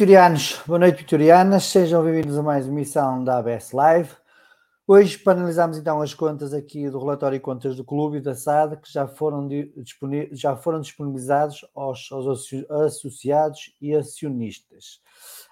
[0.00, 0.62] vitorianos.
[0.66, 1.64] Boa noite, vitorianas.
[1.64, 4.08] Sejam bem-vindos a mais uma emissão da ABS Live.
[4.86, 8.34] Hoje, para analisarmos então as contas aqui do relatório de contas do clube e da
[8.34, 9.46] SAD, que já foram,
[10.32, 15.02] já foram disponibilizados aos, aos associados e acionistas.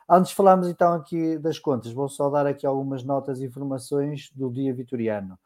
[0.08, 4.30] Antes de falarmos então aqui das contas, vou só dar aqui algumas notas e informações
[4.34, 5.38] do dia vitoriano.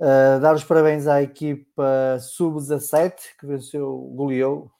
[0.00, 4.72] Uh, dar os parabéns à equipa Sub-17, que venceu, goleou,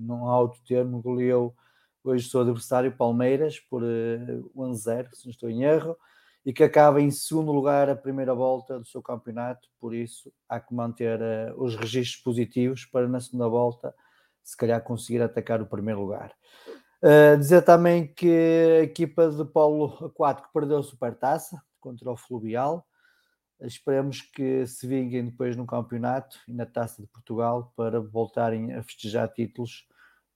[0.00, 1.54] não há outro termo, goleou
[2.04, 5.96] hoje sou adversário Palmeiras por uh, eh, 1-0, se não estou em erro,
[6.44, 10.58] e que acaba em segundo lugar a primeira volta do seu campeonato, por isso há
[10.58, 13.94] que manter uh, os registros positivos para na segunda volta
[14.42, 16.34] se calhar conseguir atacar o primeiro lugar.
[17.02, 22.86] Uh, dizer também que a equipa de Polo Aquático perdeu a supertaça contra o Fluvial.
[23.60, 28.82] Esperemos que se vinguem depois no campeonato e na Taça de Portugal para voltarem a
[28.82, 29.86] festejar títulos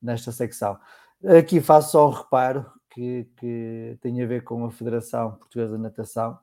[0.00, 0.78] nesta secção.
[1.25, 5.83] Aqui faço só o reparo que, que tem a ver com a Federação Portuguesa de
[5.83, 6.39] Natação,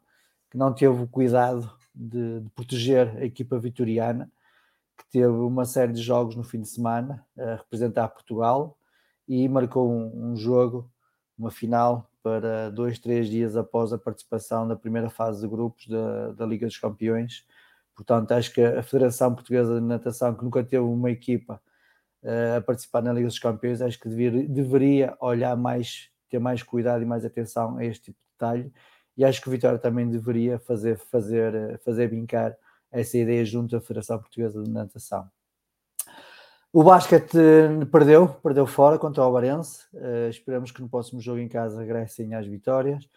[0.50, 4.32] que não teve o cuidado de, de, proteger a equipa vitoriana,
[4.98, 8.78] que teve uma série de jogos no fim de semana a representar Portugal
[9.28, 10.92] e marcou um, um jogo,
[11.38, 16.32] uma final, para dois, três dias após a participação da primeira fase de grupos da,
[16.32, 17.46] da Liga dos Campeões.
[17.96, 21.62] Portanto, acho que a Federação Portuguesa de Natação, que nunca teve uma equipa
[22.58, 27.06] a participar na Liga dos Campeões, acho que deveria, olhar mais, ter mais cuidado e
[27.06, 28.74] mais atenção a este tipo de detalhe.
[29.18, 32.56] E acho que o Vitória também deveria fazer, fazer, fazer brincar
[32.92, 35.30] essa ideia junto à Federação Portuguesa de Natação.
[36.72, 37.38] O basquete
[37.92, 39.86] perdeu, perdeu fora contra o Alvarense.
[39.94, 43.08] Uh, esperamos que no próximo jogo em casa regressem às vitórias.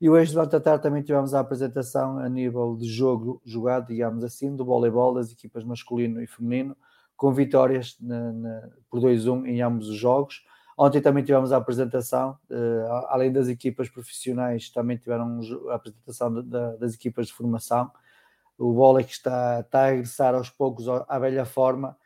[0.00, 4.24] E hoje, durante a tarde, também tivemos a apresentação a nível de jogo jogado, digamos
[4.24, 6.76] assim, do voleibol das equipas masculino e feminino
[7.16, 10.42] com vitórias na, na, por 2-1 em ambos os jogos.
[10.76, 15.38] Ontem também tivemos a apresentação, uh, além das equipas profissionais, também tiveram
[15.70, 17.90] a apresentação de, de, das equipas de formação.
[18.58, 21.96] O vôlei que está, está a regressar aos poucos à velha forma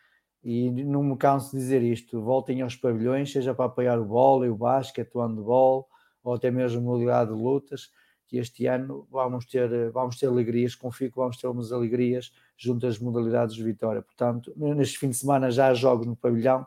[0.43, 4.49] e não me canso de dizer isto, voltem aos pavilhões, seja para apoiar o vôlei,
[4.49, 5.89] o basquete, o handball,
[6.23, 7.91] ou até mesmo modalidade de lutas,
[8.27, 12.87] que este ano vamos ter, vamos ter alegrias, confio que vamos ter umas alegrias junto
[12.87, 14.03] às modalidades de vitória.
[14.03, 16.67] Portanto, neste fim de semana já há jogos no pavilhão,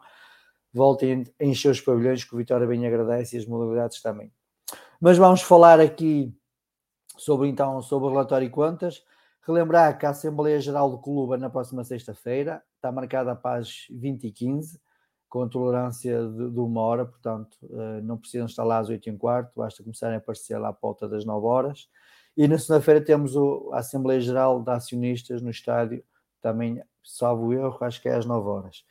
[0.73, 4.31] voltem a encher os pavilhões que o Vitória bem agradece e as modalidades também.
[4.99, 6.33] Mas vamos falar aqui
[7.17, 9.03] sobre então sobre o relatório e contas.
[9.45, 14.79] Relembrar que a Assembleia Geral do Clube na próxima sexta-feira, está marcada para as 20h15.
[15.27, 19.11] com tolerância de, de uma hora, portanto, uh, não precisam estar lá às 8 e
[19.13, 21.87] um quarto, basta começarem a aparecer lá à volta das 9 horas.
[22.35, 26.03] E na segunda-feira temos o, a Assembleia Geral de Acionistas no estádio,
[26.41, 28.85] também, salvo erro, acho que é às 9 horas.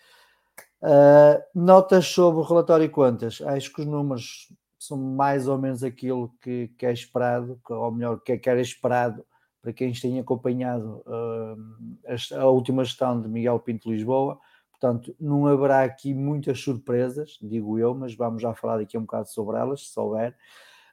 [0.83, 3.43] Uh, notas sobre o relatório e contas.
[3.43, 8.21] Acho que os números são mais ou menos aquilo que, que é esperado, ou melhor,
[8.21, 9.25] que, é, que era esperado
[9.61, 14.39] para quem tem acompanhado uh, a, a, última gestão de Miguel Pinto Lisboa.
[14.71, 19.29] Portanto, não haverá aqui muitas surpresas, digo eu, mas vamos já falar aqui um bocado
[19.29, 20.35] sobre elas, se souber.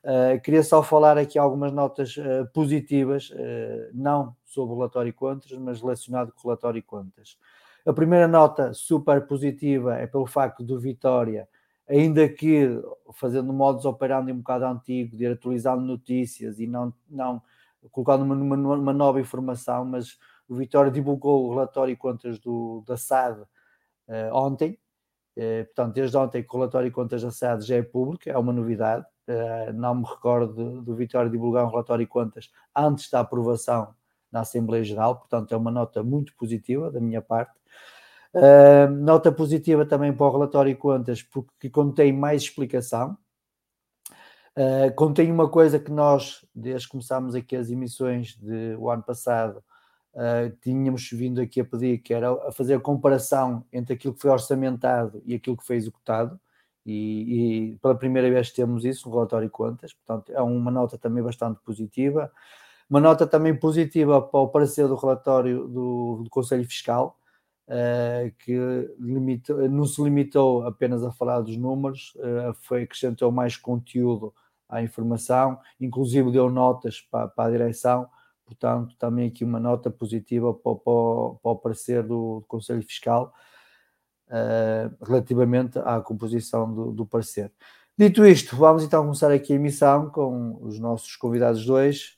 [0.07, 5.51] Uh, queria só falar aqui algumas notas uh, positivas, uh, não sobre o relatório contas,
[5.59, 7.37] mas relacionado com o relatório contas.
[7.85, 11.45] A primeira nota super positiva é pelo facto do Vitória,
[11.89, 12.69] ainda que
[13.15, 17.41] fazendo modos operando um bocado antigo, de atualizando notícias e não, não
[17.91, 20.17] colocando uma, uma, uma nova informação, mas
[20.47, 23.41] o Vitória divulgou o relatório contas do, da SAD
[24.31, 24.79] ontem.
[25.65, 29.05] Portanto, desde ontem que o relatório contas da SAD já é público, é uma novidade.
[29.27, 33.93] Uh, não me recordo do Vitória divulgar um relatório e contas antes da aprovação
[34.31, 37.57] na Assembleia Geral, portanto, é uma nota muito positiva da minha parte.
[38.33, 43.17] Uh, nota positiva também para o relatório e contas, porque contém mais explicação.
[44.55, 49.63] Uh, contém uma coisa que nós, desde que começámos aqui as emissões do ano passado,
[50.13, 54.21] uh, tínhamos vindo aqui a pedir, que era a fazer a comparação entre aquilo que
[54.21, 56.39] foi orçamentado e aquilo que foi executado.
[56.87, 60.97] E, e pela primeira vez temos isso, um relatório e contas, portanto é uma nota
[60.97, 62.31] também bastante positiva.
[62.89, 67.17] Uma nota também positiva para o parecer do relatório do, do Conselho Fiscal,
[67.67, 68.57] uh, que
[68.97, 74.33] limitou, não se limitou apenas a falar dos números, uh, foi acrescentou mais conteúdo
[74.69, 78.07] à informação, inclusive deu notas para, para a direção,
[78.45, 83.33] portanto, também aqui uma nota positiva para, para, para o parecer do, do Conselho Fiscal
[84.29, 87.51] uh, relativamente à composição do, do parecer.
[87.97, 92.15] Dito isto, vamos então começar aqui a emissão com os nossos convidados dois.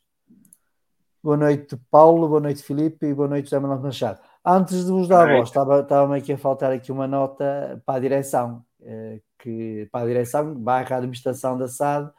[1.23, 4.19] Boa noite, Paulo, boa noite, Filipe e boa noite, José Manuel Machado.
[4.45, 7.95] Antes de vos dar a voz, estava, estava aqui a faltar aqui uma nota para
[7.95, 12.09] a direção, eh, que, para a direção, barra administração da SAD,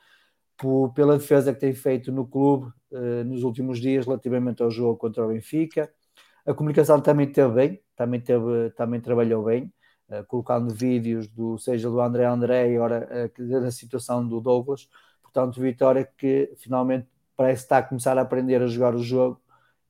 [0.56, 4.98] por, pela defesa que tem feito no clube eh, nos últimos dias relativamente ao jogo
[4.98, 5.90] contra o Benfica.
[6.46, 9.72] A comunicação também teve bem, também, teve, também trabalhou bem,
[10.28, 14.88] colocando vídeos do, seja do André André, ora da situação do Douglas.
[15.22, 19.40] Portanto, Vitória que finalmente parece estar a começar a aprender a jogar o jogo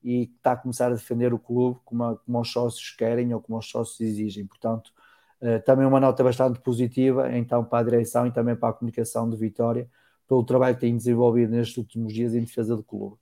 [0.03, 3.41] e está a começar a defender o clube como, a, como os sócios querem ou
[3.41, 4.47] como os sócios exigem.
[4.47, 4.93] Portanto,
[5.41, 9.29] uh, também uma nota bastante positiva, então, para a direção e também para a comunicação
[9.29, 9.89] de Vitória,
[10.29, 13.17] pelo trabalho que tem desenvolvido nestes últimos dias em defesa do clube.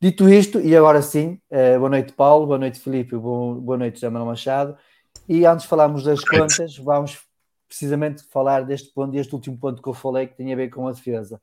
[0.00, 4.08] Dito isto, e agora sim, uh, boa noite Paulo, boa noite Filipe, boa noite José
[4.08, 4.76] Manuel Machado.
[5.28, 7.22] E antes de falarmos das contas, vamos
[7.68, 10.88] precisamente falar deste ponto, deste último ponto que eu falei, que tem a ver com
[10.88, 11.40] a defesa.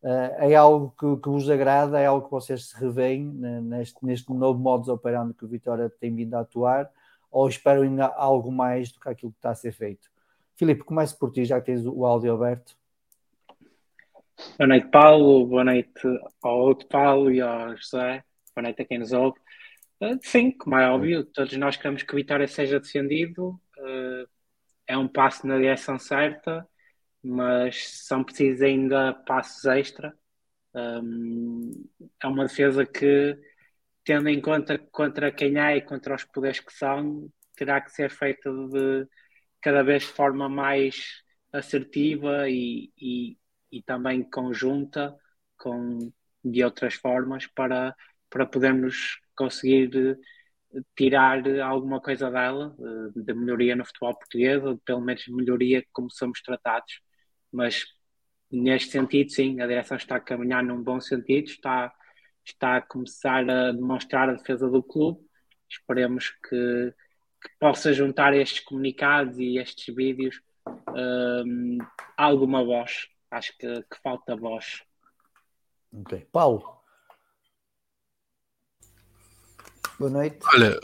[0.00, 4.32] Uh, é algo que, que, vos agrada, é algo que vocês se revêem neste, neste
[4.32, 6.88] novo modus operandi que o Vitória tem vindo a atuar,
[7.28, 10.08] ou esperam ainda algo mais do que aquilo que está a ser feito?
[10.54, 12.76] Filipe, comece por ti, já que tens o áudio aberto.
[14.56, 15.46] Boa noite, Paulo.
[15.46, 15.90] Boa noite
[16.42, 18.22] ao outro Paulo e ao José.
[18.54, 19.38] Boa noite a quem nos ouve.
[20.00, 23.60] Uh, sim, como é óbvio, todos nós queremos que o Vitória seja defendido.
[23.78, 24.28] Uh,
[24.86, 26.68] é um passo na direção certa
[27.26, 30.16] mas são precisos ainda passos extra.
[30.74, 31.72] Um,
[32.22, 33.38] é uma defesa que,
[34.04, 38.10] tendo em conta contra quem há e contra os poderes que são, terá que ser
[38.10, 39.08] feita de
[39.60, 41.22] cada vez de forma mais
[41.52, 43.38] assertiva e, e,
[43.72, 45.16] e também conjunta
[45.58, 46.12] com,
[46.44, 47.94] de outras formas para,
[48.30, 50.18] para podermos conseguir
[50.96, 52.74] tirar alguma coisa dela,
[53.14, 57.00] de melhoria no futebol português, ou pelo menos melhoria como somos tratados
[57.56, 57.84] mas
[58.50, 61.92] neste sentido, sim, a direção está a caminhar num bom sentido, está,
[62.44, 65.18] está a começar a demonstrar a defesa do clube.
[65.68, 66.94] Esperemos que,
[67.42, 70.40] que possa juntar estes comunicados e estes vídeos
[70.94, 71.78] um,
[72.16, 73.08] alguma voz.
[73.30, 74.82] Acho que, que falta voz.
[75.92, 76.26] Ok.
[76.30, 76.75] Paulo.
[79.98, 80.36] Boa noite.
[80.52, 80.78] Olha,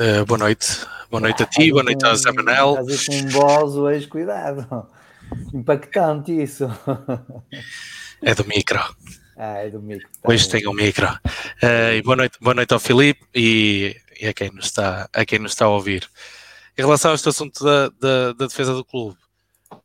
[0.00, 0.66] uh, boa noite.
[1.08, 2.84] Boa noite a ti, boa noite a Zé Manel.
[2.88, 4.88] Estás um voz hoje, cuidado.
[5.54, 6.64] Impactante isso.
[8.22, 8.80] É do micro.
[9.36, 10.08] Ah, é do micro.
[10.20, 11.06] Tá Hoje tem um micro.
[11.06, 15.38] Uh, boa, noite, boa noite ao Filipe e, e, a, quem nos está, a quem
[15.38, 16.08] nos está a ouvir.
[16.76, 19.16] Em relação a este assunto da, da, da defesa do clube,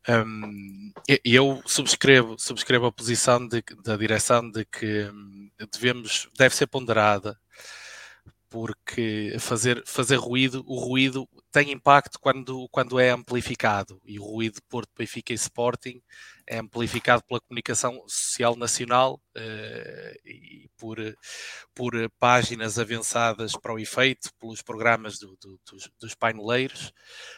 [0.10, 0.92] um,
[1.24, 7.38] eu subscrevo, subscrevo a posição de, da direção de que hum, devemos, deve ser ponderada
[8.52, 14.00] porque fazer, fazer ruído, o ruído tem impacto quando, quando é amplificado.
[14.06, 16.02] E o ruído de Porto, Benfica e Sporting
[16.52, 20.98] é amplificado pela comunicação social nacional uh, e por,
[21.74, 26.92] por páginas avançadas para o efeito, pelos programas do, do, dos, dos paineleiros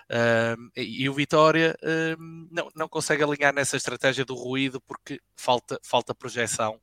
[0.09, 5.79] uh, e, o Vitória uh, não, não consegue alinhar nessa estratégia do ruído porque falta,
[5.83, 6.81] falta projeção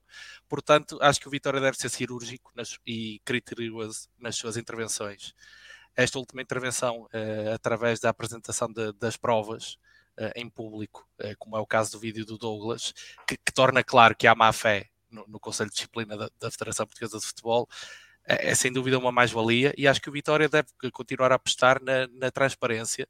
[0.48, 5.32] Portanto, acho que o Vitória deve ser cirúrgico nas, e criterioso nas suas intervenções.
[5.96, 9.76] Esta última intervenção, uh, através da apresentação de, das provas
[10.34, 12.92] em público, uh, como é o caso do vídeo do Douglas,
[13.26, 16.50] que, que torna claro que há má fé no, no Conselho de Disciplina da, da
[16.50, 17.68] Federação Portuguesa de Futebol,
[18.26, 21.82] é, é, sem dúvida uma mais-valia e acho que o Vitória deve continuar a apostar
[21.82, 23.08] na, na transparência,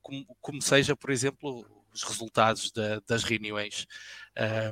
[0.00, 3.86] como, como, seja, por exemplo, os resultados da, das reuniões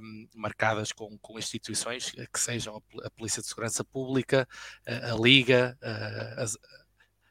[0.03, 4.49] um, marcadas com, com, instituições que sejam a, Polícia de Segurança Pública,
[4.87, 6.45] a, a Liga, a,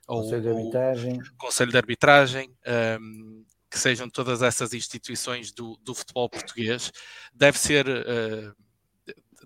[0.07, 2.57] ou, Conselho de Arbitragem, Conselho de Arbitragem
[2.99, 6.91] um, que sejam todas essas instituições do, do futebol português,
[7.33, 7.87] deve ser.
[7.87, 8.55] Uh,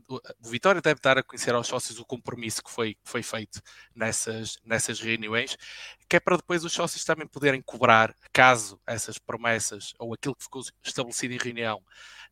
[0.09, 3.61] o Vitória deve dar a conhecer aos sócios o compromisso que foi, que foi feito
[3.95, 5.55] nessas, nessas reuniões,
[6.09, 10.43] que é para depois os sócios também poderem cobrar, caso essas promessas ou aquilo que
[10.43, 11.81] ficou estabelecido em reunião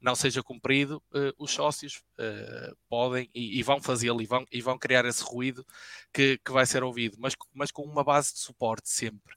[0.01, 4.61] não seja cumprido, uh, os sócios uh, podem e, e vão fazê-lo e vão, e
[4.61, 5.65] vão criar esse ruído
[6.11, 9.35] que, que vai ser ouvido, mas, mas com uma base de suporte sempre.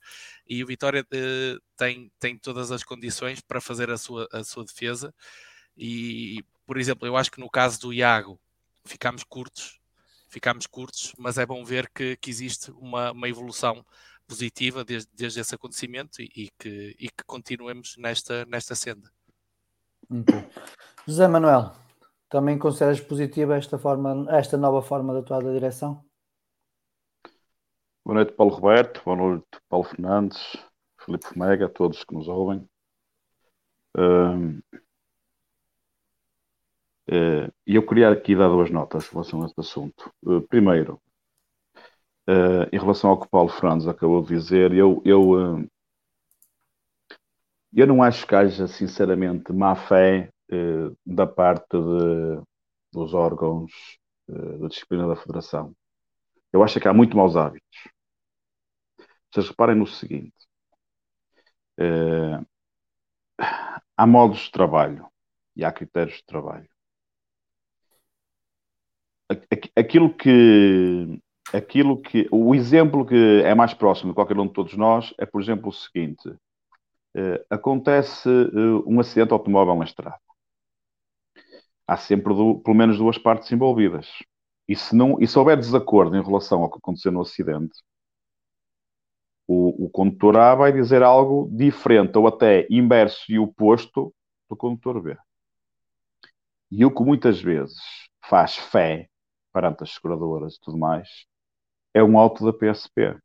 [0.48, 4.64] E o Vitória uh, tem, tem todas as condições para fazer a sua, a sua
[4.64, 5.14] defesa.
[5.76, 8.40] E, por exemplo, eu acho que no caso do Iago
[8.84, 9.78] ficámos curtos,
[10.28, 13.84] ficámos curtos, mas é bom ver que, que existe uma, uma evolução
[14.26, 19.12] positiva desde, desde esse acontecimento e, e, que, e que continuemos nesta, nesta senda.
[20.10, 20.44] Okay.
[21.06, 21.72] José Manuel,
[22.28, 26.04] também consideras positiva esta, forma, esta nova forma de atuar da direção?
[28.04, 29.02] Boa noite, Paulo Roberto.
[29.04, 30.56] Boa noite, Paulo Fernandes,
[31.00, 32.68] Felipe Fomega, todos que nos ouvem.
[33.96, 34.58] Uh,
[37.10, 40.12] uh, eu queria aqui dar duas notas em relação a este assunto.
[40.22, 41.00] Uh, primeiro,
[42.26, 45.66] eh, em relação ao que o Paulo Fernandes acabou de dizer, eu, eu
[47.80, 52.42] eu não acho que haja, sinceramente, má fé eh, da parte de,
[52.92, 53.72] dos órgãos
[54.28, 55.74] eh, da disciplina da Federação.
[56.52, 57.88] Eu acho que há muito maus hábitos.
[59.30, 60.32] Vocês reparem no seguinte:
[61.78, 62.40] eh,
[63.96, 65.08] há modos de trabalho
[65.56, 66.68] e há critérios de trabalho.
[69.74, 71.20] Aquilo que,
[71.52, 75.26] aquilo que, o exemplo que é mais próximo de qualquer um de todos nós é,
[75.26, 76.36] por exemplo, o seguinte:
[77.48, 80.20] acontece uh, um acidente automóvel na estrada.
[81.86, 84.08] Há sempre, do, pelo menos, duas partes envolvidas.
[84.66, 87.74] E se, não, e se houver desacordo em relação ao que aconteceu no acidente,
[89.46, 94.14] o, o condutor A vai dizer algo diferente ou até inverso e oposto
[94.48, 95.16] do condutor B.
[96.70, 97.76] E o que muitas vezes
[98.24, 99.08] faz fé
[99.52, 101.26] perante as seguradoras e tudo mais
[101.92, 103.16] é um auto da PSP.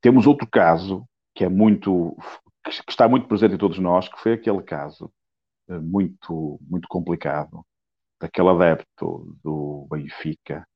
[0.00, 1.06] Temos outro caso
[1.36, 2.16] que é muito
[2.64, 5.12] que está muito presente em todos nós, que foi aquele caso
[5.68, 7.64] eh, muito muito complicado
[8.20, 10.66] daquele adepto do Benfica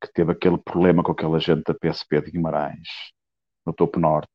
[0.00, 2.88] que teve aquele problema com aquela gente da PSP de Guimarães
[3.66, 4.30] no topo norte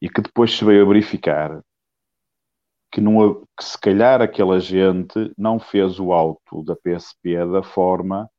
[0.00, 1.62] e que depois se veio a verificar
[2.92, 8.30] que, não, que se calhar aquela gente não fez o auto da PSP da forma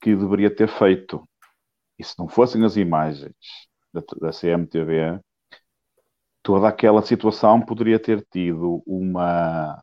[0.00, 1.26] que deveria ter feito.
[1.98, 3.34] E se não fossem as imagens
[4.00, 5.20] da, da CMTV,
[6.42, 9.82] toda aquela situação poderia ter tido uma,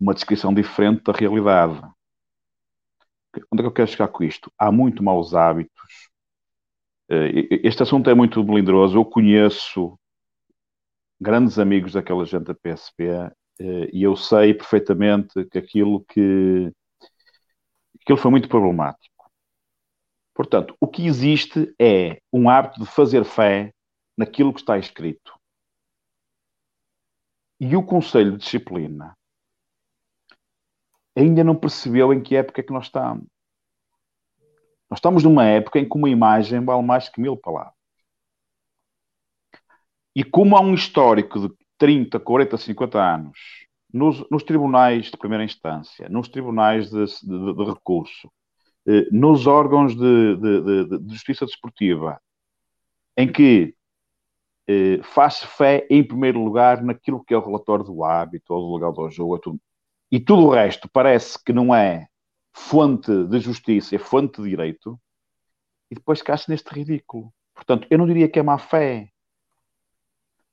[0.00, 1.80] uma descrição diferente da realidade.
[3.52, 4.52] Onde é que eu quero chegar com isto?
[4.58, 6.08] Há muito maus hábitos.
[7.10, 8.96] Eh, este assunto é muito melindroso.
[8.98, 9.98] Eu conheço
[11.20, 13.04] grandes amigos daquela gente da PSP
[13.60, 16.72] eh, e eu sei perfeitamente que aquilo que
[18.02, 19.17] aquilo foi muito problemático.
[20.38, 23.74] Portanto, o que existe é um hábito de fazer fé
[24.16, 25.36] naquilo que está escrito.
[27.58, 29.18] E o Conselho de Disciplina
[31.16, 33.26] ainda não percebeu em que época é que nós estamos.
[34.88, 37.74] Nós estamos numa época em que uma imagem vale mais que mil palavras.
[40.14, 45.42] E como há um histórico de 30, 40, 50 anos nos, nos tribunais de primeira
[45.42, 48.30] instância, nos tribunais de, de, de recurso,
[49.12, 52.20] nos órgãos de, de, de, de, justiça desportiva,
[53.16, 53.74] em que
[54.66, 58.74] eh, faz fé, em primeiro lugar, naquilo que é o relatório do hábito ou do
[58.74, 59.60] legal do jogo, tudo.
[60.10, 62.06] e tudo o resto parece que não é
[62.52, 65.00] fonte de justiça, é fonte de direito,
[65.90, 67.32] e depois cai-se neste ridículo.
[67.54, 69.10] Portanto, eu não diria que é má fé,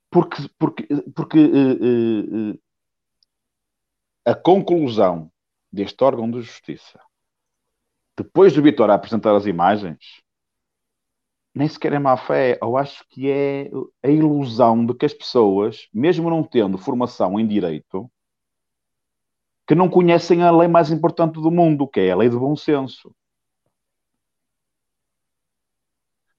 [0.10, 2.60] porque, porque, porque uh, uh,
[4.26, 5.32] a conclusão
[5.72, 7.00] deste órgão de justiça,
[8.18, 10.24] depois do Vitor apresentar as imagens,
[11.54, 12.60] nem sequer é má fé.
[12.62, 13.70] Eu acho que é
[14.04, 18.12] a ilusão de que as pessoas, mesmo não tendo formação em direito,
[19.68, 22.56] que não conhecem a lei mais importante do mundo, que é a lei do bom
[22.56, 23.16] senso.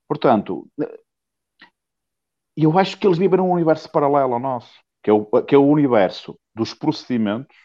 [0.07, 0.69] Portanto,
[2.57, 5.59] eu acho que eles vivem num universo paralelo ao nosso, que é o, que é
[5.59, 7.57] o universo dos procedimentos.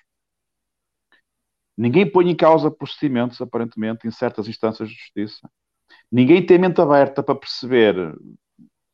[1.78, 5.50] Ninguém põe em causa procedimentos, aparentemente, em certas instâncias de justiça.
[6.12, 7.96] Ninguém tem mente aberta para perceber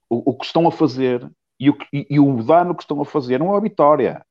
[0.10, 1.30] o, o que estão a fazer
[1.60, 3.40] e o, e, e o dano que estão a fazer.
[3.40, 4.26] Não é a vitória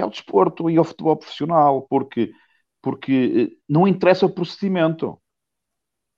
[0.00, 2.32] é o desporto e ao futebol profissional, porque,
[2.80, 5.20] porque eh, não interessa o procedimento.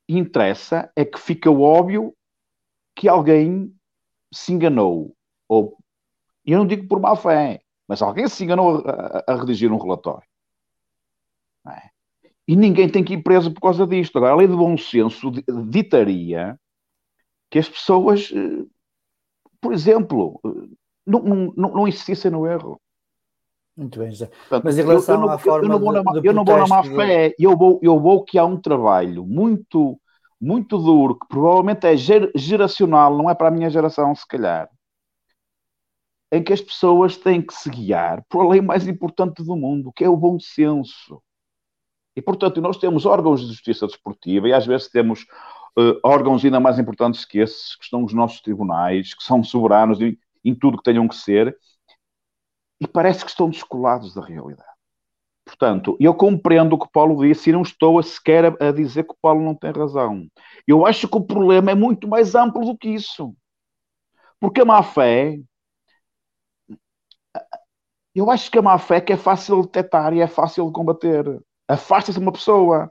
[0.08, 2.14] Interessa é que fica óbvio
[2.94, 3.74] que alguém
[4.32, 5.16] se enganou.
[5.48, 5.76] Ou,
[6.44, 9.78] eu não digo por má fé, mas alguém se enganou a, a, a redigir um
[9.78, 10.26] relatório.
[11.68, 11.90] É?
[12.46, 14.16] E ninguém tem que ir preso por causa disto.
[14.18, 15.30] Agora, a lei de bom senso
[15.68, 16.58] ditaria
[17.50, 18.66] que as pessoas, eh,
[19.60, 20.74] por exemplo, eh,
[21.06, 21.22] não,
[21.56, 22.80] não, não insistissem no erro.
[23.76, 24.30] Muito bem, José.
[24.62, 26.32] Mas em relação eu, eu não, à forma eu não vou na, de, de eu
[26.32, 30.00] não vou na má fé, eu vou, eu vou que há um trabalho muito,
[30.40, 34.68] muito duro, que provavelmente é ger, geracional, não é para a minha geração, se calhar,
[36.30, 39.92] em que as pessoas têm que se guiar por a lei mais importante do mundo,
[39.94, 41.20] que é o bom senso.
[42.16, 45.22] E, portanto, nós temos órgãos de justiça desportiva e às vezes temos
[45.78, 50.00] uh, órgãos ainda mais importantes que esses, que são os nossos tribunais, que são soberanos
[50.00, 51.56] em, em tudo que tenham que ser,
[52.80, 54.74] e parece que estão descolados da realidade.
[55.44, 59.04] Portanto, eu compreendo o que Paulo disse e não estou a sequer a, a dizer
[59.04, 60.26] que o Paulo não tem razão.
[60.66, 63.34] Eu acho que o problema é muito mais amplo do que isso.
[64.40, 65.38] Porque a má fé.
[68.14, 70.66] Eu acho que a má fé é que é fácil de detectar e é fácil
[70.66, 71.24] de combater.
[71.68, 72.90] Afasta-se uma pessoa.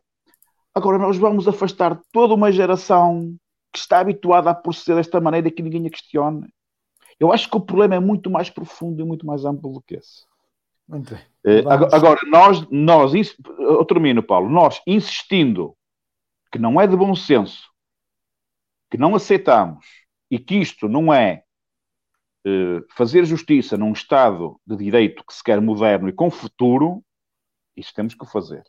[0.74, 3.36] Agora, nós vamos afastar toda uma geração
[3.72, 6.48] que está habituada a proceder desta maneira que ninguém a questione.
[7.20, 9.96] Eu acho que o problema é muito mais profundo e muito mais amplo do que
[9.96, 10.26] esse.
[10.88, 11.64] Muito bem.
[11.64, 13.14] Uh, agora, nós, nós,
[13.60, 15.76] eu termino, Paulo, nós insistindo
[16.52, 17.70] que não é de bom senso,
[18.90, 19.86] que não aceitamos
[20.30, 21.44] e que isto não é
[22.46, 27.04] uh, fazer justiça num Estado de direito que se quer moderno e com futuro,
[27.76, 28.64] isso temos que fazer.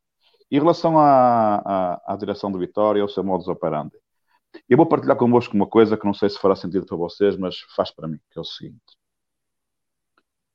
[0.51, 3.97] Em relação à, à, à direção do Vitória, ao seu modus operandi,
[4.69, 7.59] eu vou partilhar convosco uma coisa que não sei se fará sentido para vocês, mas
[7.75, 8.81] faz para mim, que é o seguinte.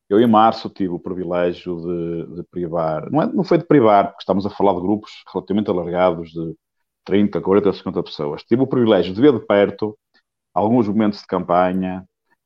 [0.09, 4.07] Eu, em março, tive o privilégio de, de privar, não, é, não foi de privar,
[4.07, 6.55] porque estamos a falar de grupos relativamente alargados, de
[7.05, 8.43] 30, 40, 50 pessoas.
[8.43, 9.97] Tive o privilégio de ver de perto
[10.53, 12.05] alguns momentos de campanha,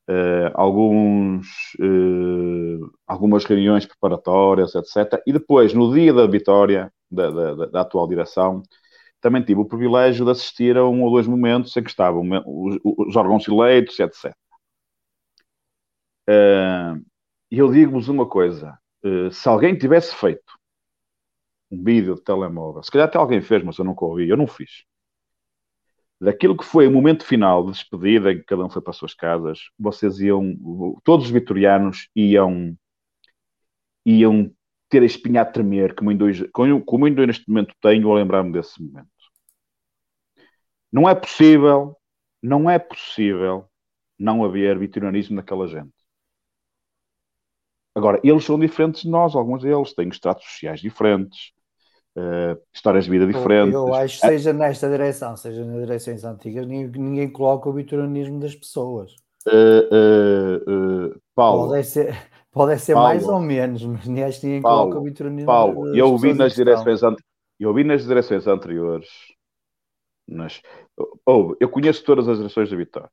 [0.10, 1.48] uh, alguns,
[1.80, 5.22] uh, algumas reuniões preparatórias, etc.
[5.26, 8.64] E depois, no dia da vitória da, da, da atual direção,
[9.22, 12.80] também tive o privilégio de assistir a um ou dois momentos em que estavam os,
[12.84, 14.36] os órgãos eleitos, etc.
[16.28, 16.94] Eh,
[17.52, 20.54] e eu digo-vos uma coisa: uh, se alguém tivesse feito
[21.72, 24.48] um vídeo de telemóvel, se calhar até alguém fez, mas eu nunca ouvi, eu não
[24.48, 24.86] fiz.
[26.24, 28.96] Daquilo que foi o momento final de despedida, em que cada um foi para as
[28.96, 30.56] suas casas, vocês iam,
[31.04, 32.78] todos os vitorianos iam,
[34.06, 34.50] iam
[34.88, 36.48] ter a espinha a tremer, como, ainda hoje,
[36.86, 39.10] como neste momento tenho, a lembrar-me desse momento.
[40.90, 41.98] Não é possível,
[42.42, 43.70] não é possível
[44.18, 45.92] não haver vitorianismo naquela gente.
[47.94, 51.52] Agora, eles são diferentes de nós, alguns deles têm estratos sociais diferentes,
[52.18, 53.74] uh, histórias de vida diferentes.
[53.74, 57.74] Eu, eu acho que seja nesta direção, seja nas direções antigas, ninguém, ninguém coloca o
[57.74, 59.14] vitorianismo das pessoas.
[59.48, 61.70] Uh, uh, Paulo.
[61.70, 62.16] Pode ser,
[62.52, 66.34] pode ser Paulo, mais ou menos, mas ninguém Paulo, coloca o vitorianismo Paulo, eu vi
[66.34, 67.02] nas direções
[67.60, 69.08] eu vi nas direções anteriores
[70.28, 70.62] mas,
[71.26, 73.10] oh, eu conheço todas as gerações da Vitória.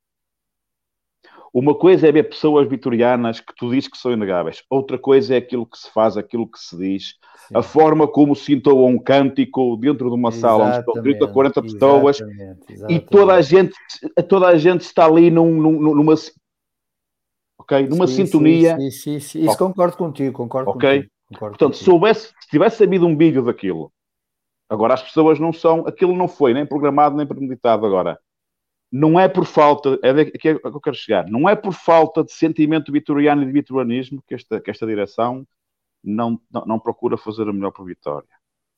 [1.53, 4.63] Uma coisa é ver pessoas vitorianas que tu dizes que são inegáveis.
[4.71, 7.15] Outra coisa é aquilo que se faz, aquilo que se diz,
[7.49, 7.57] Sim.
[7.57, 11.29] a forma como se entoa um cântico dentro de uma exatamente, sala onde estão 30,
[11.29, 13.05] 40 pessoas exatamente, exatamente.
[13.05, 13.75] e toda a gente,
[14.29, 16.15] toda a gente está ali num, num, numa,
[17.59, 17.87] okay?
[17.89, 18.77] numa sim, sintonia.
[18.77, 19.45] Sim, sim, sim.
[19.45, 20.99] Isso concordo contigo, concordo okay?
[20.99, 21.13] contigo.
[21.29, 21.85] Concordo Portanto, contigo.
[21.85, 23.93] Se, houvesse, se tivesse havido um vídeo daquilo
[24.71, 27.85] Agora, as pessoas não são, aquilo não foi nem programado nem premeditado.
[27.85, 28.17] Agora,
[28.91, 32.33] não é por falta, é é que eu quero chegar, não é por falta de
[32.33, 35.47] sentimento vitoriano e de vitorianismo que esta, que esta direção
[36.03, 38.29] não, não, não procura fazer o melhor para a Vitória.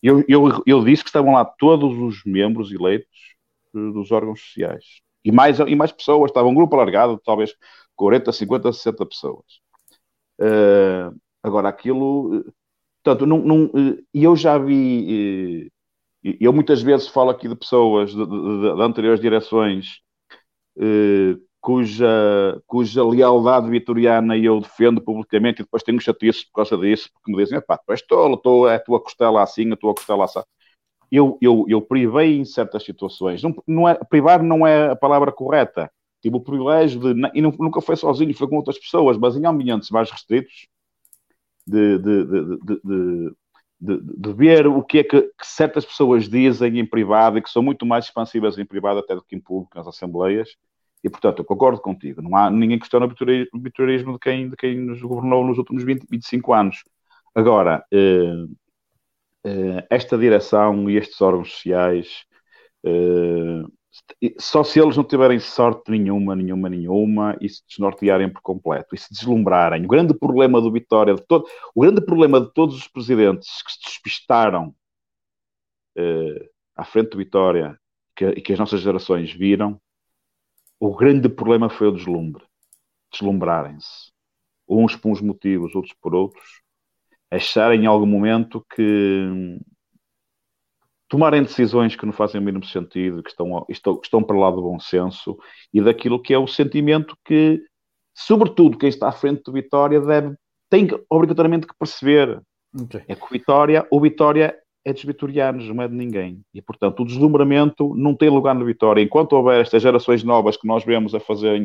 [0.03, 3.37] Eu, eu, eu disse que estavam lá todos os membros eleitos
[3.73, 5.01] dos órgãos sociais.
[5.25, 7.55] E mais, e mais pessoas, estava um grupo alargado, talvez
[7.95, 9.47] 40, 50, 60 pessoas.
[10.41, 12.45] Uh, agora, aquilo.
[13.03, 13.71] Portanto, não, não,
[14.13, 15.71] e eu já vi.
[16.23, 20.01] Eu muitas vezes falo aqui de pessoas de, de, de anteriores direções
[21.63, 27.31] cuja, cuja lealdade vitoriana eu defendo publicamente e depois tenho chatice por causa disso, porque
[27.31, 30.25] me dizem, pá, tu és tolo, tu, é a tua costela assim, a tua costela
[30.25, 30.41] assim.
[31.11, 33.43] Eu, eu, eu privei em certas situações.
[33.43, 35.91] Não, não é, privar não é a palavra correta.
[36.21, 39.91] Tive o privilégio de, e nunca foi sozinho, foi com outras pessoas, mas em ambientes
[39.91, 40.67] mais restritos,
[41.67, 43.37] de, de, de,
[43.83, 47.51] de, de ver o que é que, que, certas pessoas dizem em privado e que
[47.51, 50.57] são muito mais expansivas em privado até do que em público nas assembleias
[51.03, 52.23] e, portanto, eu concordo contigo.
[52.23, 56.07] Não há ninguém questiona o vitoriorismo de quem, de quem nos governou nos últimos 20,
[56.09, 56.85] 25 anos.
[57.35, 58.47] Agora, eh,
[59.45, 62.25] eh, esta direção e estes órgãos sociais,
[62.85, 63.65] eh,
[64.39, 68.99] só se eles não tiverem sorte nenhuma, nenhuma, nenhuma, e se desnortearem por completo, e
[68.99, 69.85] se deslumbrarem.
[69.85, 73.73] O grande problema do Vitória, de todo, o grande problema de todos os presidentes que
[73.73, 74.75] se despistaram
[75.97, 77.79] eh, à frente do Vitória,
[78.17, 79.81] que, que as nossas gerações viram,
[80.81, 82.45] o grande problema foi o deslumbre.
[83.13, 84.11] Deslumbrarem-se.
[84.69, 86.63] Uns por uns motivos, outros por outros.
[87.31, 89.59] Acharem em algum momento que
[91.13, 94.63] tomarem decisões que não fazem o mínimo sentido, que estão, estão, estão para lá do
[94.63, 95.39] bom senso
[95.71, 97.63] e daquilo que é o sentimento que,
[98.15, 100.35] sobretudo, quem está à frente do Vitória deve,
[100.71, 102.41] tem obrigatoriamente que perceber.
[102.85, 103.03] Okay.
[103.07, 106.41] É que o Vitória, o Vitória é dos vitorianos, não é de ninguém.
[106.55, 109.03] E, portanto, o deslumbramento não tem lugar na vitória.
[109.03, 111.65] Enquanto houver estas gerações novas que nós vemos a fazerem,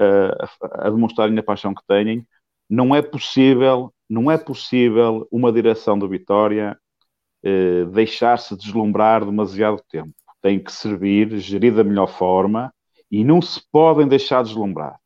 [0.00, 2.26] uh, a demonstrarem a paixão que têm,
[2.70, 6.74] não é possível, não é possível uma direção da vitória
[7.44, 10.12] uh, deixar-se deslumbrar demasiado tempo.
[10.40, 12.72] Tem que servir, gerir da melhor forma
[13.10, 14.98] e não se podem deixar deslumbrar,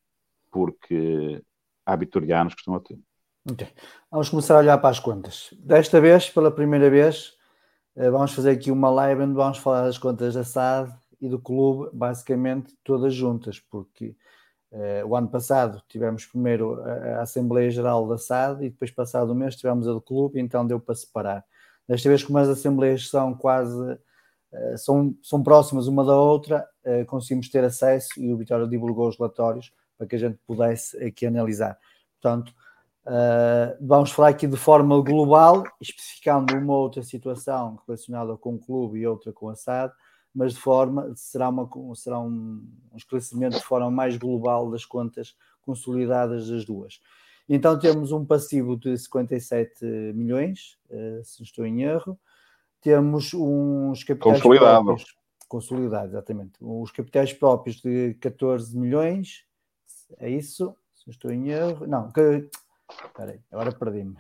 [0.50, 1.42] porque
[1.86, 3.02] há vitorianos que estão a tempo.
[3.50, 3.68] Okay.
[4.10, 5.48] Vamos começar a olhar para as contas.
[5.58, 7.32] Desta vez, pela primeira vez,
[7.96, 11.40] eh, vamos fazer aqui uma live onde vamos falar das contas da SAD e do
[11.40, 14.16] clube, basicamente todas juntas, porque
[14.72, 19.30] uh, o ano passado tivemos primeiro a, a, Assembleia Geral da SAD e depois, passado
[19.30, 21.44] o mês, tivemos a do clube, então deu para separar.
[21.88, 27.04] Desta vez, como as assembleias são quase uh, são, são próximas uma da outra, uh,
[27.06, 31.26] conseguimos ter acesso e o Vitória divulgou os relatórios para que a gente pudesse aqui
[31.26, 31.78] analisar.
[32.20, 32.54] Portanto,
[33.04, 39.00] Uh, vamos falar aqui de forma global, especificando uma outra situação relacionada com o clube
[39.00, 39.92] e outra com a SAD,
[40.32, 45.34] mas de forma será, uma, será um, um esclarecimento de forma mais global das contas
[45.62, 47.00] consolidadas das duas.
[47.48, 52.18] Então temos um passivo de 57 milhões, uh, se estou em erro.
[52.80, 54.84] Temos uns capitais Consolidado.
[54.84, 55.16] próprios
[55.48, 56.52] consolidados, exatamente.
[56.60, 59.44] Os capitais próprios de 14 milhões,
[60.18, 60.74] é isso?
[60.94, 62.48] Se estou em erro, não, que,
[63.04, 64.16] Espera aí, agora perdi-me.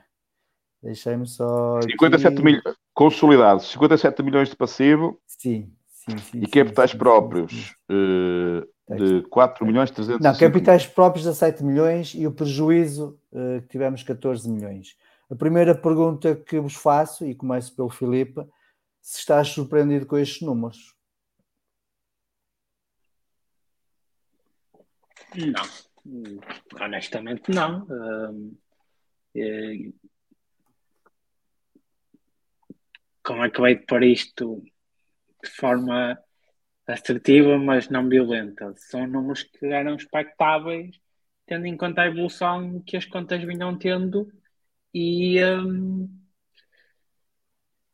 [0.82, 1.80] Deixei-me só.
[1.82, 2.44] 57 aqui...
[2.44, 5.20] milhões consolidados, 57 milhões de passivo.
[5.26, 6.40] Sim, sim, sim.
[6.40, 7.74] E capitais sim, próprios sim, sim.
[7.90, 13.62] Uh, de 4 milhões 300 Não, capitais próprios de 7 milhões e o prejuízo uh,
[13.62, 14.96] que tivemos 14 milhões.
[15.30, 18.46] A primeira pergunta que vos faço, e começo pelo Filipe,
[19.00, 20.94] se estás surpreendido com estes números.
[25.34, 27.86] Não, honestamente não.
[29.34, 29.92] Eh,
[33.22, 34.62] como é que vai pôr isto
[35.42, 36.18] de forma
[36.86, 38.72] assertiva, mas não violenta?
[38.76, 40.98] São números que eram expectáveis,
[41.46, 44.30] tendo em conta a evolução que as contas vinham tendo
[44.94, 46.08] e um,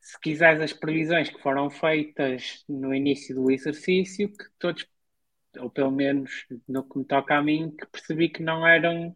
[0.01, 4.87] se quiseres as previsões que foram feitas no início do exercício, que todos,
[5.59, 9.15] ou pelo menos no que me toca a mim, que percebi que não eram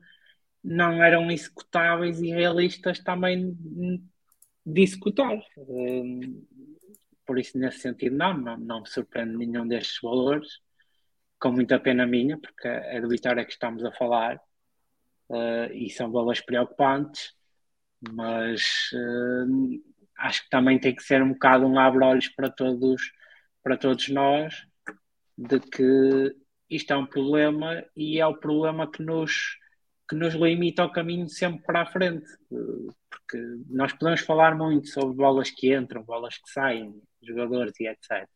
[0.63, 3.57] não eram executáveis e realistas também
[4.65, 5.37] de executar.
[7.25, 10.59] Por isso, nesse sentido, não, não, não me surpreende nenhum destes valores,
[11.39, 14.37] com muita pena minha, porque é do Vitória que estamos a falar
[15.29, 17.33] uh, e são valores preocupantes,
[18.11, 19.83] mas uh,
[20.17, 23.11] acho que também tem que ser um bocado um abre-olhos para todos,
[23.61, 24.65] para todos nós,
[25.37, 26.35] de que
[26.69, 29.57] isto é um problema e é o problema que nos
[30.07, 32.25] que nos limita o caminho sempre para a frente.
[33.09, 33.37] Porque
[33.69, 38.27] nós podemos falar muito sobre bolas que entram, bolas que saem, jogadores e etc.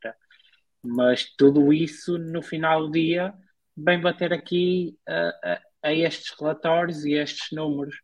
[0.83, 3.33] Mas tudo isso, no final do dia,
[3.75, 7.95] vem bater aqui a, a, a estes relatórios e estes números.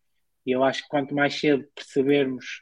[0.45, 2.61] E eu acho que quanto mais cedo percebermos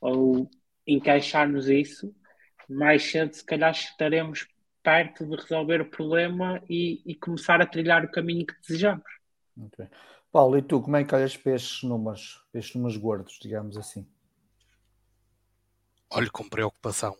[0.00, 0.50] ou
[0.86, 2.12] encaixarmos isso,
[2.68, 4.46] mais cedo se calhar estaremos
[4.82, 9.04] perto de resolver o problema e, e começar a trilhar o caminho que desejamos.
[9.56, 9.88] Muito bem.
[10.32, 13.76] Paulo, e tu, como é que olhas para estes números, para estes números gordos, digamos
[13.76, 14.08] assim?
[16.10, 17.14] Olho com preocupação,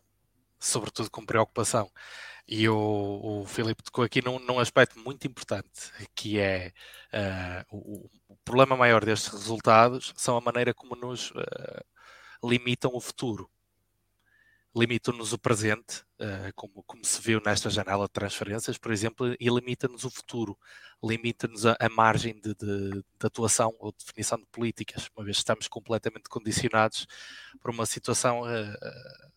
[0.59, 1.91] sobretudo com preocupação.
[2.49, 6.73] E o, o Filipe tocou aqui num, num aspecto muito importante, que é
[7.13, 11.85] uh, o, o, problema maior destes resultados são a maneira como nos uh,
[12.43, 13.49] limitam o futuro
[14.75, 19.49] limitam-nos o presente, uh, como, como, se viu nesta janela de transferências, por exemplo, e
[19.49, 20.59] limita-nos o futuro,
[21.03, 25.43] limita-nos a, a, margem de, de, de, atuação ou definição de políticas, uma vez que
[25.43, 27.07] estamos completamente condicionados
[27.61, 28.77] por uma situação uh,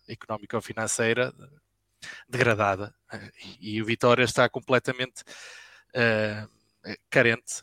[0.07, 1.33] económico-financeira
[2.29, 2.95] degradada.
[3.11, 5.23] Uh, e, e, o Vitória está completamente
[7.09, 7.61] carente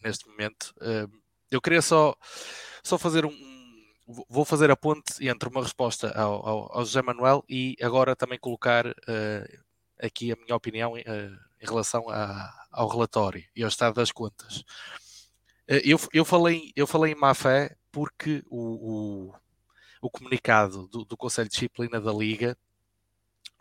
[0.00, 0.72] neste momento.
[1.50, 2.16] eu queria só,
[2.84, 3.57] só fazer um
[4.08, 8.38] vou fazer a ponte entre uma resposta ao, ao, ao José Manuel e agora também
[8.38, 9.62] colocar uh,
[10.00, 14.60] aqui a minha opinião uh, em relação a, ao relatório e ao estado das contas.
[15.68, 19.34] Uh, eu, eu, falei, eu falei em má fé porque o, o,
[20.00, 22.56] o comunicado do, do, Conselho de Disciplina da Liga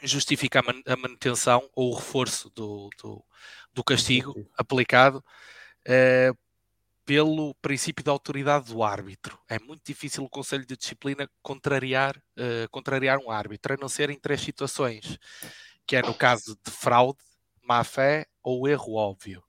[0.02, 3.22] justifica a, man, a manutenção ou o reforço do, do,
[3.74, 5.22] do castigo aplicado
[7.08, 9.40] pelo princípio da autoridade do árbitro.
[9.48, 14.10] É muito difícil o Conselho de Disciplina contrariar, uh, contrariar um árbitro, a não ser
[14.10, 15.18] em três situações,
[15.88, 17.20] que é no caso de fraude,
[17.64, 19.42] má fé ou erro óbvio.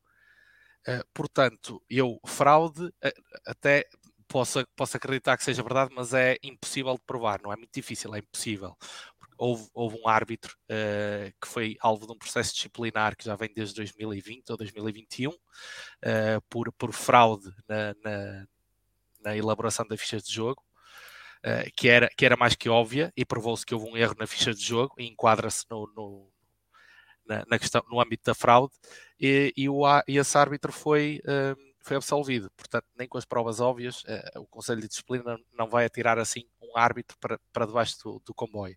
[0.87, 3.85] Uh, portanto, eu, fraude, uh, até
[4.29, 8.15] posso, posso acreditar que seja verdade, mas é impossível de provar, não é muito difícil,
[8.15, 8.77] é impossível
[9.39, 13.51] houve, houve um árbitro uh, que foi alvo de um processo disciplinar que já vem
[13.55, 15.37] desde 2020 ou 2021 uh,
[16.03, 18.47] eh, por, por fraude na, na,
[19.23, 20.63] na, elaboração da ficha de jogo.
[21.39, 24.27] Uh, que, era, que era mais que óbvia e provou-se que houve um erro na
[24.27, 26.29] ficha de jogo e enquadra-se no, no,
[27.25, 28.75] na, na, questão, no âmbito da fraude
[29.21, 31.23] e, e, o, e esse árbitro foi,
[31.89, 32.51] foi absolvido.
[32.57, 34.05] Portanto, nem com as provas óbvias,
[34.37, 38.35] o Conselho de Disciplina não vai atirar assim um árbitro para, para debaixo do, do
[38.35, 38.77] comboio.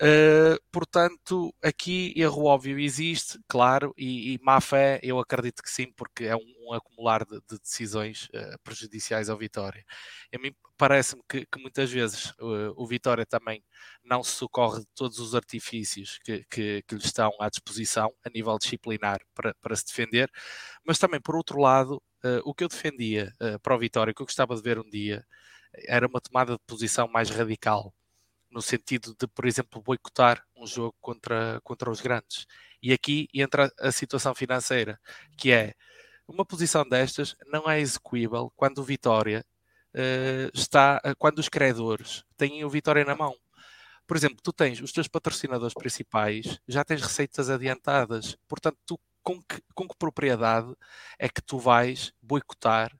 [0.00, 5.92] Uh, portanto, aqui erro óbvio existe, claro, e, e, má fé eu acredito que sim,
[5.92, 9.84] porque é um, um acumular de, de decisões uh, prejudiciais ao Vitória.
[10.34, 13.62] A mim parece-me que, que, muitas vezes uh, o Vitória também
[14.02, 18.30] não se socorre de todos os artifícios que, que, que lhe estão à disposição a
[18.30, 20.28] nível disciplinar para, para se defender,
[20.84, 22.02] mas também, por outro lado,
[22.44, 23.32] o que eu defendia
[23.62, 25.26] para o Vitória, que eu gostava de ver um dia,
[25.86, 27.94] era uma tomada de posição mais radical,
[28.50, 32.46] no sentido de, por exemplo, boicotar um jogo contra, contra os grandes.
[32.82, 35.00] E aqui entra a situação financeira,
[35.36, 35.74] que é
[36.26, 39.44] uma posição destas não é execuível quando o Vitória
[39.94, 43.34] uh, está, quando os credores têm o Vitória na mão.
[44.06, 49.40] Por exemplo, tu tens os teus patrocinadores principais, já tens receitas adiantadas, portanto, tu com
[49.42, 50.74] que, com que propriedade
[51.18, 52.92] é que tu vais boicotar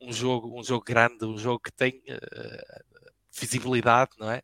[0.00, 2.84] um jogo, um jogo grande, um jogo que tem uh,
[3.32, 4.42] visibilidade, não é?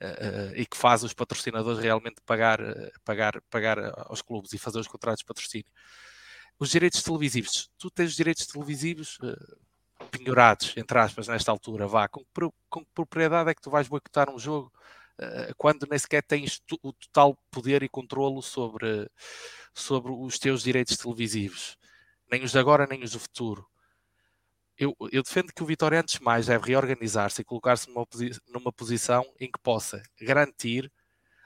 [0.00, 2.60] Uh, e que faz os patrocinadores realmente pagar,
[3.04, 5.70] pagar, pagar aos clubes e fazer os contratos de patrocínio.
[6.58, 9.18] Os direitos televisivos, tu tens os direitos televisivos
[10.10, 12.24] penhorados, entre aspas, nesta altura, vá, com,
[12.68, 14.72] com que propriedade é que tu vais boicotar um jogo
[15.56, 19.08] quando nem sequer tens o total poder e controlo sobre,
[19.80, 21.76] sobre os teus direitos televisivos,
[22.30, 23.66] nem os de agora, nem os do futuro
[24.78, 28.06] eu, eu, defendo que o Vitória, antes de mais, deve reorganizar-se e colocar-se numa,
[28.46, 30.90] numa posição em que possa garantir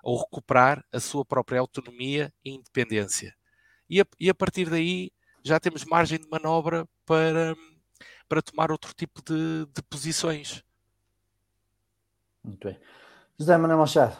[0.03, 3.35] ou recuperar a sua própria autonomia e independência.
[3.89, 5.11] E a, e a partir daí
[5.43, 7.57] já temos margem de manobra para,
[8.29, 10.63] para tomar outro tipo de, de posições.
[12.45, 12.79] Muito bem.
[13.39, 14.17] José Manuel Machado,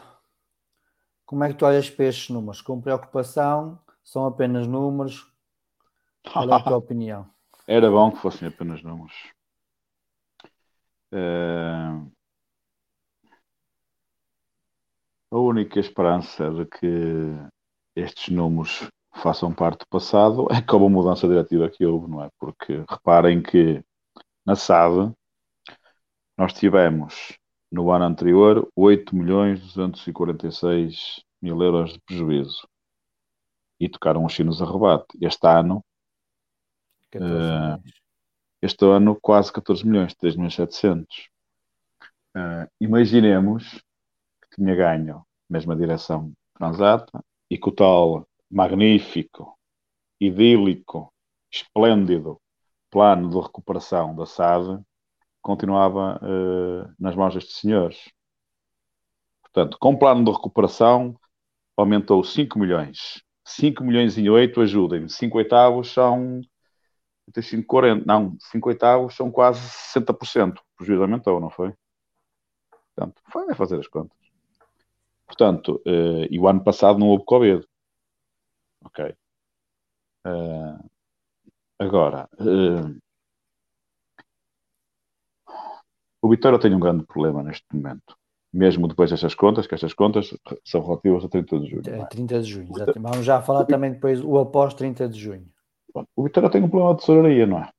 [1.23, 2.61] como é que tu olhas para estes números?
[2.61, 3.79] Com preocupação?
[4.03, 5.31] São apenas números?
[6.31, 7.29] Qual é a tua opinião?
[7.67, 9.13] Era bom que fossem apenas números.
[11.13, 12.11] Uh,
[15.31, 16.87] a única esperança de que
[17.95, 22.29] estes números façam parte do passado é como a mudança diretiva que houve, não é?
[22.39, 23.83] Porque reparem que
[24.45, 25.13] na SAD
[26.37, 27.37] nós tivemos
[27.71, 32.67] no ano anterior 8 milhões 246 mil euros de prejuízo
[33.83, 35.17] e tocaram os sinos a rebate.
[35.21, 35.83] Este ano
[37.15, 37.77] Uh,
[38.61, 41.29] este ano quase 14 milhões, 3 milhões 700.
[42.35, 43.83] Uh, imaginemos
[44.41, 49.57] que tinha ganho a mesma direção Transata e que o tal magnífico,
[50.19, 51.13] idílico,
[51.51, 52.39] esplêndido
[52.89, 54.81] plano de recuperação da SAD
[55.41, 58.11] continuava uh, nas mãos destes senhores.
[59.41, 61.19] Portanto, com plano de recuperação,
[61.77, 63.21] aumentou 5 milhões.
[63.45, 65.09] 5 milhões e 8, ajudem-me.
[65.09, 66.41] 5 oitavos são
[67.31, 68.05] 35, 40.
[68.05, 69.61] Não, 5 oitavos são quase
[69.93, 70.57] 60%.
[70.57, 71.73] O prejuízo aumentou, não foi?
[72.95, 74.17] Portanto, foi a fazer as contas.
[75.25, 77.65] Portanto, uh, e o ano passado não houve Covid.
[78.85, 79.15] Ok.
[80.25, 80.89] Uh,
[81.79, 83.01] agora, uh,
[86.21, 88.17] o Vitória tem um grande problema neste momento.
[88.53, 90.31] Mesmo depois destas contas, que estas contas
[90.63, 91.81] são relativas a 30 de junho.
[91.87, 93.11] É, 30 de junho, exatamente.
[93.11, 95.47] Vamos já falar também depois o após 30 de junho.
[96.15, 97.69] O Vitória tem um problema de tesouraria, não é?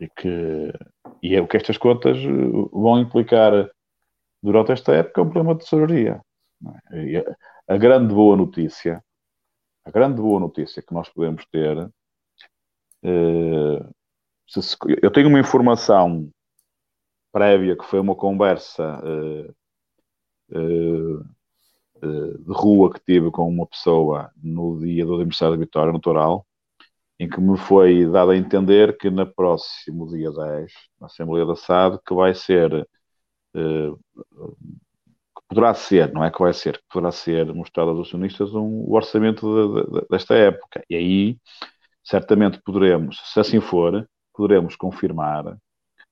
[0.00, 0.72] E, que,
[1.22, 2.18] e é o que estas contas
[2.72, 3.70] vão implicar
[4.42, 6.20] durante esta época é um problema de tesouraria.
[6.92, 7.24] É?
[7.68, 9.02] A, grande boa notícia,
[9.84, 11.90] a grande boa notícia que nós podemos ter,
[13.02, 13.86] eh,
[14.46, 16.30] se, eu tenho uma informação
[17.32, 19.54] prévia que foi uma conversa eh, eh, eh,
[20.50, 26.46] de rua que tive com uma pessoa no dia do aniversário da Vitória no Toral,
[27.18, 31.56] em que me foi dado a entender que na próximo dia 10, na Assembleia da
[31.56, 32.86] SAD, que vai ser
[33.54, 33.92] eh,
[35.50, 38.94] poderá ser, não é que vai ser, que poderá ser mostrado aos acionistas um, o
[38.94, 40.82] orçamento de, de, desta época.
[40.88, 41.38] E aí,
[42.04, 45.56] certamente poderemos, se assim for, poderemos confirmar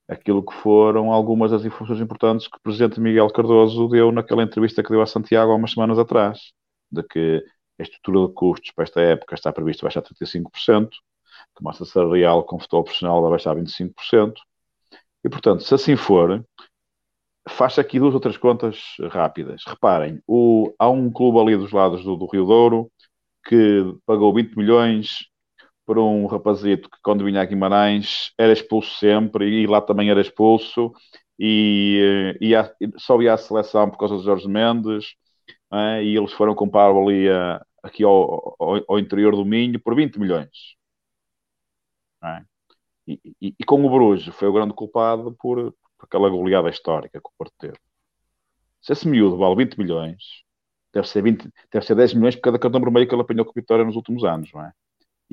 [0.08, 4.82] aquilo que foram algumas das informações importantes que o Presidente Miguel Cardoso deu naquela entrevista
[4.82, 6.52] que deu a Santiago há umas semanas atrás,
[6.90, 7.44] de que
[7.78, 10.96] a estrutura de custos para esta época está prevista baixar 35%, que
[11.60, 14.34] a massa salarial com futebol profissional vai baixar 25%,
[15.24, 16.44] e portanto, se assim for,
[17.48, 19.62] faço aqui duas outras contas rápidas.
[19.66, 22.90] Reparem, o, há um clube ali dos lados do, do, Rio Douro
[23.46, 25.26] que pagou 20 milhões
[25.88, 30.20] por um rapazito que quando vinha a Guimarães era expulso sempre e lá também era
[30.20, 30.92] expulso
[31.38, 35.14] e, e, a, só ia à seleção por causa de Jorge Mendes
[35.72, 36.04] é?
[36.04, 40.20] e eles foram comprar ali a, aqui ao, ao, ao, interior do Minho por 20
[40.20, 40.76] milhões.
[42.22, 42.42] É?
[43.06, 47.18] E, e, e, com o Bruges foi o grande culpado por, por aquela goleada histórica
[47.18, 47.78] que o Porto teve.
[48.82, 50.22] Se esse miúdo vale 20 milhões,
[50.92, 53.52] deve ser, 20, deve ser 10 milhões por cada cartão vermelho que ele apanhou com
[53.52, 54.72] a Vitória nos últimos anos, não é?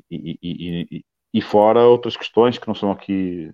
[0.09, 3.51] E, e, e, fora outras questões que não são aqui,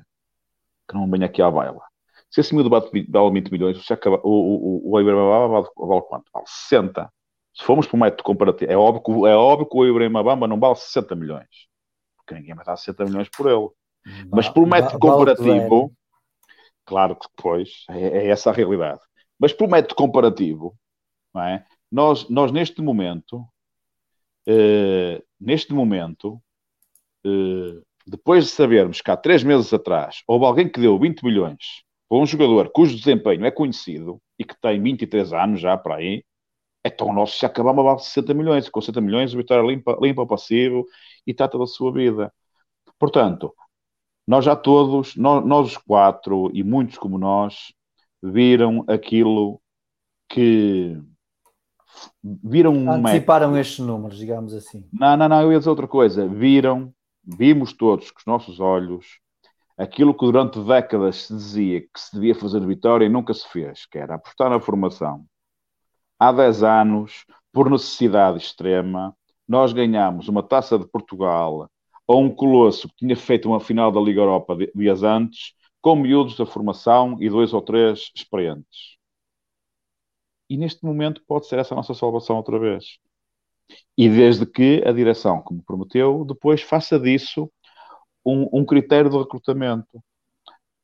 [0.87, 1.81] que não vêm aqui à baila.
[2.29, 6.25] Se esse miúdo vale 20 milhões, você acaba, o, o, o Ibrahim vale, vale quanto?
[6.33, 7.11] Vale 60.
[7.53, 10.47] Se formos para o método comparativo, é óbvio, que, é óbvio que o Ibrahim Bamba
[10.47, 11.67] não vale 60 milhões.
[12.15, 13.69] Porque ninguém vai dar 60 milhões por ele.
[14.31, 15.93] Mas por método comparativo,
[16.85, 18.99] Claro que depois é, é, essa a realidade.
[19.39, 20.75] Mas por método comparativo,
[21.37, 21.63] é?
[21.91, 23.45] nós, nós neste momento,
[24.45, 26.41] eh, neste momento,
[27.25, 31.83] eh, depois de sabermos que há três meses atrás houve alguém que deu 20 milhões
[32.09, 36.23] para um jogador cujo desempenho é conhecido e que tem 23 anos já para aí,
[36.85, 38.69] então nosso já acabamos a 60 milhões.
[38.69, 40.85] Com 60 milhões, o Vitória limpa, limpa o passivo
[41.25, 42.33] e trata da sua vida.
[42.99, 43.53] Portanto,
[44.27, 47.73] nós já todos, nós, nós os quatro e muitos como nós,
[48.21, 49.61] viram aquilo
[50.29, 50.97] que
[52.23, 54.85] viram um anteciparam estes números, digamos assim.
[54.91, 56.27] Não, não, não, eu ia dizer outra coisa.
[56.27, 59.21] Viram, vimos todos com os nossos olhos
[59.81, 63.47] aquilo que durante décadas se dizia que se devia fazer de Vitória e nunca se
[63.47, 65.25] fez, que era apostar na formação.
[66.19, 69.15] Há 10 anos, por necessidade extrema,
[69.47, 71.67] nós ganhamos uma taça de Portugal
[72.07, 76.37] ou um colosso que tinha feito uma final da Liga Europa dias antes, com miúdos
[76.37, 78.97] da formação e dois ou três experientes.
[80.51, 82.97] E neste momento pode ser essa a nossa salvação outra vez.
[83.97, 87.49] E desde que a direção, como prometeu, depois faça disso
[88.25, 90.03] um, um critério de recrutamento.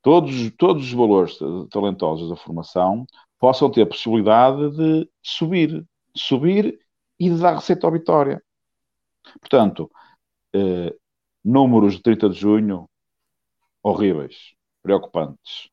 [0.00, 1.38] Todos, todos os valores
[1.70, 3.04] talentosos da formação
[3.38, 6.80] possam ter a possibilidade de subir, subir
[7.20, 8.42] e de dar receita à vitória.
[9.38, 9.90] Portanto,
[10.54, 10.96] eh,
[11.44, 12.88] números de 30 de junho
[13.82, 15.68] horríveis, preocupantes.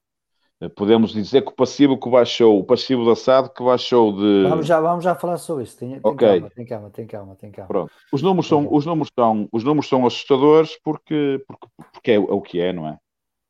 [0.66, 4.50] Eh, podemos dizer que o passivo que baixou, o passivo da SAD que baixou de.
[4.50, 5.78] Vamos já, vamos já falar sobre isso.
[5.78, 6.28] Tem, tem okay.
[6.28, 7.68] calma, tem calma, tem calma, tem calma.
[7.68, 7.92] Pronto.
[8.12, 12.20] Os números, são, os números, são, os números são assustadores porque, porque, porque é, é
[12.20, 13.00] o que é, não é?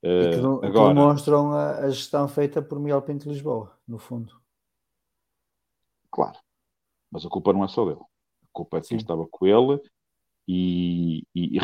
[0.04, 0.90] E que, uh, agora...
[0.90, 4.34] que demonstram a, a, gestão feita por Miguel Pinto Lisboa, no fundo.
[6.12, 6.38] Claro.
[7.12, 8.02] Mas a culpa não é só dele.
[8.44, 9.82] A culpa é de quem estava com ele
[10.48, 11.58] e, e,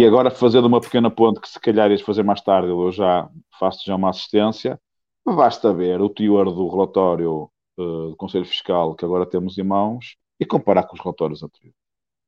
[0.00, 3.28] e, agora fazendo uma pequena ponte que se calhar ias fazer mais tarde, eu já
[3.58, 4.80] faço já uma assistência,
[5.24, 10.16] basta ver o teor do relatório uh, do Conselho Fiscal que agora temos em mãos
[10.40, 11.78] e comparar com os relatórios anteriores.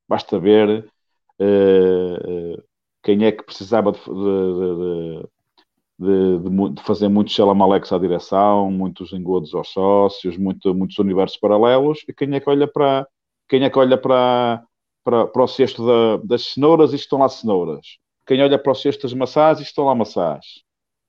[0.09, 0.87] Basta ver
[1.41, 2.63] uh,
[3.03, 3.99] quem é que precisava de,
[5.99, 11.39] de, de, de fazer muitos xalamalex à direção, muitos engodos aos sócios, muito, muitos universos
[11.39, 13.07] paralelos, e quem é que olha para,
[13.49, 14.65] quem é que olha para,
[15.05, 17.99] para, para o cesto da, das cenouras e estão lá cenouras?
[18.27, 20.63] Quem olha para o cesto das maçãs e estão lá maçãs?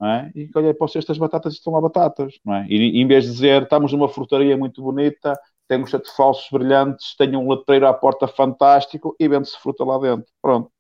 [0.04, 0.32] É?
[0.34, 2.40] E olha para o cesto das batatas e estão lá batatas.
[2.48, 2.66] É?
[2.68, 7.36] E em vez de dizer estamos numa frutaria muito bonita, tem de falsos brilhantes, tem
[7.36, 10.30] um letreiro à porta fantástico e vende-se fruta lá dentro.
[10.42, 10.72] Pronto.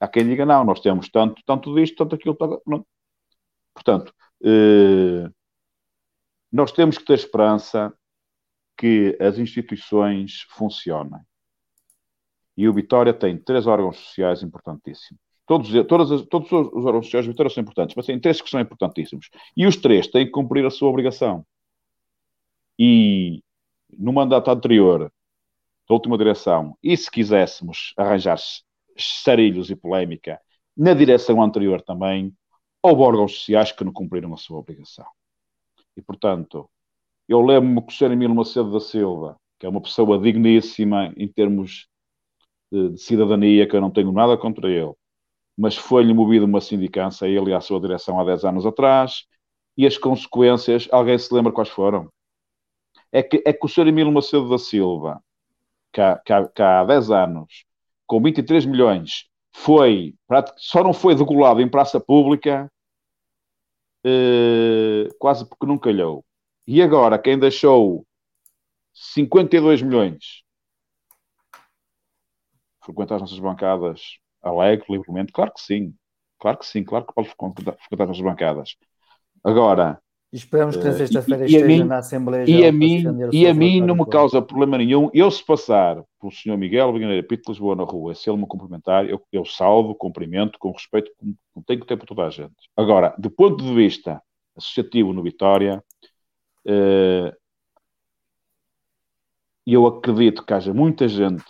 [0.00, 2.34] Há quem diga, não, nós temos tanto, tanto disto, tanto aquilo.
[2.34, 2.86] Tanto...
[3.74, 5.30] Portanto, eh,
[6.50, 7.92] nós temos que ter esperança
[8.76, 11.20] que as instituições funcionem.
[12.56, 15.20] E o Vitória tem três órgãos sociais importantíssimos.
[15.46, 18.60] Todos, todas todos os órgãos sociais do Vitória são importantes, mas tem três que são
[18.60, 19.30] importantíssimos.
[19.56, 21.44] E os três têm que cumprir a sua obrigação.
[22.78, 23.42] E
[23.98, 25.12] no mandato anterior,
[25.88, 28.38] da última direção, e se quiséssemos arranjar
[28.96, 30.40] sarilhos e polémica,
[30.76, 32.32] na direção anterior também,
[32.82, 35.06] houve órgãos sociais que não cumpriram a sua obrigação.
[35.96, 36.70] E, portanto,
[37.28, 38.12] eu lembro-me que o Sr.
[38.12, 41.89] Emílio Macedo da Silva, que é uma pessoa digníssima em termos
[42.70, 44.92] de, de cidadania, que eu não tenho nada contra ele,
[45.56, 49.24] mas foi-lhe movido uma sindicância ele e à sua direção há 10 anos atrás,
[49.76, 52.10] e as consequências, alguém se lembra quais foram?
[53.12, 53.88] é que, é que o Sr.
[53.88, 55.22] Emílio Macedo da Silva,
[55.92, 57.64] que há, que, há, que há 10 anos,
[58.06, 60.14] com 23 milhões, foi,
[60.56, 62.70] só não foi regulado em praça pública,
[64.04, 66.24] eh, quase porque não calhou.
[66.66, 68.06] E agora, quem deixou
[68.92, 70.42] 52 milhões
[72.90, 75.32] frequentar as nossas bancadas alegre, livremente?
[75.32, 75.94] Claro que sim.
[76.38, 78.76] Claro que sim, claro que pode frequentar as nossas bancadas.
[79.44, 80.00] Agora,
[80.32, 83.52] e esperamos que na eh, sexta-feira esteja mim, na Assembleia E a mim, e a
[83.52, 85.10] mim não me causa problema nenhum.
[85.12, 86.56] Eu, se passar pelo Sr.
[86.56, 90.56] Miguel Vinganeira Pinto de Lisboa na rua, se ele me cumprimentar, eu, eu salvo, cumprimento,
[90.58, 92.54] com respeito, como tenho que ter por toda a gente.
[92.76, 94.22] Agora, do ponto de vista
[94.56, 95.82] associativo no Vitória,
[96.64, 97.34] eh,
[99.66, 101.44] eu acredito que haja muita gente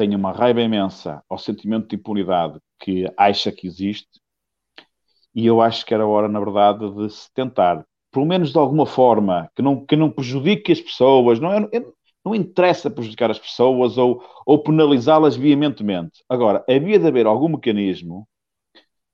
[0.00, 4.18] tenha uma raiva imensa ao sentimento de impunidade que acha que existe
[5.34, 8.86] e eu acho que era hora, na verdade, de se tentar, pelo menos de alguma
[8.86, 11.68] forma, que não, que não prejudique as pessoas, não, é,
[12.24, 16.24] não interessa prejudicar as pessoas ou, ou penalizá-las veementemente.
[16.28, 18.26] Agora, havia de haver algum mecanismo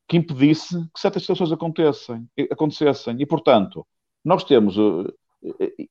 [0.08, 3.16] que impedisse que certas situações acontecessem, acontecessem.
[3.18, 3.84] E, portanto,
[4.24, 4.78] nós temos.
[4.78, 5.12] Uh,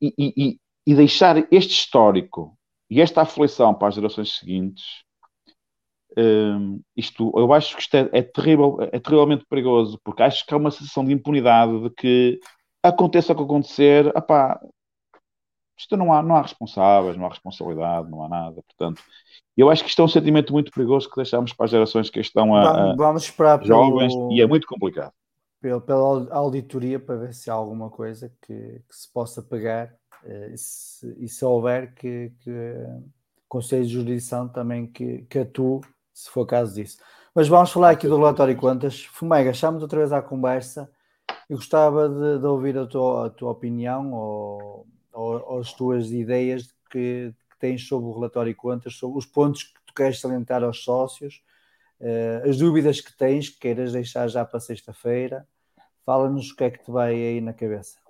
[0.01, 2.54] e, e, e deixar este histórico
[2.89, 5.05] e esta aflição para as gerações seguintes
[6.17, 10.53] um, isto, eu acho que isto é, é, terrível, é terrivelmente perigoso, porque acho que
[10.53, 12.39] há uma sensação de impunidade de que
[12.81, 14.59] aconteça o que acontecer, apá,
[15.77, 18.63] isto não há, não há responsáveis, não há responsabilidade, não há nada.
[18.63, 19.01] Portanto,
[19.57, 22.19] eu acho que isto é um sentimento muito perigoso que deixamos para as gerações que
[22.19, 25.11] estão a, a vamos esperar jovens pelo, e é muito complicado.
[25.61, 28.53] Pelo, pela auditoria para ver se há alguma coisa que,
[28.87, 29.93] que se possa pegar
[30.53, 32.51] e se, e se houver que, que
[33.47, 35.81] Conselho de Jurisdição também que, que atue
[36.13, 36.97] se for caso disso.
[37.33, 39.03] Mas vamos falar aqui do relatório de contas.
[39.03, 40.89] Fumega, chama-te outra vez à conversa.
[41.49, 46.11] Eu gostava de, de ouvir a tua, a tua opinião ou, ou, ou, as tuas
[46.11, 50.19] ideias que, que, tens sobre o relatório de contas, sobre os pontos que tu queres
[50.19, 51.43] salientar aos sócios,
[51.99, 55.47] uh, as dúvidas que tens, que queiras deixar já para sexta-feira.
[56.05, 58.04] Fala-nos o que é que te vai aí na cabeça.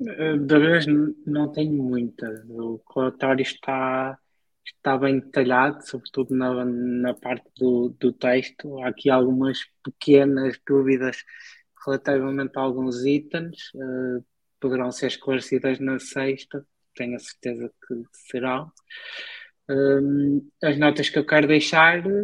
[0.00, 0.86] Eh, da vez
[1.26, 2.44] não tenho muita.
[2.48, 4.18] O relatório está
[4.64, 8.78] está bem detalhado, sobretudo na, na parte do, do texto.
[8.80, 11.24] Há aqui algumas pequenas dúvidas
[11.86, 14.24] relativamente a alguns itens, uh,
[14.60, 18.72] poderão ser esclarecidas na sexta, tenho a certeza que serão.
[19.70, 22.18] Uh, as notas que eu quero deixar, uh,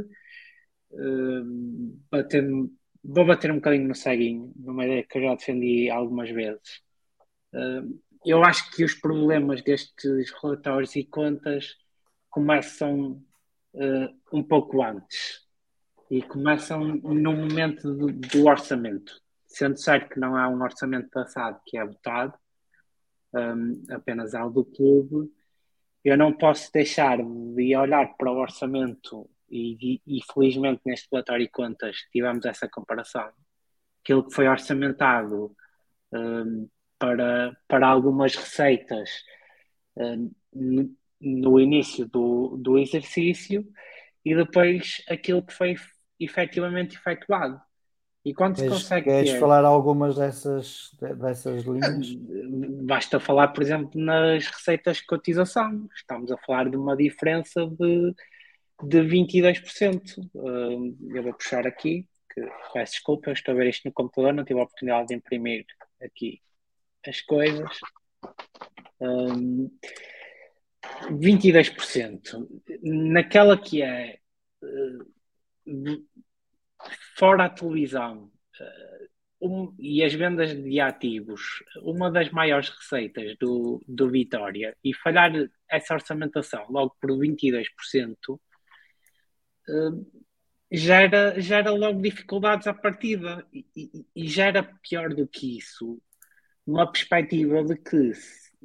[3.05, 6.83] vou bater um bocadinho no ceguinho, numa ideia que eu já defendi algumas vezes.
[8.25, 11.77] Eu acho que os problemas destes relatórios e contas
[12.31, 13.23] começam
[13.75, 15.43] uh, um pouco antes
[16.11, 19.21] e começam no momento do, do, orçamento.
[19.47, 22.35] Sendo certo que não há um orçamento passado que é votado,
[23.35, 25.31] um, apenas há o do clube,
[26.05, 31.47] eu não posso deixar de olhar para o orçamento e, e, e felizmente neste relatório
[31.47, 33.31] de contas tivemos essa comparação.
[34.03, 35.55] Aquilo que foi orçamentado
[36.13, 36.69] um,
[37.03, 39.11] para, para algumas receitas
[39.97, 40.31] um,
[41.21, 43.67] no início do, do exercício
[44.25, 45.75] e depois aquilo que foi
[46.21, 47.61] efetivamente efetuado.
[48.25, 49.07] E quando se consegue.
[49.07, 49.41] Queres ter...
[49.41, 52.15] falar algumas dessas, dessas linhas?
[52.85, 55.89] Basta falar, por exemplo, nas receitas de cotização.
[55.97, 58.15] Estamos a falar de uma diferença de,
[58.85, 60.19] de 22%.
[60.35, 64.33] Uh, eu vou puxar aqui, porque peço desculpa, eu estou a ver isto no computador,
[64.33, 65.67] não tive a oportunidade de imprimir
[66.01, 66.41] aqui
[67.07, 67.79] as coisas.
[69.01, 69.71] Um,
[71.11, 72.47] 22%.
[72.83, 74.19] Naquela que é
[74.63, 76.07] uh,
[77.17, 78.31] fora a televisão
[78.61, 84.95] uh, um, e as vendas de ativos, uma das maiores receitas do, do Vitória, e
[84.95, 85.33] falhar
[85.69, 87.67] essa orçamentação logo por 22%,
[89.69, 90.23] uh,
[90.71, 96.01] gera, gera logo dificuldades à partida e, e, e gera pior do que isso,
[96.67, 98.13] uma perspectiva de que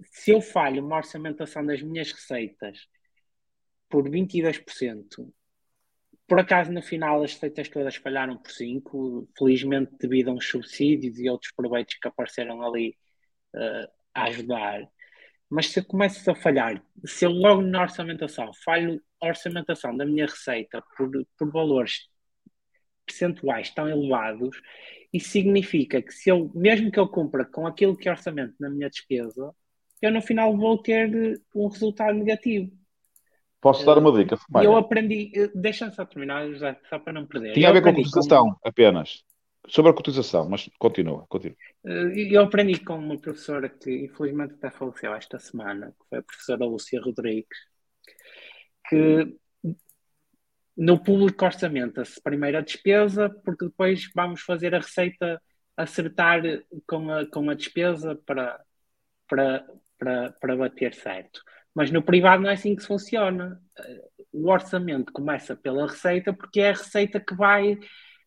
[0.04, 2.88] se eu falho uma orçamentação das minhas receitas
[3.90, 5.32] por 22%,
[6.28, 11.20] por acaso no final as receitas todas falharam por 5%, felizmente devido a uns subsídios
[11.20, 12.96] e outros proveitos que apareceram ali
[13.56, 14.88] uh, a ajudar.
[15.50, 20.06] Mas se eu começo a falhar, se eu logo na orçamentação falho a orçamentação da
[20.06, 22.10] minha receita por, por valores
[23.08, 24.62] percentuais tão elevados,
[25.12, 28.70] isso significa que se eu, mesmo que eu cumpra com aquilo que é orçamento na
[28.70, 29.54] minha despesa,
[30.02, 32.72] eu no final vou ter um resultado negativo.
[33.60, 34.38] Posso dar uma dica?
[34.62, 37.54] Eu aprendi, deixa-me só terminar, José, só para não perder.
[37.54, 38.70] Tinha eu a ver com a cotização com...
[38.70, 39.24] apenas.
[39.68, 41.58] Sobre a cotização, mas continua, continua.
[41.86, 46.24] Eh, eu aprendi com uma professora que infelizmente até faleceu esta semana, que foi a
[46.24, 47.58] professora Lúcia Rodrigues,
[48.88, 49.36] que
[50.78, 55.42] no público orçamenta-se primeiro a despesa, porque depois vamos fazer a receita
[55.76, 56.42] acertar
[56.88, 58.60] com a, com a despesa para,
[59.28, 59.66] para,
[59.98, 61.42] para, para bater certo.
[61.74, 63.60] Mas no privado não é assim que se funciona.
[64.32, 67.78] O orçamento começa pela receita, porque é a receita que vai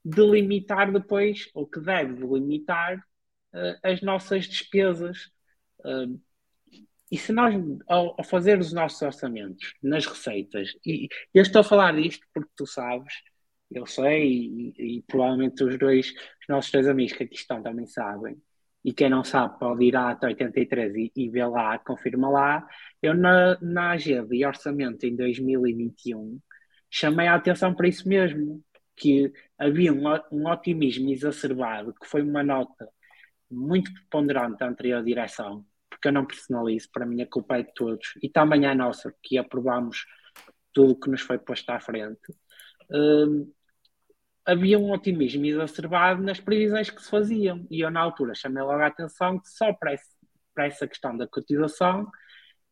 [0.04, 2.96] delimitar depois, ou que deve delimitar,
[3.52, 5.30] uh, as nossas despesas.
[7.10, 7.54] E se nós,
[7.88, 12.50] ao, ao, fazer os nossos orçamentos nas receitas, e eu estou a falar disto porque
[12.56, 13.12] tu sabes,
[13.70, 14.28] eu sei,
[14.78, 18.36] e, e provavelmente os dois, os nossos dois amigos que aqui estão também sabem,
[18.84, 22.66] e quem não sabe pode ir à 83 e, e ver lá, confirma lá.
[23.02, 26.40] Eu na, na AG de orçamento em 2021
[26.90, 28.62] chamei a atenção para isso mesmo,
[28.96, 32.88] que havia um, um otimismo exacerbado, que foi uma nota
[33.50, 35.64] muito preponderante da anterior direção,
[36.00, 39.14] porque eu não personalizo, para mim a culpa é de todos, e também é nossa,
[39.22, 40.06] que aprovamos
[40.72, 42.34] tudo o que nos foi posto à frente.
[42.90, 43.52] Um,
[44.46, 48.80] havia um otimismo exacerbado nas previsões que se faziam, e eu na altura chamei logo
[48.80, 50.08] a atenção que só para, esse,
[50.54, 52.10] para essa questão da cotização,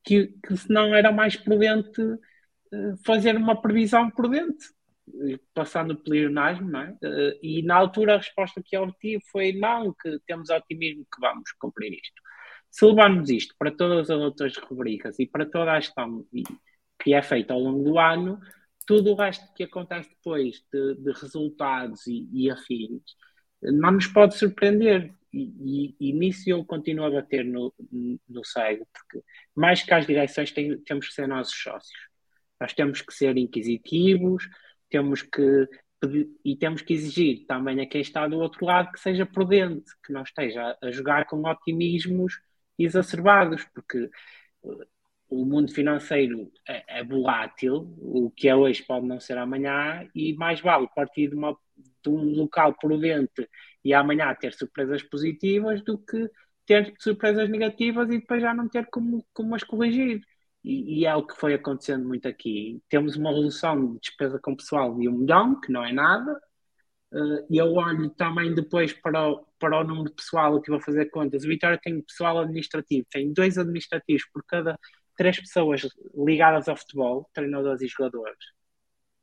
[0.03, 4.65] que, que se não era mais prudente uh, fazer uma previsão prudente,
[5.53, 6.91] passando o pleonasmo, é?
[6.93, 11.21] Uh, e na altura a resposta que eu obtive foi não, que temos otimismo que
[11.21, 12.23] vamos cumprir isto.
[12.71, 16.25] Se levarmos isto para todas as outras rubricas e para toda a gestão
[17.01, 18.41] que é feita ao longo do ano,
[18.87, 23.03] tudo o resto que acontece depois de, de resultados e, e, afins
[23.63, 25.13] não nos pode surpreender.
[25.33, 27.73] E, e, e, nisso eu continuo a bater no,
[28.27, 29.23] no cego, porque
[29.55, 32.01] mais que as direções tem, temos que ser nossos sócios.
[32.59, 34.49] Nós temos que ser inquisitivos,
[34.89, 35.69] temos que
[36.45, 40.13] e temos que exigir também a quem está do outro lado que seja prudente, que
[40.13, 42.35] não esteja a jogar com otimismos
[42.85, 44.11] exacerbados, porque
[44.63, 44.87] uh,
[45.29, 50.35] o mundo financeiro é, é, volátil, o que é hoje pode não ser amanhã, e
[50.35, 51.57] mais vale partir de, uma,
[52.03, 53.49] de um local prudente
[53.85, 56.31] e amanhã ter surpresas positivas do que
[56.67, 60.21] ter surpresas negativas e depois já não ter como, como as corrigir.
[60.63, 62.83] E, e, é o que foi acontecendo muito aqui.
[62.89, 66.39] Temos uma redução de despesa com pessoal de um milhão, que não é nada,
[67.13, 71.07] Uh, e eu olho também depois para o, para o número pessoal, estive a fazer
[71.07, 71.45] contas.
[71.45, 74.79] O Vitória tem pessoal administrativo, tem dois administrativos por cada
[75.17, 78.39] três pessoas ligadas ao futebol, treinadores e jogadores,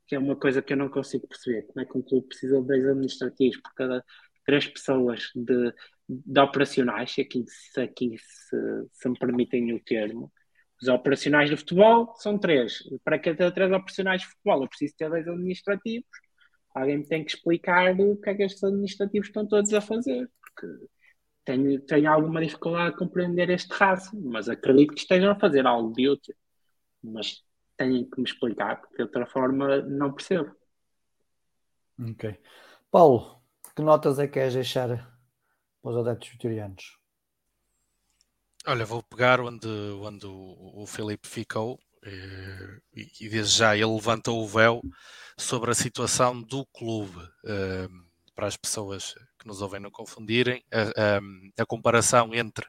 [0.06, 1.62] que é uma coisa que eu não consigo perceber.
[1.62, 4.04] Como é que um clube precisa de dois administrativos por cada
[4.44, 5.72] três pessoas de,
[6.08, 8.56] de operacionais, se aqui, se, aqui se,
[8.92, 10.32] se me permitem o termo.
[10.80, 12.82] Os operacionais do futebol são três.
[13.02, 16.06] Para cada três operacionais de futebol, eu preciso ter dois administrativos
[16.76, 20.30] alguém me tem que explicar o que é que estes administrativos estão todos a fazer,
[20.40, 20.86] porque
[21.42, 25.90] tenho, tenho alguma dificuldade a compreender este raço, mas acredito que estejam a fazer algo
[25.94, 26.34] de útil.
[27.02, 27.42] Mas
[27.78, 30.54] têm que me explicar, porque de outra forma não percebo.
[31.98, 32.38] Ok.
[32.90, 33.40] Paulo,
[33.74, 34.88] que notas é que queres deixar
[35.80, 36.98] para os adeptos vitorianos?
[38.66, 44.42] Olha, vou pegar onde, onde o, o Filipe ficou e, e desde já ele levantou
[44.42, 44.82] o véu
[45.38, 47.18] sobre a situação do clube.
[47.44, 52.66] Uh, para as pessoas que nos ouvem não confundirem, a, a, a comparação entre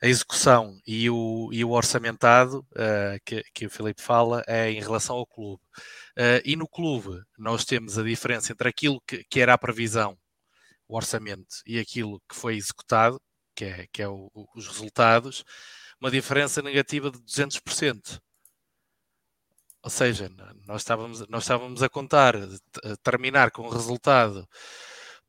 [0.00, 4.80] a execução e o, e o orçamentado uh, que, que o Filipe fala é em
[4.80, 5.60] relação ao clube.
[6.16, 10.16] Uh, e no clube nós temos a diferença entre aquilo que, que, era a previsão,
[10.86, 13.20] o orçamento, e aquilo que foi executado,
[13.56, 15.44] que é, que é o, os resultados,
[16.00, 18.20] uma diferença negativa de 200%.
[19.82, 20.30] Ou seja,
[20.66, 24.48] nós estávamos, nós estávamos a contar, a terminar com um resultado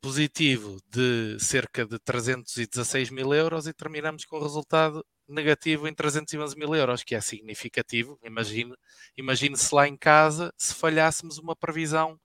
[0.02, 6.58] positivo de cerca de 316 mil euros e terminamos com um resultado negativo em 311
[6.58, 8.20] mil euros, que é significativo.
[8.24, 8.76] Imagine,
[9.16, 12.20] imagine se lá em casa se falhássemos uma previsão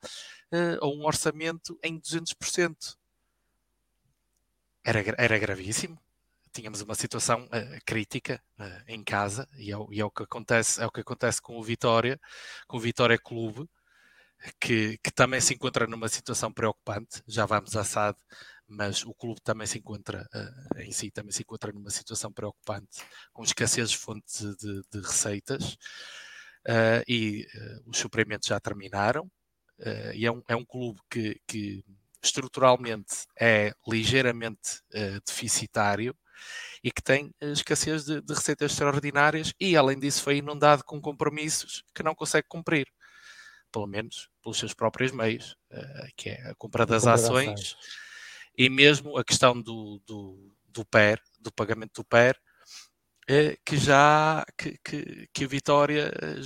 [0.52, 2.96] uh, ou um orçamento em 200%.
[4.84, 5.98] Era, era gravíssimo.
[6.54, 10.80] Tínhamos uma situação uh, crítica uh, em casa e é, e é, o que acontece,
[10.80, 12.18] é o que acontece com o Vitória,
[12.66, 13.68] com o Vitória Clube
[14.60, 18.18] que, que, também se encontra numa situação preocupante, já vamos à SAD,
[18.66, 23.02] mas o clube também se encontra, uh, em si, também se encontra numa situação preocupante,
[23.32, 25.74] com escassez de fontes de, de receitas,
[26.66, 29.30] uh, e uh, os suprimentos já terminaram,
[30.14, 31.84] e é um, é um clube que, que
[32.22, 34.80] estruturalmente é ligeiramente
[35.26, 36.16] deficitário,
[36.82, 41.82] e que tem escassez de, de receitas extraordinárias, e além disso foi inundado com compromissos
[41.94, 42.86] que não consegue cumprir.
[43.72, 47.76] Pelo menos pelos seus próprios meios, uh, que é a compra das a ações, ações,
[48.56, 52.38] e mesmo a questão do, do, do PER, do pagamento do PER,
[53.30, 56.40] uh, que já que, que, que o Vitória eh,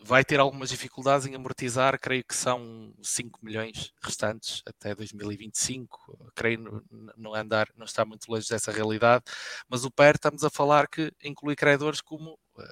[0.00, 6.82] vai ter algumas dificuldades em amortizar, creio que são 5 milhões restantes até 2025, creio
[7.16, 9.24] não andar, não está muito longe dessa realidade,
[9.68, 12.62] mas o PER estamos a falar que inclui credores como uh,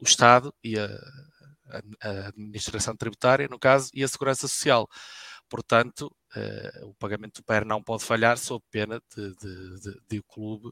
[0.00, 0.88] o Estado e a,
[2.02, 4.88] a administração tributária, no caso, e a segurança social.
[5.48, 10.18] Portanto, uh, o pagamento do PER não pode falhar sob pena de, de, de, de,
[10.18, 10.70] o, clube,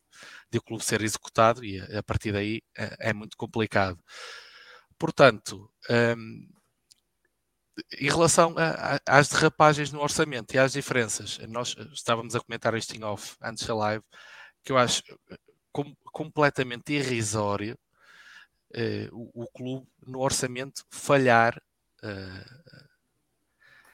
[0.50, 3.98] de o clube ser executado e a, a partir daí uh, é muito complicado.
[4.98, 6.48] Portanto, um,
[7.98, 12.74] em relação a, a, às derrapagens no orçamento e às diferenças, nós estávamos a comentar
[12.74, 14.04] isto em off antes da live,
[14.64, 15.38] que eu acho eh,
[15.72, 17.78] com, completamente irrisório
[18.74, 21.60] uh, o, o, clube no orçamento falhar
[22.02, 22.86] uh,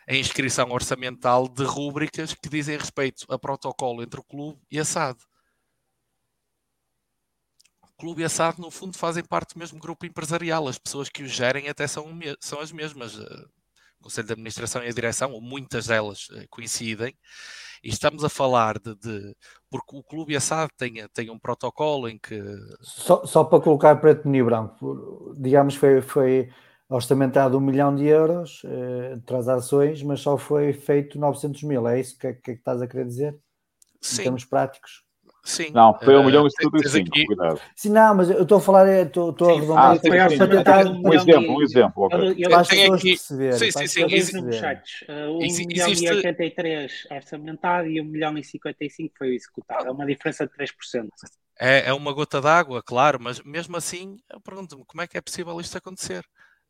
[0.09, 4.85] a inscrição orçamental de rúbricas que dizem respeito a protocolo entre o clube e a
[4.85, 5.19] SAD.
[8.03, 10.67] O clube e a SAD, no fundo, fazem parte do mesmo grupo empresarial.
[10.67, 12.05] As pessoas que o gerem até são,
[12.41, 13.17] são as mesmas.
[13.17, 13.49] Uh,
[14.01, 17.15] o Conselho de Administração e a Direção, ou muitas delas, coincidem.
[17.81, 19.37] E estamos a falar de, de
[19.71, 22.43] porque o clube assado tem, tem um protocolo em que.
[22.81, 26.51] Só, só para colocar preto no branco, digamos foi, foi
[26.89, 31.87] orçamentado um milhão de euros eh, transações, mas só foi feito 900 mil.
[31.87, 33.39] É isso que, que, é que estás a querer dizer?
[34.01, 34.23] Sim.
[34.23, 35.05] Em termos práticos?
[35.45, 35.71] Sim.
[35.73, 37.27] Não, foi 1 um uh, milhão e 75, aqui...
[37.27, 37.61] cuidado.
[37.75, 40.87] Sim, não, mas eu estou a falar, estou, estou a arredondar ah, para tentar...
[40.87, 42.05] Um exemplo, um exemplo.
[42.05, 42.49] Okay.
[42.49, 43.09] Para as pessoas aqui...
[43.09, 43.59] perceberem.
[43.59, 44.05] Sim, sim, sim.
[44.05, 44.39] Existe...
[44.39, 49.89] Uh, 1 milhão e 83 orçamentado e 1 milhão e 55 foi executado.
[49.89, 51.09] É uma diferença de 3%.
[51.59, 55.21] É, é uma gota d'água, claro, mas mesmo assim, eu pergunto-me como é que é
[55.21, 56.25] possível isto acontecer?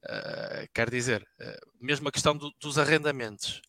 [0.04, 3.62] Uh, quer dizer, uh, mesmo a questão do, dos arrendamentos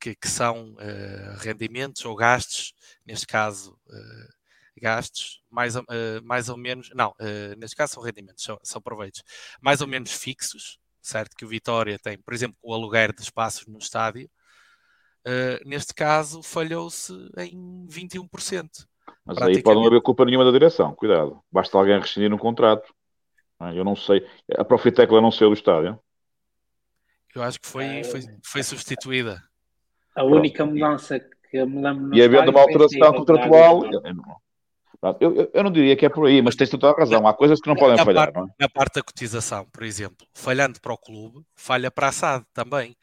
[0.00, 2.74] que, que são uh, rendimentos ou gastos,
[3.06, 4.32] neste caso uh,
[4.80, 5.84] gastos, mais, uh,
[6.22, 7.14] mais ou menos, não,
[7.56, 9.22] neste caso são rendimentos, são, são proveitos,
[9.60, 11.36] mais ou menos fixos, certo?
[11.36, 14.28] Que o Vitória tem, por exemplo, o aluguer de espaços no estádio,
[15.64, 18.86] neste caso falhou-se em 21%.
[19.24, 21.40] Mas aí pode não haver culpa nenhuma da direção, cuidado.
[21.50, 22.92] Basta alguém rescindir um contrato.
[23.60, 23.78] É?
[23.78, 24.26] Eu não sei.
[24.56, 25.98] A Profitecla não saiu do estádio.
[27.34, 29.42] Eu acho que foi, foi, foi substituída.
[30.14, 32.14] A única mudança que me lembro.
[32.14, 33.82] E havendo uma alteração contratual.
[35.18, 37.26] Eu, eu, eu, não diria que é por aí, mas tens toda a razão.
[37.26, 38.32] Há coisas que não podem na falhar.
[38.32, 38.54] Parte, não é?
[38.60, 42.96] Na parte da cotização, por exemplo, falhando para o clube, falha para a SAD também,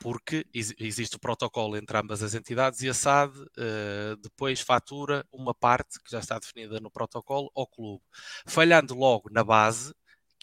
[0.00, 5.54] porque existe o protocolo entre ambas as entidades e a SAD uh, depois fatura uma
[5.54, 8.02] parte que já está definida no protocolo ao clube.
[8.44, 9.94] Falhando logo na base,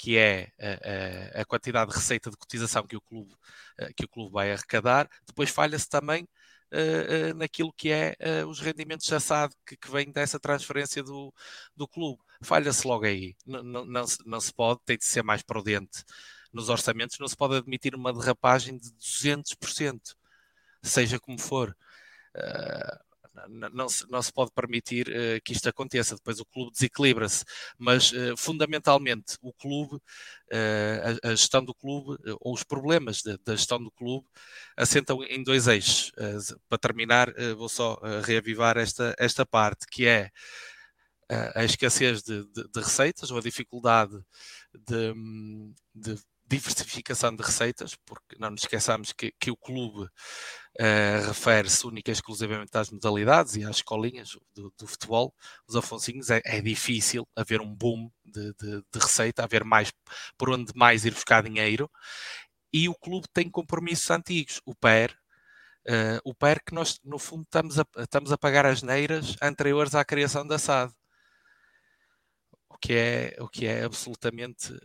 [0.02, 3.32] que é a, a, a, quantidade de receita de cotização que o clube,
[3.78, 8.48] eh, que o clube vai arrecadar, depois falha-se também uh, uh, naquilo que é uh,
[8.48, 11.32] os rendimentos de SAD que, que dessa transferência do,
[11.76, 12.20] do clube.
[12.42, 13.36] Falha-se logo aí.
[13.46, 16.04] Não, se, não se pode, tem de ser mais prudente
[16.52, 20.16] nos orçamentos, não se pode admitir uma derrapagem de 200%,
[20.82, 21.78] seja como for.
[22.36, 23.11] Uh,
[23.50, 26.16] não se, não se pode permitir uh, que isto aconteça.
[26.16, 27.44] Depois o clube desequilibra-se,
[27.78, 33.56] mas uh, fundamentalmente o clube, uh, a, a, gestão do clube, ou os problemas da
[33.56, 34.26] gestão do clube,
[34.78, 36.12] assentam em dois eixos.
[36.70, 40.30] para terminar, vou só reavivar esta, esta parte, que é
[41.56, 44.20] a escassez de, de, de, receitas ou a dificuldade
[44.74, 45.14] de,
[45.96, 46.16] de,
[46.52, 52.14] diversificação de receitas, porque não nos esqueçamos que, que o clube uh, refere-se única e
[52.14, 55.34] exclusivamente às modalidades e às escolinhas do, do futebol,
[55.66, 59.94] os Afonsinhos, é, é, difícil haver um boom de, de, de, receita, haver mais
[60.38, 61.90] por onde mais ir buscar dinheiro,
[62.74, 64.62] e o clube tem compromissos antigos.
[64.66, 65.12] O PER,
[65.88, 69.96] uh, o PER que nós, no fundo, estamos a, estamos a pagar as neiras anteriores
[69.96, 70.94] à criação da SAD.
[72.82, 74.78] O que é, o que é absolutamente uh,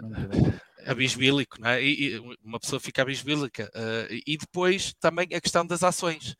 [0.90, 1.80] abisbílico, não é?
[1.80, 3.70] E, e, uma pessoa fica abisbílica.
[3.72, 6.34] Uh, e depois também a questão das ações.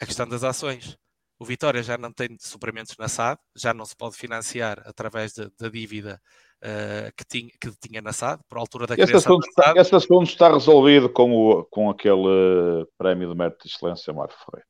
[0.00, 0.98] A questão das ações.
[1.38, 5.68] O Vitória já não tem suprimentos na SAD, já não se pode financiar através da
[5.68, 6.20] dívida
[6.64, 9.78] uh, que, tinha, que tinha na SAD, por altura da esse criação assunto, da SAD.
[9.78, 14.66] Esse assunto está resolvido com, o, com aquele prémio de mérito de excelência Mário Ferreira.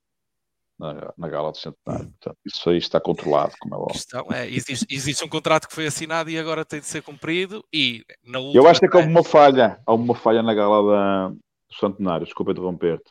[0.79, 2.11] Na, na, gala de centenário.
[2.11, 3.95] Portanto, isso aí está controlado, como é óbvio.
[3.95, 7.64] questão é, existe, existe, um contrato que foi assinado e agora tem de ser cumprido
[7.72, 8.62] e na última...
[8.62, 12.53] Eu acho que há uma falha, há uma falha na gala da, do centenário, desculpa
[12.53, 13.11] interromper-te.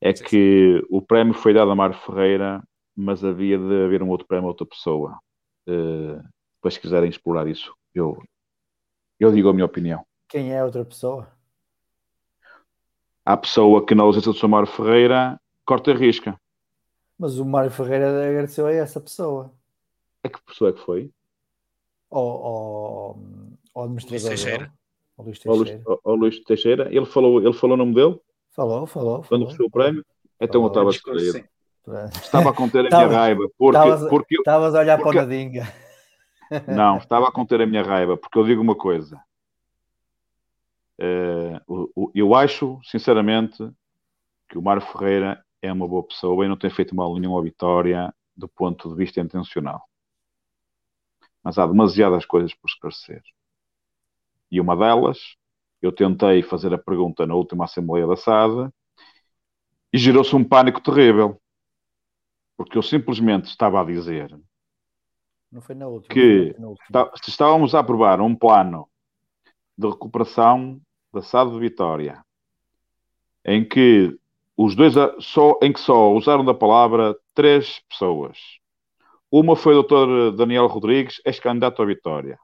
[0.00, 0.86] É sim, que sim.
[0.88, 2.62] o prémio foi dado a Mário Ferreira,
[2.96, 5.18] mas havia de haver um outro prémio a outra pessoa.
[5.68, 6.22] Uh,
[6.56, 8.22] depois se quiserem explorar isso, eu,
[9.18, 10.04] eu digo a minha opinião.
[10.28, 11.28] Quem é a outra pessoa?
[13.24, 16.38] A pessoa que na ausência do Mário Ferreira corta a risca.
[17.18, 19.52] Mas o Mário Ferreira agradeceu a essa pessoa.
[20.22, 21.10] A que pessoa é que foi?
[22.10, 23.18] Ao, ao,
[23.74, 24.28] ao administrador.
[24.28, 24.72] Luís Teixeira.
[25.16, 25.82] Ao Luís Teixeira.
[25.86, 26.88] Ao, ao Luís Teixeira.
[26.94, 28.20] Ele falou, ele falou o nome dele?
[28.50, 29.24] Falou, falou.
[29.28, 30.04] Quando recebeu o prémio?
[30.40, 31.44] Então eu estava distraído.
[32.14, 33.48] Estava a conter a minha raiva.
[33.58, 35.74] Porque, estavas a olhar porque, para o Nadinga.
[36.68, 39.20] Não, estava a conter a minha raiva, porque eu digo uma coisa.
[40.98, 43.68] Uh, eu acho, sinceramente,
[44.48, 47.42] que o Mário Ferreira é uma boa pessoa e não tem feito mal nenhum à
[47.42, 49.88] vitória do ponto de vista intencional.
[51.42, 53.22] Mas há demasiadas coisas por esclarecer.
[54.50, 55.36] E uma delas,
[55.80, 58.70] eu tentei fazer a pergunta na última Assembleia da SAD
[59.92, 61.40] e gerou-se um pânico terrível.
[62.56, 64.38] Porque eu simplesmente estava a dizer
[65.88, 66.54] última, que
[67.22, 68.88] se estávamos a aprovar um plano
[69.78, 70.80] de recuperação
[71.12, 72.24] da SAD de Vitória
[73.44, 74.18] em que
[74.56, 78.38] os dois só, em que só usaram da palavra três pessoas.
[79.30, 80.36] Uma foi o Dr.
[80.36, 82.38] Daniel Rodrigues, ex-candidato à Vitória,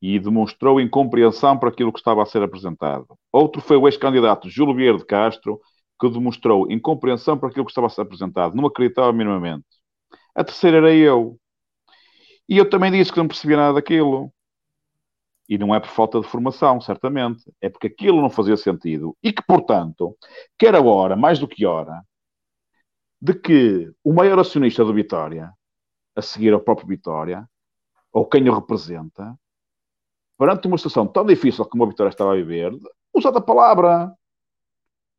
[0.00, 3.06] e demonstrou incompreensão para aquilo que estava a ser apresentado.
[3.32, 5.60] Outro foi o ex-candidato Júlio Vieira de Castro,
[6.00, 8.56] que demonstrou incompreensão para aquilo que estava a ser apresentado.
[8.56, 9.64] Não acreditava minimamente.
[10.34, 11.38] A terceira era eu.
[12.48, 14.32] E eu também disse que não percebia nada daquilo.
[15.52, 17.44] E não é por falta de formação, certamente.
[17.60, 19.14] É porque aquilo não fazia sentido.
[19.22, 20.16] E que, portanto,
[20.58, 22.02] que era hora, mais do que hora,
[23.20, 25.52] de que o maior acionista do Vitória,
[26.16, 27.46] a seguir ao próprio Vitória,
[28.10, 29.38] ou quem o representa,
[30.38, 32.72] perante uma situação tão difícil como a Vitória estava a viver,
[33.12, 34.10] usar a palavra.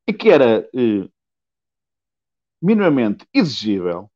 [0.07, 1.07] E que era eh,
[2.59, 4.09] minimamente exigível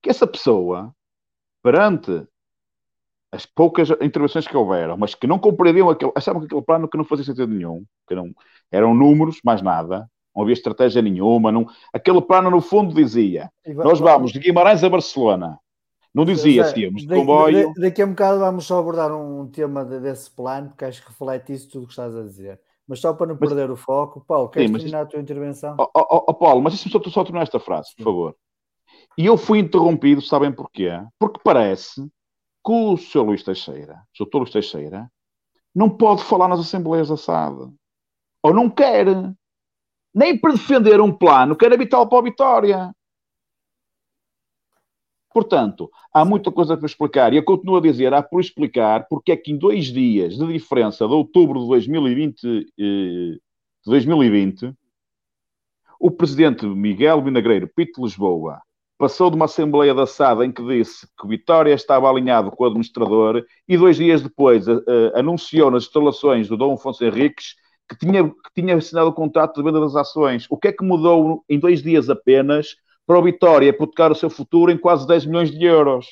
[0.00, 0.94] que essa pessoa,
[1.60, 2.28] perante
[3.32, 6.98] as poucas intervenções que houveram, mas que não compreendiam aquele, achavam que aquele plano que
[6.98, 8.30] não fazia sentido nenhum, que não,
[8.70, 10.06] eram números, mais nada,
[10.36, 14.90] não havia estratégia nenhuma, não, aquele plano no fundo dizia, nós vamos de Guimarães a
[14.90, 15.58] Barcelona,
[16.14, 17.72] não dizia se íamos de comboio...
[17.78, 21.54] Daqui a um bocado vamos só abordar um tema desse plano, porque acho que reflete
[21.54, 22.60] isso tudo o que estás a dizer.
[22.86, 25.20] Mas só para não mas, perder o foco, Paulo, queres sim, terminar isso, a tua
[25.20, 25.76] intervenção?
[25.78, 28.36] Oh, oh, oh, Paulo, mas deixa-me só, só terminar esta frase, por favor.
[29.16, 30.90] E eu fui interrompido, sabem porquê?
[31.18, 32.06] Porque parece
[32.64, 33.22] que o Sr.
[33.22, 34.38] Luís Teixeira, o Dr.
[34.38, 35.10] Luís Teixeira,
[35.74, 37.72] não pode falar nas Assembleias da SAD.
[38.42, 39.06] Ou não quer.
[40.14, 42.94] Nem para defender um plano que era vital para a Vitória.
[45.32, 47.32] Portanto, há muita coisa para explicar.
[47.32, 50.46] E eu continuo a dizer, há por explicar porque é que em dois dias de
[50.46, 53.40] diferença de outubro de 2020, eh, de
[53.86, 54.74] 2020
[55.98, 58.60] o presidente Miguel Vinagreiro Pito de Lisboa
[59.02, 62.66] passou de uma Assembleia da SAD em que disse que Vitória estava alinhado com o
[62.68, 64.80] administrador e dois dias depois uh,
[65.16, 67.56] anunciou nas instalações do Dom Afonso Henriques
[67.88, 70.46] que tinha, que tinha assinado o contrato de venda das ações.
[70.48, 74.30] O que é que mudou em dois dias apenas para o Vitória hipotecar o seu
[74.30, 76.06] futuro em quase 10 milhões de euros?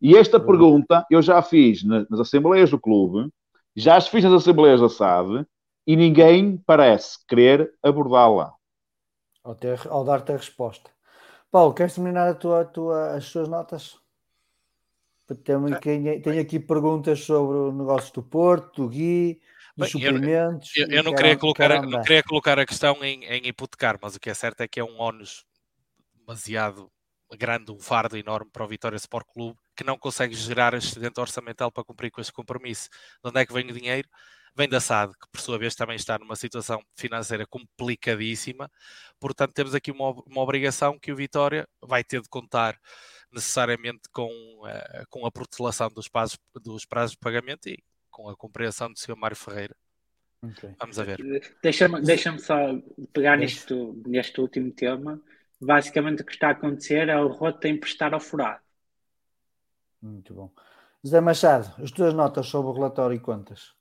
[0.00, 0.46] E esta uhum.
[0.46, 3.30] pergunta eu já fiz nas Assembleias do Clube,
[3.76, 5.46] já as fiz nas Assembleias da SAD
[5.86, 8.52] e ninguém parece querer abordá-la.
[9.44, 9.56] Ao,
[9.90, 10.90] ao dar-te a resposta.
[11.52, 14.00] Paulo, queres terminar a tua, a tua, as suas notas?
[15.44, 15.80] Tenho,
[16.22, 19.38] tenho aqui perguntas sobre o negócio do Porto, do Gui,
[19.76, 20.70] dos Bem, suprimentos.
[20.74, 24.16] Eu, eu, eu não, queria colocar, não queria colocar a questão em, em hipotecar, mas
[24.16, 25.44] o que é certo é que é um ónus
[26.14, 26.90] demasiado
[27.36, 31.70] grande, um fardo enorme para o Vitória Sport Clube, que não consegue gerar excedente orçamental
[31.70, 32.88] para cumprir com esse compromisso.
[33.22, 34.08] De onde é que vem o dinheiro?
[34.54, 38.70] Vem da SAD, que por sua vez também está numa situação financeira complicadíssima.
[39.18, 42.78] Portanto, temos aqui uma, uma obrigação que o Vitória vai ter de contar
[43.32, 48.36] necessariamente com, uh, com a protelação dos prazos, dos prazos de pagamento e com a
[48.36, 49.16] compreensão do Sr.
[49.16, 49.74] Mário Ferreira.
[50.42, 50.74] Okay.
[50.78, 51.18] Vamos a ver.
[51.62, 52.56] Deixa-me deixa só
[53.12, 53.74] pegar neste,
[54.06, 55.20] neste último tema.
[55.60, 58.60] Basicamente, o que está a acontecer é o Rota emprestar ao furado.
[60.02, 60.50] Muito bom.
[61.02, 63.72] José Machado, as tuas notas sobre o relatório e contas?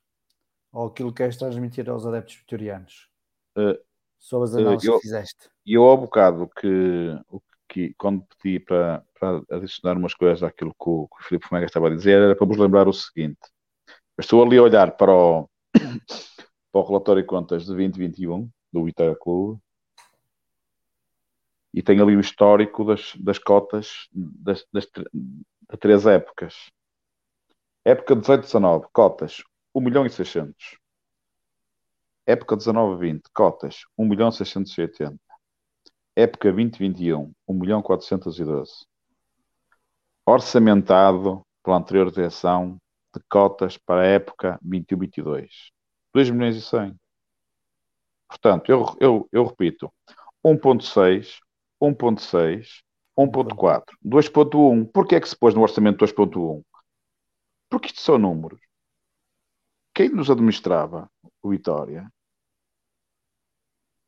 [0.71, 3.09] Ou aquilo que queres transmitir aos adeptos vitorianos?
[3.57, 3.77] Uh,
[4.17, 5.49] sobre as análises uh, eu, que fizeste.
[5.65, 7.19] Eu, ao bocado, que,
[7.67, 11.65] que quando pedi para, para adicionar umas coisas àquilo que o, que o Filipe Fomega
[11.65, 13.39] estava a dizer, era para vos lembrar o seguinte.
[14.17, 15.49] Eu estou ali a olhar para o,
[16.71, 19.59] para o relatório de contas de 2021 do Vitória Clube
[21.73, 26.69] e tenho ali o histórico das, das cotas das, das, de três épocas.
[27.83, 29.41] Época 18-19, cotas
[29.73, 30.77] 1 milhão e 600.
[32.25, 35.17] Época 19-20, cotas 1 milhão 680.
[36.15, 38.85] Época 2021, 1 milhão 412.
[40.25, 42.77] Orçamentado pela anterior direção
[43.13, 45.49] de cotas para a época 21-22.
[46.13, 46.95] 2 milhões e 100.
[48.27, 49.91] Portanto, eu, eu, eu repito,
[50.45, 51.39] 1.6,
[51.81, 52.81] 1.6,
[53.17, 54.91] 1.4, 2.1.
[54.91, 56.63] Porquê é que se pôs no orçamento 2.1?
[57.69, 58.59] Porque isto são números.
[59.93, 61.09] Quem nos administrava,
[61.41, 62.11] o Vitória,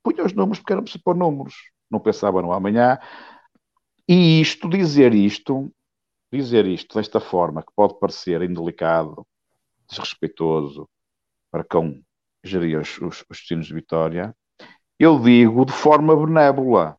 [0.02, 1.56] punha os números porque eram para pôr números.
[1.90, 3.00] Não pensava no amanhã.
[4.08, 5.74] E isto, dizer isto,
[6.32, 9.26] dizer isto desta forma, que pode parecer indelicado,
[9.88, 10.90] desrespeitoso
[11.52, 12.04] para quem
[12.44, 14.36] geria os, os, os destinos de Vitória,
[15.00, 16.98] eu digo de forma benévola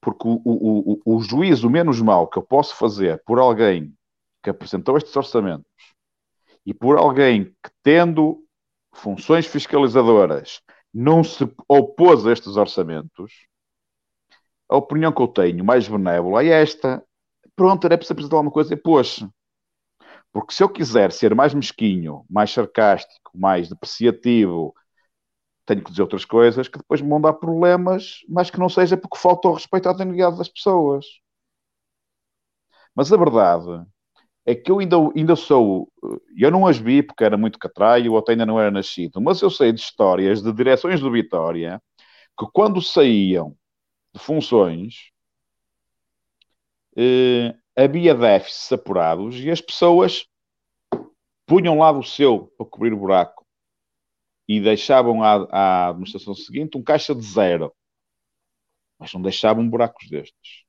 [0.00, 3.96] porque o, o, o, o juízo menos mau que eu posso fazer por alguém
[4.42, 5.93] que apresentou estes orçamentos
[6.66, 8.42] e por alguém que, tendo
[8.94, 10.60] funções fiscalizadoras,
[10.92, 13.32] não se opôs a estes orçamentos,
[14.68, 17.02] a opinião que eu tenho mais benévola é esta.
[17.56, 19.24] Pronto, era preciso apresentar alguma coisa e pôs.
[20.32, 24.74] Porque se eu quiser ser mais mesquinho, mais sarcástico, mais depreciativo,
[25.66, 28.96] tenho que dizer outras coisas que depois me vão dar problemas, mas que não seja
[28.96, 31.06] porque falta o respeito à dignidade das pessoas.
[32.94, 33.86] Mas a verdade
[34.46, 35.90] é que eu ainda, ainda sou.
[36.36, 39.40] Eu não as vi porque era muito catraio ou até ainda não era nascido, mas
[39.40, 41.82] eu sei de histórias de direções do Vitória
[42.38, 43.56] que quando saíam
[44.12, 45.10] de funções
[46.96, 50.26] eh, havia déficits apurados e as pessoas
[51.46, 53.44] punham lá do seu para cobrir o buraco
[54.48, 57.74] e deixavam à, à administração seguinte um caixa de zero.
[58.98, 60.63] Mas não deixavam buracos destes.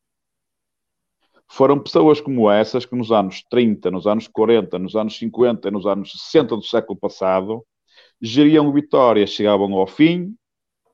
[1.48, 5.86] Foram pessoas como essas que nos anos 30, nos anos 40, nos anos 50 nos
[5.86, 7.66] anos 60 do século passado
[8.22, 10.36] geriam Vitória, chegavam ao fim,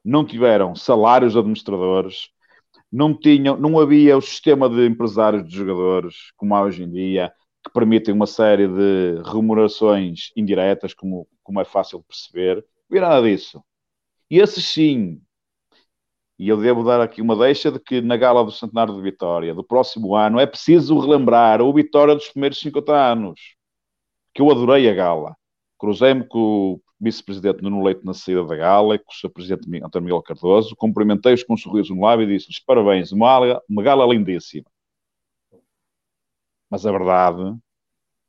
[0.03, 2.29] não tiveram salários administradores,
[2.91, 7.31] não, tinham, não havia o sistema de empresários de jogadores como há hoje em dia,
[7.63, 12.55] que permitem uma série de remunerações indiretas, como, como é fácil perceber.
[12.89, 13.63] Não havia nada disso.
[14.29, 15.21] E esses sim.
[16.41, 19.53] E eu devo dar aqui uma deixa de que na gala do Centenário de Vitória,
[19.53, 23.55] do próximo ano, é preciso relembrar o Vitória dos primeiros 50 anos.
[24.33, 25.37] Que eu adorei a gala.
[25.77, 29.67] Cruzei-me com o vice-presidente Nuno Leite na saída da gala e com o seu presidente
[29.85, 30.75] António Miguel Cardoso.
[30.75, 34.65] Cumprimentei-os com um sorriso no lábio e disse-lhes parabéns, uma, uma gala lindíssima.
[36.71, 37.55] Mas a verdade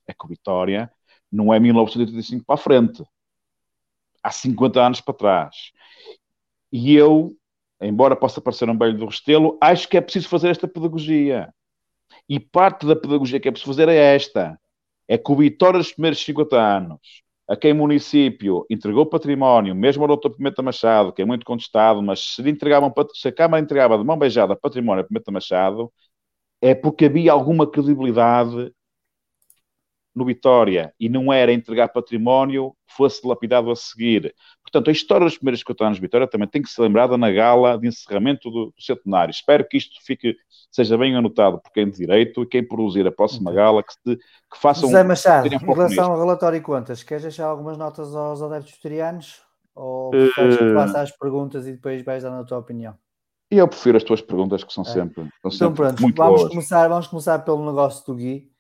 [0.07, 0.93] é que o Vitória
[1.33, 3.03] não é 1985 para a frente.
[4.23, 5.73] Há 50 anos para trás.
[6.71, 7.35] E eu,
[7.83, 11.53] embora possa parecer um velho do Restelo, acho que é preciso fazer esta pedagogia.
[12.29, 14.59] E parte da pedagogia que é preciso fazer é esta.
[15.09, 17.01] É que o Vitória dos primeiros 50 anos,
[17.49, 20.31] a quem o município entregou património, mesmo ao Dr.
[20.31, 24.19] Pimenta Machado, que é muito contestado, mas se, entregavam, se a Câmara entregava de mão
[24.19, 25.93] beijada património a Pimenta Machado,
[26.61, 28.73] é porque havia alguma credibilidade
[30.15, 34.35] no Vitória e não era entregar património fosse lapidado a seguir.
[34.63, 37.31] Portanto, a história dos primeiros 50 anos de Vitória também tem que ser lembrada na
[37.31, 39.31] gala de encerramento do, do centenário.
[39.31, 40.37] Espero que isto fique,
[40.71, 43.63] seja bem anotado por quem de direito e quem produzir a próxima okay.
[43.63, 44.89] gala que, se, que façam...
[44.89, 49.41] José Machado, em relação ao relatório e contas, queres deixar algumas notas aos adeptos vitorianos?
[49.75, 50.59] Ou preferes uh...
[50.59, 52.95] que faça as perguntas e depois vais dar a tua opinião?
[53.51, 54.87] E eu prefiro as tuas perguntas, que são é.
[54.87, 56.51] sempre, então, sempre pronto, muito vamos boas.
[56.51, 58.52] Começar, vamos começar pelo negócio do Gui.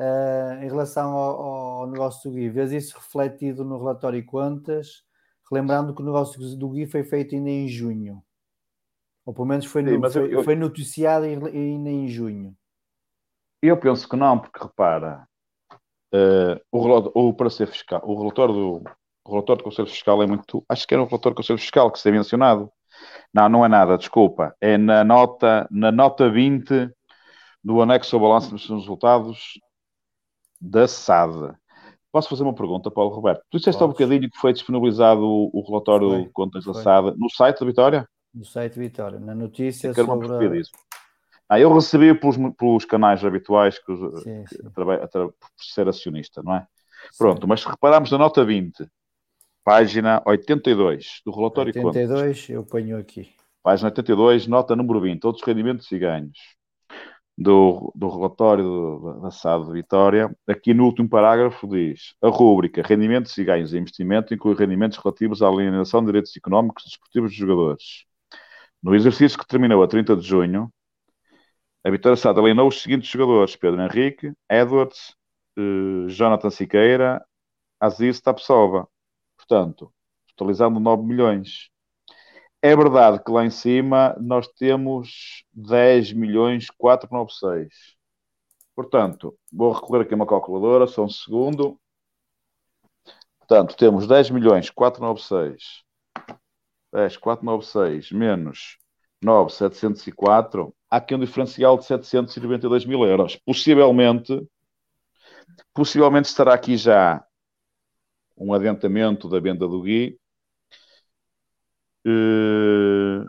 [0.00, 5.04] Uh, em relação ao, ao, negócio do Gui, vês isso refletido no relatório e contas,
[5.50, 8.22] relembrando que o negócio do Gui foi feito ainda em junho.
[9.26, 12.56] Ou pelo menos foi, Sim, no, foi, eu- foi noticiado ainda em junho.
[13.62, 15.28] Eu penso que não, porque repara,
[16.14, 18.82] eh, o, o parecer fiscal, o relatório do,
[19.26, 20.64] o relatório do Conselho Fiscal é muito.
[20.66, 22.72] Acho que era o relatório do Conselho Fiscal que se tem mencionado.
[23.34, 24.56] Não, não é nada, desculpa.
[24.60, 26.90] É na nota, na nota 20
[27.62, 29.60] do anexo ao balanço dos resultados
[30.60, 31.54] da SAD.
[32.12, 33.42] Posso fazer uma pergunta, Paulo Roberto?
[33.50, 36.82] Tu disseste há um bocadinho que foi disponibilizado o, relatório Foi, de contas da foi.
[36.82, 38.08] SAD no site da Vitória?
[38.34, 40.46] No site Vitória, na notícia Eu quero sobre.
[40.46, 40.70] a- disso.
[41.48, 43.92] Ah, eu recebi pelos, pelos canais habituais que
[44.22, 44.66] Sim, sim.
[44.66, 46.66] através- atra- por ser acionista, não é?
[47.18, 48.86] Pronto, mas se repararmos na nota 20,
[49.64, 53.34] página 82 do relatório de contas, 82, eu ponho aqui.
[53.64, 56.38] página 82, nota número 20, outros rendimentos e ganhos
[57.40, 62.82] do, do relatório do- da SAD de Vitória, aqui no último parágrafo diz a rúbrica
[62.82, 67.30] rendimentos e ganhos de investimento inclui rendimentos relativos à alienação de direitos económicos e desportivos
[67.32, 68.04] dos jogadores.
[68.82, 70.70] No exercício que terminou a 30 de junho,
[71.84, 75.14] a Vitória SAD alienou os seguintes jogadores: Pedro Henrique, Edwards,
[75.58, 77.24] eh, Jonathan Siqueira,
[77.80, 78.88] Aziz Tapsova.
[79.38, 79.92] Portanto,
[80.36, 81.70] totalizando 9 milhões.
[82.62, 87.96] É verdade que lá em cima nós temos 10 milhões 496.
[88.74, 91.80] Portanto, vou recorrer aqui a uma calculadora, só um segundo.
[93.38, 95.82] Portanto, temos 10 milhões 496.
[96.92, 98.76] 10, 496 menos
[99.22, 100.74] 9, 704.
[100.90, 103.36] Há aqui um diferencial de 792 mil euros.
[103.36, 104.46] Possivelmente,
[105.72, 107.24] possivelmente estará aqui já
[108.36, 110.18] um adiantamento da venda do Gui.
[112.06, 113.24] Eh,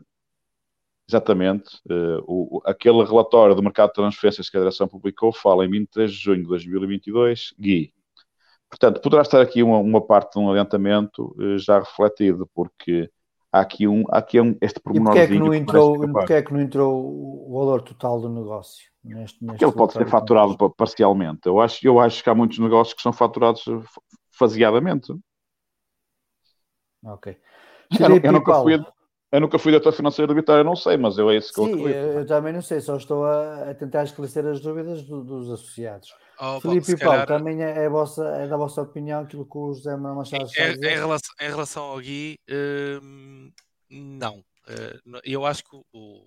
[1.07, 1.79] exatamente.
[1.89, 6.11] Eh, o, aquele relatório do mercado de transferências que a Direção publicou fala em 23
[6.11, 7.93] de junho de 2022, Gui.
[8.69, 13.09] Portanto, poderá estar aqui uma, uma parte de um adiantamento eh, já refletido, porque
[13.51, 16.33] há aqui um, há aqui um, este E porquê é, que não que entrou, porquê
[16.33, 18.89] é que não entrou o valor total do negócio?
[19.03, 21.41] Neste, neste que ele pode ser faturado pa- parcialmente.
[21.45, 24.01] Eu acho, eu acho que há muitos negócios que são faturados fa-
[24.31, 25.11] faseadamente.
[27.03, 27.35] Ok.
[27.99, 28.79] Eu, eu nunca fui,
[29.31, 31.65] eu nunca fui diretor financeiro do Vitória, não sei, mas eu é isso que eu
[31.65, 31.97] Sim, acredito.
[31.97, 35.49] eu, eu também não sei, só estou a, a tentar esclarecer as dúvidas do- dos
[35.51, 36.13] associados.
[36.39, 39.45] Oh, Filipe e Paulo, calhar- também é, é, a vossa, é da vossa opinião aquilo
[39.45, 42.39] que o José Manuel Machado está a Em, relação, em relação ao Gui,
[43.01, 43.51] hum,
[43.89, 44.43] não.
[44.67, 46.23] Eh, eu acho que o,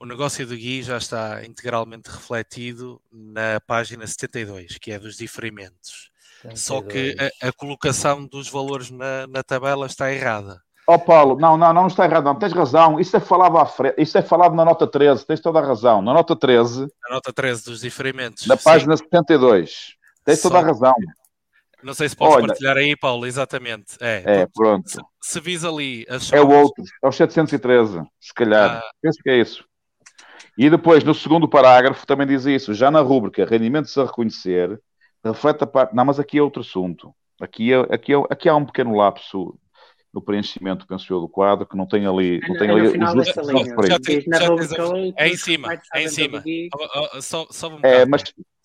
[0.00, 6.10] o negócio do Gui já está integralmente refletido na página 72, que é dos diferimentos.
[6.54, 7.30] Só que 72.
[7.42, 10.60] a, a colocação dos valores na, na tabela está errada.
[10.88, 13.00] Ó Paulo, não, não, não está errado, não, tens razão.
[13.00, 16.00] Isso é falado à frente, isso é falado na nota 13, tens toda a razão.
[16.00, 18.46] Na nota 13, A nota 13 dos diferimentos.
[18.46, 18.62] na sim.
[18.64, 19.94] página 72,
[20.24, 20.94] tens toda a Só- razão.
[21.82, 23.96] Não sei se podes Olha- partilhar aí, Paulo, exatamente.
[24.00, 24.88] É, É, pronto.
[24.88, 28.76] se, se vis ali as É o outro, é o 713, se calhar.
[28.78, 28.82] Ah.
[29.02, 29.64] Penso que é isso.
[30.56, 32.72] E depois, no segundo parágrafo, também diz isso.
[32.72, 34.80] Já na rúbrica rendimentos a reconhecer,
[35.26, 35.94] reflete a parte.
[35.94, 37.14] Não, mas aqui é outro assunto.
[37.40, 39.58] Aqui, é, aqui, é, aqui há um pequeno lapso
[40.12, 42.40] no preenchimento, penso eu, do quadro, que não tem ali.
[42.48, 43.76] Não É tem ali os linha.
[43.86, 46.42] Já tem- já é em cima, é em cima.
[46.74, 48.22] Oh, oh, oh, um É, mas,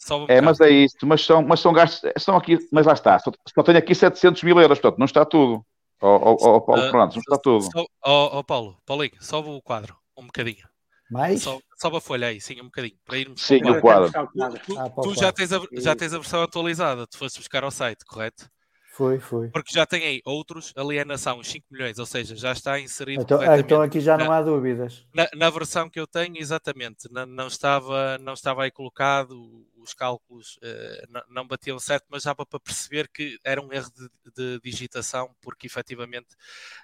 [0.09, 0.95] um é, mas é isso.
[1.03, 2.09] Mas são, mas são gastos.
[2.17, 3.19] São aqui, mas lá está.
[3.19, 5.65] Só, só tenho aqui 700 mil euros, portanto, não está tudo.
[6.01, 7.67] Ó ó, ó, Paulo Ah, Fernandes, não está tudo.
[8.05, 10.70] Oh, oh, Paulo, Paulinho, sobe o quadro um bocadinho.
[11.11, 11.41] Mais?
[11.41, 12.95] Sobe, sobe a folha aí, sim, um bocadinho.
[13.03, 14.09] Para irmos Sim, o quadro.
[14.11, 14.57] Calculado.
[14.59, 17.71] Tu, Ah, tu já, tens a, já tens a versão atualizada, tu foste buscar ao
[17.71, 18.49] site, correto?
[18.91, 19.49] Foi, foi.
[19.49, 23.37] Porque já tem aí outros, alienação, os 5 milhões, ou seja, já está inserido Então,
[23.37, 23.65] corretamente.
[23.65, 25.05] então aqui já não há dúvidas.
[25.13, 29.93] Na, na versão que eu tenho, exatamente, não, não estava, não estava aí colocado, os
[29.93, 34.09] cálculos eh, não, não batiam certo, mas já para perceber que era um erro de,
[34.35, 36.27] de digitação, porque efetivamente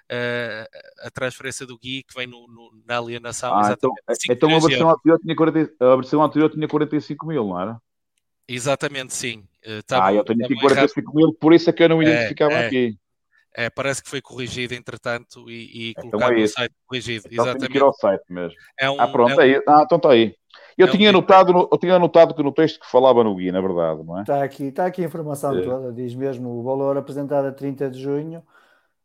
[0.08, 0.66] eh,
[1.02, 4.48] a transferência do Gui que vem no, no- na alienação, Ah, então, exatamente, 5 então
[4.56, 7.80] a, versão anterior tinha 40, a versão anterior tinha 45 mil, não era?
[8.48, 9.44] Exatamente, sim.
[9.64, 10.92] Eh, ah, estavam- eu tenho aqui estavam errados.
[10.92, 12.66] 45 mil, por isso é que eu não É, identificava é.
[12.66, 12.98] aqui.
[13.54, 17.28] É, parece que foi corrigido entretanto e, e Então colocado é no site corrigido.
[17.30, 17.82] Então tenho que ir Exatamente.
[17.82, 18.56] ao site mesmo.
[18.78, 19.62] É um, Ah, pronto, é um- é.
[19.66, 20.34] Ah, então está aí.
[20.76, 23.34] Eu, é um tinha anotado no, eu tinha anotado que no texto que falava no
[23.34, 24.20] Gui, na verdade, não é?
[24.20, 25.62] Está aqui, está aqui a informação É.
[25.62, 28.44] toda, diz mesmo o valor apresentado a 30 de junho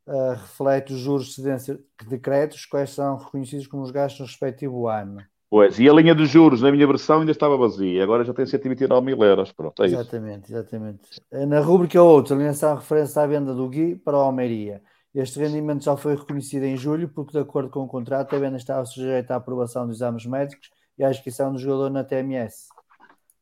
[0.06, 4.26] ah, reflete os juros de cedência de decretos, quais são reconhecidos como os gastos no
[4.28, 5.24] respectivo ano.
[5.54, 8.44] Pois, e a linha de juros na minha versão ainda estava vazia, agora já tem
[8.44, 9.52] 129 mil euros.
[9.52, 9.96] Pronto, é isso.
[9.98, 11.02] Exatamente, exatamente.
[11.32, 14.82] Eh, Na rúbrica outros, alienação referência à venda do Gui para o Almeria.
[15.14, 18.58] Este rendimento já foi reconhecido em julho, porque, de acordo com o contrato, a venda
[18.58, 22.70] estava sujeita à aprovação dos exames médicos e à inscrição do jogador na TMS.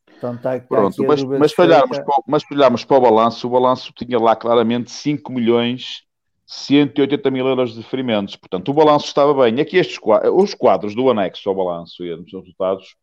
[0.06, 3.48] Portanto, está, está Pronto, a mas, se olharmos para, mas se olharmos para o balanço,
[3.48, 6.04] o balanço tinha lá claramente 5 milhões
[6.52, 8.36] 180 mil euros de diferimentos.
[8.36, 9.62] Portanto, o balanço estava bem.
[9.62, 9.98] Aqui estes
[10.34, 12.98] os quadros do anexo ao balanço e dos resultados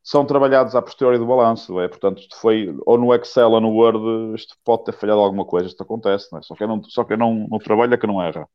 [0.00, 1.80] são trabalhados a posteriori do balanço.
[1.80, 1.88] É?
[1.88, 5.66] Portanto, isto foi ou no Excel ou no Word, isto pode ter falhado alguma coisa,
[5.66, 6.28] isto acontece.
[6.30, 6.42] Não é?
[6.42, 8.48] Só que não, só que não, não trabalha que não erra.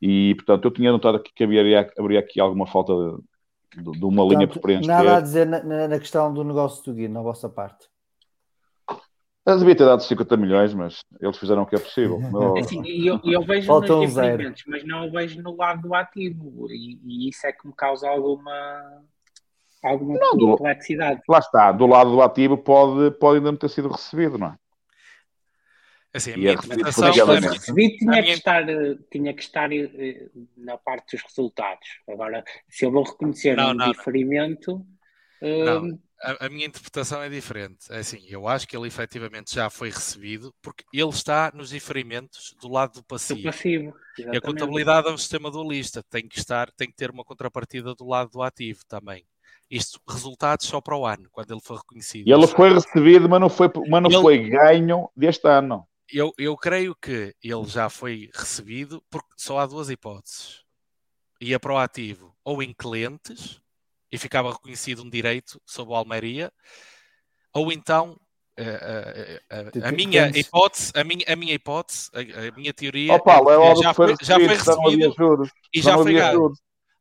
[0.00, 4.04] E, portanto, eu tinha notado aqui que haveria, haveria aqui alguma falta de, de, de
[4.04, 4.86] uma portanto, linha por preencher.
[4.86, 7.89] Nada a dizer na, na questão do negócio do Gui, na vossa parte.
[9.46, 12.20] Eu devia ter dado 50 milhões, mas eles fizeram o que é possível.
[12.56, 15.94] É assim, eu, eu vejo Faltam nos diferimentos, mas não o vejo no lado do
[15.94, 16.66] ativo.
[16.70, 19.02] E, e, isso é que me causa alguma,
[19.82, 21.20] alguma não, complexidade.
[21.26, 24.48] Do, lá está, do lado do ativo pode, pode ainda não ter sido recebido, não
[24.48, 24.56] é?
[26.12, 27.10] Assim, a minha interpretação...
[27.10, 28.22] Recebido tinha, minha...
[28.24, 28.64] que estar,
[29.10, 31.88] tinha que estar eh, na parte dos resultados.
[32.08, 34.84] Agora, se eu vou reconhecer não, um não, diferimento...
[35.40, 35.84] Não.
[35.84, 37.90] Hum, a, a, minha interpretação é diferente.
[37.90, 42.54] É assim, eu acho que ele efetivamente já foi recebido porque ele está nos diferimentos
[42.60, 43.40] do lado do passivo.
[43.40, 47.10] Do passivo e a contabilidade é um sistema dualista, tem que estar, tem que ter
[47.10, 49.24] uma contrapartida do lado do ativo também.
[49.70, 52.26] Isto, resultados só para o ano, quando ele for reconhecido.
[52.26, 55.86] E ele foi recebido, mas não foi, mas não ele, foi ganho deste ano.
[56.12, 60.64] Eu, eu creio que ele já foi recebido porque só há duas hipóteses.
[61.40, 63.62] Ia para o ativo ou em clientes,
[64.10, 66.52] e ficava reconhecido um direito sobre o Almeria,
[67.52, 68.16] ou então
[68.58, 73.38] a, a, a, a minha hipótese, a minha, a minha hipótese, a, minha teoria Opa,
[73.38, 76.14] é já, foi, já foi recebido e já foi,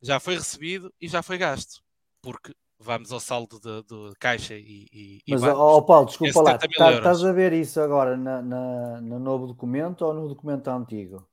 [0.01, 1.81] já foi recebido e já foi gasto,
[2.21, 6.93] porque vamos ao saldo de, de caixa e, e Mas, ó Paulo, desculpa lá, tá,
[6.93, 11.27] estás a ver isso agora na, na, no novo documento ou no documento antigo?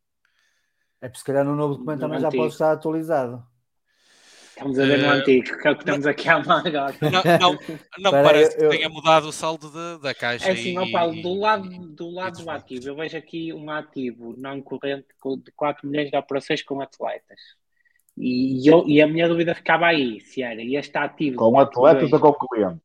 [1.00, 2.32] É porque se calhar no novo documento no também antigo.
[2.32, 3.46] já pode estar atualizado.
[4.56, 6.94] Estamos a ver no uh, antigo, que é o que estamos aqui a amar agora.
[7.02, 7.58] Não, não,
[7.98, 8.70] não parece eu...
[8.70, 10.48] que tenha mudado o saldo de, da caixa.
[10.48, 14.34] É assim, e, Paulo, do lado, do, lado do ativo, eu vejo aqui um ativo
[14.38, 15.08] não corrente
[15.44, 17.38] de 4 milhões de operações com atletas.
[18.16, 21.36] E, eu, e a minha dúvida ficava aí, se era este ativo...
[21.36, 22.80] Com atletas ou com clientes?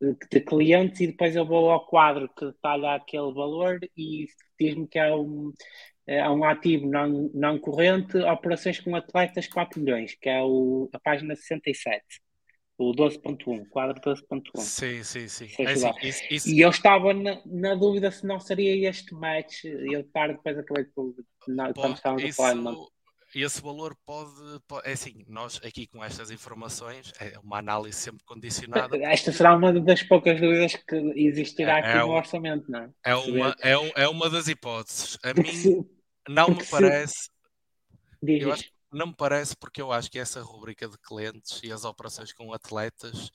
[0.00, 4.26] De, de clientes e depois eu vou ao quadro que detalha aquele valor e
[4.58, 5.52] diz-me que é um,
[6.06, 11.00] é um ativo não, não corrente, operações com atletas 4 milhões, que é o, a
[11.00, 12.04] página 67,
[12.78, 14.60] o 12.1, quadro 12.1.
[14.60, 15.48] Sim, sim, sim.
[15.58, 16.48] É assim, isso, isso...
[16.48, 20.58] E eu estava na, na, dúvida se não seria este match, e eu tarde depois
[20.58, 21.14] acabei por.
[21.48, 22.42] Não, Pô, estávamos isso...
[22.42, 22.76] a falar,
[23.34, 24.30] esse valor pode,
[24.66, 28.96] pode, é assim, nós aqui com estas informações, é uma análise sempre condicionada.
[29.04, 32.80] Esta será uma das poucas dúvidas que existirá é, aqui é no um, orçamento, não
[32.80, 32.90] é?
[33.04, 35.18] É uma, é, é uma das hipóteses.
[35.22, 35.86] A mim,
[36.28, 37.30] não me parece.
[38.22, 41.84] Eu acho, não me parece porque eu acho que essa rubrica de clientes e as
[41.84, 43.30] operações com atletas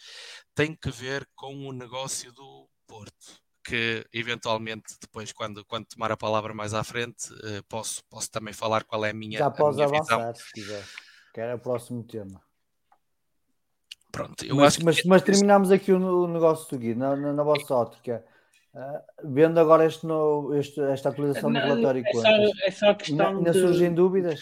[0.55, 3.41] tem que ver com o negócio do Porto.
[3.63, 8.53] Que eventualmente, depois, quando, quando tomar a palavra mais à frente, uh, posso, posso também
[8.53, 9.37] falar qual é a minha.
[9.37, 10.35] Já podes avançar, visão.
[10.35, 10.83] se quiser,
[11.31, 12.41] que era o próximo tema.
[14.11, 15.07] Pronto, eu mas, acho mas, que...
[15.07, 18.25] mas terminamos aqui o, o negócio do Gui, na, na, na vossa ótica.
[18.73, 22.29] Uh, vendo agora este novo, este, esta atualização não, do relatório é só,
[22.63, 24.39] é só questão ainda, de, surgem dúvidas?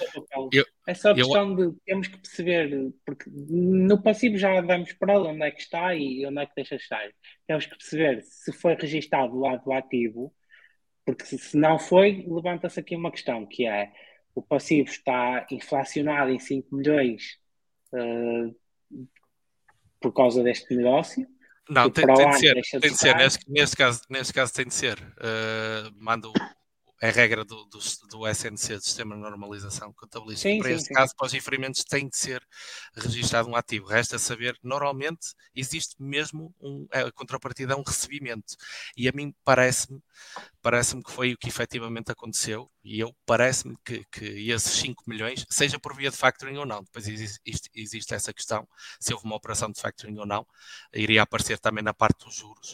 [0.54, 5.20] Eu, é só questão eu, de temos que perceber, porque no passivo já vamos para
[5.20, 7.10] onde é que está e onde é que deixa de estar.
[7.48, 10.32] Temos que perceber se foi registado do lado do ativo,
[11.04, 13.92] porque se, se não foi, levanta-se aqui uma questão que é
[14.36, 17.40] o passivo está inflacionado em 5 milhões
[17.94, 18.56] uh,
[20.00, 21.28] por causa deste negócio
[21.70, 23.16] não, tem, tem, de ser, tem de ser.
[23.48, 24.98] Neste, caso, neste caso tem de ser.
[25.00, 26.34] Uh, mando
[27.02, 27.80] é regra do, do,
[28.10, 30.50] do, SNC, do Sistema de Normalização Contabilística.
[30.50, 30.94] Sim, para sim, este sim.
[30.94, 32.46] caso, para os infringimentos, tem de ser
[32.94, 33.88] registado um ativo.
[33.88, 38.56] Resta saber, normalmente, existe mesmo um, a contrapartida é um recebimento.
[38.98, 40.02] E a mim parece-me
[40.62, 45.46] parece-me que foi o que efetivamente aconteceu e eu parece-me que, que esses 5 milhões,
[45.50, 48.68] seja por via de factoring ou não, depois existe, existe, essa questão,
[49.00, 50.46] se houve uma operação de factoring ou não,
[50.94, 52.74] iria aparecer também na parte dos juros.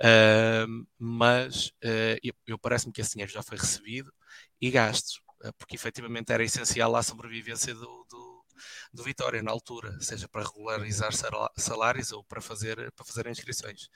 [0.00, 4.12] Uh, mas uh, eu, eu parece-me que esse dinheiro já foi recebido
[4.60, 8.44] e gasto, uh, porque efetivamente era essencial à sobrevivência do, do,
[8.92, 11.12] do Vitória na altura, seja para regularizar
[11.56, 13.88] salários ou para fazer, para fazer inscrições.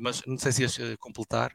[0.00, 1.52] Mas não sei se ias completar.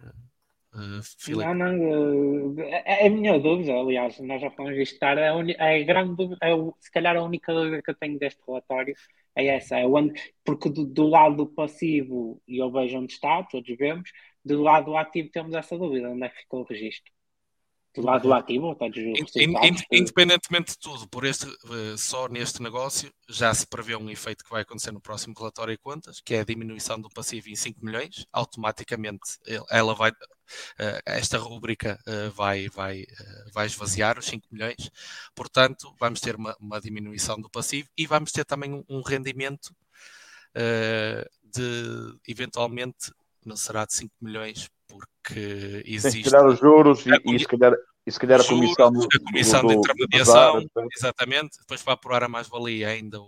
[0.73, 5.69] Uh, não, não, uh, é, a minha dúvida, aliás, nós já falamos disto, é a,
[5.69, 8.95] é a grande dúvida, é, se calhar a única dúvida que eu tenho deste relatório
[9.35, 13.77] é essa, é onde, porque do, do lado passivo, e eu vejo onde está, todos
[13.77, 14.11] vemos,
[14.43, 17.13] do lado ativo temos essa dúvida, onde é que ficou o registro?
[17.95, 18.75] do lado do ativo,
[19.91, 24.49] Independentemente de tudo, por este, eh, só neste negócio já se prevê um efeito que
[24.49, 27.85] vai acontecer no próximo relatório de contas, que é a diminuição do passivo em 5
[27.85, 28.25] milhões.
[28.33, 29.37] Automaticamente
[29.69, 30.11] ela vai,
[31.05, 33.05] esta rúbrica uh, vai, vai,
[33.53, 34.89] vai esvaziar os 5 milhões,
[35.35, 39.75] portanto, vamos ter uma, uma, diminuição do passivo e vamos ter também um, um rendimento
[41.43, 43.11] de eventualmente
[43.45, 46.29] não será de 5 milhões, porque existe.
[46.29, 47.73] Tem que os juros e, e se calhar
[48.05, 51.93] e se calhar a comissão, do, a comissão do, de intermediação, do exatamente, depois para
[51.93, 53.19] apurar a mais-valia ainda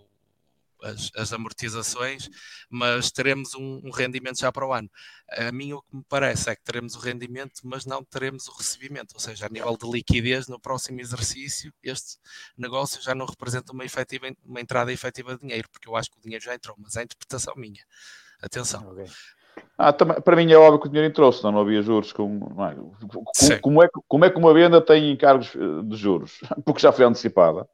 [0.84, 2.30] as, as, amortizações,
[2.70, 4.90] mas teremos um, um, rendimento já para o ano.
[5.30, 8.54] A mim o que me parece é que teremos o rendimento, mas não teremos o
[8.54, 12.18] recebimento, ou seja, a nível de liquidez no próximo exercício, este
[12.58, 16.18] negócio já não representa uma, efetiva, uma entrada efetiva de dinheiro, porque eu acho que
[16.18, 17.84] o dinheiro já entrou, mas é a interpretação minha.
[18.42, 18.92] Atenção.
[18.92, 19.06] Okay.
[19.78, 22.14] Ah, também, para mim é óbvio que o dinheiro entrou, senão não havia juros.
[22.14, 22.76] Com, não é?
[23.60, 26.40] Como, é, como é que uma venda tem encargos eh, de juros?
[26.66, 27.68] Porque já foi antecipada.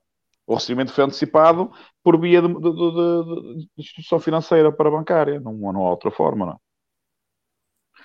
[0.52, 1.72] O recebimento foi antecipado
[2.04, 5.40] por via de, de, de, de instituição financeira para bancária.
[5.40, 6.58] Não, não há outra forma, não é?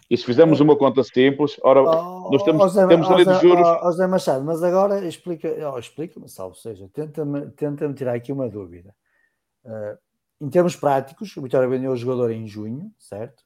[0.09, 3.66] E se fizermos uma conta simples, ora, oh, nós temos, José, temos ali de juros.
[3.66, 8.48] Oh, José Machado, mas agora explica, oh, explica-me, salvo seja, tenta-me tenta tirar aqui uma
[8.48, 8.94] dúvida.
[9.64, 9.98] Uh,
[10.47, 13.43] em termos práticos, o Vitória vendeu o jogador em junho, certo?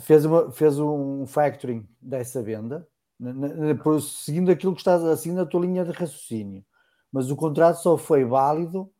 [0.00, 2.88] fez, uma, fez um factoring dessa venda,
[4.00, 6.64] seguindo aquilo que estás assim na tua linha de raciocínio.
[7.12, 8.90] Mas o contrato só foi válido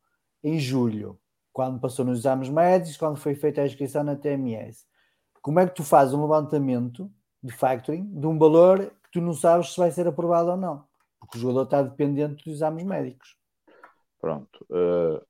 [0.45, 1.19] em julho,
[1.53, 4.85] quando passou nos exames médicos, quando foi feita a inscrição na TMS.
[5.41, 7.11] Como é que tu fazes um levantamento
[7.43, 10.85] de factoring de um valor que tu não sabes se vai ser aprovado ou não?
[11.19, 13.37] Porque o jogador está dependente dos exames médicos.
[14.21, 14.65] Pronto.
[14.71, 15.21] Uh...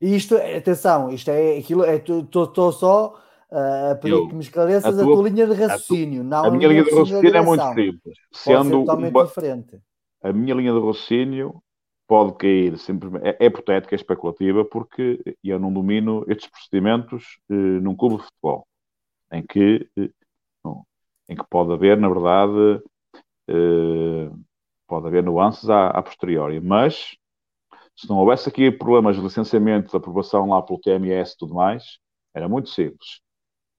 [0.00, 5.16] Isto, atenção, isto é aquilo, estou só Uh, pedir que me esclareças a tua, a
[5.16, 6.20] tua, linha de raciocínio.
[6.20, 8.18] A, não a minha linha de raciocínio é muito simples.
[8.30, 9.80] Sendo totalmente uma, diferente.
[10.22, 11.62] A minha linha de raciocínio
[12.08, 13.26] pode cair simplesmente.
[13.28, 18.24] É, é hipotética, é especulativa, porque eu não domino estes procedimentos eh, num clube de
[18.24, 18.66] futebol,
[19.32, 20.10] em que, eh,
[21.28, 22.82] em que pode haver, na verdade,
[23.48, 24.30] eh,
[24.86, 26.60] pode haver nuances à posteriori.
[26.60, 27.16] Mas
[27.96, 31.98] se não houvesse aqui problemas de licenciamento, de aprovação lá pelo TMS e tudo mais,
[32.34, 33.20] era muito simples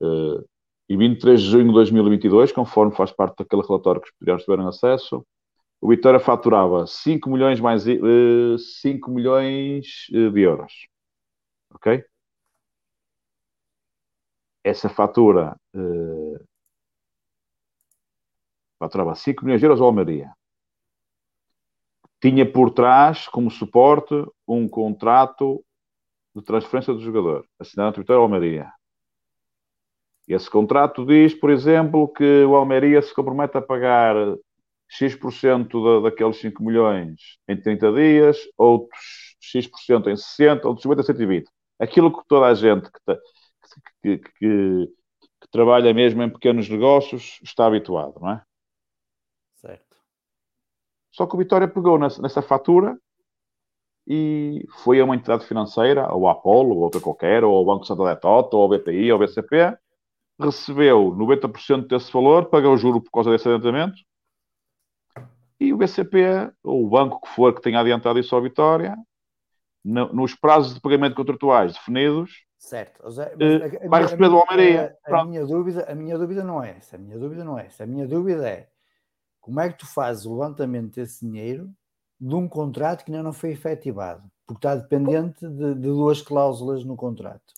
[0.02, 0.48] Uh,
[0.88, 4.68] e 23 de junho de 2022, conforme faz parte daquele relatório que os estudiantes tiveram
[4.68, 5.26] acesso,
[5.82, 10.88] o Vitória faturava 5 milhões mais uh, eh, 5 milhões eh, de euros.
[11.74, 12.04] Ok?
[14.64, 16.46] Essa fatura uh,
[18.78, 20.34] faturava 5 milhões de euros ao Almeria.
[22.22, 24.14] Tinha por trás, como suporte,
[24.46, 25.64] um contrato
[26.36, 28.74] de transferência do jogador, assinado entre Vitória e Almeria.
[30.28, 34.16] Esse contrato diz, por exemplo, que o Almeria se compromete a pagar
[34.90, 41.50] X% da, daqueles 5 milhões em 30 dias, outros X% em 60, outros 50 120.
[41.80, 43.00] Aquilo que toda a gente que,
[44.02, 44.88] que, que,
[45.42, 48.44] que, trabalha mesmo em pequenos negócios está habituado, não é?
[49.56, 49.98] Certo.
[51.12, 52.98] Só que o Vitória pegou nessa, nessa fatura
[54.08, 57.86] e foi a uma entidade financeira, ou a Apolo, ou outra qualquer, ou ao Banco
[57.86, 59.78] Santander Toto, ou ao BPI, ou ao BCP,
[60.40, 63.98] recebeu 90% desse valor, pagou o juro por causa desse adiantamento,
[65.60, 68.96] e o BCP, ou o banco que for que tenha adiantado isso à Vitória,
[69.84, 73.02] no, nos prazos de pagamento contratuais definidos, certo.
[73.04, 74.96] José, uh, vai receber do Almeria.
[75.06, 76.96] A, a, minha dúvida, a minha dúvida não é essa.
[76.96, 77.84] A minha dúvida não é essa.
[77.84, 78.70] A minha dúvida é
[79.40, 81.70] como é que tu fazes o levantamento desse dinheiro
[82.20, 84.30] de um contrato que ainda não foi efetivado?
[84.46, 87.54] Porque está dependente de, de duas cláusulas no contrato.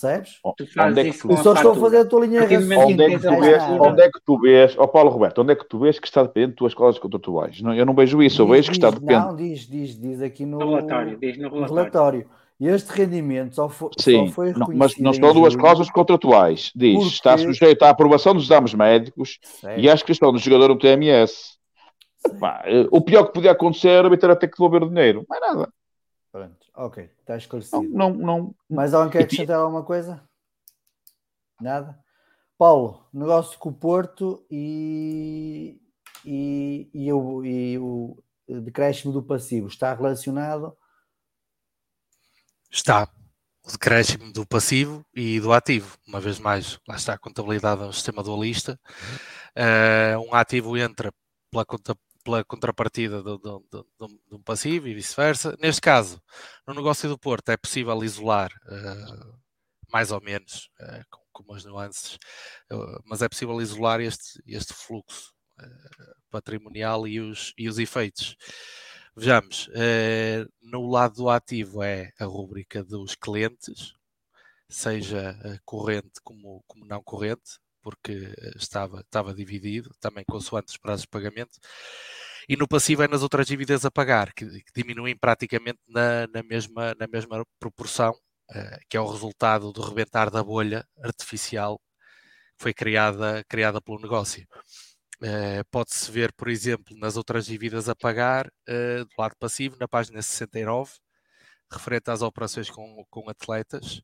[0.00, 0.38] Percebes?
[0.44, 1.30] Onde é que tu...
[1.30, 4.02] Eu só estou a fazer a tua linha de onde, é que tu vês, onde
[4.02, 6.22] é que tu vês, ó oh Paulo Roberto, onde é que tu vês que está
[6.22, 7.60] dependente de tuas escolas contratuais?
[7.62, 9.26] Não, eu não vejo isso, diz, eu vejo que está dependente.
[9.26, 11.18] Não, diz, diz, diz aqui no, no relatório.
[11.18, 12.28] Diz no relatório.
[12.58, 16.72] E este rendimento só, foi, Sim, só foi não, mas não estão duas cláusulas contratuais.
[16.74, 17.08] Diz, porque...
[17.10, 19.78] está sujeito à aprovação dos exames médicos certo.
[19.78, 21.56] e à inscrição do jogador no TMS.
[22.38, 25.24] Bah, eh, o pior que podia acontecer era ter até que devolver o dinheiro.
[25.28, 25.68] Não é nada.
[26.32, 27.82] Pronto, ok, está esclarecido.
[27.82, 28.54] Não, não, não.
[28.68, 30.22] Mas alguém quer acrescentar alguma coisa?
[31.60, 31.98] Nada?
[32.58, 35.80] Paulo, negócio com o Porto e,
[36.24, 38.16] e, e, o, e o
[38.46, 40.76] decréscimo do passivo está relacionado?
[42.70, 43.08] Está.
[43.64, 45.98] O decréscimo do passivo e do ativo.
[46.06, 48.78] Uma vez mais, lá está a contabilidade no sistema dualista.
[49.56, 51.12] Uh, um ativo entra
[51.50, 51.96] pela, conta,
[52.26, 55.56] pela contrapartida de um passivo e vice-versa.
[55.60, 56.20] Neste caso,
[56.66, 59.38] no negócio do Porto, é possível isolar uh,
[59.92, 62.18] mais ou menos, uh, com com umas nuances,
[63.04, 68.36] mas é possível isolar este, este fluxo uh, patrimonial e os, e os efeitos.
[69.14, 73.92] Vejamos, uh, no lado do ativo é a rúbrica dos clientes,
[74.66, 81.02] seja uh, corrente como, como não corrente, porque estava, estava dividido, também consoante os prazos
[81.02, 81.56] de pagamento.
[82.48, 86.42] E no passivo é nas outras dívidas a pagar, que, que diminuem praticamente na, na,
[86.42, 88.10] mesma, na mesma proporção,
[88.50, 91.78] uh, que é o resultado do rebentar da bolha artificial
[92.58, 94.44] que foi criada, criada pelo negócio.
[95.22, 99.86] Uh, Pode-se ver, por exemplo, nas outras dívidas a pagar, uh, do lado passivo, na
[99.86, 100.92] página 69,
[101.72, 104.02] referente às operações com, com atletas.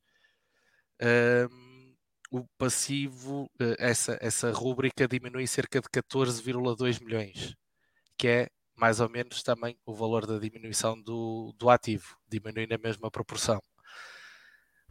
[2.33, 7.55] O passivo, essa, essa rúbrica diminui cerca de 14,2 milhões
[8.17, 12.77] que é mais ou menos também o valor da diminuição do, do ativo, diminui na
[12.77, 13.61] mesma proporção.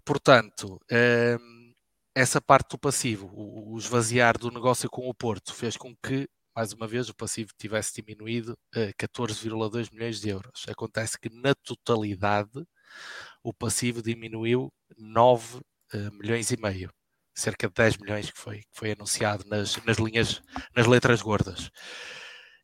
[0.04, 0.78] Portanto,
[1.40, 1.72] hum,
[2.14, 6.72] essa parte do passivo, o, esvaziar do negócio com o Porto, fez com que, mais
[6.72, 10.64] uma vez, o passivo tivesse diminuído a 14,2 milhões de euros.
[10.68, 12.64] Acontece que, na totalidade,
[13.42, 15.60] o passivo diminuiu 9
[15.94, 16.90] eh, milhões e meio
[17.34, 20.42] cerca de 10 milhões que foi, que foi anunciado nas, nas linhas,
[20.74, 21.70] nas letras gordas.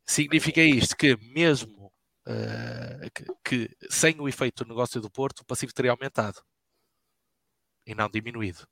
[0.05, 1.91] Significa isto que, mesmo
[2.27, 6.41] uh, que, que, sem o efeito do negócio do Porto, o passivo teria aumentado
[7.85, 8.67] e não diminuído.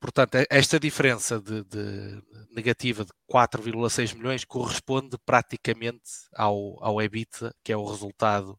[0.00, 2.22] Portanto, esta diferença de, de
[2.54, 8.58] negativa de 4,6 milhões corresponde praticamente ao, ao EBITDA, que é o resultado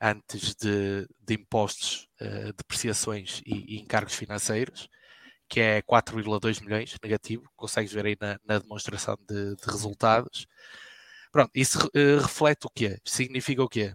[0.00, 4.88] antes de, de impostos, uh, depreciações e, e encargos financeiros,
[5.48, 10.46] que é 4,2 milhões negativo, consegues ver aí na, na demonstração de, de, resultados.
[11.32, 12.98] Pronto, isso uh, reflete o quê?
[13.04, 13.94] Significa o quê?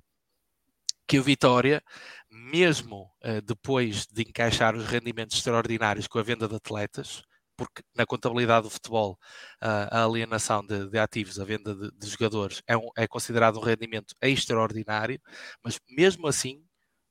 [1.08, 1.84] Que o Vitória,
[2.30, 7.24] mesmo uh, depois de encaixar os rendimentos extraordinários com a venda de atletas,
[7.56, 9.14] porque na contabilidade do futebol
[9.62, 13.58] uh, a alienação de, de, ativos, a venda de, de jogadores é, um, é considerado
[13.60, 15.22] um rendimento extraordinário,
[15.64, 16.66] mas mesmo assim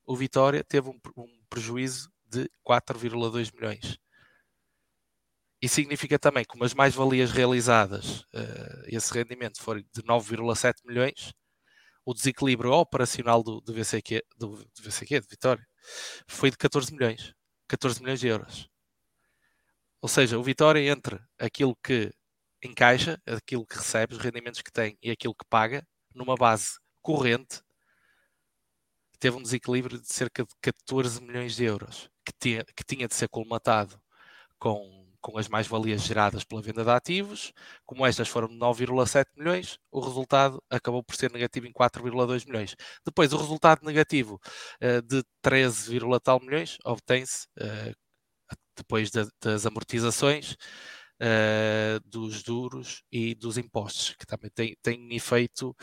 [0.04, 3.98] o Vitória teve um, um prejuízo de 4,2 milhões.
[5.62, 11.32] E significa também que umas mais-valias realizadas, uh, esse rendimento for de 9,7 milhões,
[12.04, 15.64] o desequilíbrio operacional do, do, VCQ, do, do VCQ, de Vitória,
[16.26, 17.32] foi de 14 milhões.
[17.68, 18.68] 14 milhões de euros.
[20.00, 22.12] Ou seja, o Vitória entre aquilo que
[22.60, 27.62] encaixa, aquilo que recebe, os rendimentos que tem e aquilo que paga, numa base corrente,
[29.20, 33.14] teve um desequilíbrio de cerca de 14 milhões de euros, que tinha, que tinha de
[33.14, 34.00] ser colmatado
[34.58, 37.52] com com as mais-valias geradas pela venda de ativos,
[37.86, 42.76] como estas foram de 9,7 milhões, o resultado acabou por ser negativo em 4,2 milhões.
[43.06, 44.40] Depois, o resultado negativo
[44.82, 47.94] uh, de 13, tal milhões obtém-se uh,
[48.76, 50.52] depois de, das amortizações,
[51.20, 55.74] uh, dos juros e dos impostos, que também têm, têm efeito.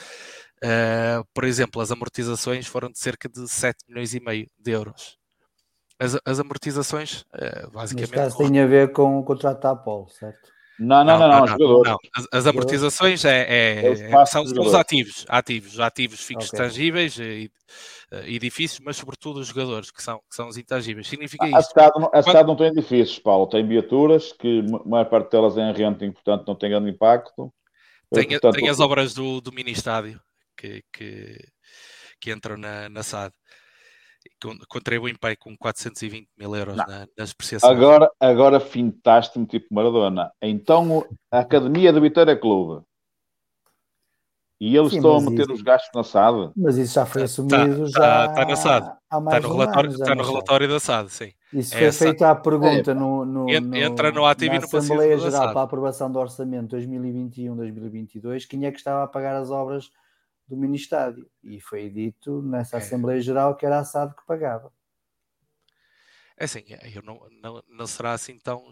[1.34, 5.19] por exemplo, as amortizações foram de cerca de 7 milhões e meio de euros
[6.00, 8.12] as, as amortizações, uh, basicamente.
[8.12, 10.50] Neste caso tem a ver com o contrato da Apple, certo?
[10.80, 11.98] Não, não, não, não, não, não.
[12.16, 16.60] As, as, amortizações é, é, é são, são os ativos, ativos, ativos fixos okay.
[16.60, 17.52] tangíveis e,
[18.26, 21.10] e edifícios, mas sobretudo os jogadores, que são, que são os intangíveis.
[21.10, 21.70] Significa a isto.
[21.70, 25.70] Cidade, a cidade não tem edifícios, Paulo, tem viaturas, que a maior parte delas é
[25.70, 27.54] em renting, portanto não tem grande impacto.
[28.10, 30.20] Tem, portanto, tem as obras do, do mini-estádio
[30.56, 31.38] que, que,
[32.22, 33.34] que entram na, na SAD
[34.68, 37.72] contribuem para com 420 mil euros na, nas apreciações.
[37.72, 40.32] Agora, agora fintaste-me tipo Maradona.
[40.42, 42.84] Então a Academia do Vitória Clube
[44.62, 46.52] e eles Sim, estão a meter isso, os gastos na SAD.
[46.56, 48.88] Mas isso já foi tá, assumido tá, já está, na SAD.
[48.88, 51.32] Está no, relatório, está no relatório da SAD, sim.
[51.54, 55.54] Isso é foi feito à pergunta é, no, no, entra no ativo na Assembleia Geral
[55.54, 59.90] para a aprovação do Orçamento 2021-2022, quem é que estava a pagar as obras
[60.50, 61.30] do mini-estádio.
[61.44, 62.80] E foi dito nessa é.
[62.80, 64.72] Assembleia Geral que era a SAD que pagava.
[66.38, 68.72] É assim, é, eu não, não, não será assim tão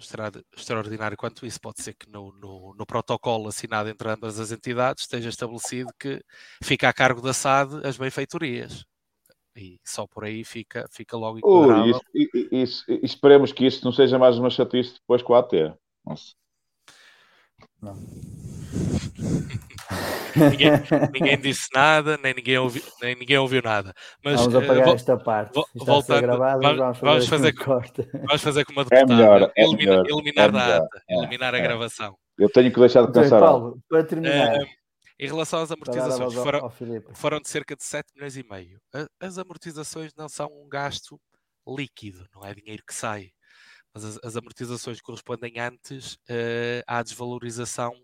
[0.55, 1.59] extraordinário quanto isso.
[1.59, 6.23] Pode ser que no, no, no, protocolo assinado entre ambas as entidades esteja estabelecido que
[6.63, 8.85] fica a cargo da SAD as benfeitorias.
[9.53, 11.99] E só por aí fica, fica logo enquadrável.
[12.13, 15.73] isso, isso, esperemos que isso não seja mais uma chatice depois com a AT.
[16.05, 16.35] Nossa.
[17.81, 18.56] Não.
[20.35, 20.71] Ninguém,
[21.13, 23.93] ninguém, disse nada, nem ninguém, ouvi, nem ninguém ouviu nada.
[24.23, 25.59] Mas, vamos apagar uh, esta parte.
[25.75, 29.13] voltando, gravado, vamos, vamos, fazer, vamos fazer como a deputada.
[29.13, 31.61] É melhor, é eliminar, melhor, eliminar é da ata, é, eliminar a é.
[31.61, 32.17] gravação.
[32.37, 33.39] Eu tenho que deixar de pensar.
[33.39, 34.57] Paulo, para terminar.
[34.57, 34.65] Uh,
[35.19, 36.69] em relação às amortizações, foram,
[37.15, 38.79] foram de cerca de 7 milhões e meio.
[39.19, 41.19] As amortizações não são um gasto
[41.67, 43.31] líquido, não é dinheiro que sai.
[43.93, 47.95] Mas as, as amortizações correspondem antes uh, à desvalorização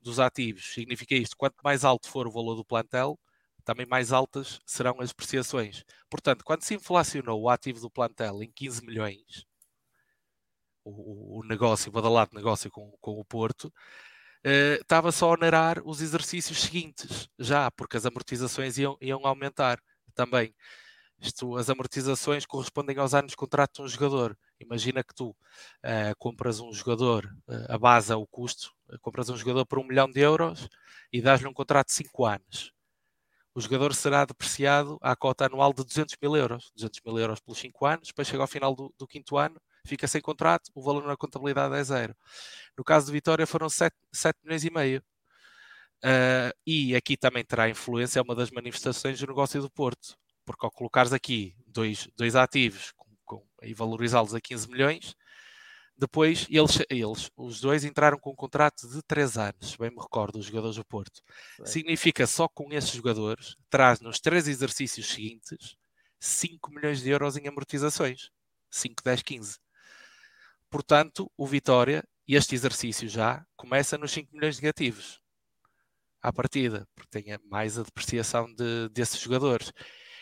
[0.00, 0.72] dos ativos.
[0.72, 3.18] Significa isto: quanto mais alto for o valor do plantel,
[3.64, 5.84] também mais altas serão as preciações.
[6.10, 9.46] Portanto, quando se inflacionou o ativo do plantel em 15 milhões,
[10.84, 15.82] o, o negócio, o badalado negócio com, com o Porto, uh, estava só a onerar
[15.84, 19.80] os exercícios seguintes, já, porque as amortizações iam, iam aumentar
[20.14, 20.54] também.
[21.20, 24.36] Isto, as amortizações correspondem aos anos de contrato de um jogador.
[24.60, 29.30] Imagina que tu uh, compras um jogador, uh, a base é o custo, uh, compras
[29.30, 30.68] um jogador por um milhão de euros
[31.12, 32.72] e dás-lhe um contrato de 5 anos.
[33.54, 36.70] O jogador será depreciado à cota anual de 200 mil euros.
[36.76, 40.06] 200 mil euros pelos 5 anos, depois chega ao final do, do, quinto ano, fica
[40.06, 42.14] sem contrato, o valor na contabilidade é zero.
[42.78, 45.02] No caso de Vitória foram 7, 7 milhões e meio.
[46.66, 50.16] e aqui também terá influência, é uma das manifestações do negócio do Porto
[50.50, 52.92] porque ao colocares aqui dois, dois ativos
[53.62, 55.14] e valorizá-los a 15 milhões,
[55.96, 60.38] depois eles, eles, os dois, entraram com um contrato de 3 anos, bem me recordo,
[60.38, 61.20] os jogadores do Porto.
[61.64, 65.76] Significa só com esses jogadores, traz nos três exercícios seguintes
[66.20, 68.30] 5 milhões de euros em amortizações.
[68.70, 69.58] 5, 10, 15.
[70.68, 75.20] Portanto, o Vitória, este exercício já, começa nos 5 milhões negativos.
[76.22, 79.72] À partida, porque tem mais a depreciação de, desses jogadores.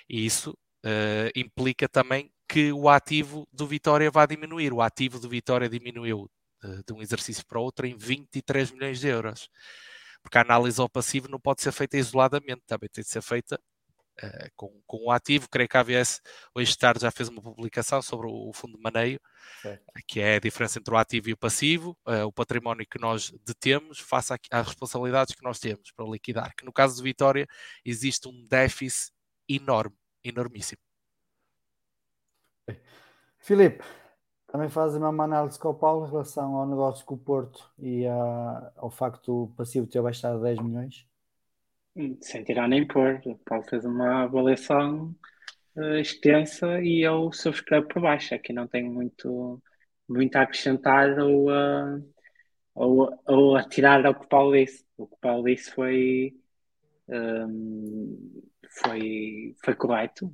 [0.09, 0.57] E isso
[0.87, 4.73] uh, implica também que o ativo do Vitória vai diminuir.
[4.73, 6.31] O ativo do Vitória diminuiu
[6.65, 9.51] uh, de um exercício para outro em 23 milhões de euros.
[10.23, 13.61] Porque a análise ao passivo não pode ser feita isoladamente, também tem de ser feita
[14.21, 15.49] Uh, com, com o ativo.
[15.49, 16.21] Creio que a AVS
[16.53, 19.21] hoje tarde já fez uma publicação sobre o, o fundo de maneio,
[20.09, 23.33] que é a diferença entre o ativo e o passivo, uh, o património que nós
[23.47, 26.53] detemos face às responsabilidades que nós temos para liquidar.
[26.57, 27.47] Que no caso do Vitória
[27.85, 29.13] existe um déficit
[29.49, 29.95] enorme,
[30.25, 30.88] enormíssimo.
[33.39, 33.85] Filipe,
[34.47, 37.71] também faz a mesma análise que o Paulo em relação ao negócio com o Porto
[37.79, 41.07] e a, ao facto do passivo ter baixado 10 milhões?
[41.95, 43.21] Hum, sem tirar nem pôr.
[43.27, 45.15] O Paulo fez uma avaliação
[45.77, 48.35] uh, extensa e eu subscrevo por baixo.
[48.35, 49.63] Aqui não tenho muito,
[50.09, 52.01] muito a acrescentar ou a,
[52.75, 54.85] ou, ou a tirar ao que o Paulo disse.
[54.97, 56.35] O que o Paulo disse foi.
[57.09, 58.43] Um,
[58.83, 60.31] foi, foi correto,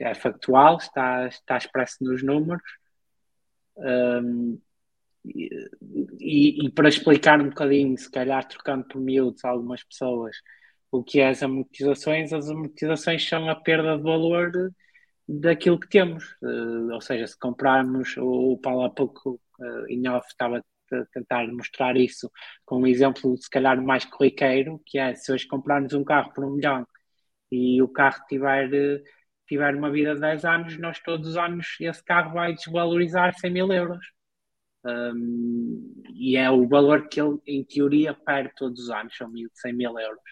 [0.00, 2.62] eh, é factual, está, está expresso nos números.
[3.76, 4.60] Um,
[5.24, 10.36] e, e, para explicar um bocadinho, se calhar trocando por miúdos algumas pessoas,
[10.90, 14.50] o que é as amortizações, as amortizações são a perda de valor
[15.28, 16.24] daquilo que temos.
[16.42, 21.04] Uh, ou seja, se comprarmos, o, o Paulo há pouco uh, em off estava a
[21.12, 22.30] tentar mostrar isso
[22.66, 26.44] com um exemplo, se calhar mais corriqueiro, que é se hoje comprarmos um carro por
[26.44, 26.86] um milhão
[27.52, 28.70] e o carro tiver,
[29.46, 33.50] tiver uma vida de 10 anos, nós todos os anos esse carro vai desvalorizar 100
[33.50, 34.04] mil euros.
[34.84, 39.72] Um, e é o valor que ele, em teoria, perde todos os anos, são 100
[39.74, 40.22] mil euros.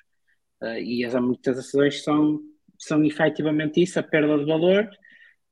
[0.62, 2.40] Uh, e as amortizações são,
[2.78, 4.88] são efetivamente isso, a perda de valor.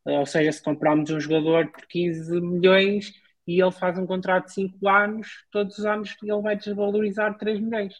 [0.06, 3.12] Uh, ou seja, se comprarmos um jogador por 15 milhões
[3.46, 7.60] e ele faz um contrato de 5 anos, todos os anos ele vai desvalorizar 3
[7.60, 7.94] milhões.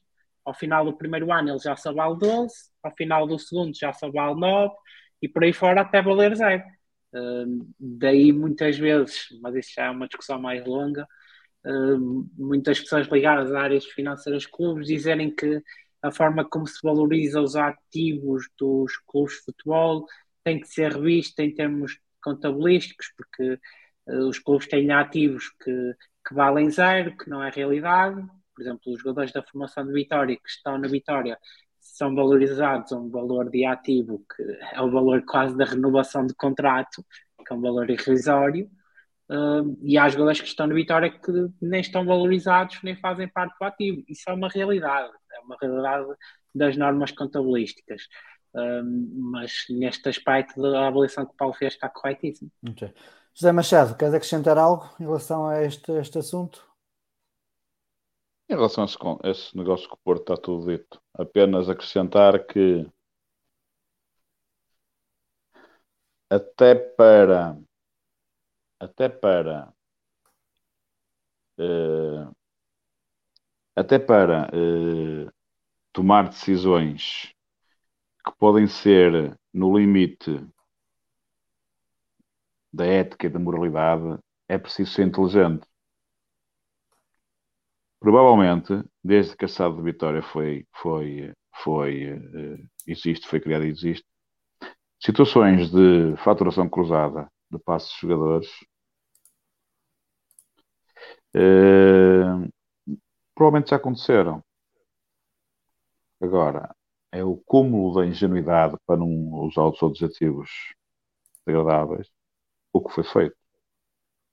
[0.49, 3.93] Ao final do primeiro ano ele já só vale 12, ao final do segundo já
[3.93, 4.75] só vale 9
[5.21, 6.63] e por aí fora até valer zero.
[7.13, 11.07] Uh, daí muitas vezes, mas isso já é uma discussão mais longa,
[11.67, 15.63] uh, muitas pessoas ligadas a áreas financeiras clubes dizerem que
[16.03, 20.07] a forma como se valoriza os ativos dos clubes de futebol
[20.45, 23.59] tem que ser revista em termos contabilísticos, porque
[24.07, 25.95] uh, os clubes têm ativos que,
[26.27, 28.27] que valem zero, que não é realidade,
[28.59, 31.39] por exemplo, os jogadores da formação de Vitória que estão na Vitória
[31.79, 36.35] são valorizados a um valor de ativo que é o valor quase da renovação de
[36.35, 37.05] contrato,
[37.47, 38.69] que é um valor irrisório,
[39.31, 41.33] uh, e há jogadores que estão na Vitória que
[41.63, 44.03] nem estão valorizados nem fazem parte do ativo.
[44.09, 46.07] Isso é uma realidade, é uma realidade
[46.53, 48.03] das normas contabilísticas.
[48.55, 48.83] Uh,
[49.31, 52.51] mas neste aspecto da avaliação que o Paulo fez está corretíssimo.
[52.71, 52.93] Okay.
[53.33, 56.68] José Machado, queres acrescentar algo em relação a este, este assunto?
[58.51, 60.99] Em relação a esse, a esse negócio com o Porto, está tudo dito.
[61.15, 62.87] Apenas acrescentar que
[66.31, 67.59] até para
[68.81, 69.73] até para
[71.59, 72.35] uh,
[73.77, 75.31] até para uh,
[75.93, 77.35] tomar decisões
[78.25, 80.47] que podem ser no limite
[82.73, 84.19] da ética e da moralidade,
[84.49, 85.68] é preciso ser inteligente.
[88.01, 91.33] Provavelmente, desde que a SAD de Vitória foi, foi,
[91.65, 94.07] foi, uh, existe, foi criada e existe,
[95.01, 98.49] situações de faturação cruzada de passos de jogadores
[101.37, 102.49] uh,
[103.35, 104.43] provavelmente já aconteceram.
[106.21, 106.75] Agora,
[107.13, 109.09] é o cúmulo da ingenuidade para não
[109.47, 110.51] usar os outros ativos
[111.47, 112.09] degradáveis
[112.73, 113.37] o que foi feito.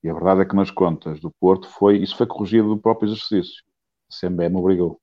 [0.05, 3.07] E a verdade é que nas contas do Porto foi, isso foi corrigido do próprio
[3.07, 3.63] exercício.
[4.07, 5.01] A CMBM obrigou.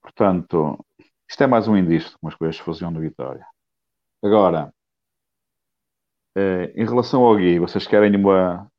[0.00, 0.82] Portanto,
[1.28, 3.46] isto é mais um indício de como as coisas faziam no Vitória.
[4.22, 4.72] Agora,
[6.34, 8.72] eh, em relação ao Gui, vocês querem uma,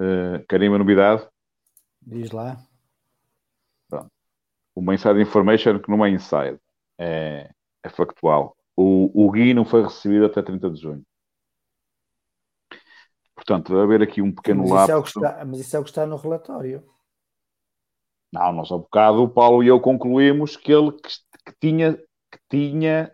[0.00, 1.28] eh, querem uma novidade?
[2.00, 2.56] Diz lá.
[3.90, 4.10] Pronto.
[4.74, 6.58] Uma inside information que não é inside,
[6.96, 7.50] é,
[7.82, 8.56] é factual.
[8.74, 11.04] O, o Gui não foi recebido até 30 de junho.
[13.34, 14.84] Portanto, vai haver aqui um pequeno mas lapso.
[14.84, 16.84] Isso é o que está, mas isso é o que está no relatório.
[18.32, 21.08] Não, nós há bocado o Paulo e eu concluímos que ele que,
[21.46, 23.12] que tinha, que tinha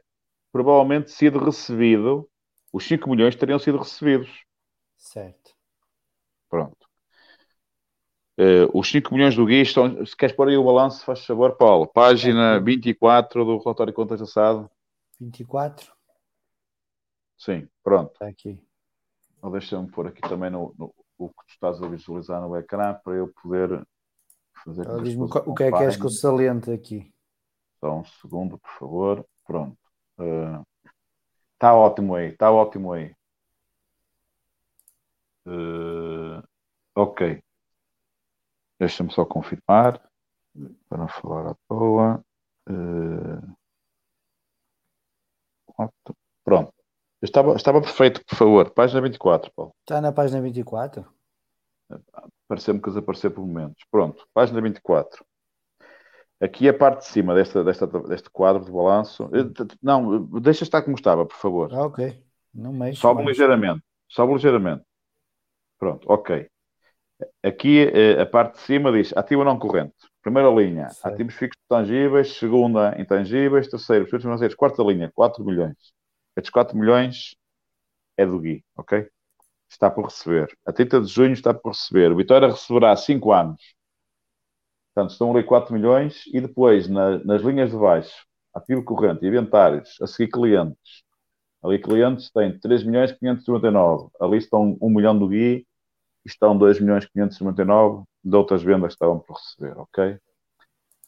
[0.52, 2.28] provavelmente sido recebido,
[2.72, 4.44] os 5 milhões teriam sido recebidos.
[4.96, 5.54] Certo.
[6.48, 6.88] Pronto.
[8.38, 10.04] Uh, os 5 milhões do Gui estão.
[10.06, 11.86] Se queres pôr aí o balanço, faz favor, Paulo.
[11.86, 14.70] Página 24 do relatório de contas assado.
[15.20, 15.92] 24?
[17.36, 18.12] Sim, pronto.
[18.12, 18.58] Está aqui.
[19.48, 23.14] Deixa-me pôr aqui também no, no, o que tu estás a visualizar no ecrã para
[23.14, 23.86] eu poder
[24.64, 24.86] fazer.
[24.86, 27.12] Ela Diz-me o que é que és que eu saliente aqui.
[27.80, 29.26] Só um segundo, por favor.
[29.46, 29.78] Pronto.
[31.54, 33.14] Está uh, ótimo aí, está ótimo aí.
[35.46, 36.42] Uh,
[36.94, 37.42] ok.
[38.78, 40.00] Deixa-me só confirmar
[40.88, 42.24] para não falar à toa.
[42.68, 43.56] Uh,
[46.44, 46.79] pronto.
[47.22, 48.70] Estava, estava perfeito, por favor.
[48.70, 49.74] Página 24, Paulo.
[49.80, 51.04] Está na página 24?
[52.48, 53.84] Pareceu-me que desapareceu por momentos.
[53.90, 55.24] Pronto, página 24.
[56.40, 59.28] Aqui a parte de cima desta, desta, deste quadro de balanço.
[59.82, 61.74] Não, deixa estar como estava, por favor.
[61.74, 62.22] Ah, ok.
[62.54, 63.00] Não mexe.
[63.00, 63.82] Sobe ligeiramente.
[64.08, 64.82] Sobe ligeiramente.
[65.78, 66.48] Pronto, ok.
[67.42, 67.86] Aqui
[68.18, 69.94] a parte de cima diz ativo não corrente.
[70.22, 72.32] Primeira linha, ativos fixos tangíveis.
[72.32, 73.68] Segunda, intangíveis.
[73.68, 74.56] Terceiro, produtos financeiros.
[74.56, 75.76] Quarta linha, 4 milhões.
[76.40, 77.36] Estes 4 milhões
[78.16, 79.06] é do Gui, ok?
[79.68, 80.48] Está por receber.
[80.64, 82.10] A 30 de junho está por receber.
[82.10, 83.74] O Vitória receberá 5 anos.
[84.94, 90.00] Portanto, estão ali 4 milhões e depois, na, nas linhas de baixo, ativo corrente, inventários,
[90.00, 91.04] a seguir clientes.
[91.62, 94.10] Ali clientes têm 3 milhões 599.
[94.18, 95.66] Ali estão 1 milhão do Gui
[96.24, 100.18] e estão 2 milhões 599 de outras vendas que estavam por receber, ok?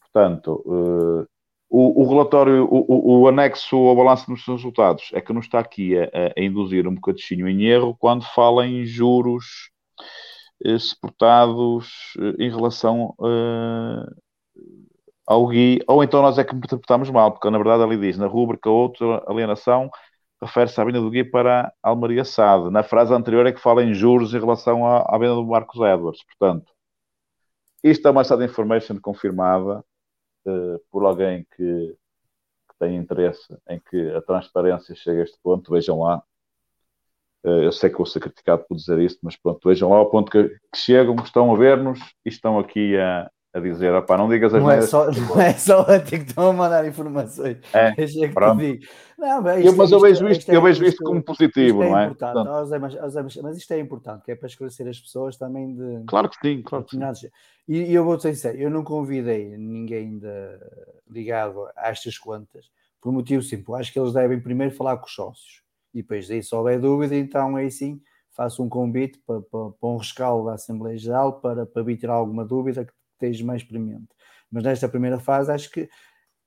[0.03, 1.27] Portanto, uh,
[1.75, 5.97] o, o, relatório, o, o, anexo ao balanço dos resultados é que não está aqui
[5.99, 6.05] a,
[6.37, 9.71] a induzir um bocadinho em erro quando fala em juros
[10.65, 14.07] eh, suportados eh, em relação eh,
[15.27, 18.27] ao GUI, ou então nós é que interpretamos mal, porque na verdade ali diz, na
[18.27, 19.91] rúbrica outra alienação,
[20.43, 22.71] refere-se à venda do GUI para Almeria SAD.
[22.71, 25.81] Na frase anterior é que fala em juros em relação à, à venda do Marcos
[25.81, 26.23] Edwards.
[26.25, 26.71] Portanto,
[27.83, 29.83] isto é uma SAD information confirmada
[30.91, 31.97] por alguém que,
[32.69, 36.23] que, tem interesse em que a transparência chegue a este ponto, vejam lá.
[37.45, 40.11] Uh, eu sei que vou ser criticado por dizer isto, mas pronto, vejam lá ao
[40.11, 44.29] ponto que, que chegam, estão a ver-nos e estão aqui a, a dizer, opá, não
[44.29, 47.59] digas as não é só Não é só a ti que estão a mandar informações.
[47.73, 48.59] É, Deixa que pronto.
[48.61, 48.85] te digo.
[49.19, 51.99] Não, mas, eu, mas eu vejo isto, é- eu vejo isto como positivo, isto não
[51.99, 52.05] é?
[52.07, 52.33] importante.
[52.33, 55.75] Portanto, Zé, mas, mas- mas isto é importante, que é para esclarecer as pessoas também
[55.75, 57.29] de claro que sim, claro que sim.
[57.69, 60.59] E, e eu vou ser sincero, eu não convidei ninguém de-
[61.11, 62.67] ligado a estas contas,
[63.01, 63.81] por um motivo simples.
[63.81, 65.63] Acho que eles devem primeiro falar com os sócios.
[65.93, 68.01] E depois, aí, se houver dúvida, então aí sim
[68.35, 72.15] faço um convite para, para, para um rescaldo da Assembleia Geral para, para vir tirar
[72.15, 72.93] alguma dúvida que
[73.27, 74.09] esteja mais premente.
[74.51, 75.89] Mas nesta primeira fase, acho que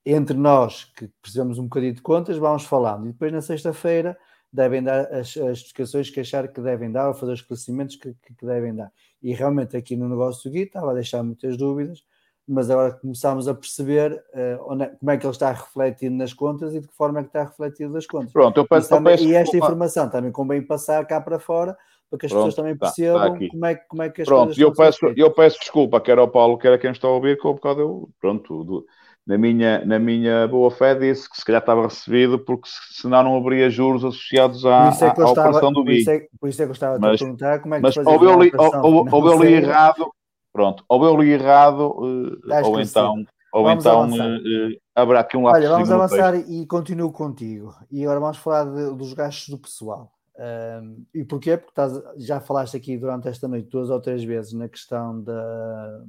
[0.06, 3.08] entre nós que precisamos um bocadinho de contas, vamos falando.
[3.08, 4.18] E depois na sexta-feira
[4.54, 8.14] devem dar as, as explicações que achar que devem dar, ou fazer os esclarecimentos que,
[8.22, 8.92] que, que devem dar.
[9.22, 12.04] E realmente aqui no negócio do Gui estava a deixar muitas dúvidas,
[12.48, 14.56] mas agora começámos a perceber é-
[15.00, 17.44] como é que ele está refletido nas contas e de que forma é que está
[17.44, 18.32] refletido nas contas.
[18.32, 21.76] Pronto, eu peço, eu também- peço e esta informação também convém passar cá para fora
[22.16, 24.22] para que as Pronto, pessoas também tá, tá percebam como, é, que- como é que
[24.22, 26.92] as Pronto, coisas eu a peço, eu peço desculpa, quer ao Paulo, quer a quem
[26.92, 28.86] está a ouvir, que um bocado eu, pronto, do-
[29.26, 33.24] na, minha, na minha boa fé disse que se calhar estava recebido, porque se- senão
[33.24, 36.10] não haveria juros associados à, Por é eu à estava, operação do por BI.
[36.10, 37.98] é, por isso é que eu estava a te Mas- perguntar como é que Mas
[37.98, 40.12] ou eu li, ou, ou, ou eu li errado,
[40.54, 44.38] pronto, ou eu li errado, eh, ou então, ou Vamos então eh,
[44.74, 47.74] eh, haverá aqui um lapso Olha, vamos avançar e continuo contigo.
[47.92, 50.12] E agora vamos falar de- dos gastos do pessoal.
[50.38, 51.56] Ahm, e porquê?
[51.58, 56.04] Porque estás- já falaste aqui durante esta noite duas ou três vezes na questão da,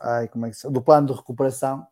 [0.00, 1.86] ai, como é que do plano de recuperação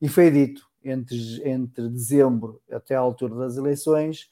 [0.00, 1.16] e foi dito entre,
[1.48, 4.30] entre dezembro até à altura das eleições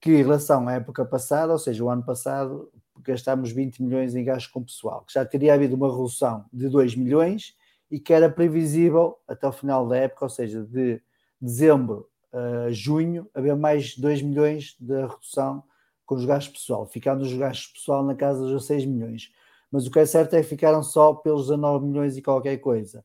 [0.00, 2.70] que em relação à época passada, ou seja, o ano passado,
[3.02, 6.96] gastámos 20 milhões em gastos com pessoal, que já teria havido uma redução de 2
[6.96, 7.54] milhões
[7.90, 11.02] e que era previsível até o final da época, ou seja, de
[11.40, 15.64] dezembro a junho, haver mais 2 milhões de redução
[16.10, 19.30] com os gastos pessoal, ficando os gastos pessoal na casa dos 6 milhões.
[19.70, 23.04] Mas o que é certo é que ficaram só pelos 19 milhões e qualquer coisa.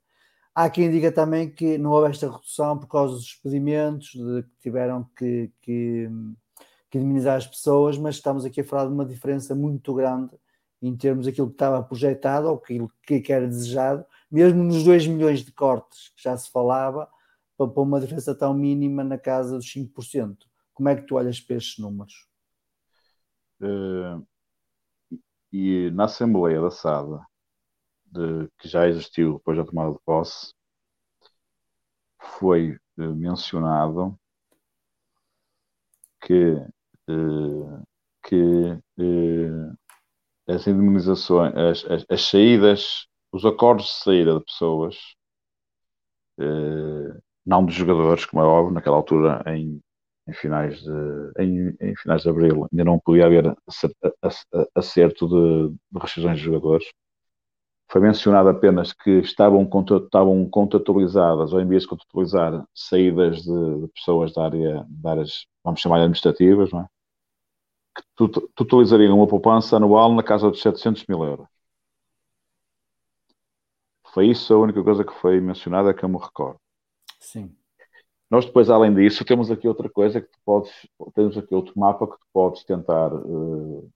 [0.56, 4.50] Há quem diga também que não houve esta redução por causa dos despedimentos, de que
[4.60, 6.10] tiveram que, que,
[6.90, 6.98] que
[7.30, 10.34] as pessoas, mas estamos aqui a falar de uma diferença muito grande
[10.82, 15.46] em termos daquilo que estava projetado ou aquilo que era desejado, mesmo nos 2 milhões
[15.46, 17.08] de cortes que já se falava,
[17.56, 20.38] para uma diferença tão mínima na casa dos 5%.
[20.74, 22.34] Como é que tu olhas para estes números?
[23.62, 24.26] Uh,
[25.52, 27.26] e na Assembleia da SADA,
[28.06, 30.54] de, que já existiu depois da tomada de posse,
[32.20, 34.18] foi uh, mencionado
[36.22, 36.54] que,
[37.10, 37.84] uh,
[38.24, 38.82] que
[40.48, 44.98] as indemnizações, as, as, as, saídas, os acordos de saída de pessoas,
[47.46, 49.82] não de jogadores, como é óbvio, naquela altura em,
[50.28, 53.56] em finais de, em, em, finais de abril ainda não podia haver
[54.76, 56.86] acerto de, de rescisões de jogadores.
[57.92, 59.70] Foi mencionado apenas que estavam,
[60.04, 65.46] estavam contratualizadas, ou em vez de contratualizar, saídas de, de pessoas da área, de áreas,
[65.64, 66.88] vamos chamar administrativas, não é?
[67.96, 71.48] que totalizariam uma poupança anual na casa dos 700 mil euros.
[74.14, 76.60] Foi isso a única coisa que foi mencionada que eu me recordo.
[77.20, 77.56] Sim.
[78.30, 80.72] Nós depois, além disso, temos aqui outra coisa que tu podes,
[81.14, 83.90] temos aqui outro mapa que tu podes tentar uh,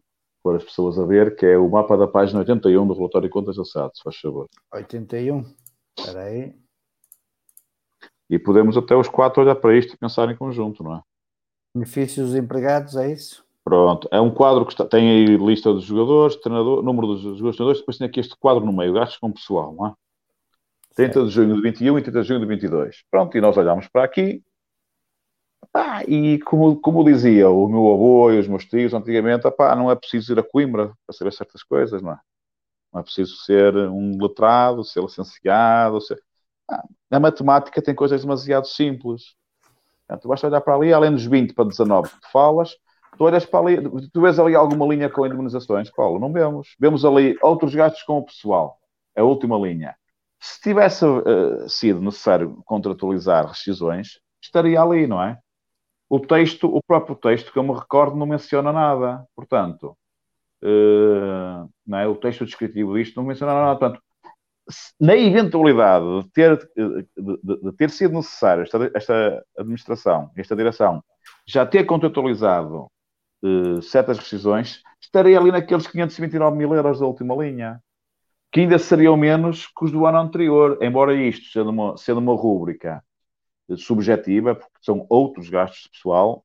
[0.44, 3.34] pôr as pessoas a ver, que é o mapa da página 81 do relatório de
[3.34, 4.48] contas da SAD, se faz favor.
[4.72, 5.44] 81,
[5.98, 6.56] espera aí.
[8.30, 11.02] E podemos até os quatro olhar para isto e pensar em conjunto, não é?
[11.76, 13.44] Benefícios dos empregados, é isso?
[13.64, 17.80] Pronto, é um quadro que está, tem aí lista dos jogadores, treinador, número dos jogadores,
[17.80, 19.94] depois tem aqui este quadro no meio, gastos com pessoal, não é?
[21.00, 23.06] 30 de junho de 21 e 30 de junho de 22.
[23.10, 24.44] Pronto, e nós olhamos para aqui.
[25.74, 29.90] Ah, e como, como dizia o meu avô e os meus tios antigamente, apá, não
[29.90, 32.20] é preciso ir a Coimbra para saber certas coisas, não é?
[32.92, 36.02] Não é preciso ser um letrado, ser licenciado.
[36.02, 36.22] Ser...
[36.70, 39.36] Ah, a matemática tem coisas demasiado simples.
[40.06, 42.76] Portanto, basta olhar para ali, além dos 20 para 19 que tu falas,
[43.18, 45.90] tu olhas para ali, tu vês ali alguma linha com indemnizações?
[45.90, 46.76] Paulo, não vemos.
[46.78, 48.78] Vemos ali outros gastos com o pessoal.
[49.16, 49.96] É a última linha.
[50.40, 55.38] Se tivesse uh, sido necessário contratualizar rescisões, estaria ali, não é?
[56.10, 59.26] O texto, o próprio texto que eu me recordo, não menciona nada.
[59.36, 59.98] Portanto,
[60.64, 62.08] uh, não é?
[62.08, 63.78] o texto descritivo disto não menciona nada.
[63.78, 64.02] Portanto,
[65.00, 71.04] na eventualidade de ter, de, de, de ter sido necessário esta, esta, administração, esta direção,
[71.46, 72.88] já ter contratualizado
[73.44, 77.82] uh, certas rescisões, estaria ali naqueles 529 mil euros da última linha
[78.52, 82.36] que ainda seriam menos que os do ano anterior, embora isto sendo uma, sendo uma
[82.36, 83.04] rúbrica
[83.78, 86.44] subjetiva, porque são outros gastos de pessoal,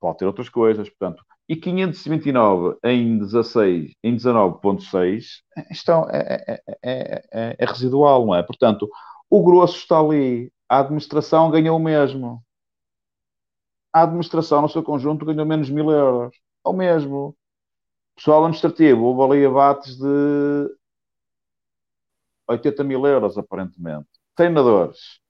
[0.00, 7.56] pode ter outras coisas, portanto, e 529 em 16, em 19.6, isto é, é, é,
[7.58, 8.42] é, residual, não é?
[8.42, 8.88] Portanto,
[9.28, 12.42] o grosso está ali, a administração ganhou o mesmo.
[13.92, 16.36] A administração, no seu conjunto, ganhou menos mil euros.
[16.64, 17.36] É o mesmo.
[18.14, 20.79] Pessoal administrativo, houve ali abates de
[22.50, 24.08] 80 mil euros, aparentemente.
[24.34, 25.20] Treinadores,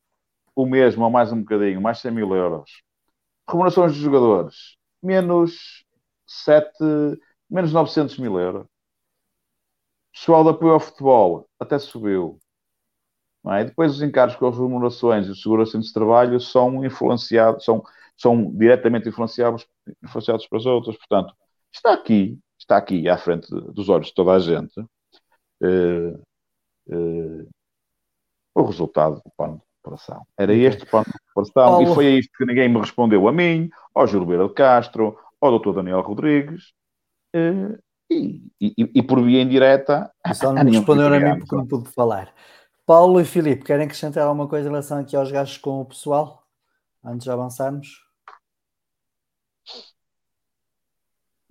[0.54, 2.82] o mesmo ou mais um bocadinho, mais 100 mil euros.
[3.48, 5.84] Remunerações dos jogadores, menos
[6.26, 6.70] 7,
[7.48, 8.66] menos 900 mil euros.
[10.12, 12.38] Pessoal de apoio ao futebol, até subiu.
[13.46, 13.64] É?
[13.64, 17.82] Depois os encargos com as remunerações e o seguro de trabalho são influenciados, são,
[18.16, 19.66] são diretamente influenciados,
[20.02, 20.96] influenciados para os outros.
[20.96, 21.34] Portanto,
[21.72, 24.78] está aqui, está aqui à frente dos olhos de toda a gente.
[25.62, 26.20] Uh,
[26.88, 27.48] uh,
[28.54, 30.26] o resultado do plano de recuperação.
[30.36, 31.82] Era este plano de recuperação oh.
[31.82, 35.58] e foi a isto que ninguém me respondeu a mim, ao Gilberto de Castro, ao
[35.58, 35.74] Dr.
[35.74, 36.72] Daniel Rodrigues.
[37.34, 37.78] Uh,
[38.10, 40.10] e, e, e, por via indireta.
[40.34, 42.34] Só não me responderam a mim porque não pude falar.
[42.84, 46.42] Paulo e Filipe, querem acrescentar alguma coisa em relação aqui aos gastos com o pessoal?
[47.04, 48.09] Antes de avançarmos?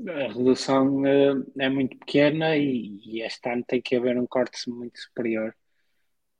[0.07, 4.69] A redução uh, é muito pequena e, e, este ano tem que haver um corte
[4.69, 5.53] muito superior.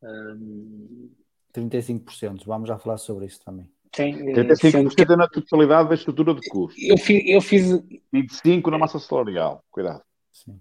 [0.02, 1.12] Um...
[1.54, 3.70] 35%, vamos já falar sobre isso também.
[3.94, 5.16] Sim, 35% que...
[5.16, 6.80] na totalidade da estrutura de custo.
[6.80, 7.66] Eu fiz, eu fiz
[8.14, 10.04] 25% na massa salarial, cuidado.
[10.32, 10.60] Sim.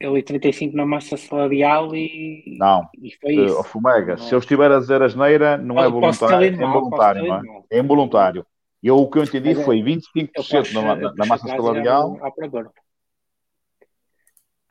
[0.00, 2.56] Eu li 35 na massa salarial e.
[2.58, 3.60] Não, e foi uh, isso.
[3.60, 4.18] Uh, Fumega, não.
[4.18, 7.42] se eu estiver a dizer asneira, não é voluntário, é involuntário, não é?
[7.70, 8.46] É involuntário.
[8.82, 12.16] Eu, o que eu entendi Mas, foi 25% posso, na, na, na massa salarial.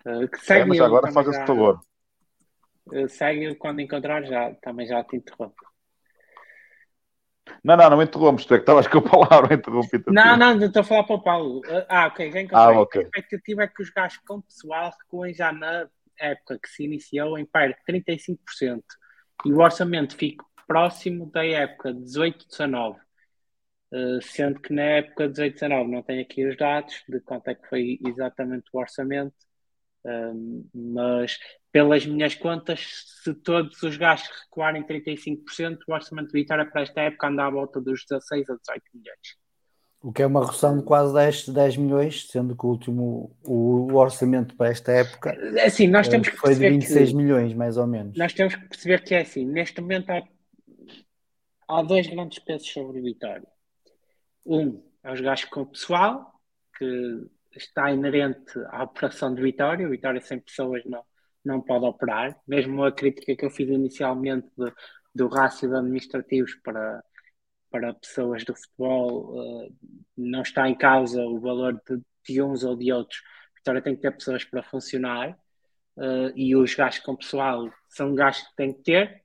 [0.06, 1.82] Uh, que segue é, mas agora faz esse favor.
[2.88, 5.56] Uh, segue quando encontrar, já, também já te interrompo.
[7.64, 10.82] Não, não, não interrompes, tu é que estavas com a palavra, interrompi Não, não, estou
[10.82, 11.62] a falar para o Paulo.
[11.90, 13.02] Ah, ok, vem ah, okay.
[13.02, 17.38] A expectativa é que os gastos com pessoal recuem já na época que se iniciou
[17.38, 18.82] em perto de 35%
[19.46, 22.98] e o orçamento fique próximo da época 18-19.
[23.92, 27.70] Uh, sendo que na época 18-19 não tenho aqui os dados de quanto é que
[27.70, 29.34] foi exatamente o orçamento,
[30.06, 31.40] uh, mas
[31.72, 37.02] pelas minhas contas, se todos os gastos recuarem 35%, o orçamento de Vitória para esta
[37.02, 39.38] época anda à volta dos 16 a 18 milhões.
[40.02, 43.94] O que é uma redução de quase 10, 10 milhões, sendo que o último o,
[43.94, 47.78] orçamento para esta época é assim, nós temos que foi de 26 que, milhões, mais
[47.78, 48.18] ou menos.
[48.18, 50.24] Nós temos que perceber que é assim, neste momento há,
[51.68, 53.48] há dois grandes pesos sobre o Vitória.
[54.48, 56.34] Um é os gastos com o pessoal,
[56.78, 59.88] que está inerente à operação de Vitória.
[59.90, 61.04] Vitória sem pessoas não,
[61.44, 62.40] não pode operar.
[62.48, 64.72] Mesmo a crítica que eu fiz inicialmente de,
[65.14, 67.04] do rácio de administrativos para
[67.70, 69.76] para pessoas do futebol uh,
[70.16, 73.22] não está em causa o valor de, de, uns ou de outros.
[73.56, 75.32] Vitória tem que ter pessoas para funcionar
[75.98, 79.24] uh, e os gastos com pessoal são gastos que tem que ter,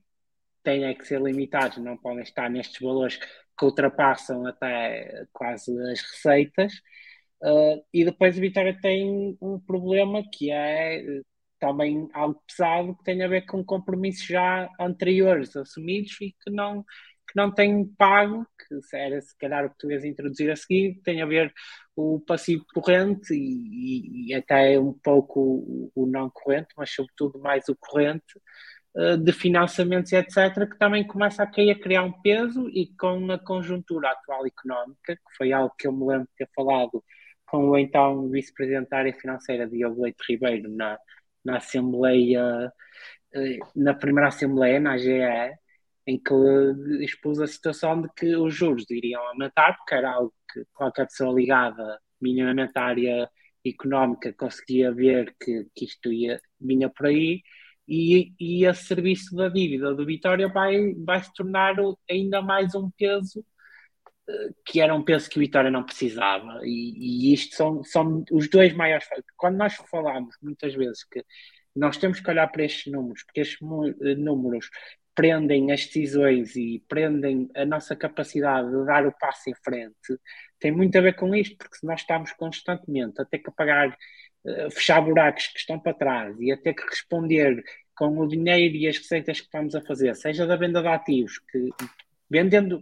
[0.62, 3.18] têm é que ser limitados, não podem estar nestes valores
[3.58, 6.72] que ultrapassam até quase as receitas.
[7.42, 11.04] Uh, e depois a Vitória tem um problema que é
[11.58, 16.84] também algo pesado que tem a ver com compromissos já anteriores assumidos e que não
[17.32, 21.26] que não tem pago, que era se calhar o português introduzir a seguir, tem a
[21.26, 21.52] ver
[21.96, 27.68] o passivo corrente e, e até um pouco o, o, não corrente, mas sobretudo mais
[27.68, 28.40] o corrente,
[28.94, 33.38] de financiamentos, etc., que também começa a cair a criar um peso e com a
[33.38, 37.02] conjuntura atual económica, que foi algo que eu me lembro de ter falado
[37.46, 40.98] com o então vice-presidente da área financeira, Diogo Leite Ribeiro, na,
[41.44, 42.72] na Assembleia,
[43.34, 45.54] eh, na primeira Assembleia, na AGE,
[46.06, 46.34] em que
[47.04, 51.34] expôs a situação de que os juros iriam aumentar, porque era algo que qualquer pessoa
[51.34, 53.30] ligada minimamente à área
[53.64, 57.42] económica conseguia ver que, que isto ia, vinha por aí,
[57.86, 61.76] e, e esse serviço da dívida do Vitória vai, vai se tornar
[62.08, 63.44] ainda mais um peso
[64.28, 66.60] eh, que era um peso que o Vitória não precisava.
[66.64, 69.06] E, e isto são, são os dois maiores
[69.36, 71.24] quando nós falamos muitas vezes que
[71.74, 74.68] nós temos que olhar para estes números porque estes eh, números
[75.14, 80.18] prendem as decisões e prendem a nossa capacidade de dar o passo em frente,
[80.58, 83.96] tem muito a ver com isto, porque se nós estamos constantemente a ter que pagar,
[84.72, 87.62] fechar buracos que estão para trás e a ter que responder
[87.96, 91.38] com o dinheiro e as receitas que estamos a fazer, seja da venda de ativos,
[91.50, 91.68] que
[92.28, 92.80] vendendo.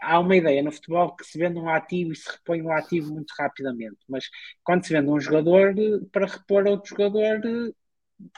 [0.00, 3.12] Há uma ideia no futebol que se vende um ativo e se repõe um ativo
[3.12, 4.24] muito rapidamente, mas
[4.64, 5.74] quando se vende um jogador,
[6.10, 7.40] para repor outro jogador,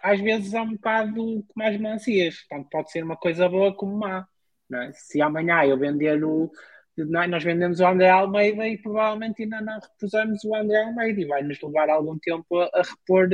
[0.03, 4.27] às vezes há um bocado mais mancias, tanto pode ser uma coisa boa como má.
[4.73, 4.93] É?
[4.93, 6.51] Se amanhã eu vender o.
[6.97, 11.61] Nós vendemos o André Almeida e provavelmente ainda não repusemos o André Almeida e vai-nos
[11.61, 13.29] levar algum tempo a, a repor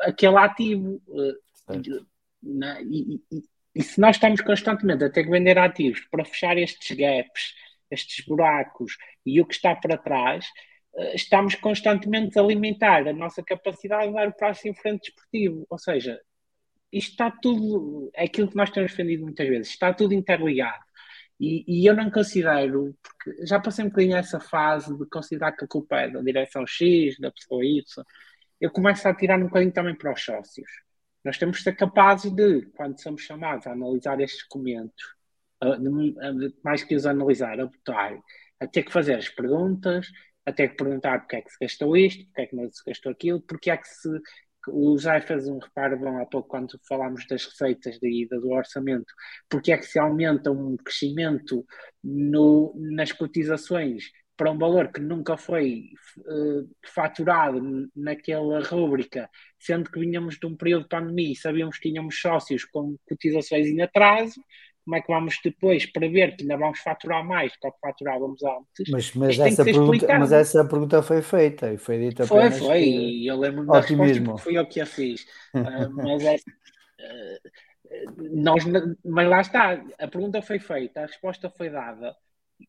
[0.00, 1.00] aquele ativo.
[1.70, 2.82] É?
[2.82, 3.42] E, e,
[3.74, 7.54] e, se nós estamos constantemente a ter que vender ativos para fechar estes gaps,
[7.90, 10.46] estes buracos e o que está para trás,
[10.96, 15.66] eh, estamos constantemente a alimentar a nossa capacidade de dar o passo em frente desportivo.
[15.68, 16.20] Ou seja,
[16.92, 20.82] isto está tudo, é aquilo que nós temos defendido muitas vezes, está tudo interligado.
[21.40, 25.64] E, e, eu não considero, porque já passei um bocadinho essa fase de considerar que
[25.64, 28.04] a culpa é da direção X, da pessoa Y,
[28.60, 30.68] eu começo a tirar um bocadinho também para os sócios.
[31.24, 35.14] Nós temos de ser capazes de, quando somos chamados a analisar estes documentos,
[36.64, 38.18] mais que os analisar, a votar,
[38.60, 40.08] a ter que fazer as perguntas,
[40.44, 43.12] até que perguntar porque é que se gastou isto, porque é que não se gastou
[43.12, 44.08] aquilo, porque é que se.
[44.72, 48.50] O Jai fez um reparo bom há pouco quando falámos das receitas da ida do
[48.50, 49.12] orçamento,
[49.48, 51.64] porque é que se aumenta um crescimento
[52.02, 59.28] no, nas cotizações para um valor que nunca foi uh, faturado naquela rúbrica,
[59.58, 63.66] sendo que vinhamos de um período de pandemia e sabíamos que tínhamos sócios com cotizações
[63.66, 64.40] em atraso,
[64.88, 68.90] como é que vamos depois prever que ainda vamos faturar mais do que faturávamos antes?
[68.90, 73.26] Mas, mas, essa, pergunta, mas essa pergunta foi feita e foi dita Foi, foi, e
[73.26, 75.26] eu lembro da resposta porque fui eu que a fiz.
[75.54, 78.64] uh, mas é, uh, nós,
[79.04, 82.16] mas lá está, a pergunta foi feita, a resposta foi dada,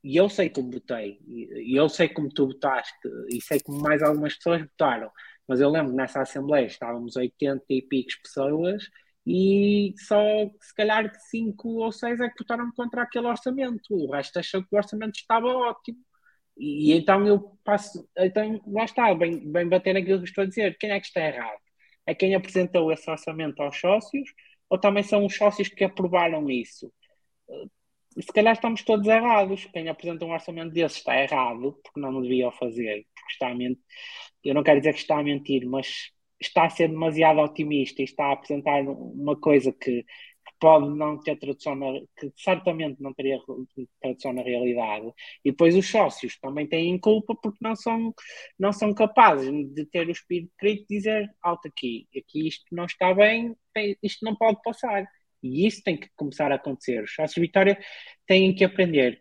[0.04, 4.04] e eu sei como votei, e eu sei como tu votaste, e sei como mais
[4.04, 5.10] algumas pessoas votaram,
[5.48, 8.84] mas eu lembro que nessa Assembleia estávamos 80 e picos pessoas
[9.26, 10.20] e só
[10.62, 13.82] se calhar cinco ou seis é que votaram contra aquele orçamento.
[13.91, 16.00] O resto achou que o orçamento estava ótimo.
[16.58, 20.78] E, então eu passo, então lá está, bem, bem bater naquilo que estou a dizer.
[20.78, 21.60] Quem é que está errado?
[22.06, 24.30] É quem apresentou esse orçamento aos sócios
[24.70, 26.91] ou também são os sócios que aprovaram isso?
[28.22, 29.66] se calhar estamos todos errados.
[29.74, 33.84] Quem apresenta um orçamento desse está errado, porque não devia fazer, porque está a mentir.
[34.44, 38.06] Eu não quero dizer que está a mentir, mas está a ser demasiado otimista e
[38.06, 43.14] está a apresentar uma coisa que, que pode não ter tradução, na, que certamente não
[43.14, 43.40] teria
[44.02, 45.11] tradução na realidade.
[45.44, 48.14] E depois os sócios também têm culpa porque não são,
[48.57, 52.86] não são capazes de ter o espírito crítico e dizer alto aqui, aqui isto não
[52.86, 53.56] está bem,
[54.02, 55.06] isto não pode passar.
[55.41, 57.03] E isso tem que começar a acontecer.
[57.03, 57.80] Os sócios de Vitória
[58.28, 59.18] têm que aprender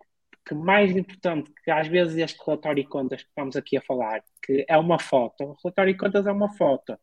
[0.49, 4.23] que mais importante que às vezes este relatório de contas que estamos aqui a falar,
[4.43, 6.99] que é uma foto, o relatório de contas é uma foto,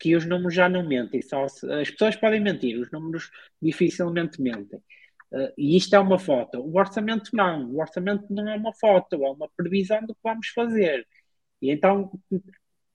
[0.00, 4.40] que os números já não mentem, só se, as pessoas podem mentir, os números dificilmente
[4.40, 4.80] mentem.
[5.30, 6.58] Uh, e isto é uma foto.
[6.58, 10.48] O orçamento não, o orçamento não é uma foto, é uma previsão do que vamos
[10.48, 11.06] fazer.
[11.60, 12.10] E então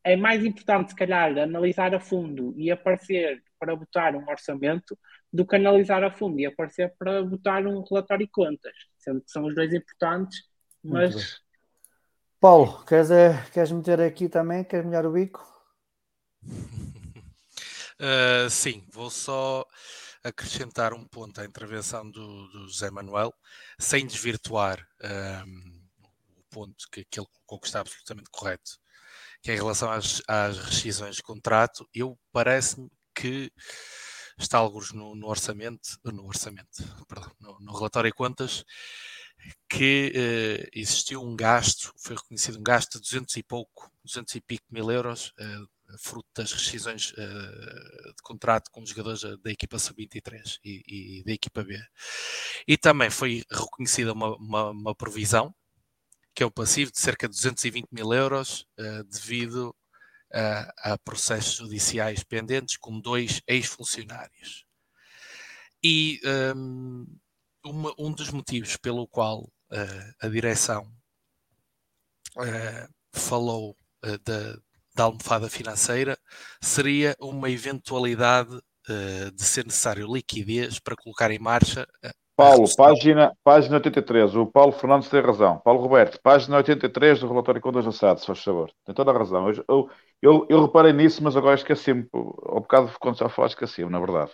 [0.04, 4.98] é mais importante, se calhar, analisar a fundo e aparecer para botar um orçamento
[5.32, 9.32] do que analisar a fundo e aparecer para botar um relatório de contas, sendo que
[9.32, 10.44] são os dois importantes,
[10.84, 11.40] mas.
[12.40, 14.64] Paulo, queres, é, queres meter aqui também?
[14.64, 15.56] Queres melhor o bico?
[18.00, 19.66] Uh, sim, vou só
[20.24, 23.34] acrescentar um ponto à intervenção do, do José Manuel,
[23.80, 24.86] sem desvirtuar
[25.48, 25.82] um,
[26.36, 28.80] o ponto que, que ele colocou que está absolutamente correto,
[29.42, 33.52] que é em relação às, às rescisões de contrato, eu parece-me que
[34.38, 38.66] está alguns no, no, orçamento, no orçamento, perdão, no, no relatório de contas,
[39.70, 44.42] que uh, existiu um gasto, foi reconhecido um gasto de 200 e pouco, 200 e
[44.42, 49.80] pico mil euros, uh, fruto das rescisões uh, de contrato com os jogadores da equipa
[49.80, 51.80] sub-23 e, e, da equipa B.
[52.68, 55.54] E também foi reconhecida uma, uma, uma, provisão,
[56.34, 58.66] que é o passivo de cerca de 220 mil euros,
[59.10, 59.76] devido
[60.34, 64.66] a, a processos judiciais pendentes com dois ex-funcionários.
[65.84, 66.20] E
[66.56, 67.06] um,
[67.64, 70.84] uma, um dos motivos pelo qual uh, a direção
[72.38, 74.60] uh, falou uh, da,
[74.96, 76.18] da almofada financeira
[76.62, 78.60] seria uma eventualidade
[79.34, 81.88] de ser necessário liquidez para colocar em marcha
[82.36, 84.36] Paulo, página, página 83.
[84.36, 85.58] O Paulo Fernandes tem razão.
[85.60, 88.72] Paulo Roberto, página 83 do relatório de contas da SAD, se faz favor.
[88.84, 89.50] Tem toda a razão.
[89.50, 89.90] Eu, eu,
[90.22, 92.08] eu, eu reparei nisso, mas agora esqueci-me.
[92.14, 94.32] Ao bocado, quando já falar, esqueci-me, na verdade.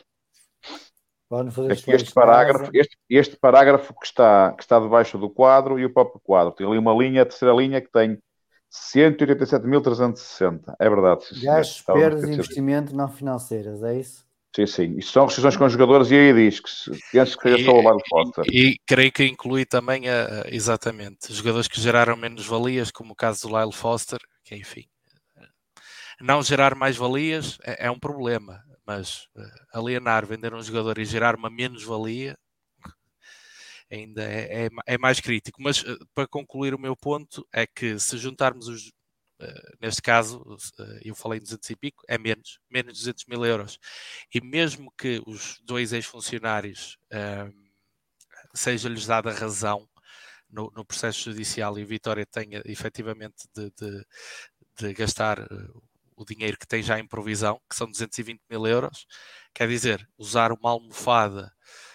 [1.71, 5.93] Aqui este parágrafo, este, este, parágrafo que está, que está debaixo do quadro e o
[5.93, 6.53] próprio quadro.
[6.53, 8.17] Tem ali uma linha, a terceira linha, que tem
[8.71, 10.75] 187.360.
[10.79, 11.25] É verdade.
[11.41, 14.25] Gastos, perdas e investimento não financeiras, é isso?
[14.55, 14.97] Sim, sim.
[14.97, 16.69] Isto são rescisões com jogadores e aí diz que
[17.11, 18.45] penso que seja só o Lyle Foster.
[18.51, 23.15] E, e, creio que inclui também, a, exatamente, jogadores que geraram menos valias, como o
[23.15, 24.85] caso do Lyle Foster, que enfim,
[26.21, 31.05] não gerar mais valias é, é um problema, mas uh, alienar, vender um jogador e
[31.05, 32.37] gerar uma menos-valia
[33.91, 35.61] ainda é, é, é, mais crítico.
[35.61, 38.91] Mas uh, para concluir o meu ponto é que se juntarmos os,
[39.39, 43.25] eh, neste caso, uh, eu falei em 200 e pico, é menos, menos de 200
[43.27, 43.79] mil euros.
[44.33, 47.53] E mesmo que os dois ex-funcionários uh,
[48.53, 49.87] seja-lhes dada razão
[50.49, 54.05] no, no, processo judicial e a Vitória tenha efetivamente de, de,
[54.79, 55.47] de gastar
[56.15, 59.07] o dinheiro que tem já em provisão, que são 220 mil euros,
[59.53, 61.51] quer dizer, usar uma almofada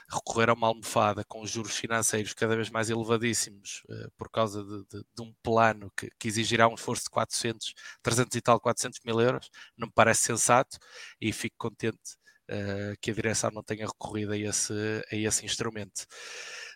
[0.08, 4.84] recorrer a uma almofada com juros financeiros cada vez mais elevadíssimos uh, por causa de,
[4.86, 9.00] de, de, um plano que, que, exigirá um esforço de 400, 300 e tal, 400
[9.04, 10.78] mil euros, não me parece sensato
[11.20, 12.16] e fico contente
[12.50, 14.72] uh, que a direção não tenha recorrido a esse,
[15.10, 16.06] a esse instrumento.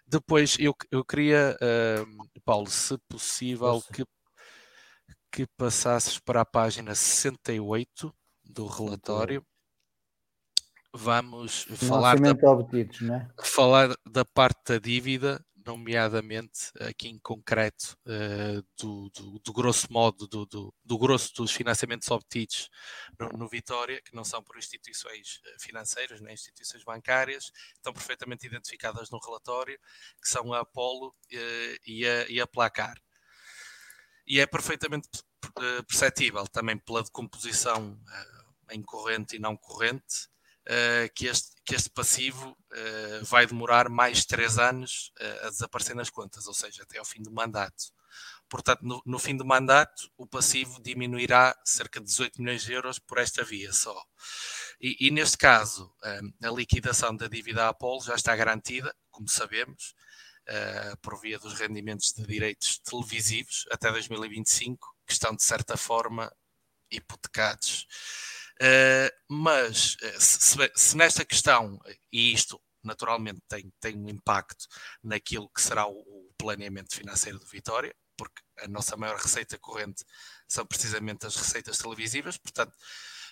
[0.06, 4.04] Depois, eu, eu queria, uh, Paulo, se possível, que,
[5.30, 8.12] que passasses para a página 68
[8.44, 9.46] do relatório
[10.92, 13.28] vamos falar da, obtidos, né?
[13.42, 20.26] falar da parte da dívida, nomeadamente aqui em concreto uh, do, do, do, grosso modo,
[20.26, 22.68] do, do, do, grosso dos financiamentos obtidos
[23.18, 28.46] no, no, Vitória, que não são por instituições eh, financeiras nem instituições bancárias, estão perfeitamente
[28.46, 29.78] identificadas no relatório,
[30.20, 32.96] que são a Apolo uh, e, a, e a Placar.
[34.26, 35.08] E é perfeitamente
[35.86, 40.28] perceptível também pela decomposição uh, em corrente e não corrente,
[40.66, 45.94] uh, que, este, que este passivo uh, vai demorar mais três anos uh, a desaparecer
[45.94, 47.92] nas contas, ou seja, até ao fim do mandato.
[48.48, 52.98] Portanto, no, no, fim do mandato, o passivo diminuirá cerca de 18 milhões de euros
[52.98, 54.04] por esta via só.
[54.80, 59.94] E, e neste caso, a liquidação da dívida à Apolo já está garantida, como sabemos,
[61.00, 66.32] por via dos rendimentos de direitos televisivos até 2025, que estão, de certa forma,
[66.90, 67.86] hipotecados.
[68.60, 71.78] Uh, mas eh, se, se, nesta questão,
[72.12, 74.66] e isto naturalmente tem, tem um impacto
[75.02, 80.04] naquilo que será o, o planeamento financeiro do Vitória, porque a nossa maior receita corrente
[80.46, 82.76] são precisamente as receitas televisivas, portanto,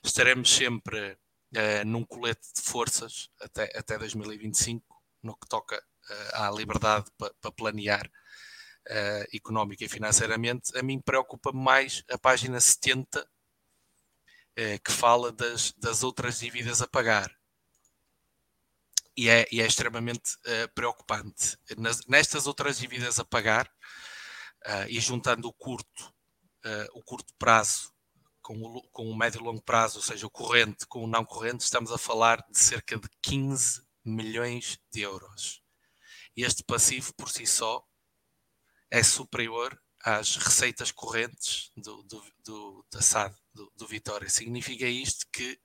[0.02, 4.82] estaremos sempre uh, num colete de forças até, até 2025,
[5.22, 10.76] no que toca uh, à liberdade para pa planear uh, económica e financeiramente.
[10.78, 13.26] A mim preocupa mais a página 70,
[14.84, 17.30] que fala das, das outras dívidas a pagar.
[19.16, 20.36] E é, e é extremamente
[20.74, 21.56] preocupante.
[21.76, 23.70] Nas, nestas outras dívidas a pagar,
[24.88, 26.14] e juntando o curto,
[26.94, 27.92] o curto prazo
[28.48, 31.22] com o, com o médio e longo prazo, ou seja, o corrente com o não
[31.22, 35.62] corrente, estamos a falar de cerca de 15 milhões de euros.
[36.34, 37.86] Este passivo por si só
[38.90, 39.78] é superior
[40.08, 44.28] às receitas correntes do, do, do da SAD, do, do Vitória.
[44.28, 45.58] Significa isto que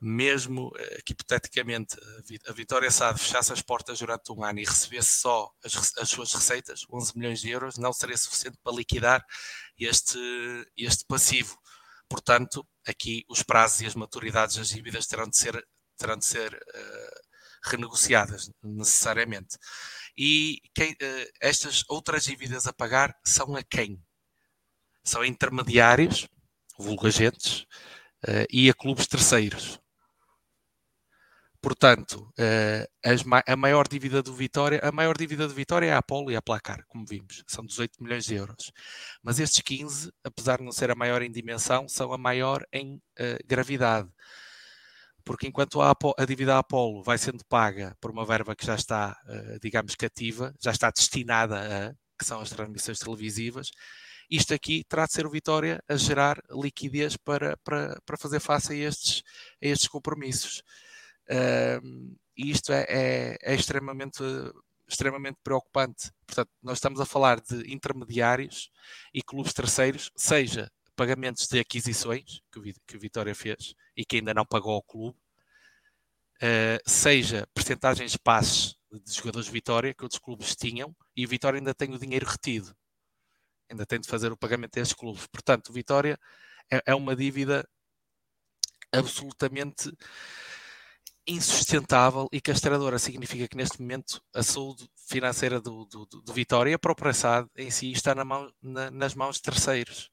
[0.00, 1.96] mesmo eh, que hipoteticamente
[2.48, 6.32] a Vitória SAD fechasse as portas durante um ano e recebesse só as, as, suas
[6.32, 9.24] receitas, 11 milhões de euros, não seria suficiente para liquidar
[9.78, 10.18] este,
[10.76, 11.56] este passivo.
[12.08, 15.64] Portanto, aqui os prazos e as maturidades das dívidas terão de ser,
[15.96, 17.20] terão de ser uh,
[17.64, 19.56] renegociadas necessariamente.
[20.16, 24.02] E quem, uh, estas outras dívidas a pagar são a quem?
[25.02, 26.28] São intermediários,
[26.78, 27.62] vulgo agentes,
[28.28, 29.80] uh, e a clubes terceiros.
[31.60, 36.30] Portanto, uh, a maior dívida do Vitória, a maior dívida do Vitória é a Apolo
[36.30, 38.72] e a Placar, como vimos, são 18 milhões de euros.
[39.22, 43.00] Mas estes 15, apesar de não ser a maior em dimensão, são a maior em
[43.46, 44.10] gravidade.
[45.24, 49.16] Porque enquanto a, a, dívida Apolo vai sendo paga por uma verba que já está,
[49.26, 53.70] uh, digamos, cativa, já está destinada a, que são as transmissões televisivas,
[54.30, 58.72] isto aqui terá de ser o Vitória a gerar liquidez para, para, para fazer face
[58.72, 59.22] a estes,
[59.62, 60.62] a estes compromissos.
[61.28, 64.22] Uh, e isto é, é, é, extremamente,
[64.88, 66.10] extremamente preocupante.
[66.26, 68.70] Portanto, nós estamos a falar de intermediários
[69.12, 70.70] e clubes terceiros, seja
[71.02, 75.18] pagamentos de aquisições que o, que Vitória fez e que ainda não pagou ao clube,
[76.36, 81.28] uh, seja percentagens de passes de jogadores de Vitória que outros clubes tinham e o
[81.28, 82.72] Vitória ainda tem o dinheiro retido.
[83.68, 85.26] Ainda tem de fazer o pagamento desses clubes.
[85.26, 86.16] Portanto, Vitória
[86.70, 87.68] é, é uma dívida
[88.92, 89.90] absolutamente
[91.26, 92.96] insustentável e castradora.
[92.96, 97.72] Significa que neste momento a saúde financeira do, do, do Vitória, a própria SAD em
[97.72, 100.11] si, está na mão, na, nas mãos de terceiros.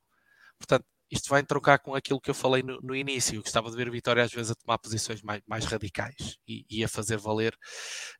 [0.60, 3.41] Portanto, isto vai trocar com aquilo que eu falei no, no início.
[3.41, 6.84] Gostava de ver a Vitória às vezes a tomar posições mais, mais radicais e, e,
[6.84, 7.53] a fazer valer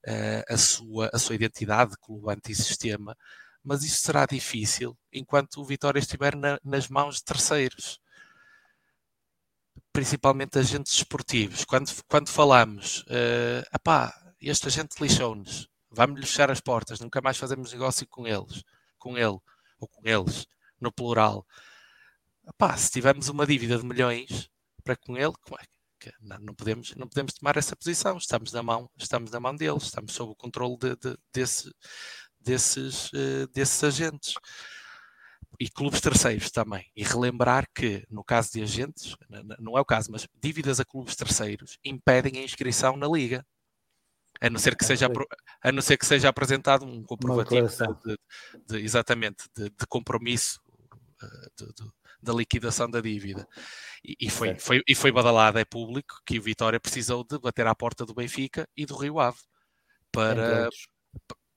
[0.08, 3.16] uh, a, sua, a sua identidade de clube antissistema.
[3.64, 8.00] Mas isso será difícil enquanto o Vitória estiver na, nas mãos de terceiros
[9.92, 17.00] principalmente agentes esportivos, quando, quando falamos, uh, apá, este agente lixou-nos, vamos-lhe fechar as portas,
[17.00, 18.64] nunca mais fazemos negócio com eles,
[18.98, 19.38] com ele,
[19.80, 20.46] ou com eles,
[20.80, 21.46] no plural.
[22.78, 24.50] Se tivermos uma dívida de milhões
[24.84, 25.64] para com ele, como é
[26.00, 29.56] que não, não, podemos, não podemos tomar essa posição, estamos na mão, estamos na mão
[29.56, 31.72] deles, estamos sob o controle de, de, desse,
[32.40, 34.34] desses, uh, desses agentes
[35.60, 36.90] e clubes terceiros também.
[36.96, 39.16] E relembrar que, no caso de agentes,
[39.60, 43.46] não é o caso, mas dívidas a clubes terceiros impedem a inscrição na Liga.
[44.42, 45.08] A não ser que seja,
[45.62, 48.18] a não ser que seja apresentado um comprovativo de, de,
[48.68, 50.62] de, exatamente de, compromisso
[51.22, 53.48] uh, da liquidação da dívida.
[54.04, 57.68] E, e foi, foi, e foi badalado, é público, que o Vitória precisou de bater
[57.68, 59.40] à porta do Benfica e do Rio Ave
[60.12, 60.70] para,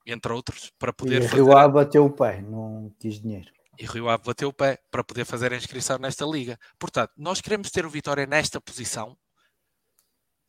[0.06, 1.22] entre outros, para poder.
[1.22, 4.52] E o Rio Ave bateu o pé, não quis dinheiro e Rio Ave bateu o
[4.52, 6.58] pé para poder fazer a inscrição nesta liga.
[6.78, 9.16] Portanto, nós queremos ter o Vitória nesta posição,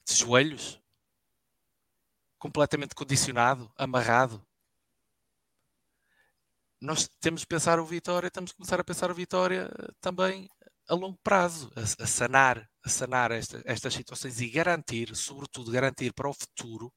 [0.05, 0.79] de joelhos,
[2.37, 4.45] completamente condicionado, amarrado.
[6.83, 10.49] Nós temos de pensar o Vitória, temos de começar a pensar o Vitória também
[10.89, 16.11] a longo prazo, a, a sanar, a sanar esta, estas situações e garantir, sobretudo garantir
[16.11, 16.93] para o futuro,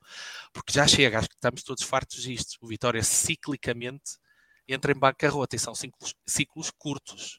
[0.53, 2.57] porque já chega, acho que estamos todos fartos disto.
[2.61, 4.19] O Vitória ciclicamente
[4.67, 7.39] entra em bancarrota e são ciclos, ciclos curtos.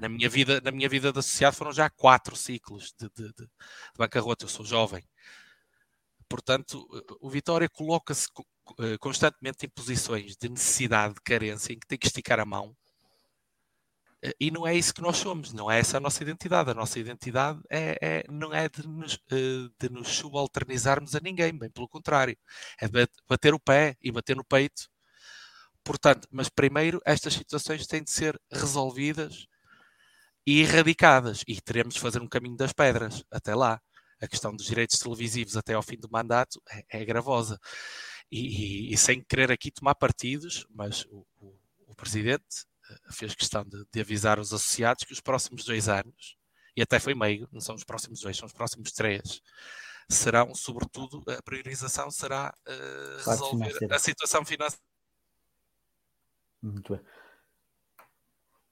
[0.00, 3.44] Na minha, vida, na minha vida de associado foram já quatro ciclos de, de, de,
[3.44, 3.50] de
[3.96, 4.46] bancarrota.
[4.46, 5.04] Eu sou jovem.
[6.28, 6.86] Portanto,
[7.20, 8.28] o Vitória coloca-se
[8.80, 12.76] eh, constantemente em posições de necessidade, de carência, em que tem que esticar a mão.
[14.22, 16.70] Eh, e não é isso que nós somos, não é essa a nossa identidade.
[16.70, 21.56] A nossa identidade é, é não é de nos, eh, de nos subalternizarmos a ninguém,
[21.56, 22.36] bem pelo contrário.
[22.80, 22.88] É
[23.28, 24.88] bater o pé e bater no peito
[25.88, 29.46] Portanto, mas primeiro estas situações têm de ser resolvidas
[30.46, 31.42] e erradicadas.
[31.48, 33.80] E teremos de fazer um caminho das pedras até lá.
[34.20, 37.58] A questão dos direitos televisivos até ao fim do mandato é, é gravosa.
[38.30, 43.34] E, e, e, sem querer aqui tomar partidos, mas o, o, o Presidente uh, fez
[43.34, 46.36] questão de, de, avisar os associados que os próximos dois anos,
[46.76, 49.40] e até foi meio, não são os próximos dois, são os próximos três,
[50.10, 54.82] serão, sobretudo, a priorização será uh, resolver a situação financeira.
[56.60, 57.04] Muito bem.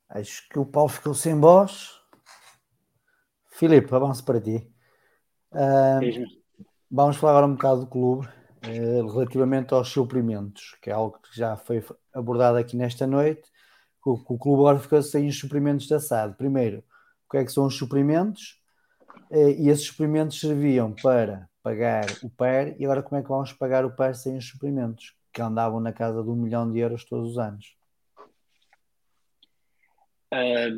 [0.09, 2.01] Acho que o Paulo ficou sem voz.
[3.47, 4.71] Filipe, avanço para ti.
[5.53, 6.27] Uh,
[6.91, 11.37] vamos falar agora um bocado do clube uh, relativamente aos suprimentos, que é algo que
[11.37, 13.43] já foi abordado aqui nesta noite.
[14.05, 16.37] O, o clube agora ficou sem os suprimentos da SAD.
[16.37, 16.79] Primeiro,
[17.27, 18.61] o que é que são os suprimentos?
[19.31, 23.53] Uh, e esses suprimentos serviam para pagar o PER, e agora como é que vamos
[23.53, 25.15] pagar o PER sem os suprimentos?
[25.33, 27.76] Que andavam na casa de um milhão de euros todos os anos.
[30.33, 30.69] É,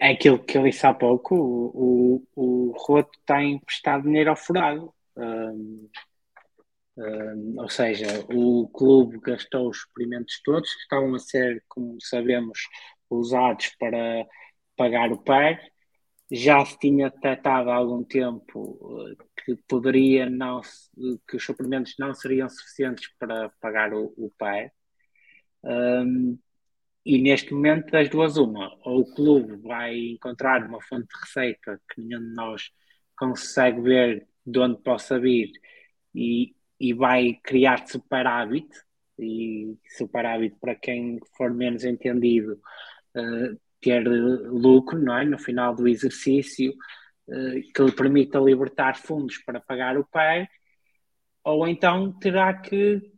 [0.00, 4.36] é aquilo que eu disse há pouco, o, o, o Roto está emprestado dinheiro ao
[4.36, 4.92] furado.
[7.58, 12.58] ou seja, o clube gastou os experimentos todos que estavam a ser, como sabemos,
[13.10, 14.26] usados para
[14.76, 15.60] pagar o PER.
[16.32, 18.78] Já se tinha detectado há algum tempo
[19.10, 20.60] eh, que poderia não
[21.28, 24.72] que os suprimentos não seriam suficientes para pagar o, o PER.
[25.64, 26.38] Um,
[27.04, 31.80] e neste momento, das duas, uma, ou o clube vai encontrar uma fonte de receita
[31.88, 32.70] que nenhum de nós
[33.16, 35.50] consegue ver de onde possa vir
[36.14, 38.68] e, e vai criar superávit,
[39.18, 42.60] e superávit para quem for menos entendido,
[43.16, 45.24] uh, ter lucro não é?
[45.24, 46.72] no final do exercício
[47.28, 50.46] uh, que lhe permita libertar fundos para pagar o pai,
[51.44, 53.09] ou então terá que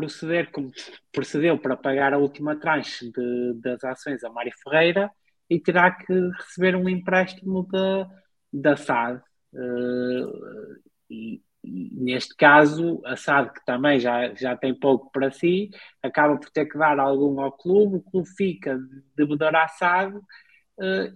[0.00, 0.70] proceder como
[1.12, 5.10] procedeu para pagar a última tranche de, das ações a Mário Ferreira
[5.48, 8.08] e terá que receber um empréstimo da,
[8.52, 9.22] da SAD.
[9.52, 10.76] Uh,
[11.10, 15.70] e, e, neste caso, a SAD, que também já, já tem pouco para si,
[16.02, 18.78] acaba por ter que dar algum ao clube, o clube fica
[19.16, 20.22] devedor à SAD uh,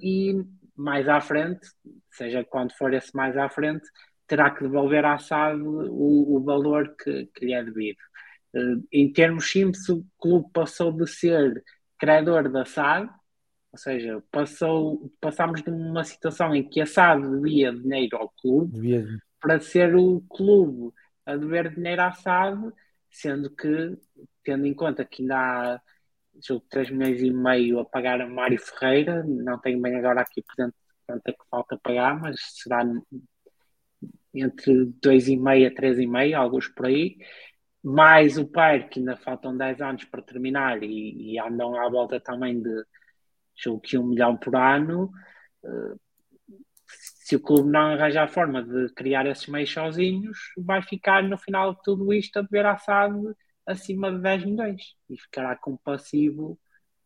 [0.03, 0.45] e
[0.77, 1.67] mais à frente,
[2.11, 3.89] seja quando for esse mais à frente,
[4.27, 7.99] terá que devolver à SAD o, o valor que, que lhe é devido.
[8.55, 11.63] Eh, em termos simples, o clube passou de ser
[11.99, 13.11] credor da SAD,
[13.73, 18.73] ou seja, passou, passámos de uma situação em que a SAD devia dinheiro ao clube
[18.73, 19.19] devia.
[19.41, 20.93] para ser o clube
[21.27, 22.73] a dever dinheiro à SAD,
[23.11, 23.97] sendo que,
[24.45, 25.81] tendo em conta que ainda há
[26.43, 30.43] jogo 3 milhões e meio a pagar a Mário Ferreira, não tenho bem agora aqui
[30.43, 30.77] presente
[31.07, 32.85] quanto é que falta pagar, mas será
[34.33, 37.17] entre 2,5 a 3,5, alguns por aí,
[37.85, 42.19] mais o PAR, que ainda faltam 10 anos para terminar e, e andam à volta
[42.19, 42.85] também de
[43.55, 45.11] julgo que um milhão por ano,
[45.63, 46.01] uh,
[46.87, 51.37] se o clube não arranjar a forma de criar esses meios sozinhos, vai ficar no
[51.37, 53.35] final de tudo isto a dever à SAD
[53.67, 56.59] acima de 10 milhões e ficará com passivo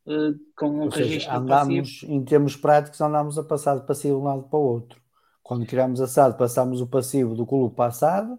[0.06, 2.12] uh, com um Ou registro seja, andamos, passivo.
[2.12, 5.02] Em termos práticos, andamos a passar de passivo de um lado para o outro.
[5.42, 8.38] Quando criamos a SAD, passamos o passivo do clube para a SAD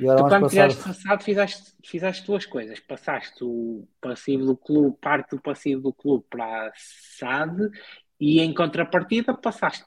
[0.00, 0.48] e tu, quando passar...
[0.48, 2.80] criaste passado, fizeste, fizeste duas coisas.
[2.80, 7.70] Passaste o passivo do clube, parte do passivo do clube para a SAD
[8.20, 9.84] e em contrapartida passaste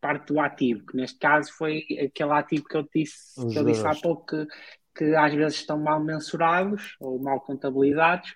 [0.00, 3.86] parte do ativo, que neste caso foi aquele ativo que eu disse, que eu disse
[3.86, 4.46] há pouco que,
[4.94, 8.34] que às vezes estão mal mensurados ou mal contabilizados,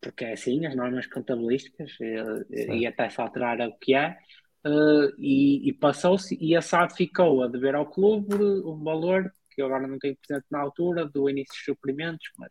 [0.00, 4.16] porque é assim, as normas contabilísticas, e, e até se alterar o que é,
[4.64, 9.62] uh, e, e passou-se, e a SAD ficou a dever ao clube um valor que
[9.62, 12.50] eu agora não tenho presente na altura, do início dos suprimentos, mas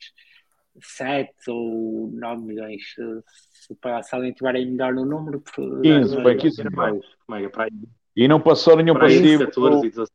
[0.81, 2.81] 7 ou 9 milhões,
[3.51, 5.41] se, se alguém tiver aí melhor no número.
[5.81, 7.05] 15, bem, 15 milhões.
[8.15, 9.45] E não passou nenhum passivo.
[9.47, 10.05] Do...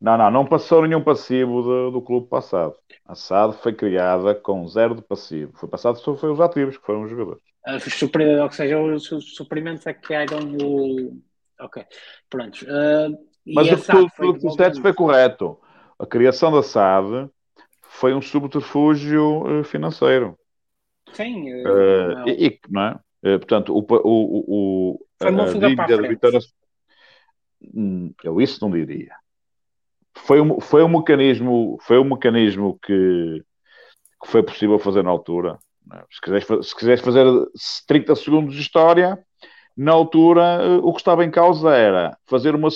[0.00, 2.74] Não, não, não passou nenhum passivo do, do clube passado.
[3.06, 5.52] A SAD foi criada com zero de passivo.
[5.54, 7.42] Foi passado só foi os ativos, que foram os jogadores.
[7.66, 11.22] Uh, ou seja, os suprimentos é que eram o.
[11.60, 11.84] Ok,
[12.28, 12.64] pronto.
[12.64, 15.60] Uh, Mas o que tu, tu disseste foi correto
[16.02, 17.30] a criação da SAD
[17.82, 20.36] foi um subterfúgio uh, financeiro.
[21.12, 21.62] Sim.
[21.64, 22.94] Uh, e, não é?
[23.22, 26.40] Uh, portanto, o, o, o, foi uma fuga para a Vitória...
[27.72, 29.14] Hum, eu isso não diria.
[30.18, 33.40] Foi um, foi um mecanismo, foi um mecanismo que,
[34.20, 35.56] que foi possível fazer na altura.
[35.92, 36.02] É?
[36.10, 37.24] Se quiseres, se quiseres fazer
[37.86, 39.24] 30 segundos de história,
[39.76, 42.68] na altura o que estava em causa era fazer uma.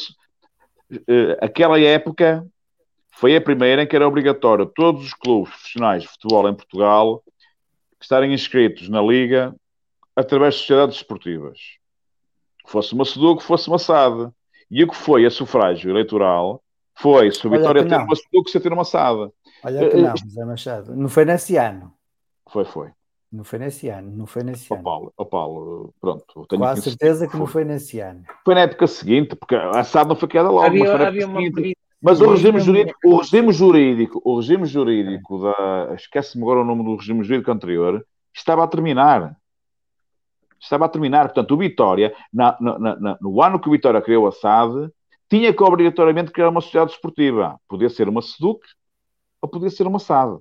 [1.43, 2.47] Aquela época
[3.17, 7.25] foi a primeira em que era obrigatório todos os clubes profissionais de futebol em Portugal
[7.99, 9.55] estarem inscritos na Liga
[10.15, 11.59] através de sociedades esportivas.
[12.63, 14.31] Que fosse uma SEDUC, que fosse uma SAD.
[14.71, 16.63] E o que foi a sufrágio eleitoral
[16.95, 19.31] foi se o Vitória ter uma SEDUC se ter uma SAD.
[19.65, 20.95] Olha que não, José Machado.
[20.95, 21.93] Não foi nesse ano.
[22.51, 22.91] Foi, foi.
[23.33, 24.85] Não foi nesse ano, não foi nesse oh, ano.
[24.85, 26.47] Paulo, oh, Paulo, pronto.
[26.49, 28.25] Tenho Com certeza que não foi nesse ano.
[28.45, 31.07] Foi na época seguinte, porque a SAD não foi criada logo, havia, mas foi na
[31.07, 31.77] época seguinte.
[32.01, 35.95] Mas o regime jurídico, o regime jurídico, o regime jurídico da.
[35.95, 39.37] Esquece-me agora o nome do regime jurídico anterior, estava a terminar.
[40.61, 41.27] Estava a terminar.
[41.27, 44.91] Portanto, o Vitória, na, na, na, no ano que o Vitória criou a SAD,
[45.29, 47.59] tinha que obrigatoriamente criar uma sociedade esportiva.
[47.69, 48.61] Podia ser uma SEDUC
[49.41, 50.39] ou podia ser uma SAD.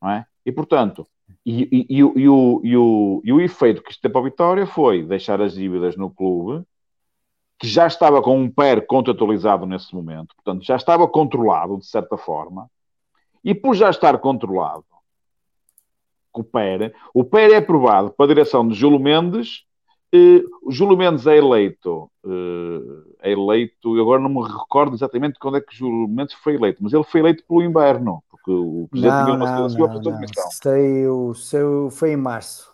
[0.00, 0.26] Não é?
[0.44, 1.06] E, portanto,
[1.44, 4.66] e, e, e, e, o, o, e o efeito que isto teve para a Vitória
[4.66, 6.64] foi deixar as dívidas no clube,
[7.58, 12.16] que já estava com um PER contratualizado nesse momento, portanto, já estava controlado, de certa
[12.16, 12.68] forma,
[13.42, 14.84] e por já estar controlado,
[16.32, 19.64] o PER, o PER é aprovado para a direção de Júlio Mendes,
[20.62, 25.60] o Júlio Mendes é eleito, eh, é eleito, agora não me recordo exatamente quando é
[25.60, 29.36] que Júlio Mendes foi eleito, mas ele foi eleito pelo inverno, porque o presidente não,
[29.36, 30.26] não, não, não, não.
[30.50, 32.72] Sei, o seu, foi em março.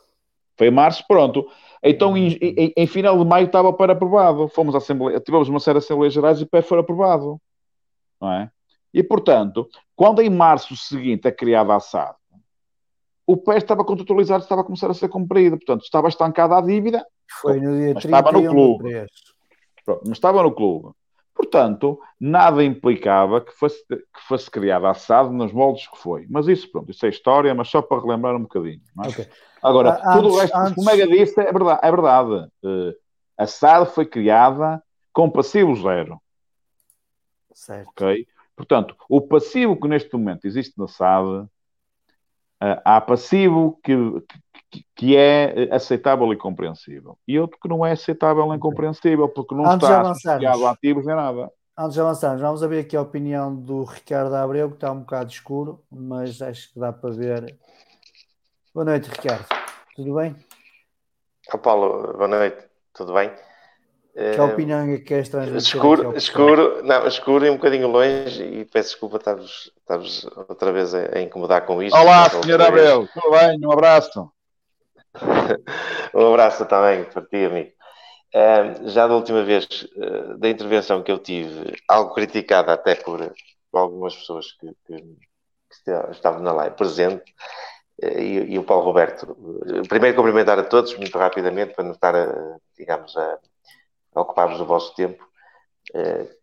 [0.56, 1.46] Foi em março, pronto.
[1.82, 4.48] Então, em, em, em, final de maio estava para aprovado.
[4.48, 7.40] Fomos à Assembleia, tivemos uma série de Assembleias Gerais e o PER foi aprovado.
[8.20, 8.50] Não é?
[8.92, 12.16] E, portanto, quando em março seguinte é criada a SAD,
[13.26, 15.56] o PER estava contratualizado, estava a começar a ser cumprido.
[15.56, 17.06] Portanto, estava estancada a dívida.
[17.40, 19.06] Foi no dia 30 estava no clube.
[19.86, 20.90] Mas estava no clube.
[21.34, 26.26] Portanto, nada implicava que fosse, que fosse criada a SAD nos moldes que foi.
[26.28, 28.82] Mas isso, pronto, isso é história, mas só para relembrar um bocadinho.
[29.04, 29.08] É?
[29.08, 29.28] Okay.
[29.62, 30.74] Agora, ah, tudo antes, o resto antes...
[30.74, 31.80] que o Mega disse é verdade.
[31.82, 32.50] É verdade.
[32.62, 32.94] Uh,
[33.36, 34.82] a SAD foi criada
[35.12, 36.20] com passivo zero.
[37.54, 37.88] Certo.
[37.88, 38.26] Ok?
[38.56, 41.48] Portanto, o passivo que neste momento existe na SAD, uh,
[42.84, 43.94] há passivo que,
[44.70, 47.18] que, que, é aceitável e compreensível.
[47.26, 51.04] E outro que não é aceitável e incompreensível, porque não Antes está associado a ativos
[51.04, 51.50] nem nada.
[51.76, 55.30] Antes de avançarmos, vamos ver aqui a opinião do Ricardo Abreu, que está um bocado
[55.30, 57.58] escuro, mas acho que dá para ver.
[58.74, 59.46] Boa noite, Ricardo.
[59.96, 60.36] Tudo bem?
[61.52, 62.58] Oh, Paulo, boa noite.
[62.92, 63.32] Tudo bem?
[64.12, 65.68] Que opinião é que queres transmitir?
[65.68, 71.16] Escuro, escuro, não, escuro e um bocadinho longe e peço desculpa estar-vos outra vez a,
[71.16, 71.96] a, incomodar com isto.
[71.96, 73.08] Olá, senhor Abreu.
[73.14, 73.58] Tudo bem?
[73.64, 74.30] Um abraço.
[76.14, 77.72] um abraço também para ti, amigo.
[78.32, 79.66] Uh, já da última vez
[79.96, 83.18] uh, da intervenção que eu tive, algo criticada até por,
[83.70, 87.34] por algumas pessoas que, que, que, estavam na live presente,
[88.04, 89.36] uh, e, e, o Paulo Roberto.
[89.88, 93.38] primeiro, cumprimentar a todos, muito rapidamente, para não estar, a, digamos, a,
[94.14, 95.28] a ocupar-vos o vosso tempo,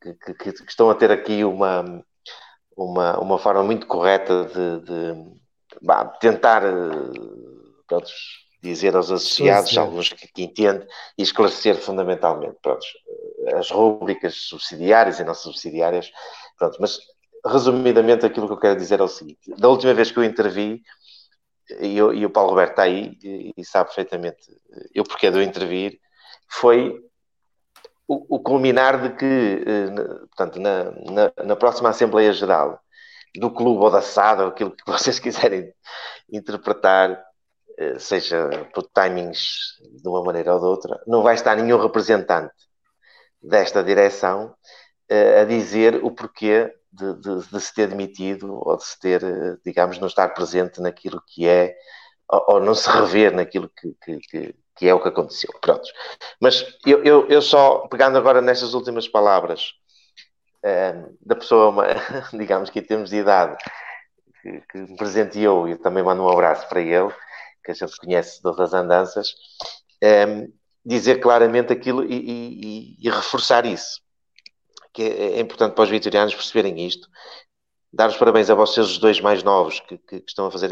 [0.01, 2.03] que, que, estão a ter aqui uma,
[2.75, 5.31] uma, uma forma muito correta de, de
[5.81, 6.63] bah, tentar.
[7.87, 8.09] Pronto,
[8.67, 10.87] dizer aos associados, alguns que, que entendem,
[11.17, 12.85] e esclarecer fundamentalmente pronto,
[13.55, 16.11] as rúbricas subsidiárias e não subsidiárias.
[16.57, 16.99] Pronto, mas
[17.45, 20.81] resumidamente aquilo que eu quero dizer é o seguinte: da última vez que eu intervi,
[21.79, 24.39] e, eu, e o Paulo Roberto está aí e, e, sabe perfeitamente
[24.93, 25.99] eu porque de eu intervir,
[26.49, 27.01] foi
[28.07, 29.89] o, o culminar de que, eh,
[30.27, 32.79] portanto, na, na, na, próxima Assembleia Geral
[33.35, 35.73] do clube ou da SAD, ou aquilo que vocês quiserem
[36.31, 37.21] interpretar,
[37.99, 42.53] seja por timings de uma maneira ou de outra, não vai estar nenhum representante
[43.41, 44.55] desta direção
[45.11, 49.23] uh, a dizer o porquê de, de, de, se ter demitido ou de se ter,
[49.23, 51.75] uh, digamos, não estar presente naquilo que é,
[52.29, 55.51] ou, ou não se rever naquilo que, que, que, é o que aconteceu.
[55.61, 55.87] Pronto.
[56.41, 59.73] Mas eu, eu, eu só, pegando agora nestas últimas palavras
[60.63, 61.73] uh, da pessoa,
[62.33, 63.57] digamos que em termos de idade,
[64.41, 67.13] que, que me presenteou, e também mando um abraço para ele
[67.67, 69.35] que a gente conhece de outras andanças,
[70.01, 70.53] um, ehm,
[70.85, 74.01] dizer claramente aquilo e, e, e, reforçar isso.
[74.93, 77.09] Que é, é, importante para os vitorianos perceberem isto.
[77.91, 80.69] Dar os parabéns a vocês, os dois mais novos, que, que, estão a fazer,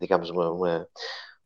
[0.00, 0.88] digamos, uma, uma,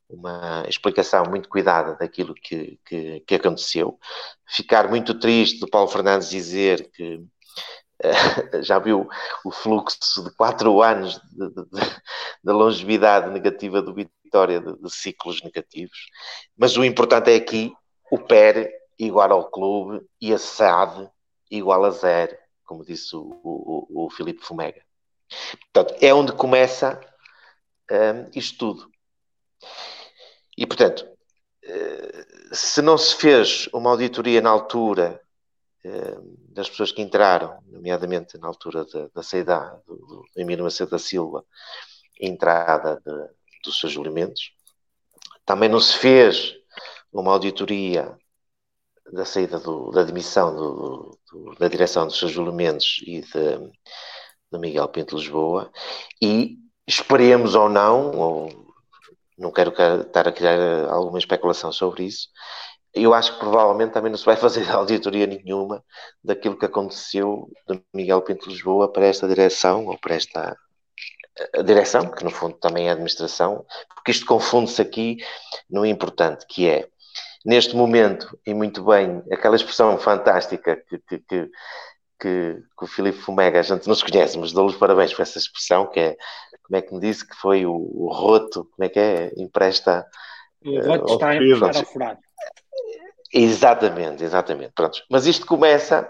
[0.08, 3.98] uma, explicação muito cuidada daquilo que, que, que aconteceu.
[4.48, 7.24] Ficar muito triste do Paulo Fernandes dizer que
[8.62, 9.08] já viu
[9.44, 11.20] o fluxo de quatro anos
[12.42, 13.94] da longevidade negativa do
[14.34, 16.08] Vitória de, de, ciclos negativos,
[16.56, 17.72] mas o importante é aqui
[18.10, 21.08] o PER igual ao clube e a SAD
[21.48, 24.82] igual a zero, como disse o, o, o Filipe Fumega.
[25.72, 27.00] Portanto, é onde começa
[27.88, 28.90] um, isto tudo.
[30.58, 31.06] E, portanto,
[31.62, 35.20] eh, se não se fez uma auditoria na altura
[35.84, 40.90] eh, das pessoas que entraram, nomeadamente na altura da, da saída do, do Emílio Macedo
[40.90, 41.44] da Silva,
[42.20, 44.52] entrada de, dos seus elementos.
[45.44, 46.54] Também não se fez
[47.12, 48.16] uma auditoria
[49.12, 53.58] da saída do, da demissão do, do, da direção dos seus elementos e de,
[54.52, 55.70] de Miguel Pinto Lisboa
[56.20, 58.66] e esperemos ou não, ou
[59.38, 59.70] não quero
[60.02, 62.28] estar a criar alguma especulação sobre isso,
[62.92, 65.84] eu acho que provavelmente também não se vai fazer auditoria nenhuma
[66.22, 70.56] daquilo que aconteceu de Miguel Pinto Lisboa para esta direção ou para esta
[71.54, 75.18] a direção, que no fundo também é a administração, porque isto confunde-se aqui
[75.68, 76.88] no importante, que é
[77.44, 81.50] neste momento, e muito bem, aquela expressão fantástica que, que, que,
[82.20, 85.38] que, que o Filipe Fumega, a gente não se conhece, mas dou-lhe parabéns por essa
[85.38, 86.16] expressão, que é,
[86.62, 90.06] como é que me disse, que foi o, o roto, como é que é, empresta...
[90.64, 92.18] O roto uh, está a emprestar ao furado.
[93.34, 94.72] Exatamente, exatamente.
[94.74, 95.02] Pronto.
[95.10, 96.08] Mas isto começa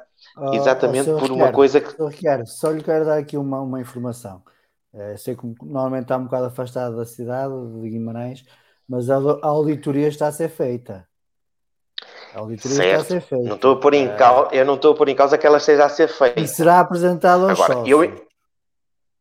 [0.52, 2.02] exatamente oh, oh, por uma coisa que.
[2.04, 4.42] Ricardo, só lhe quero dar aqui uma, uma informação.
[4.96, 8.44] É, sei que normalmente está um bocado afastado da cidade de Guimarães,
[8.88, 11.06] mas a, a auditoria está a ser feita.
[12.32, 13.02] A auditoria certo.
[13.02, 13.48] está a ser feita.
[13.48, 14.16] Não estou a pôr em é...
[14.16, 16.40] causa, eu não estou a pôr em causa que ela esteja a ser feita.
[16.40, 18.24] E será apresentado aos agora, Eu...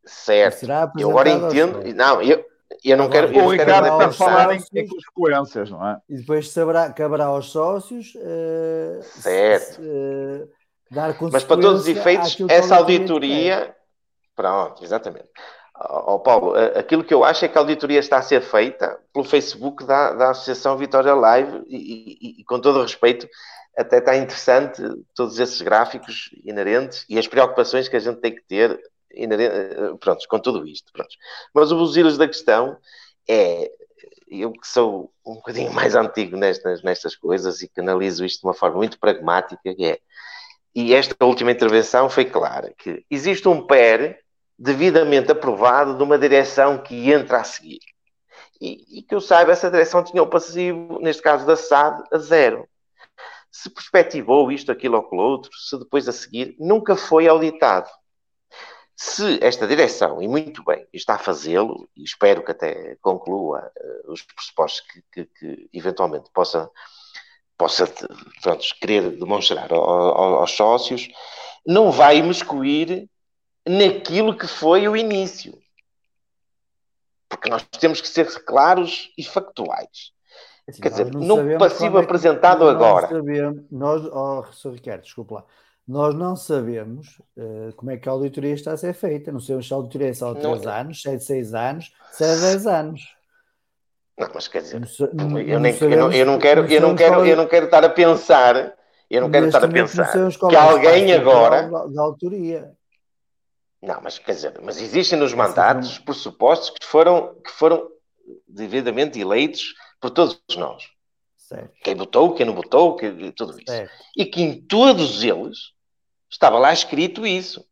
[0.06, 0.66] Certo.
[0.98, 1.82] Eu agora entendo.
[1.96, 2.46] Não, eu,
[2.84, 3.28] eu não quero.
[3.28, 5.98] O Ricardo está a falar em, consequências, não é?
[6.10, 9.82] E depois saberá, caberá aos sócios uh, certo.
[9.82, 10.50] Uh,
[10.92, 13.74] dar Mas para todos os efeitos, essa auditoria.
[14.36, 15.30] Pronto, exatamente.
[15.76, 19.26] Oh, Paulo, aquilo que eu acho é que a auditoria está a ser feita pelo
[19.26, 23.28] Facebook da, da Associação Vitória Live e, e, e, com todo o respeito,
[23.76, 24.82] até está interessante
[25.16, 28.80] todos esses gráficos inerentes e as preocupações que a gente tem que ter
[29.16, 30.92] eh, pronto, com tudo isto.
[30.94, 31.16] Pronto.
[31.54, 32.78] Mas o buzilos da questão
[33.28, 33.72] é,
[34.28, 38.48] eu que sou um bocadinho mais antigo nestas, nestas coisas e que analiso isto de
[38.48, 40.00] uma forma muito pragmática, é,
[40.76, 44.23] e esta última intervenção foi clara, que existe um PER
[44.58, 47.80] devidamente aprovado de uma direção que entra a seguir.
[48.62, 52.18] E, e que eu saiba, essa direção tinha o passivo, neste caso da SAD, a
[52.18, 52.68] zero.
[53.52, 57.90] Se perspectivou isto, aquilo ou aquilo outro, se depois a seguir, nunca foi auditado.
[58.96, 64.12] Se esta direção, e muito bem, está a fazê-lo, e espero que até conclua uh,
[64.12, 66.70] os pressupostos que, que, que, eventualmente possa,
[67.58, 67.86] possa
[68.42, 71.10] pronto, querer demonstrar ao, ao, aos sócios,
[71.66, 73.10] não vai imiscuir
[73.68, 75.58] naquilo que foi o início.
[77.30, 80.12] Porque nós temos que ser claros e factuais.
[80.68, 83.08] Assim, Quer dizer, no passivo é apresentado agora.
[83.10, 84.74] Sabemos, nós, oh, Sr.
[84.74, 85.46] Ricardo, desculpa lá
[85.88, 89.32] nós não sabemos uh, como é que a auditoria está a ser feita.
[89.32, 91.94] Não sabemos se a auditoria é só de 3 anos, se é de 6 anos,
[92.12, 93.16] se é de 10 anos.
[94.18, 94.80] Não, mas quer dizer,
[95.14, 97.84] não, eu, nem, eu, não, eu, não, quero, eu não quero, eu não quero estar
[97.84, 98.76] a pensar,
[99.10, 102.72] eu não quero estar a pensar que alguém agora da autoria.
[103.84, 107.86] Não, mas quer dizer, mas existem nos mandatos pressupostos que foram que foram
[108.48, 110.86] devidamente eleitos por todos nós.
[111.36, 111.74] Certo.
[111.84, 112.96] Quem votou, quem não votou,
[113.36, 113.66] tudo isso.
[113.68, 113.94] Certo.
[114.16, 115.74] E que em todos eles
[116.32, 117.66] estava lá escrito isso.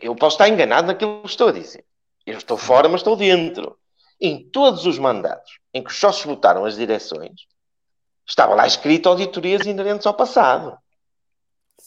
[0.00, 1.84] Eu posso estar enganado naquilo que estou a dizer.
[2.24, 3.76] Eu estou fora, mas estou dentro.
[4.20, 7.48] Em todos os mandatos em que os sócios votaram as direções,
[8.24, 10.78] estava lá escrito auditorias inerentes ao passado.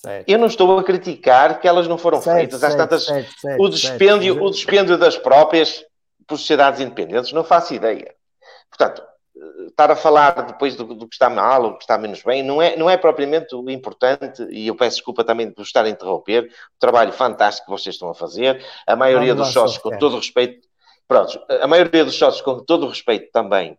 [0.05, 0.29] Certo.
[0.29, 2.63] Eu não estou a criticar que elas não foram certo, feitas.
[2.63, 3.07] Às tantas,
[3.59, 5.83] o, dispêndio, o dispêndio das próprias
[6.27, 8.13] por sociedades independentes, não faço ideia.
[8.69, 9.03] Portanto,
[9.67, 12.41] estar a falar depois do, do, que está mal ou do que está menos bem
[12.41, 15.89] não é, não é propriamente o importante, e eu peço desculpa também por estar a
[15.89, 20.13] interromper, o trabalho fantástico que vocês estão a fazer, a maioria dos sócios, com todo
[20.13, 20.67] o respeito,
[21.07, 23.77] pronto, a maioria dos sócios, com todo o respeito também,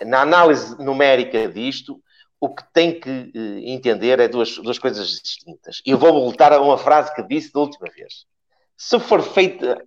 [0.00, 2.00] na análise numérica disto,
[2.42, 5.80] o que tem que uh, entender é duas, duas coisas distintas.
[5.86, 8.26] E eu vou voltar a uma frase que disse da última vez.
[8.76, 9.80] Se for feita,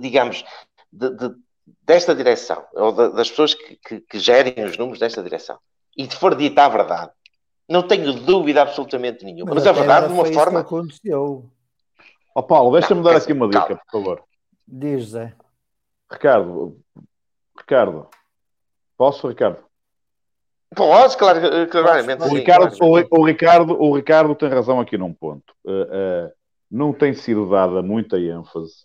[0.00, 0.44] digamos,
[0.92, 1.32] de, de
[1.86, 5.56] desta direção, ou das pessoas que, que, que, gerem os números desta direção,
[5.96, 7.12] e de for dita a verdade,
[7.68, 9.54] não tenho dúvida absolutamente nenhuma.
[9.54, 10.64] Mas, mas a verdade, de uma forma.
[10.64, 11.48] Que aconteceu.
[12.34, 13.82] Ó oh, Paulo, deixa-me dar aqui uma dica, calma.
[13.84, 14.24] por favor.
[14.66, 15.32] Diz, Zé.
[16.10, 16.76] Ricardo,
[17.56, 18.08] Ricardo,
[18.96, 19.69] posso, Ricardo?
[20.74, 22.22] Posso, claro, claramente.
[22.22, 25.52] O, Ricardo, o, o, Ricardo, o Ricardo tem razão aqui num ponto.
[25.64, 26.32] Uh, uh,
[26.70, 28.84] não tem sido dada muita ênfase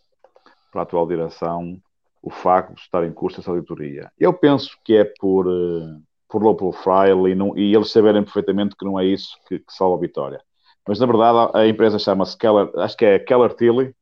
[0.72, 1.80] para a atual direção
[2.26, 4.12] o facto de estar em curso essa auditoria.
[4.20, 8.76] Eu penso que é por, uh, por low profile e, não, e eles saberem perfeitamente
[8.76, 10.42] que não é isso que, que salva a vitória.
[10.88, 13.96] Mas na verdade a empresa chama-se Keller, acho que é Keller Tilly.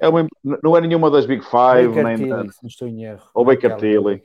[0.00, 0.26] É uma,
[0.62, 3.28] não é nenhuma das Big Five, Baker nem Tilly, da, não estou em erro.
[3.34, 4.22] Ou Baker Tilly.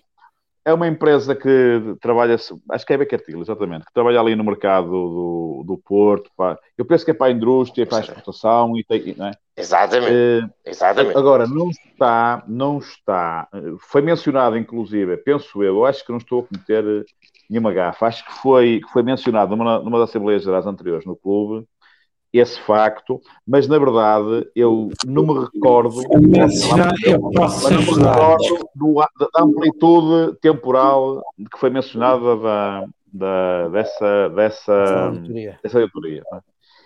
[0.64, 4.44] É uma empresa que trabalha, acho que é Baker Tilly, exatamente, que trabalha ali no
[4.44, 6.30] mercado do, do Porto.
[6.78, 9.32] Eu penso que é para a indústria, para a exportação e tem, não é?
[9.58, 10.12] Exatamente.
[10.12, 11.18] Uh, Exatamente.
[11.18, 13.48] Agora, não está, não está,
[13.90, 17.06] foi mencionado, inclusive, penso eu, eu acho que não estou a cometer
[17.50, 21.16] nenhuma gafa, acho que foi, que foi mencionado numa, numa das Assembleias Gerais anteriores no
[21.16, 21.68] clube,
[22.34, 28.94] esse facto, mas na verdade eu não me recordo, mas não me recordo do,
[29.34, 31.22] da amplitude temporal
[31.52, 35.12] que foi mencionada da, da, dessa, dessa,
[35.62, 36.24] dessa auditoria.
[36.34, 36.40] É?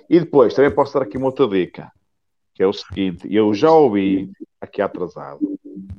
[0.09, 1.91] E depois também posso dar aqui uma outra dica,
[2.53, 5.39] que é o seguinte: eu já ouvi aqui atrasado,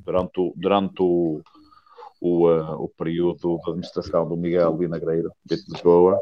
[0.04, 1.40] durante o, durante o,
[2.20, 6.18] o, uh, o período da administração do Miguel Vinagreiro, de Lisboa,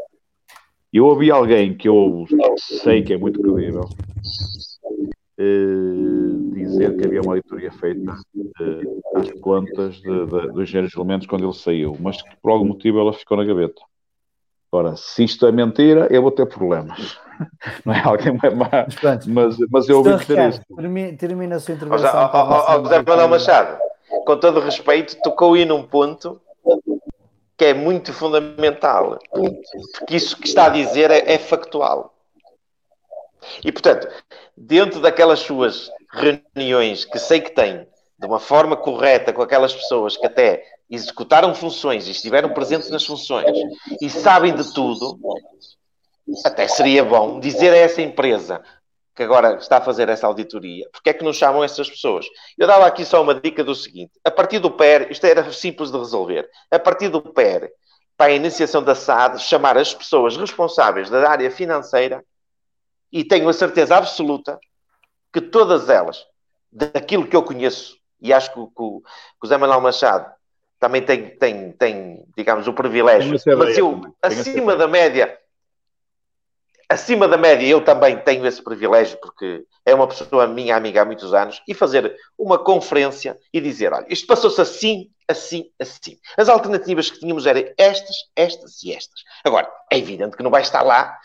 [0.98, 2.24] eu ouvi alguém que eu
[2.56, 3.88] sei que é muito credível
[5.38, 10.98] uh, dizer que havia uma auditoria feita uh, às contas de, de, dos engenheiros de
[10.98, 13.82] elementos quando ele saiu, mas que por algum motivo ela ficou na gaveta.
[14.70, 17.18] Ora, se isto é mentira, eu vou ter problemas.
[17.84, 20.60] Não é alguém mas, mas, mas eu ouvi dizer isso.
[21.18, 22.30] Termina a sua intervenção.
[22.82, 23.78] José Manuel Machado,
[24.24, 26.40] com todo respeito, tocou aí num ponto
[27.56, 32.14] que é muito fundamental, porque isso que está a dizer é, é factual.
[33.62, 34.08] E, portanto,
[34.56, 37.86] dentro daquelas suas reuniões que sei que tem,
[38.18, 43.04] de uma forma correta com aquelas pessoas que até executaram funções e estiveram presentes nas
[43.04, 43.56] funções
[44.00, 45.18] e sabem de tudo,
[46.44, 48.62] até seria bom dizer a essa empresa
[49.14, 52.26] que agora está a fazer essa auditoria, porque é que nos chamam essas pessoas?
[52.58, 55.90] Eu dava aqui só uma dica do seguinte: a partir do PER, isto era simples
[55.90, 57.70] de resolver, a partir do PER,
[58.16, 62.24] para a iniciação da SAD, chamar as pessoas responsáveis da área financeira
[63.12, 64.58] e tenho a certeza absoluta
[65.32, 66.24] que todas elas,
[66.70, 70.32] daquilo que eu conheço, e acho que, que, o, que o Zé Manuel Machado
[70.78, 75.38] também tem, tem, tem digamos, o privilégio, mas eu, acima da média,
[76.94, 81.04] acima da média, eu também tenho esse privilégio, porque é uma pessoa minha amiga há
[81.04, 86.18] muitos anos, e fazer uma conferência e dizer: olha, isto passou-se assim, assim, assim.
[86.36, 89.22] As alternativas que tínhamos eram estas, estas e estas.
[89.44, 91.18] Agora, é evidente que não vai estar lá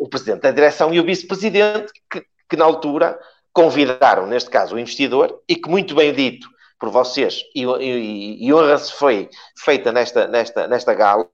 [0.00, 3.18] o presidente da direção e o vice-presidente, que, que na altura
[3.52, 6.48] convidaram, neste caso, o investidor, e que, muito bem dito,
[6.78, 11.28] por vocês e, e, e honra-se foi feita nesta, nesta, nesta gala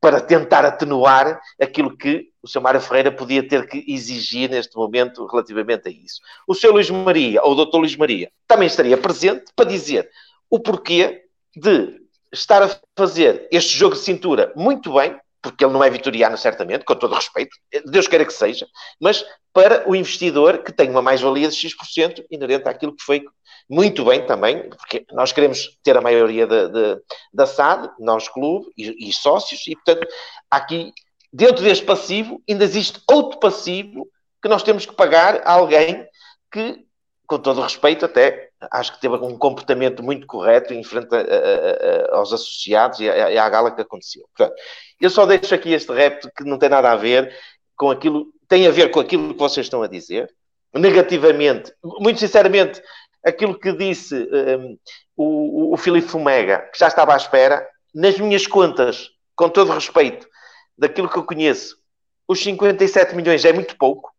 [0.00, 2.60] para tentar atenuar aquilo que o Sr.
[2.60, 6.20] Mário Ferreira podia ter que exigir neste momento relativamente a isso.
[6.46, 6.70] O Sr.
[6.70, 7.78] Luís Maria, ou o Dr.
[7.78, 10.08] Luís Maria, também estaria presente para dizer
[10.48, 11.24] o porquê
[11.56, 12.00] de
[12.32, 15.18] estar a fazer este jogo de cintura muito bem,
[15.50, 17.56] porque ele não é vitoriano, certamente, com todo respeito,
[17.86, 18.66] Deus queira que seja,
[19.00, 23.24] mas para o investidor que tem uma mais-valia de X% inerente àquilo que foi
[23.68, 27.00] muito bem também, porque nós queremos ter a maioria de, de,
[27.32, 30.06] da SAD, nós clube e, e, sócios, e portanto,
[30.50, 30.92] aqui,
[31.32, 34.08] dentro deste passivo, ainda existe outro passivo
[34.42, 36.06] que nós temos que pagar a alguém
[36.52, 36.85] que,
[37.26, 42.14] com todo respeito, até acho que teve um comportamento muito correto em frente a, a,
[42.14, 44.26] a, aos associados e, à gala que aconteceu.
[44.36, 44.56] Portanto,
[45.00, 47.34] eu só deixo aqui este repto que não tem nada a ver
[47.76, 50.32] com aquilo, tem a ver com aquilo que vocês estão a dizer,
[50.74, 52.82] negativamente, muito sinceramente,
[53.24, 54.78] aquilo que disse um,
[55.16, 60.28] o, o Filipe Fumega, que já estava à espera, nas minhas contas, com todo respeito,
[60.78, 61.76] daquilo que eu conheço,
[62.28, 64.10] os 57 milhões é muito pouco,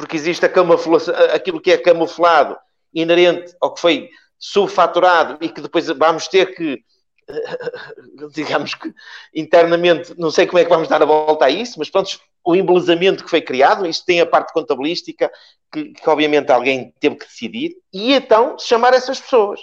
[0.00, 2.56] porque existe aquilo que é camuflado,
[2.92, 4.08] inerente ao que foi
[4.38, 6.82] subfaturado e que depois vamos ter que
[8.32, 8.92] digamos que
[9.34, 12.56] internamente, não sei como é que vamos dar a volta a isso, mas pronto, o
[12.56, 15.30] embelezamento que foi criado, isto tem a parte contabilística
[15.70, 19.60] que, que, obviamente alguém teve que decidir, e então chamar essas pessoas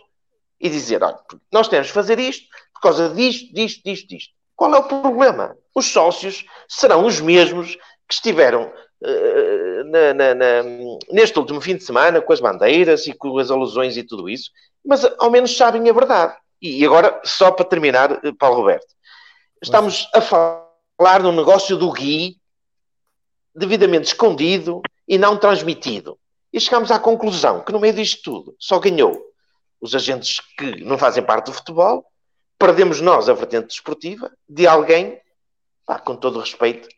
[0.61, 1.19] e dizer: olha,
[1.51, 4.33] nós temos que fazer isto por causa disto, disto, disto, disto.
[4.55, 5.57] Qual é o problema?
[5.73, 7.75] Os sócios serão os mesmos
[8.07, 9.56] que estiveram uh,
[9.87, 10.63] na, na, na,
[11.09, 14.51] neste último fim de semana com as bandeiras e com as alusões e tudo isso,
[14.85, 16.35] mas ao menos sabem a verdade.
[16.61, 18.87] E agora, só para terminar, eh, Paulo Roberto,
[19.61, 22.37] estamos a falar no negócio do Gui
[23.55, 26.17] devidamente escondido e não transmitido.
[26.51, 29.19] E chegamos à conclusão que no meio disto tudo só ganhou
[29.79, 32.05] os agentes que não fazem parte do futebol,
[32.57, 35.19] perdemos nós a vertente desportiva de alguém,
[35.85, 36.89] pá, com todo o respeito,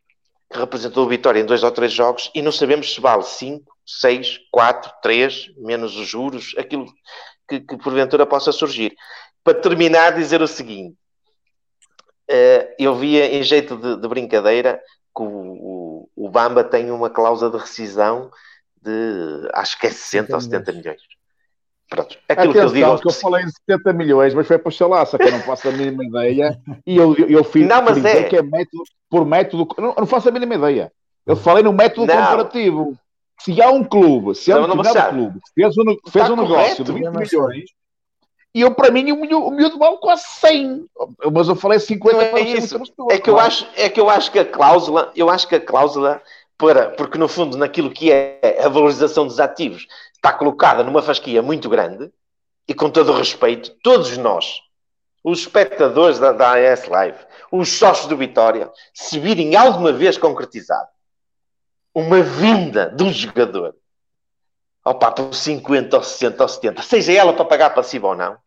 [0.51, 4.39] que representou Vitória em dois ou três jogos e não sabemos se vale 5, 6,
[4.51, 6.85] 4, 3, menos os juros, aquilo
[7.47, 8.95] que, que porventura possa surgir.
[9.43, 10.97] Para terminar, dizer o seguinte:
[12.29, 14.81] uh, eu via em jeito de, de brincadeira
[15.15, 18.31] que o, o, o, Bamba tem uma cláusula de rescisão
[18.81, 21.01] de acho que é 60 ou 70 milhões.
[21.89, 23.01] Pronto, aquilo Atenção, que eu digo.
[23.01, 25.67] que eu falei em 70 milhões, mas foi para o Chalaça, que eu não faço
[25.69, 26.59] a mínima ideia.
[26.85, 28.23] E eu, eu fiz não, mas é...
[28.25, 29.67] que é método, por método.
[29.79, 30.91] Não, não faço a mínima ideia.
[31.25, 32.15] Eu falei no método não.
[32.15, 32.95] comparativo.
[33.41, 36.35] se há um clube, se há um determinado clube que fez um, fez Está um
[36.35, 36.83] negócio correto.
[36.83, 37.63] de 20 Não, mas- milhões,
[38.53, 40.85] e eu, para mim, o miúdo, o miúdo vale quase 100.
[41.31, 42.77] Mas eu falei 50 Não é isso.
[42.79, 45.47] muito gostoso, É que eu acho, é que eu acho que a cláusula, eu acho
[45.47, 46.21] que a cláusula
[46.57, 49.87] para, porque no fundo naquilo que é a valorização dos ativos
[50.19, 52.11] está colocada numa fasquia muito grande
[52.67, 54.59] e com todo o respeito, todos nós,
[55.23, 57.17] os espectadores da, da AS Live,
[57.51, 60.89] os sócios do Vitória, se virem alguma vez concretizado
[61.95, 63.75] uma vinda de um jogador
[64.85, 68.37] opa, por 50 ou 60 ou 70, seja ela para pagar passivo ou não,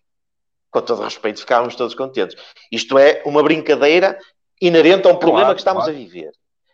[0.70, 2.36] com todo o respeito, ficávamos todos contentes.
[2.70, 4.18] Isto é uma brincadeira
[4.60, 5.96] inerente a um problema Claro, que estamos claro.
[5.96, 6.32] a viver.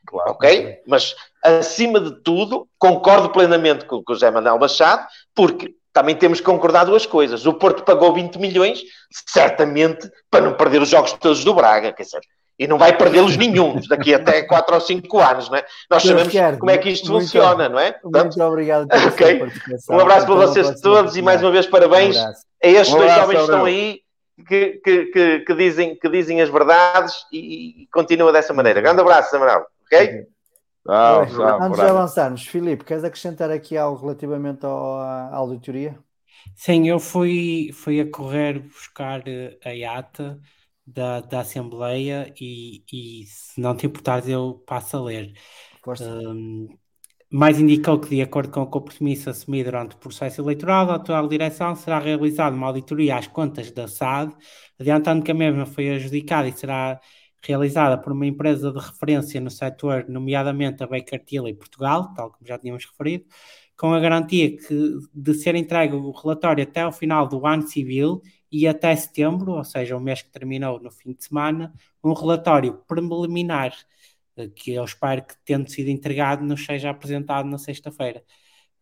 [0.09, 0.31] Claro.
[0.31, 0.79] Ok?
[0.87, 1.15] Mas,
[1.45, 6.47] acima de tudo, concordo plenamente com, com o José Manuel Machado, porque também temos que
[6.47, 7.45] concordar duas coisas.
[7.45, 8.81] O Porto pagou 20 milhões,
[9.27, 12.21] certamente, para não perder os jogos todos do Braga, quer dizer,
[12.59, 15.65] e não vai perdê-los nenhum daqui até 4 ou 5 anos, não é?
[15.91, 16.09] Nós Sr.
[16.09, 17.93] sabemos Ricardo, como é que isto muito- funciona, não é?
[17.93, 19.27] Portanto, Muito obrigado pela Ok.
[19.29, 19.97] sua participação.
[19.97, 22.33] um abraço para vocês todos e mais uma vez parabéns Um a
[22.63, 24.01] estes Um dois jovens que estão aí
[24.49, 28.81] que, que, que, que dizem, que dizem as verdades e, e continua dessa maneira.
[28.81, 29.67] Grande abraço, Amaral.
[29.91, 30.27] Ok?
[30.87, 31.23] Tchau,
[31.61, 35.99] Antes de avançarmos, Filipe, queres acrescentar aqui algo relativamente ao, à auditoria?
[36.55, 40.41] Sim, eu fui, fui a correr buscar eh, a ata
[40.87, 45.33] da, da Assembleia e, e, se não te importares, eu passo a ler.
[46.01, 46.69] Um,
[47.31, 51.29] mais indicou que, de acordo com o compromisso assumido durante o processo eleitoral, a atual
[51.29, 54.35] direção será realizada uma auditoria às contas da SAD,
[54.81, 56.99] adiantando que a mesma foi adjudicada e será
[57.43, 62.47] realizada por uma empresa de referência no setor, nomeadamente a Baker Tilly Portugal, tal como
[62.47, 63.25] já tínhamos referido,
[63.77, 68.21] com a garantia que, de ser entregue o relatório até ao final do ano civil
[68.51, 72.83] e até setembro, ou seja, o mês que terminou no fim de semana, um relatório
[72.89, 73.73] preliminar
[74.37, 78.23] eh, que eu espero que, tendo sido entregado, nos seja apresentado na sexta-feira.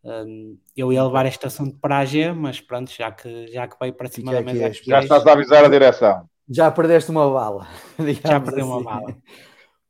[0.02, 3.76] Um, eu ia levar este assunto para a AG, mas pronto, já que, já que
[3.78, 6.28] veio para cima da mesa a aqui Já estás a avisar a direção.
[6.48, 7.66] Já perdeste uma bala.
[7.98, 8.85] digamos já perdeu uma assim.
[8.85, 9.16] bala.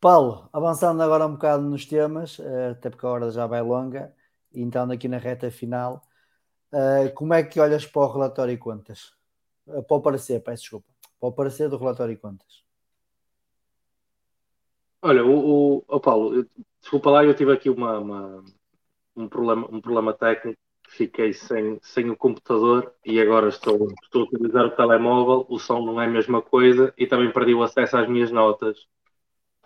[0.00, 4.14] Paulo, avançando agora um bocado nos temas, eh, até porque a hora já vai longa,
[4.52, 6.02] e então aqui na reta final,
[6.72, 9.14] eh, como é que olhas para o relatório e contas?
[9.68, 10.92] Eh, Para o parecer, peço desculpa.
[11.20, 12.64] Para o parecer do relatório e contas.
[15.02, 16.46] Olha, o, o, o Paulo, eu-
[16.80, 18.44] desculpa lá, eu tive aqui uma, uma-
[19.16, 20.60] um, problema, um problema técnico,
[20.96, 25.84] fiquei sem, sem o computador e agora estou, estou a utilizar o telemóvel, o som
[25.84, 28.78] não é a mesma coisa e também perdi o acesso às minhas notas.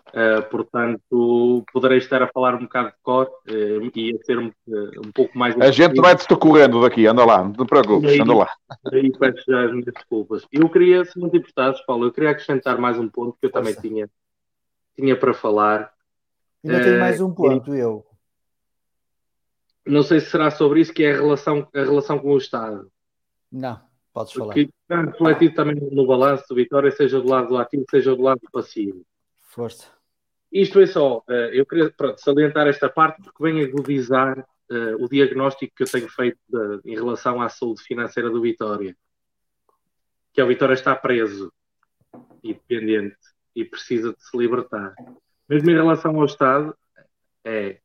[0.09, 4.47] Uh, portanto, poderei estar a falar um bocado de cor uh, e a ser um,
[4.67, 5.55] uh, um pouco mais.
[5.57, 8.49] A gente vai-te socorrendo daqui, anda lá, não te preocupes, anda lá.
[8.91, 10.45] Daí peço já as minhas desculpas.
[10.51, 13.51] Eu queria, se não te importasses, Paulo, eu queria acrescentar mais um ponto que eu
[13.51, 14.09] também tinha,
[14.97, 15.93] tinha para falar.
[16.61, 18.05] Ainda tenho mais um ponto, eu.
[19.85, 22.91] Não sei se será sobre isso que é a relação, a relação com o Estado.
[23.51, 23.81] Não,
[24.13, 24.53] podes falar.
[24.53, 28.21] Porque está refletido também no balanço do Vitória, seja do lado do ativo, seja do
[28.21, 29.03] lado do passivo.
[29.41, 29.87] Força.
[30.51, 35.07] Isto é só, eh, eu queria pronto, salientar esta parte porque vem agudizar eh, o
[35.09, 38.95] diagnóstico que eu tenho feito de- em relação à saúde financeira do Vitória.
[40.33, 41.51] Que é o Vitória está preso
[42.43, 43.17] e dependente
[43.55, 44.93] e precisa de se libertar.
[45.49, 46.73] Mesmo em relação ao Estado,
[47.43, 47.79] é,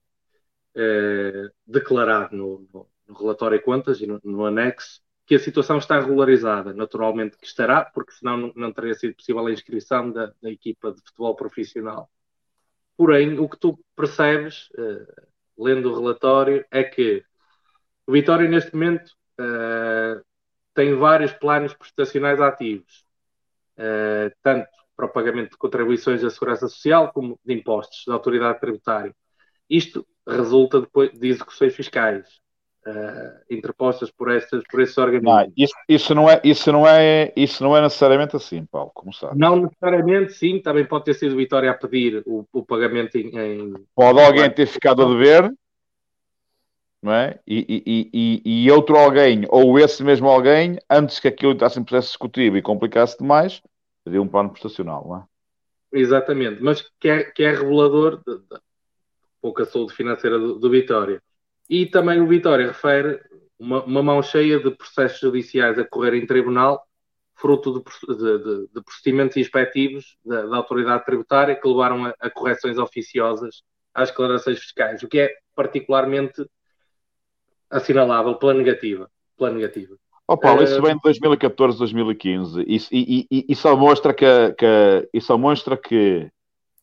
[0.77, 5.79] eh, declarado no, no- no relatório de contas e no, no anexo que a situação
[5.79, 6.75] está regularizada.
[6.75, 10.93] Naturalmente que estará, porque senão não, não teria sido possível a inscrição da, da equipa
[10.93, 12.11] de futebol profissional.
[12.97, 15.07] Porém, o que tu percebes, eh,
[15.59, 17.25] lendo o relatório, é que
[18.07, 20.23] o Vitória, neste momento, eh,
[20.75, 23.07] tem vários planos prestacionais ativos,
[24.43, 29.15] tanto para o pagamento de contribuições da Segurança Social como de impostos da autoridade tributária.
[29.69, 32.41] Isto resulta depois de execuções fiscais
[32.87, 35.35] eh, interpostas por, estas, por esses organismos.
[35.35, 39.13] Não, isso, isso, não é, isso, não é, isso não é necessariamente assim, Paulo, como
[39.13, 39.37] sabes.
[39.39, 43.75] Não necessariamente, sim, também pode ter sido Vitória a pedir o, o pagamento em, em-
[43.95, 45.53] Pode alguém ter ficado a dever,
[47.03, 47.39] não é?
[47.47, 48.11] E, e,
[48.45, 52.57] e, e- outro alguém, ou esse mesmo alguém, antes que aquilo entrasse em processo executivo
[52.57, 53.63] e complicasse demais,
[54.05, 55.25] pediu um plano prestacional, não é?
[55.93, 58.41] Exatamente, mas que é, que é revelador de-
[59.47, 61.23] da pouca saúde financeira do, do Vitória.
[61.69, 63.21] E também o Vitória refere
[63.59, 66.83] uma, uma mão cheia de processos judiciais a correr em tribunal,
[67.35, 72.31] fruto de, de- de- de procedimentos inspectivos da, da autoridade tributária que levaram a, a
[72.31, 73.63] correções oficiosas
[73.95, 76.45] às declarações fiscais, o que é particularmente
[77.71, 79.11] assinalável pela negativa.
[79.37, 79.97] Pela negativa.
[80.29, 84.13] Ó Paulo, Eh, isso vem de 2014, 2015 isso, e, e, e, e só mostra
[84.13, 84.27] que,
[84.59, 86.29] que, e só mostra que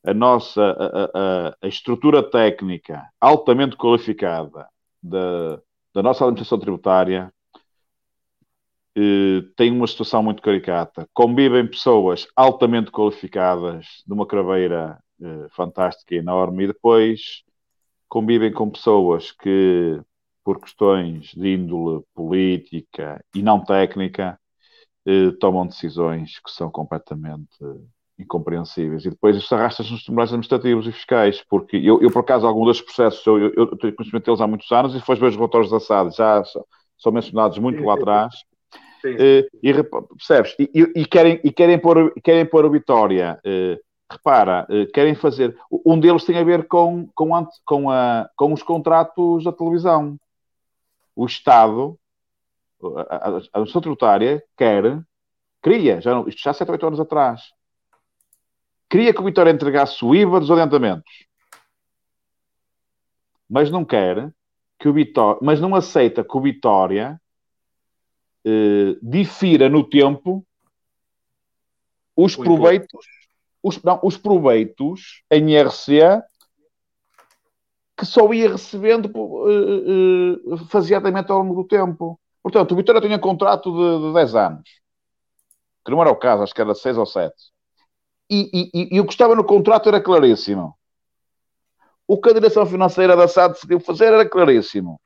[0.06, 4.68] a nossa a, a- a, estrutura técnica altamente qualificada
[5.02, 5.62] da,
[5.94, 7.32] da nossa administração tributária
[8.96, 11.08] eh, tem uma situação muito caricata.
[11.14, 17.44] Convivem pessoas altamente qualificadas, de uma craveira eh, fantástica e enorme, e depois
[18.10, 20.02] convivem com pessoas que,
[20.44, 24.40] por questões de índole política e não técnica,
[25.08, 27.58] eh, tomam decisões que são completamente
[28.18, 29.06] incompreensíveis.
[29.06, 32.66] E depois isso arrasta-se nos tribunais administrativos e fiscais, porque eu, eu por acaso, algum
[32.66, 35.72] desses processos, eu, eu, eu tenho conhecimento deles há muitos anos, e depois vejo relatórios
[35.72, 36.44] da SAD, já
[36.98, 38.34] são mencionados muito lá atrás,
[39.06, 39.74] Uh, e
[40.18, 40.56] percebes?
[40.58, 43.40] E, e, e, querem, e querem, pôr, querem pôr a Vitória.
[43.46, 43.78] Uh,
[44.10, 45.56] repara, uh, querem fazer.
[45.86, 50.18] Um deles tem a ver com, com, com, a, com os contratos da televisão.
[51.16, 52.00] O Estado,
[52.82, 55.04] a, a, a administração tributária, quer,
[55.62, 57.42] queria, já, isto já há 7 ou 8 anos atrás,
[58.94, 61.26] queria que o Vitória entregasse o IVA dos adiantamentos.
[63.50, 64.32] Mas não quer
[64.78, 67.20] que o Vitória, mas não aceita que o Vitória
[68.46, 70.46] eh, difira no tempo
[72.16, 73.08] os o proveitos,
[73.64, 76.22] os, não, os proveitos em IRC
[77.98, 82.20] que só ia recebendo uh, uh, faseadamente ao longo do tempo.
[82.44, 84.70] Portanto, o Vitória tinha um contrato de, de 10 anos,
[85.84, 87.53] que não era o caso, acho que era 6 ou 7.
[88.30, 90.76] E, e, e, o que estava no contrato era claríssimo.
[92.08, 95.00] O que a direção financeira da SAD decidiu fazer era claríssimo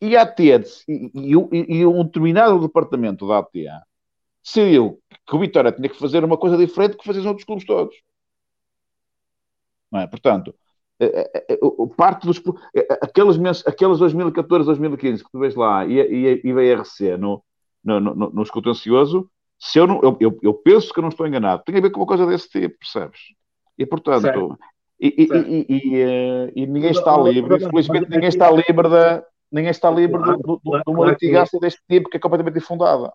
[0.00, 3.84] e a AT e, e, e, um determinado departamento da ATA
[4.42, 7.64] decidiu que o Vitória tinha que fazer uma coisa diferente que faziam os outros clubes
[7.64, 7.96] todos.
[9.90, 10.06] Não é?
[10.06, 10.54] Portanto,
[11.00, 11.58] é, é, é,
[11.96, 12.42] parte dos
[13.02, 17.42] aqueles, aqueles 2014, 2015 que tu vês lá e, e, e VRC no,
[17.82, 21.26] no, no, no escutencioso, se eu, não, eu, eu, eu, penso que eu não estou
[21.26, 23.20] enganado, tem a ver com uma coisa desse tipo, percebes?
[23.78, 24.58] E portanto,
[25.00, 29.90] e, e, e, eh, e, ninguém está livre, infelizmente ninguém está livre da, ninguém está
[29.90, 33.12] livre claro, de, de, de, de uma litigância deste tipo que é completamente infundada.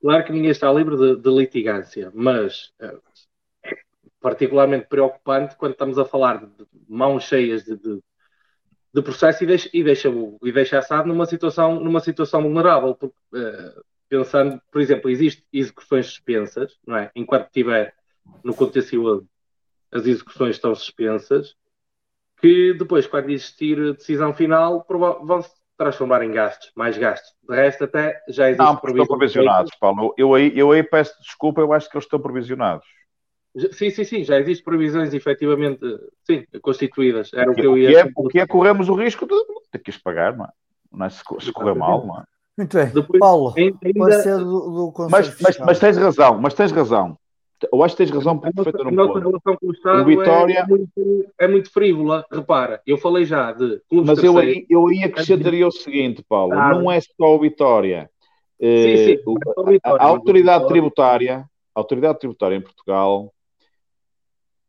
[0.00, 2.94] Claro que ninguém está livre de, de litigância, mas é
[4.20, 8.00] particularmente preocupante quando estamos a falar de mãos cheias de, de,
[8.94, 10.08] de processo e deixa, e deixa,
[10.42, 15.44] e deixa a SAD numa situação, numa situação vulnerável, porque, uh, pensando, por exemplo, existem
[15.52, 17.10] execuções suspensas, não é?
[17.14, 17.94] Enquanto estiver
[18.42, 19.28] no contencioso,
[19.92, 21.54] as execuções estão suspensas,
[22.40, 24.84] que depois, quando existir decisão final,
[25.22, 27.32] vão-se transformar em gastos, mais gastos.
[27.48, 30.14] De resto, até já existe Não, estão provisionados, Paulo.
[30.16, 32.86] Eu aí, eu aí peço desculpa, eu acho que eles estão provisionados.
[33.72, 35.80] Sim, sim, sim, já existem previsões efetivamente,
[36.24, 37.32] sim, constituídas.
[37.32, 37.88] Era o que, eu ia...
[37.88, 39.34] O que, é, o que é corremos o risco de
[39.70, 40.48] ter que pagar, não é?
[40.92, 42.24] Não é se, se correr mal, não é?
[42.56, 42.86] Muito bem.
[42.86, 43.78] Depois, Paulo, ainda...
[43.96, 47.18] pode ser do, do mas, mas, mas, tens razão, mas tens razão.
[47.72, 48.88] Eu acho que tens razão perfeitamente.
[48.88, 50.58] A nossa relação com o Estado o Vitória...
[50.58, 52.24] é, muito, é muito frívola.
[52.30, 56.52] Repara, eu falei já de clubes Mas eu aí, eu aí acrescentaria o seguinte, Paulo:
[56.54, 58.08] ah, não é só o Vitória.
[58.60, 59.34] Sim, sim, uh,
[59.64, 63.32] Vitória, a, a autoridade tributária, a autoridade tributária em Portugal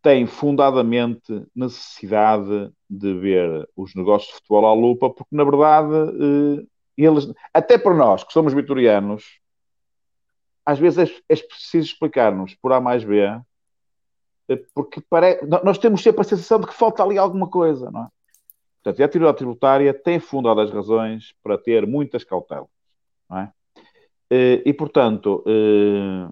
[0.01, 6.67] tem fundadamente necessidade de ver os negócios de futebol à lupa, porque na verdade uh,
[7.03, 9.39] eles, até para nós que somos vitorianos,
[10.65, 13.21] às vezes é, é preciso explicar-nos por A mais B,
[14.49, 15.39] eh, porque pare...
[15.63, 18.07] nós temos sempre a sensação de que falta ali alguma coisa, não é?
[18.83, 22.69] Portanto, a atividade tributária tem fundado as razões para ter muitas cautelas,
[23.29, 23.51] não é?
[24.29, 26.31] Eh, e, portanto, eh,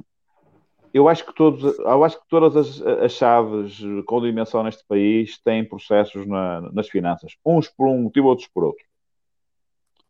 [0.93, 5.39] eu acho que, todos, eu acho que todas as, as chaves com dimensão neste país
[5.39, 8.85] têm processos na, nas finanças, uns por um motivo, outros por outro.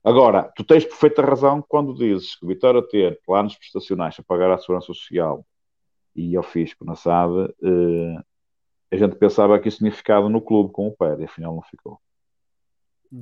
[0.04, 4.58] Agora, tu tens perfeita razão quando dizes que Vitória ter planos prestacionais a pagar à
[4.58, 5.46] Segurança Social
[6.14, 8.24] e ao Fisco na SAD, eh,
[8.92, 11.62] a gente pensava que isso tinha ficado no clube com o pé, e afinal não
[11.62, 12.00] ficou.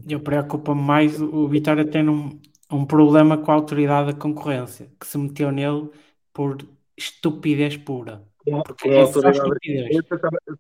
[0.10, 2.40] Eu preocupa-me mais o Vitória ter um,
[2.72, 5.90] um problema com a autoridade da concorrência, que se meteu nele
[6.34, 6.58] por
[6.98, 8.24] estupidez pura.
[8.44, 9.40] Porque com a autoridade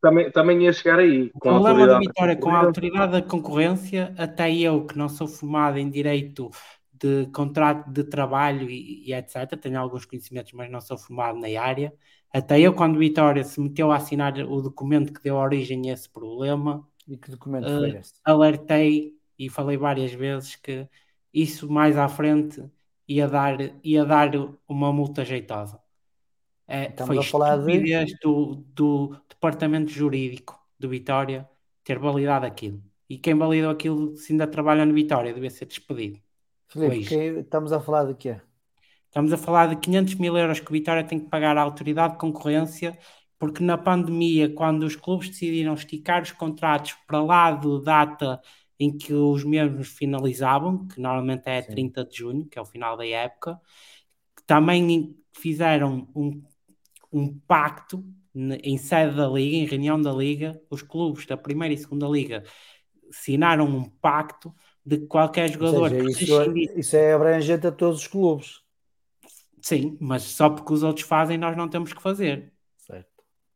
[0.01, 1.31] também, também ia chegar aí.
[1.33, 5.77] o problema da Vitória com a autoridade da concorrência, até eu que não sou formado
[5.77, 6.49] em direito
[6.93, 9.57] de contrato de trabalho e, e, etc.
[9.59, 11.91] Tenho alguns conhecimentos, mas não sou formado na área.
[12.31, 16.07] Até eu, quando Vitória se meteu a assinar o documento que deu origem a esse
[16.07, 18.13] problema, e que documento uh, foi esse?
[18.23, 20.87] alertei e falei várias vezes que
[21.33, 22.63] isso mais à frente
[23.07, 24.31] ia dar, ia dar
[24.67, 25.80] uma multa jeitosa.
[26.71, 28.17] É, Estamos foi a falar de...
[28.21, 31.45] do, do departamento jurídico do Vitória
[31.83, 32.81] ter validado aquilo.
[33.09, 36.21] E quem validou aquilo, se ainda trabalha no Vitória, devia ser despedido.
[36.69, 38.39] Filipe, que, estamos a falar de quê?
[39.07, 42.13] Estamos a falar de 500 mil euros que o Vitória tem que pagar à autoridade
[42.13, 42.97] de concorrência,
[43.37, 48.39] porque na pandemia, quando os clubes decidiram esticar os contratos para lá do data
[48.79, 51.71] em que os mesmos finalizavam, que normalmente é Sim.
[51.71, 53.59] 30 de junho, que é o final da época,
[54.47, 56.41] também fizeram um,
[57.11, 61.77] um pacto em sede da Liga, em reunião da Liga, os clubes da primeira e
[61.77, 62.43] segunda Liga
[63.09, 64.53] assinaram um pacto
[64.85, 65.89] de que qualquer jogador.
[65.89, 68.61] Seja, isso, é, isso é abrangente a todos os clubes.
[69.61, 72.51] Sim, mas só porque os outros fazem, nós não temos que fazer.
[72.77, 73.09] Certo.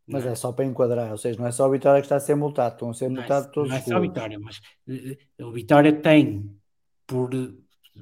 [0.06, 0.32] Mas não.
[0.32, 2.36] é só para enquadrar, ou seja, não é só o Vitória que está a ser
[2.36, 3.88] multado, estão a ser multados é, todos não os clubes.
[3.88, 4.58] Não é só Vitória, mas
[5.40, 6.56] uh, o Vitória tem
[7.08, 7.32] por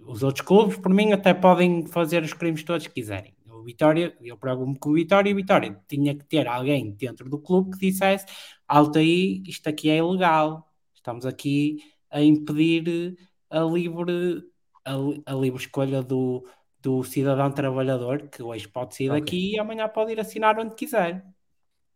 [0.06, 3.34] os outros clubes, por mim, até podem fazer os crimes todos que quiserem.
[3.64, 7.30] O Vitória, eu preocupo-me com o Vitória e o Vitória tinha que ter alguém dentro
[7.30, 8.26] do clube que dissesse:
[8.68, 11.78] alto aí, isto aqui é ilegal, estamos aqui
[12.12, 13.18] a impedir
[13.50, 14.44] a livre,
[14.84, 16.46] a, a livre escolha do,
[16.82, 19.22] do cidadão trabalhador, que hoje pode sair okay.
[19.22, 21.26] daqui e amanhã pode ir assinar onde quiser.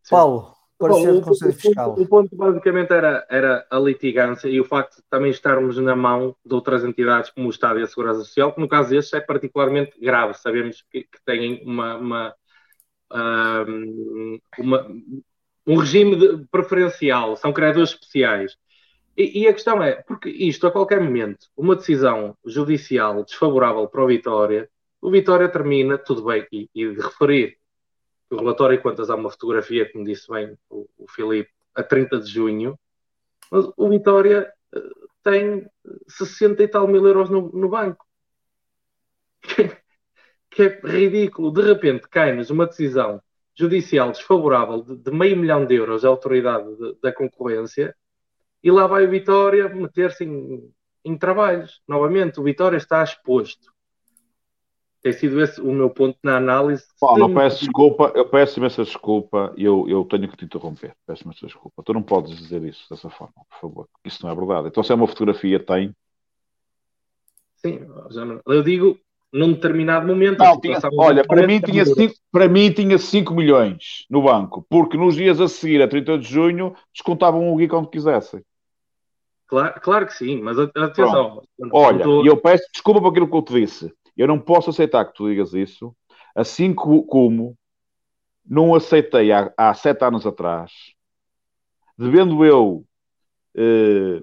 [0.10, 1.96] Paulo, Parecer Conselho Fiscal.
[1.98, 6.36] O, ponto basicamente era, era a litigância e o facto de também estarmos na mão
[6.46, 9.20] de outras entidades como o Estado e a Segurança Social, que no caso deste é
[9.20, 10.36] particularmente grave.
[10.36, 12.36] Sabemos que, que têm uma, uma,
[14.60, 14.88] uma,
[15.66, 18.56] um regime preferencial, são criadores especiais.
[19.18, 24.04] E, e, a questão é, porque isto a qualquer momento, uma decisão judicial desfavorável para
[24.04, 24.70] o Vitória,
[25.02, 27.58] o Vitória termina, tudo bem, e, e de referir
[28.30, 32.20] o relatório e quantas há uma fotografia, como disse bem o, o Filipe, a 30
[32.20, 32.78] de junho,
[33.52, 34.80] mas o Vitória eh,
[35.24, 35.70] tem
[36.08, 38.06] 60 e tal mil euros no, no banco.
[40.50, 41.52] que é ridículo.
[41.52, 43.22] De repente cai-nos uma decisão
[43.56, 47.96] judicial desfavorável de, de, meio milhão de euros à autoridade de, da concorrência
[48.64, 50.74] e lá vai o Vitória meter-se em,
[51.06, 51.82] em trabalhos.
[51.88, 53.72] Novamente, o Vitória está exposto
[55.08, 56.84] tem sido esse o meu ponto na análise.
[57.00, 60.94] Paulo, eu peço desculpa, eu peço imensa desculpa e eu, eu tenho que te interromper.
[61.06, 61.82] Peço imensa desculpa.
[61.82, 63.88] Tu não podes dizer isso dessa forma, por favor.
[64.04, 64.68] Isso não é verdade.
[64.68, 65.96] Então, se é uma fotografia, tem.
[67.56, 67.80] Sim,
[68.46, 69.00] eu digo
[69.32, 70.40] num determinado momento.
[70.40, 74.98] Não, tinha, olha, para mim, tinha cinco, para mim tinha 5 milhões no banco, porque
[74.98, 78.44] nos dias a seguir, a 30 de junho, descontavam o Gui quando quisessem.
[79.48, 81.42] Claro, claro que sim, mas atenção.
[81.72, 83.94] Olha, e eu peço desculpa por aquilo que eu te disse.
[84.18, 85.96] Eu não posso aceitar que tu digas isso,
[86.36, 87.56] assim como
[88.46, 90.72] não aceitei há, há sete anos atrás,
[91.98, 92.86] devendo eu
[93.56, 94.22] eh,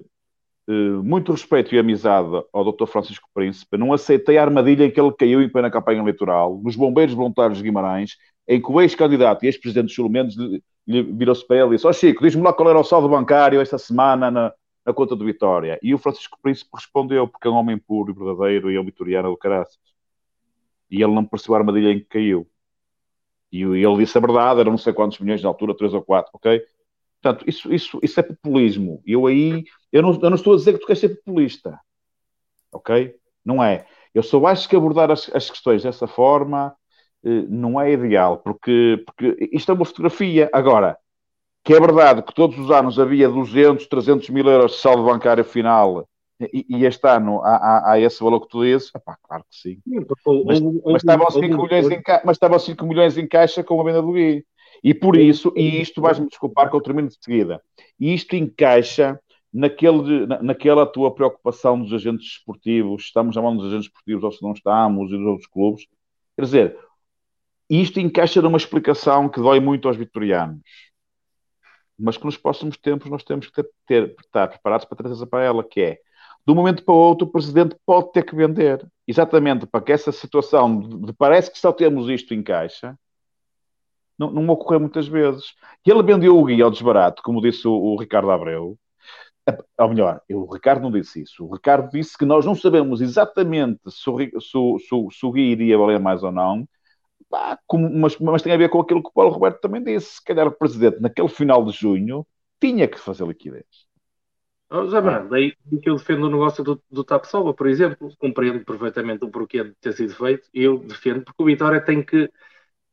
[0.67, 0.71] eh,
[1.03, 2.87] muito respeito e amizade ao Dr.
[2.87, 6.75] Francisco Príncipe, não aceitei a armadilha em que ele caiu em plena campanha eleitoral, nos
[6.75, 8.17] bombeiros voluntários de Guimarães,
[8.47, 10.35] em que o ex-candidato e ex-presidente Júlio Mendes
[10.87, 13.61] virou-se para ele e disse: Ó oh, Chico, diz-me lá qual era o saldo bancário
[13.61, 14.53] esta semana na,
[14.85, 15.79] na conta do Vitória.
[15.81, 18.85] E o Francisco Príncipe respondeu, porque é um homem puro e verdadeiro e é um
[18.85, 19.79] vitoriano do caraças.
[20.89, 22.47] E ele não percebeu a armadilha em que caiu.
[23.51, 26.31] E ele disse a verdade, eram não sei quantos milhões na altura, 3 ou 4,
[26.33, 26.61] ok?
[27.21, 29.01] Portanto, isso, isso, isso é populismo.
[29.05, 31.79] Eu aí, eu não, eu não estou a dizer que tu queres ser populista,
[32.71, 33.15] ok?
[33.43, 33.87] Não é.
[34.13, 36.75] Eu só acho que abordar as, as questões dessa forma
[37.23, 40.49] eh, não é ideal, porque, porque isto é uma fotografia.
[40.53, 40.97] Agora,
[41.65, 45.43] que é verdade que todos os anos havia 200, 300 mil euros de saldo bancário
[45.43, 46.07] final
[46.39, 48.91] e, e este ano há, há, há, esse valor que tu dizes?
[48.95, 49.79] Epá, claro que sim.
[50.45, 54.01] Mas, mas, estavam 5 milhões em mas estavam 5 milhões em caixa com a venda
[54.01, 54.45] do Gui.
[54.83, 57.59] E por isso, e isto vais-me desculpar que eu termino de seguida,
[57.99, 59.19] e isto encaixa
[59.51, 64.31] naquele, na, naquela tua preocupação dos agentes esportivos, estamos a mão dos agentes esportivos ou
[64.31, 65.87] se não estamos, e dos outros clubes.
[66.35, 66.77] Quer dizer,
[67.69, 70.61] isto encaixa numa explicação que dói muito aos vitorianos
[71.97, 75.43] mas que nos próximos tempos nós temos que ter, ter, estar preparados para trazer para
[75.43, 75.99] ela, que é,
[76.45, 79.91] de um momento para o outro, o Presidente pode ter que vender, exatamente para que
[79.91, 82.97] essa situação de, parece que só temos isto em caixa,
[84.17, 85.53] não, não ocorreu muitas vezes.
[85.85, 88.77] E ele vendeu o guia ao desbarato, como disse o, o Ricardo Abreu,
[89.77, 91.45] ou melhor, o Ricardo não disse isso.
[91.45, 95.51] O Ricardo disse que nós não sabemos exatamente se o, se, se, se o guia
[95.51, 96.67] iria valer mais ou não,
[97.29, 100.15] Pá, como, mas, mas, tem a ver com aquilo que o Paulo Roberto também disse.
[100.15, 102.25] Se calhar o presidente, naquele final de junho,
[102.59, 103.65] tinha que fazer liquidez.
[104.69, 109.23] Oh, mano, daí que eu defendo o negócio do, do TAP por exemplo, compreendo perfeitamente
[109.23, 112.23] o porquê de ter sido feito, e eu defendo porque o Vitória tem que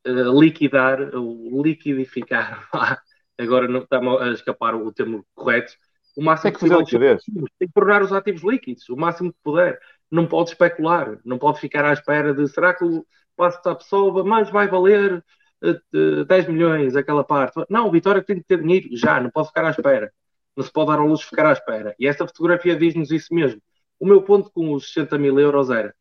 [0.07, 2.69] uh, liquidar, ou liquidificar,
[3.39, 5.73] agora não está a escapar o termo correto,
[6.17, 7.23] o máximo tem que fazer liquidez.
[7.59, 9.79] Tem que tornar os ativos líquidos, o máximo que puder.
[10.11, 13.05] Não pode especular, não pode ficar à espera de será que o
[13.43, 15.25] passo da pessoa, mas vai valer
[15.65, 17.65] uh, 10 milhões aquela parte.
[17.69, 20.13] Não, o Vitória tem que ter dinheiro já, não pode ficar à espera.
[20.57, 21.95] Não se pode dar ao luxo ficar à espera.
[21.99, 23.61] E esta fotografia diz-nos isso mesmo.
[23.99, 25.93] O meu ponto com os 60 mil euros era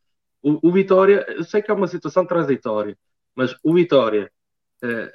[0.42, 2.98] o, o Vitória, eu sei que é uma situação transitória,
[3.36, 4.32] mas o Vitória,
[4.84, 5.12] uh,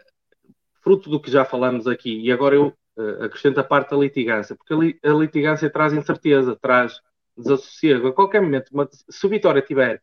[0.83, 4.57] fruto do que já falamos aqui, e agora eu uh, acrescenta a parte da litigância,
[4.57, 7.01] porque a, li, a, litigância traz incerteza, traz
[7.37, 8.09] desassossego.
[8.09, 10.03] A qualquer momento, uma, se o Vitória estiver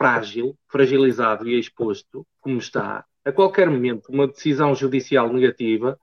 [0.00, 6.00] frágil, fragilizado e exposto, como está, a qualquer momento, uma decisão judicial negativa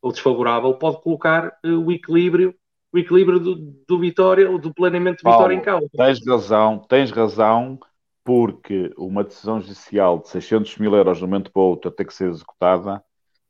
[0.00, 2.54] ou desfavorável pode colocar uh, o equilíbrio
[2.92, 3.54] o equilíbrio do,
[3.86, 5.88] do Vitória ou do planeamento de Vitória em causa.
[5.96, 7.78] Tens razão, tens razão,
[8.24, 12.04] porque uma decisão judicial de 600 mil euros de um momento para o outro ter
[12.04, 13.00] que ser executada,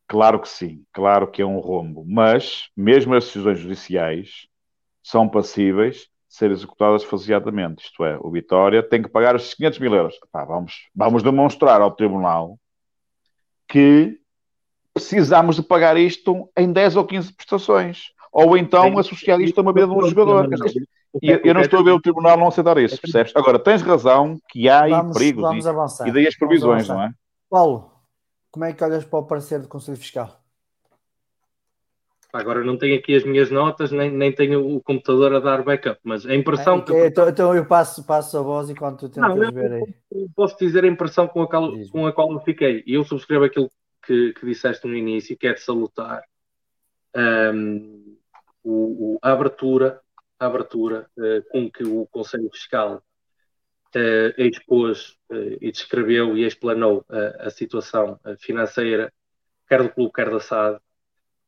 [0.07, 4.47] claro que sim, claro que é um rombo, mas mesmo as decisões judiciais
[5.03, 9.95] são passíveis ser executadas faseadamente, isto é, o Vitória tem que pagar os 500 mil
[9.95, 10.15] euros.
[10.33, 12.57] Vamos, vamos demonstrar ao Tribunal
[13.67, 14.17] que
[14.95, 18.13] precisamos de pagar isto em 10 ou 15 prestações.
[18.33, 20.49] Ou então associar isto a uma vida de um jogador.
[21.21, 23.33] E eu, não estou a ver o tribunal não aceitar isso, percebes?
[23.35, 26.07] Agora, tens razão que há vamos, perigos vamos avançar.
[26.07, 27.13] e daí as previsões, não é?
[27.51, 27.91] Paulo,
[28.53, 30.40] como é que olhas para o parecer do Conselho Fiscal?
[32.33, 36.01] Agora não tenho aqui as minhas notas, nem, nem tenho o computador a dar backup,
[36.05, 36.93] mas a impressão é, que.
[36.93, 37.07] Eu...
[37.07, 40.29] Então, então, eu passo, passo a voz enquanto tu tentas não, ver aí.
[40.37, 42.85] Posso dizer a impressão com a qual, com a qual eu fiquei.
[42.87, 43.71] E eu subscrevo aquilo
[44.05, 46.23] que, que disseste no início, que é de salutar
[47.17, 48.17] um,
[48.63, 50.01] o, o, a abertura,
[50.39, 53.03] a abertura uh, com que o Conselho Fiscal
[53.97, 57.05] uh, expôs uh, e descreveu e explanou
[57.41, 59.13] a situação financeira,
[59.69, 60.81] quer do clube, quer da SAD,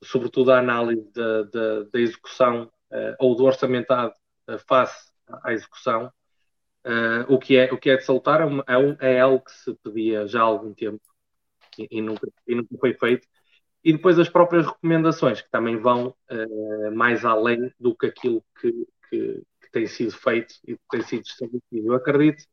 [0.02, 2.70] sobretudo a análise da, da, da execução
[3.18, 4.12] ou do orçamentado
[4.68, 5.10] face
[5.42, 6.12] à execução,
[7.28, 8.64] o, que é, o que é de saltar é, uma,
[9.00, 11.00] é, é, algo que se pedia já há algum tempo
[11.78, 13.26] e, e, nunca, e nunca foi feito.
[13.84, 16.14] E depois as próprias recomendações, que também vão
[16.94, 18.70] mais além do que aquilo que,
[19.08, 21.88] que, que tem sido feito e que tem sido estabelecido.
[21.88, 22.44] Eu acredito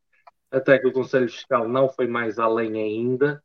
[0.51, 3.43] até que o Conselho Fiscal não foi mais além ainda,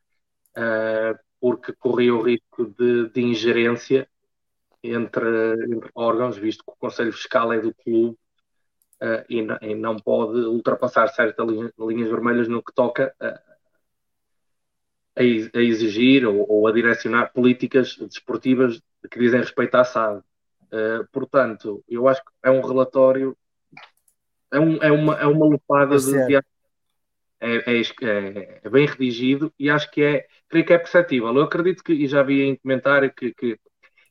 [0.56, 4.08] uh, porque corria o risco de, de ingerência
[4.82, 8.16] entre, entre, órgãos, visto que o Conselho Fiscal é do clube
[9.02, 13.38] uh, e, e, não pode ultrapassar certas linha, linhas vermelhas no que toca a,
[15.16, 20.20] a exigir ou, ou, a direcionar políticas desportivas que dizem respeito à SAD.
[20.72, 23.36] Uh, portanto, eu acho que é um relatório,
[24.50, 26.36] é, um, é, uma, é uma lupada de.
[26.36, 26.40] É,
[27.40, 31.34] é, é, é, bem redigido e acho que é, creio que é perceptível.
[31.34, 33.58] Eu acredito que, e já vi em comentário, que, que,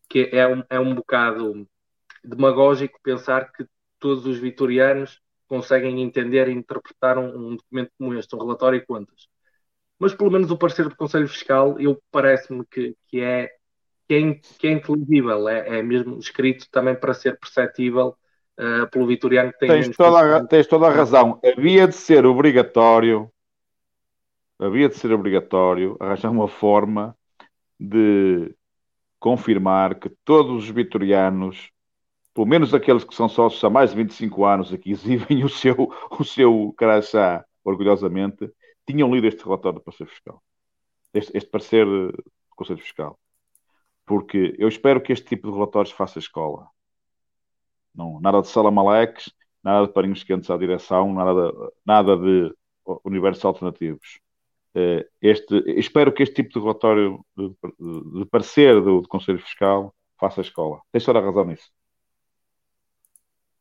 [0.10, 1.68] que é, um, é um bocado
[2.24, 3.66] demagógico pensar que
[4.00, 8.85] todos os vitorianos conseguem entender e interpretar um, um documento como este, um relatório e
[8.85, 9.27] contas.
[10.00, 13.52] Mas pelo menos o parecer do Conselho Fiscal, eu parece-me que, que é
[14.08, 14.16] que
[14.68, 18.18] é, é inteligível, é, é mesmo escrito também para ser perceptível
[18.59, 21.40] uh, pelo vitoriano que tem tens toda, a, tens toda a razão.
[21.43, 23.32] Havia de ser obrigatório,
[24.59, 27.15] havia de ser obrigatório arranjar uma forma
[27.80, 28.56] de
[29.19, 31.72] confirmar que todos os vitorianos,
[32.33, 35.91] pelo menos aqueles que são sócios há mais de 25 anos, aqui exibem o seu,
[36.11, 38.51] o seu crachá orgulhosamente,
[38.85, 40.43] tinham lido este relatório do Conselho Fiscal.
[41.14, 42.23] Este, este parecer do
[42.56, 43.17] Conselho Fiscal
[44.06, 46.67] porque eu espero que este tipo de relatórios faça escola.
[47.95, 49.31] Não, nada de salamaleques,
[49.63, 52.53] nada de parinhos quentes à direção, nada de, nada de
[53.03, 54.19] universos alternativos.
[54.75, 57.49] Eh, este, espero que este tipo de relatório de,
[58.19, 60.81] de, parecer do, do, Conselho Fiscal faça escola.
[60.91, 61.69] Tens toda a razão nisso.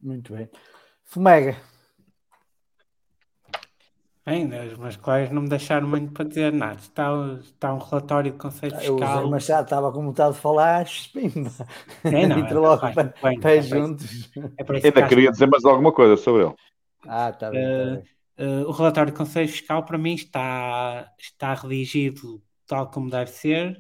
[0.01, 0.49] Muito bem.
[1.05, 1.72] Fumega.
[4.25, 6.79] Ainda, os meus colegas não me deixaram muito para dizer nada.
[6.79, 7.11] Está,
[7.43, 9.19] está um relatório do Conselho Fiscal.
[9.19, 11.51] O Zé Machado estava com vontade de falar, pimba.
[12.05, 14.31] É, não, Entra é, logo bem, para, bem, pés juntos.
[14.37, 16.55] É Ainda queria dizer mais alguma coisa sobre ele.
[17.05, 17.61] Ah, está bem.
[17.61, 18.13] Uh, tá bem.
[18.39, 23.77] Uh, o relatório do Conselho Fiscal, para mim, está, está redigido tal como deve ser.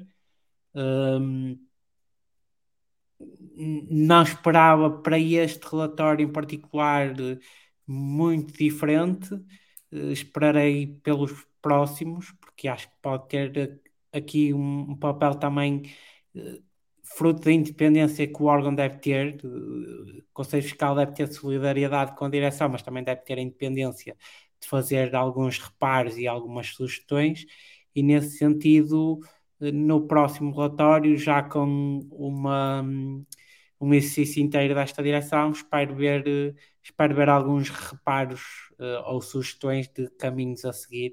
[0.74, 1.56] Um,
[3.56, 7.14] não esperava para este relatório em particular
[7.86, 9.38] muito diferente eh,
[9.92, 13.80] esperarei pelos próximos, porque acho que pode ter
[14.12, 15.82] aqui um, um papel também
[16.34, 16.60] eh,
[17.02, 19.38] fruto da independência que o órgão deve ter.
[19.44, 24.16] O Conselho Fiscal deve ter solidariedade com a direção, mas também deve ter a independência
[24.60, 27.44] de fazer alguns reparos e algumas sugestões,
[27.94, 29.20] e nesse sentido,
[29.60, 32.82] eh, no próximo relatório, já com uma
[33.80, 35.50] um exercício inteiro desta direção.
[35.50, 38.42] Espero ver, espero ver alguns reparos
[38.78, 41.12] uh, ou sugestões de caminhos a seguir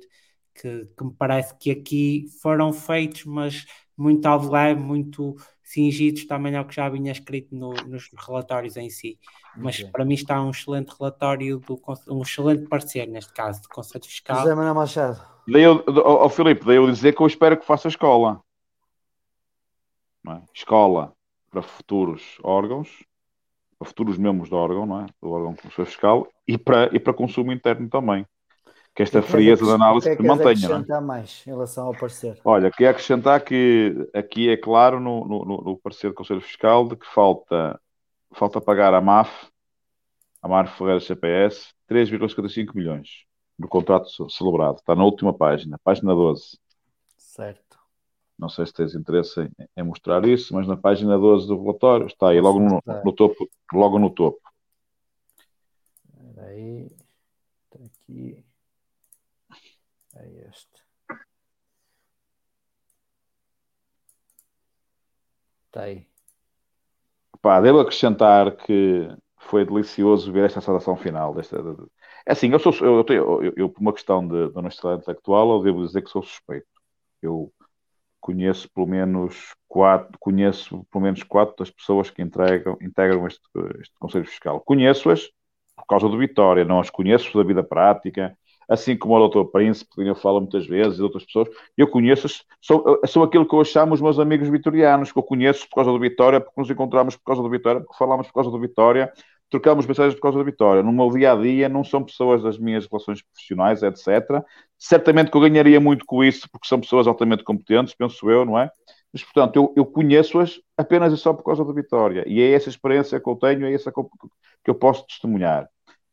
[0.59, 3.65] que, que, me parece que aqui foram feitos, mas
[3.97, 8.89] muito ao leve, muito cingidos também ao que já vinha escrito no, nos relatórios em
[8.89, 9.19] si.
[9.55, 14.03] Mas para mim está um excelente relatório, do, um excelente parecer, neste caso, do Conselho
[14.03, 14.39] Fiscal.
[14.39, 15.21] José Manuel Machado.
[15.47, 18.41] Daí eu, oh, oh, Filipe, daí eu dizer que eu espero que faça escola.
[20.27, 20.41] É?
[20.53, 21.13] Escola
[21.49, 23.03] para futuros órgãos,
[23.79, 25.05] para futuros membros do órgão, não é?
[25.21, 28.25] do órgão Conselho Fiscal, e para, e para consumo interno também.
[28.93, 30.53] Que esta frieza de análise que se mantenha.
[30.67, 30.79] não é?
[30.79, 32.37] acrescentar mais em relação ao parecer?
[32.43, 36.97] Olha, queria acrescentar que aqui é claro no, no, no- parecer do Conselho Fiscal de
[36.97, 37.79] que falta,
[38.33, 39.47] falta pagar à MAF,
[40.41, 43.23] à MAF Ferreira CPS, 3,55 milhões
[43.57, 44.77] no contrato ce- celebrado.
[44.79, 46.57] Está na última página, página 12.
[47.17, 47.68] Certo.
[48.39, 52.07] Não sei se tens interesse em, em mostrar isso, mas na página 12 do relatório
[52.07, 53.49] está aí, logo no, no topo.
[53.73, 54.39] Logo no topo.
[56.17, 56.85] Espera aí.
[57.65, 58.45] Está aqui.
[60.15, 60.81] É este.
[65.67, 66.07] Está aí.
[67.41, 71.33] Pá, devo acrescentar que foi delicioso ver esta saudação final.
[71.33, 71.57] Desta,
[72.25, 75.51] é assim, eu sou, eu, tenho- eu, eu, por uma questão de, de honestidade intelectual,
[75.51, 76.67] eu devo dizer que sou suspeito.
[77.21, 77.51] Eu
[78.19, 83.41] conheço pelo menos quatro, conheço pelo menos quatro das pessoas que entregam, integram este,
[83.79, 84.61] este Conselho Fiscal.
[84.61, 85.29] Conheço-as
[85.75, 88.37] por causa do Vitória, não as conheço da vida prática,
[88.69, 89.49] assim como o Dr.
[89.51, 91.49] Príncipe, que eu falo muitas vezes, e outras pessoas.
[91.75, 95.67] Eu conheço-as, sou, sou aquilo que eu chamo os meus amigos vitorianos, que eu conheço
[95.69, 98.51] por causa do Vitória, porque nos encontramos por causa do Vitória, porque falamos por causa
[98.51, 99.11] do Vitória,
[99.49, 100.83] trocamos mensagens por causa da Vitória.
[100.83, 104.43] No meu dia a dia, não são pessoas das minhas relações profissionais, etc.
[104.77, 108.57] Certamente que eu ganharia muito com isso, porque são pessoas altamente competentes, penso eu, não
[108.59, 108.69] é?
[109.11, 112.23] Mas, portanto, eu, eu conheço-as apenas e só por causa da Vitória.
[112.27, 115.67] E é essa experiência que eu tenho, é essa que eu, posso testemunhar.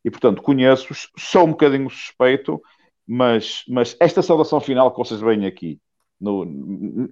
[0.05, 2.61] E, portanto, conheço-os, sou um bocadinho suspeito,
[3.07, 5.81] mas, mas esta saudação final que vocês veem aqui,
[6.21, 6.45] no-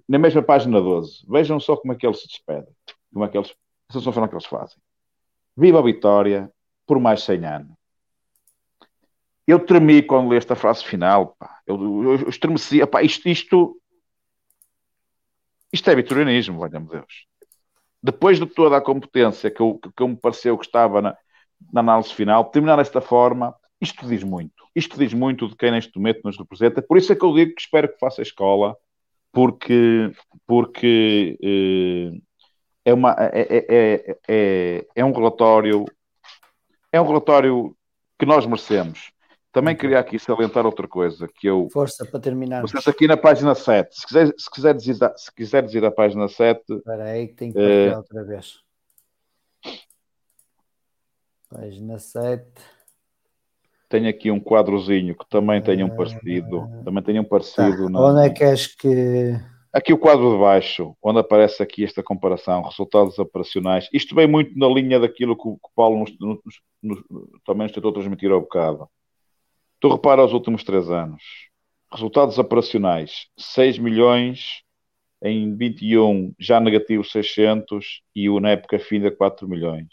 [0.08, 2.72] na mesma página 12, vejam só como é que eles se despedem,
[3.12, 3.50] como é que eles,
[3.90, 4.78] a saudação final que eles fazem.
[5.56, 6.50] Viva a Vitória
[6.86, 7.76] por mais 100 anos.
[9.46, 11.60] Eu tremi quando li esta frase final, pá.
[11.66, 13.80] Eu, eu, eu estremeci, pá, isto, isto,
[15.72, 17.26] isto é vitorianismo, valha-me Deus.
[18.02, 21.16] Depois de toda a competência que, eu, que, que me pareceu que estava na,
[21.72, 24.64] na análise final, terminar desta forma, isto diz muito.
[24.74, 26.82] Isto diz muito de quem neste momento nos representa.
[26.82, 28.76] Por isso é que eu digo que espero que faça escola,
[29.30, 30.10] porque,
[30.46, 32.18] porque eh,
[32.84, 35.84] é, uma, é, é, é, é, é um relatório
[36.92, 37.76] é um relatório
[38.18, 39.10] que nós merecemos.
[39.52, 42.70] Também queria aqui salientar outra coisa, que eu Força para terminarmos.
[42.72, 46.60] vocês aqui na página 7, se quiser, se dizer, se quiser dizer a página 7,
[46.70, 48.58] Espera aí que tenho que Eh, partilhar outra vez.
[51.48, 52.44] Página 7.
[53.88, 58.26] tenho aqui um quadrozinho que também tem um parecido, também tem um parecido na- Onde
[58.26, 59.34] é que és que.
[59.74, 63.88] Aqui o quadro de baixo, onde aparece aqui esta comparação, resultados operacionais.
[63.92, 67.02] Isto vem muito na linha daquilo que o, Paulo nos, nos- nos-
[67.44, 68.88] também nos tentou transmitir ao bocado.
[69.80, 71.20] Tu repara os últimos três anos.
[71.92, 74.62] Resultados operacionais, 6 milhões,
[75.20, 79.88] em 21 já negativo 600 e o na época finda 4 milhões.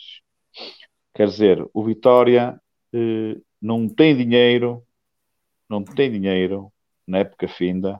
[1.15, 2.61] Quer dizer, o Vitória
[2.93, 4.83] eh, não tem dinheiro,
[5.67, 6.71] não tem dinheiro
[7.07, 7.99] na época finda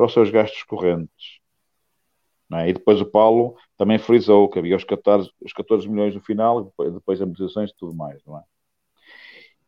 [0.00, 1.40] para os seus gastos correntes.
[2.54, 2.70] É?
[2.70, 6.72] E depois o Paulo também frisou que havia os 14, os 14 milhões no final,
[6.94, 8.42] depois, amortizações e tudo mais, não é?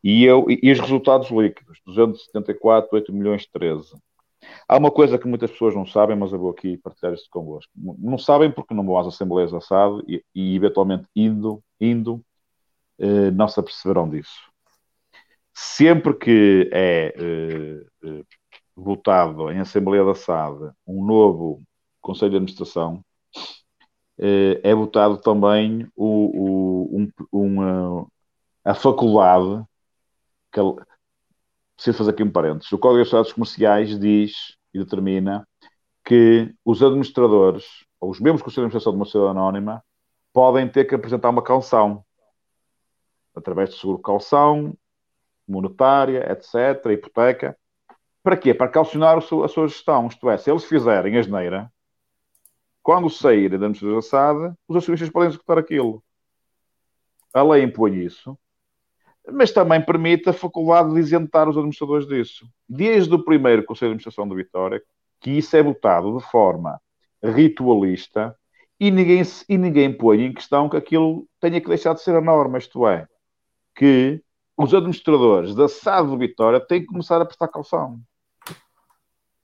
[0.03, 3.95] E, eu, e, os resultados líquidos, 274, 8 milhões 13.
[4.67, 7.71] Há uma coisa que muitas pessoas não sabem, mas eu vou aqui partilhar isto convosco.
[7.77, 12.25] Não não sabem porque não vão às assembleias assado e, e eventualmente indo, indo
[12.99, 14.51] eh, não se aperceberão disso.
[15.55, 18.25] Sempre que é eh, eh,
[18.77, 21.63] votado em Assembleia da SAD um novo
[22.01, 23.05] Conselho de Administração,
[24.19, 27.63] eh, é votado também o, o- um,
[28.03, 28.07] eh,
[28.65, 29.65] a faculdade,
[30.53, 30.61] que,
[31.77, 35.47] preciso fazer aqui um parênteses, o Código de Estados Comerciais diz e determina
[36.05, 37.67] que os administradores,
[38.01, 39.85] ou os membros do Conselho de Administração de uma sociedade anónima,
[40.33, 42.05] podem ter que apresentar uma calção,
[43.35, 44.77] através de seguro calção,
[45.49, 47.57] monetária, etc., hipoteca,
[48.23, 48.55] para quê?
[48.55, 50.07] Para calcionar o seu- a sua gestão.
[50.07, 51.73] Isto é, se eles fizerem a geneira,
[52.83, 56.03] quando saírem da administração assada, os acionistas podem executar aquilo.
[57.33, 58.37] A lei impõe isso,
[59.31, 62.47] mas também permite a faculdade de isentar os administradores disso.
[62.69, 64.83] Desde o primeiro Conselho de Administração do Vitória,
[65.21, 66.81] que isso é votado de forma
[67.23, 68.37] ritualista
[68.79, 72.21] e ninguém, e ninguém põe em questão que aquilo tenha que deixar de ser a
[72.21, 73.07] norma, isto é,
[73.77, 74.21] que
[74.57, 78.01] os administradores da SAD do Vitória têm que começar a prestar calção.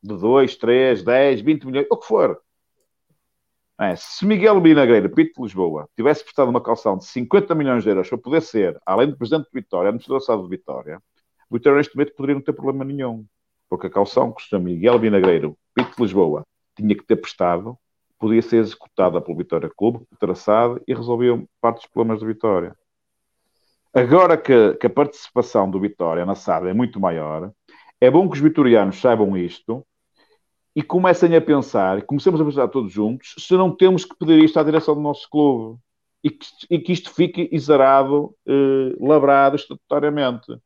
[0.03, 2.41] De 2, 3, 10, 20 milhões, o que for.
[3.81, 7.91] É, se Miguel Binagreira, Pito de Lisboa, tivesse prestado uma calção de 50 milhões de
[7.91, 11.03] euros para poder ser, além do Presidente de Vitória, administrador de Vitória,
[11.49, 13.25] o Vitória neste momento poderia não ter problema nenhum.
[13.69, 14.59] Porque a calção que o.
[14.59, 16.45] Miguel Binagreiro, Pito de Lisboa,
[16.77, 17.79] tinha que ter prestado,
[18.19, 22.75] podia ser executada pelo Vitória Clube, traçado e resolvia parte dos problemas do Vitória.
[23.95, 27.53] Agora que, que, a participação do Vitória na SAD é muito maior,
[28.01, 29.85] é bom que os vitorianos saibam isto
[30.75, 34.59] e comecem a pensar, comecemos a pensar todos juntos, se não temos que pedir isto
[34.61, 35.79] à direção do nosso clube
[36.23, 40.57] e que, e que isto fique exarado, eh, labrado estatutariamente.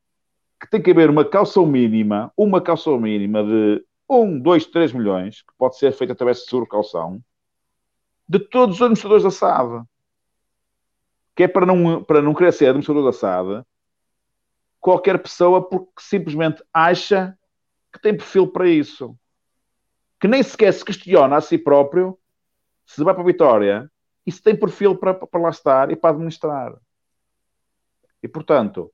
[0.60, 5.42] Que tem que haver uma calção mínima, uma calção mínima de 1, 2, 3 milhões,
[5.42, 7.20] que pode ser feita através de seguro calção,
[8.28, 9.84] de todos os administradores da SAD.
[11.34, 13.64] Que é para não, para não ser administrador da SAD
[14.82, 17.38] qualquer pessoa porque simplesmente acha
[17.92, 19.16] que tem perfil para isso.
[20.20, 22.18] Que nem sequer se questiona a si próprio
[22.84, 23.90] se vai para a Vitória
[24.26, 26.74] e se tem perfil para, para lá estar e para administrar.
[28.22, 28.92] E, portanto,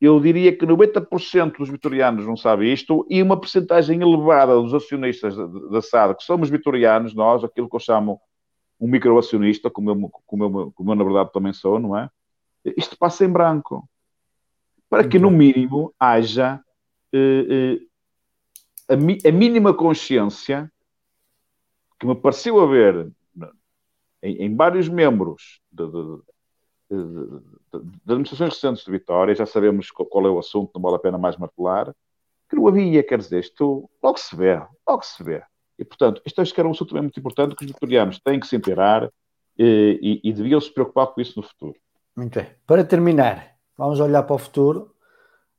[0.00, 5.36] eu diria que 90% dos vitorianos não sabe isto e uma porcentagem elevada dos acionistas
[5.70, 8.20] da SAD, que somos vitorianos, nós, aquilo que eu chamo
[8.78, 12.10] um microacionista, como eu, como, eu, como eu na verdade também sou, não é?
[12.76, 13.88] Isto passa em branco.
[14.88, 16.60] Para que, no mínimo, haja
[17.12, 17.78] eh,
[18.88, 20.70] eh, a, mi, a mínima consciência
[21.98, 23.10] que me pareceu haver
[24.22, 26.18] em, em vários membros de, de,
[26.90, 31.00] de, de, administrações recentes de Vitória, já sabemos qual é o assunto, não vale a
[31.00, 31.94] pena mais martelar,
[32.48, 35.42] que não havia, quer dizer, isto logo se vê, logo se vê.
[35.78, 38.46] E, portanto, isto acho que era um assunto muito importante que os vitorianos têm que
[38.46, 39.10] se inteirar
[39.58, 41.76] e, e, e deviam se preocupar com isso no futuro.
[42.14, 42.48] Muito bem.
[42.66, 44.94] Para terminar, vamos olhar para o futuro.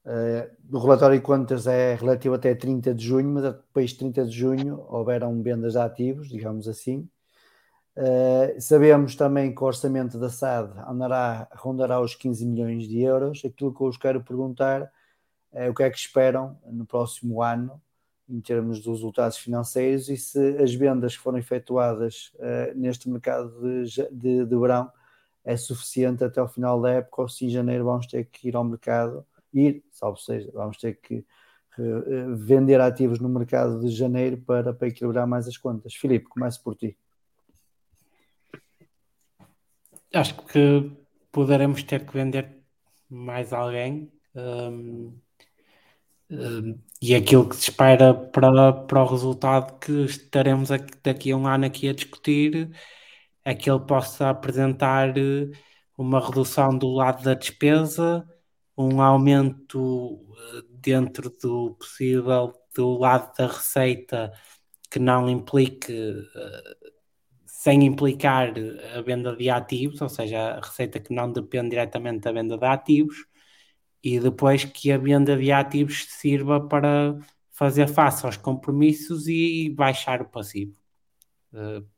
[0.06, 4.26] Uh, o relatório de contas é relativo até 30 de junho, mas depois de 30
[4.26, 7.10] de junho houveram vendas de ativos, digamos assim.
[7.98, 13.42] Uh, sabemos também que o orçamento da SAD andará, rondará os 15 milhões de euros.
[13.44, 14.92] Aquilo que eu vos quero perguntar
[15.52, 17.82] é o que é que esperam no próximo ano
[18.30, 23.50] em termos dos resultados financeiros e se as vendas que foram efetuadas uh, neste mercado
[23.62, 24.92] de, de, de, verão
[25.48, 28.56] é suficiente até o final da época ou se em janeiro vamos ter que ir
[28.56, 31.26] ao mercado, ir, salvo seja, vamos ter que
[31.80, 35.96] uh, vender ativos no mercado de janeiro para, para equilibrar mais as contas.
[35.96, 36.98] Filipe, comece por ti.
[40.14, 40.92] Acho que
[41.32, 42.62] poderemos ter que vender
[43.10, 44.12] mais alguém.
[44.36, 45.14] Um
[47.02, 51.48] e aquilo que se espera para, para o resultado que estaremos aqui, daqui a um
[51.48, 52.70] ano aqui a discutir
[53.48, 55.50] é que ele possa apresentar eh,
[55.98, 58.28] uma redução do lado da despesa,
[58.78, 64.34] um aumento eh, dentro do possível do lado da receita
[64.92, 65.94] que não implique
[66.36, 66.78] eh,
[67.46, 68.54] sem implicar
[68.96, 72.66] a venda de ativos, ou seja, a receita que não depende diretamente da venda de
[72.66, 73.26] ativos,
[74.04, 77.18] e depois que a venda de ativos sirva para
[77.52, 80.76] fazer face aos compromissos e baixar o passivo.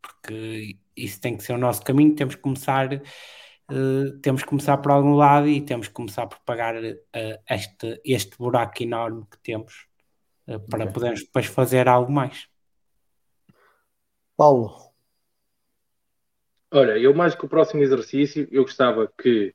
[0.02, 4.78] Porque isso tem que ser o nosso caminho, temos que começar uh, temos que começar
[4.78, 9.40] por algum lado e temos que começar por pagar uh, este, este buraco enorme que
[9.40, 9.88] temos
[10.70, 10.94] para okay.
[10.94, 12.48] podermos depois fazer algo mais.
[14.36, 14.90] Paulo.
[16.72, 19.54] Olha, eu mais que o próximo exercício, eu gostava que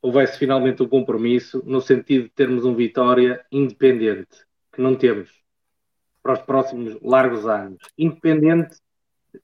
[0.00, 5.30] houvesse finalmente um compromisso no sentido de termos um Vitória independente, que não temos
[6.22, 8.76] para os próximos largos anos, independente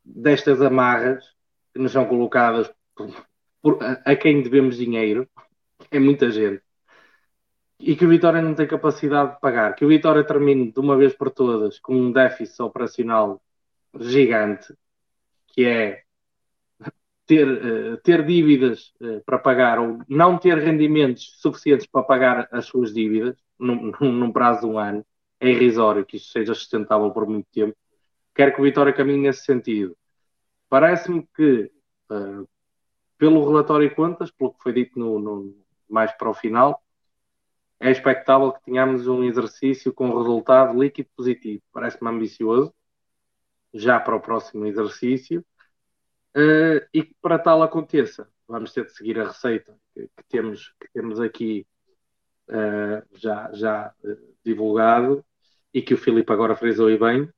[0.05, 1.34] destas amarras
[1.75, 3.27] que nos são colocadas por,
[3.61, 5.29] por, a quem devemos dinheiro,
[5.91, 6.63] é muita gente,
[7.81, 10.97] e que o Vitória não tem capacidade de pagar, que o Vitória termine de uma
[10.97, 13.43] vez por todas com um déficit operacional
[13.99, 14.73] gigante,
[15.49, 16.03] que é
[17.27, 22.67] ter, uh, ter dívidas uh, para pagar ou não ter rendimentos suficientes para pagar as
[22.67, 25.05] suas dívidas num, num, prazo de um ano,
[25.41, 27.77] é irrisório que isto seja sustentável por muito tempo.
[28.35, 29.97] Quero que o Vitória caminhe nesse sentido.
[30.75, 31.71] Parece-me que,
[32.11, 32.49] uh,
[33.17, 36.83] pelo relatório de contas, pelo que foi dito no, no, mais para o final,
[37.79, 41.63] é expectável que tenhamos um exercício com resultado líquido positivo.
[41.73, 42.75] Parece-me ambicioso,
[43.73, 45.45] já para o próximo exercício
[46.37, 50.75] Uh, e que para tal aconteça, vamos ter de seguir a receita que, que temos,
[50.81, 51.65] que temos aqui
[52.49, 55.25] uh, já, já uh, divulgado
[55.73, 57.33] e que o Filipe agora frisou e bem,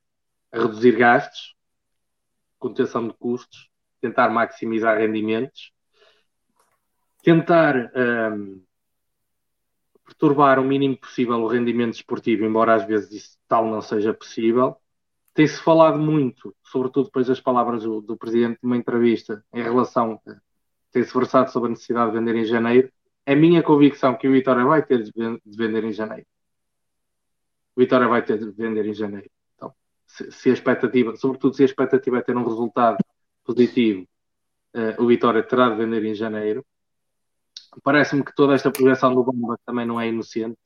[0.51, 1.55] reduzir gastos,
[2.59, 3.69] contenção de custos,
[4.01, 5.73] tentar maximizar rendimentos,
[7.23, 7.91] tentar
[8.33, 8.63] um,
[10.05, 14.77] perturbar o mínimo possível o rendimento esportivo, embora às vezes isso tal não seja possível,
[15.35, 20.19] tem-se falado muito, sobretudo depois das palavras do, do presidente numa entrevista, em relação,
[20.91, 22.91] tem-se versado sobre a necessidade de vender em janeiro.
[23.27, 25.13] É minha convicção que o Vitória vai ter de
[25.45, 26.27] vender em janeiro.
[27.75, 29.29] O Vitória vai ter de vender em janeiro.
[30.07, 32.99] Se, se, a expectativa, sobretudo se a expectativa é ter um resultado
[33.45, 34.07] positivo,
[34.75, 36.65] uh, o Vitória terá de vender em janeiro.
[37.83, 40.59] Parece-me que toda esta projeção do Bomba também não é inocente.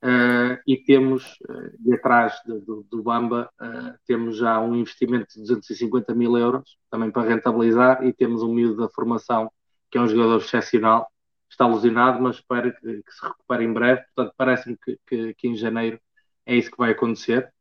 [0.00, 5.26] Uh, e temos, uh, e atrás de, do, do, Bamba, uh, temos já um investimento
[5.34, 9.50] de 250 mil euros, também para rentabilizar, e temos um miúdo da formação,
[9.90, 11.10] que é um jogador excepcional,
[11.50, 14.02] está lesionado, mas espero que, que se recupere em breve.
[14.14, 15.98] Portanto, parece-me que, que, que, em janeiro
[16.46, 17.52] é isso que vai acontecer,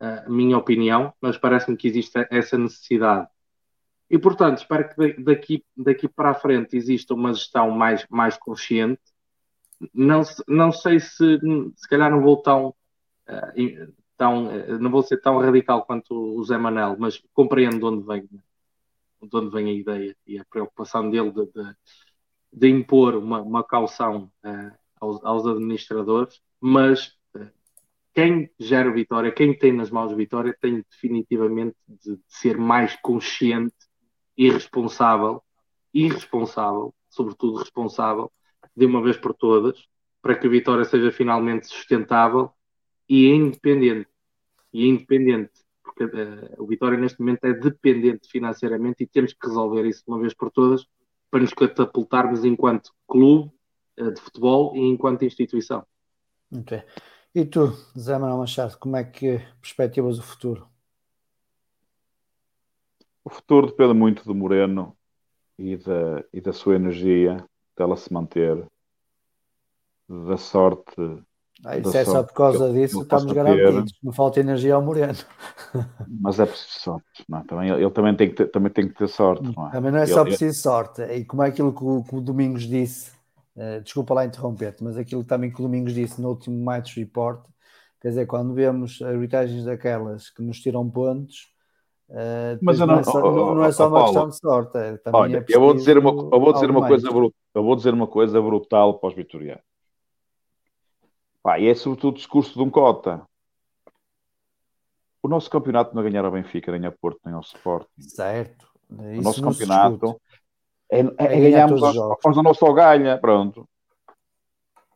[0.00, 3.28] a minha opinião, mas parece-me que existe essa necessidade.
[4.10, 9.02] E, portanto, espero que daqui, daqui para a frente exista uma gestão mais, mais consciente,
[9.94, 11.38] não, não sei se
[11.76, 16.42] se calhar não vou tão, uh, tão uh, não vou ser tão radical quanto o
[16.44, 21.08] Zé Manel, mas compreendo de onde vem, de onde vem a ideia e a preocupação
[21.10, 21.76] dele de, de,
[22.52, 27.16] de impor uma, uma caução uh, aos, aos, administradores, mas
[28.18, 33.76] quem gera vitória, quem tem nas mãos vitória, tem definitivamente de, de ser mais consciente
[34.36, 35.40] e responsável,
[35.94, 38.32] irresponsável, sobretudo responsável,
[38.76, 39.86] de uma vez por todas,
[40.20, 42.50] para que a vitória seja finalmente sustentável
[43.08, 44.08] e independente.
[44.72, 49.86] E independente, porque uh, o Vitória neste momento é dependente financeiramente e temos que resolver
[49.86, 50.84] isso de uma vez por todas
[51.30, 53.52] para nos catapultarmos enquanto clube
[53.96, 55.86] uh, de futebol e enquanto instituição.
[56.52, 56.82] Ok.
[57.34, 60.66] E tu, Zé Manuel Machado, como é que perspectivas o futuro?
[63.22, 64.96] O futuro depende muito do Moreno
[65.58, 67.44] e da, e da sua energia
[67.76, 68.64] dela se manter,
[70.08, 70.94] da sorte.
[71.64, 73.92] Ah, isso é só por causa disso estamos garantidos.
[74.02, 75.18] Não falta energia ao Moreno.
[76.08, 77.24] Mas é preciso sorte.
[77.28, 77.44] Não, é?
[77.44, 79.52] também, ele também tem, que ter, também tem que ter sorte.
[79.54, 79.72] Não é?
[79.72, 81.02] Também não é só ele, preciso sorte.
[81.02, 83.17] E como é aquilo que o, que o Domingos disse,
[83.58, 87.44] uh, desculpa lá interromper-te, mas aquilo também que o Domingos disse no último match report,
[88.00, 91.52] quer dizer, quando vemos arbitragens daquelas que nos tiram pontos
[92.08, 94.78] Uh, mas não, não, é só, oh, não, é só, uma Paulo, questão de sorte.
[94.78, 97.76] É, olha, é eu vou dizer uma, eu vou dizer uma coisa brutal, eu vou
[97.76, 99.62] dizer uma coisa brutal para os vitorianos.
[101.42, 103.22] Pá, e é sobretudo o discurso de um cota.
[105.22, 108.00] O nosso campeonato não ganhar a Benfica, nem a Porto, nem ao Sporting.
[108.00, 108.66] Certo.
[108.90, 110.18] Isso o nosso campeonato
[110.90, 113.68] é, é, é, ganharmos aos, aos o nosso só ganha, pronto.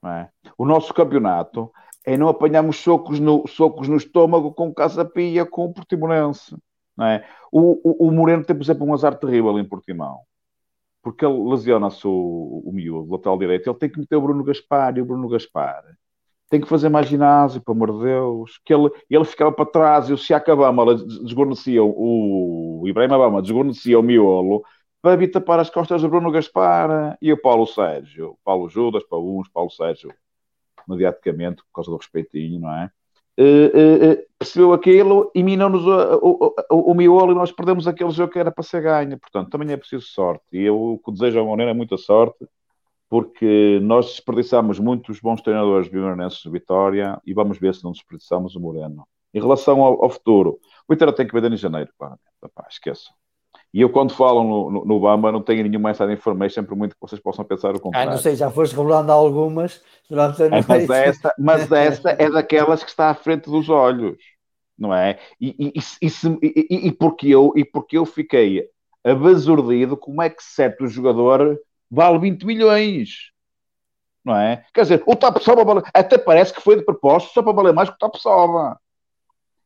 [0.04, 0.28] É?
[0.58, 1.70] O nosso campeonato
[2.04, 6.56] é não apanharmos socos no, socos no estômago com Casa Pia, com o Portimonense.
[6.96, 7.24] Não é?
[7.50, 10.18] o, o, o Moreno tem, por exemplo, um azar terrível em Portimão.
[11.02, 13.68] Porque ele lesiona-se o, o miúdo, lateral direito.
[13.68, 15.82] Ele tem que meter o Bruno Gaspar e o Bruno Gaspar
[16.52, 18.60] tem que fazer mais ginásio, pelo amor de Deus.
[18.62, 23.40] Que ele, ele ficava para trás e o Siaka Bama desguarnecia o, o Ibrahim Abama
[23.40, 24.62] desguarnecia o miolo
[25.16, 28.38] vir tapar as costas do Bruno Gaspar e o Paulo Sérgio.
[28.44, 30.12] Paulo Judas para uns, Paulo Sérgio
[30.86, 32.90] mediaticamente, por causa do respeitinho, não é?
[33.38, 38.32] Uh, uh, percebeu aquilo e minou-nos o, o, o, miolo e nós perdemos aquele jogo
[38.32, 39.18] que era para ser ganho.
[39.18, 40.44] Portanto, também é preciso sorte.
[40.52, 42.46] E eu o que desejo ao Moreira é muita sorte,
[43.08, 48.54] porque nós desperdiçamos muitos bons treinadores bimaranenses de Vitória e vamos ver se não desperdiçamos
[48.54, 49.06] o Moreno.
[49.32, 52.22] Em relação ao, ao futuro, o Vitória tem que vender em janeiro, claramente.
[52.68, 53.21] esqueçam.
[53.72, 56.94] E eu, quando falo no, no, no Bamba, não tenho nenhuma inside information, por muito
[56.94, 58.10] que vocês possam pensar o contrário.
[58.10, 60.64] Ah, não sei, já foste revelando algumas durante a noite.
[60.64, 64.18] É, mas, essa, mas essa é daquelas que está à frente dos olhos,
[64.78, 65.18] não é?
[65.40, 66.08] E, e, e,
[66.42, 68.68] e, e, porque, eu, e porque eu fiquei
[69.02, 71.58] abasurdido como é que certo jogador
[71.90, 73.30] vale 20 milhões,
[74.22, 74.66] não é?
[74.74, 77.88] Quer dizer, o Top Soba até parece que foi de propósito só para valer mais
[77.88, 78.78] que o Top Soba.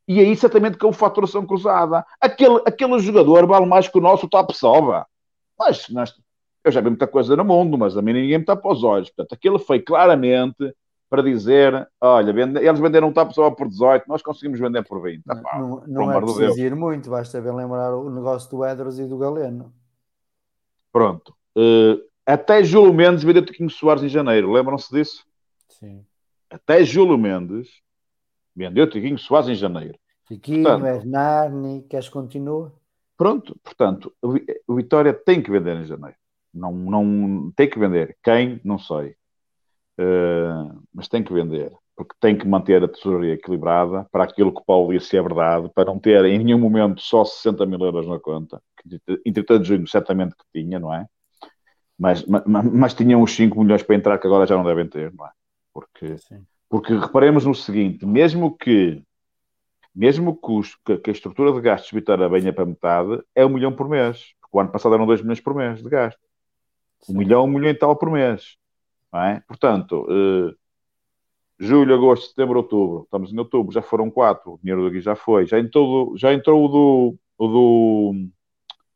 [0.07, 2.05] E aí, certamente, com a faturação cruzada.
[2.19, 5.05] Aquele, aquele jogador vale mais que o nosso top soba.
[5.59, 6.15] Mas nós,
[6.63, 9.09] eu já vi muita coisa no mundo, mas a mim ninguém me tapa os olhos.
[9.09, 10.73] Portanto, aquilo foi claramente
[11.09, 15.01] para dizer: olha, vende, eles venderam um top soba por 18, nós conseguimos vender por
[15.01, 15.23] 20.
[15.25, 19.05] Não, não, não é preciso ir muito, basta bem lembrar o negócio do Edros e
[19.05, 19.73] do Galeno.
[20.91, 21.35] Pronto.
[21.57, 25.25] Uh, até Júlio Mendes vendeu Tiquinho Soares em janeiro, lembram-se disso?
[25.69, 26.05] Sim.
[26.49, 27.67] Até Júlio Mendes
[28.57, 29.99] Vendeu Tiquinho Soares em janeiro.
[30.27, 32.71] Tiquinho, portanto, Hernani, queres continuar?
[33.15, 34.11] Pronto, portanto,
[34.67, 36.17] o Vitória tem que vender em janeiro.
[36.51, 38.17] Não, não tem que vender.
[38.23, 38.59] Quem?
[38.63, 39.15] Não sei.
[39.99, 41.71] Uh, mas tem que vender.
[41.95, 45.69] Porque tem que manter a tesouraria equilibrada para aquilo que o Paulo disse é verdade,
[45.73, 48.59] para não ter em nenhum momento só 60 mil euros na conta.
[48.81, 51.05] Que, em 30 de junho, certamente que tinha, não é?
[51.97, 55.13] Mas, mas, mas tinham uns 5 milhões para entrar que agora já não devem ter,
[55.13, 55.31] não é?
[55.73, 56.45] Porque Sim.
[56.69, 59.01] Porque reparemos no seguinte: mesmo que,
[59.95, 63.73] mesmo que, os, que a estrutura de gastos Vitória venha para metade, é um milhão
[63.73, 64.33] por mês.
[64.41, 66.19] Porque o ano passado eram dois milhões por mês de gasto.
[67.09, 68.57] Um milhão, um milhão e tal por mês.
[69.13, 69.39] É?
[69.47, 70.55] Portanto, eh,
[71.59, 73.03] julho, agosto, setembro, outubro.
[73.03, 74.53] Estamos em outubro, já foram quatro.
[74.53, 75.45] O dinheiro daqui já foi.
[75.47, 78.29] Já entrou, já entrou o do, o do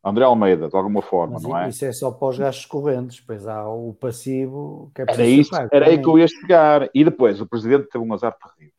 [0.03, 1.69] André Almeida, de alguma forma, Mas não é?
[1.69, 5.41] isso é só para os gastos correntes, depois há o passivo que é Era preciso
[5.41, 6.89] isso, pago era aí que eu ia chegar.
[6.93, 8.73] E depois, o presidente teve um azar terrível.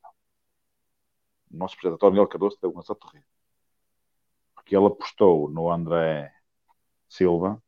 [1.52, 3.28] O nosso presidente, António Cardoso, teve um azar terrível.
[4.54, 6.32] Porque ele apostou no André
[7.08, 7.62] Silva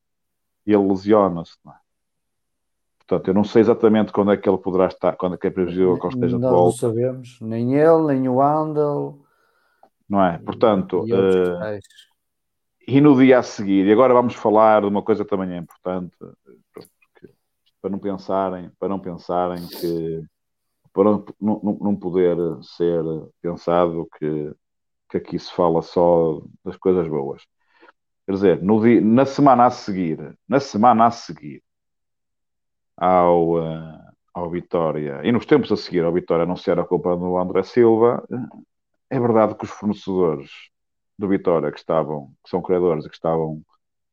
[0.67, 1.57] e ele lesiona-se.
[1.65, 1.77] não é?
[3.07, 5.51] Portanto, eu não sei exatamente quando é que ele poderá estar, quando é que é
[5.51, 9.21] previsível que ele esteja de Nós não volta, sabemos, nem ele, nem o Andel.
[10.09, 10.39] não é?
[10.39, 11.79] Portanto, e outros eh.
[12.87, 16.17] E no dia a seguir, e agora vamos falar de uma coisa também é importante,
[17.81, 20.23] para não pensarem, para não pensarem que
[20.93, 23.03] para não, não, poder ser
[23.43, 24.55] pensado que,
[25.11, 27.43] que aqui se fala só das coisas boas.
[28.27, 31.63] Quer dizer, no dia, na semana a seguir, na semana a seguir
[32.97, 37.37] ao, eh, ao Vitória, e nos tempos a seguir ao Vitória anunciar a compra do
[37.37, 38.25] André Silva,
[39.11, 40.51] é verdade que os fornecedores
[41.19, 43.63] do Vitória que estavam, que são credores que estavam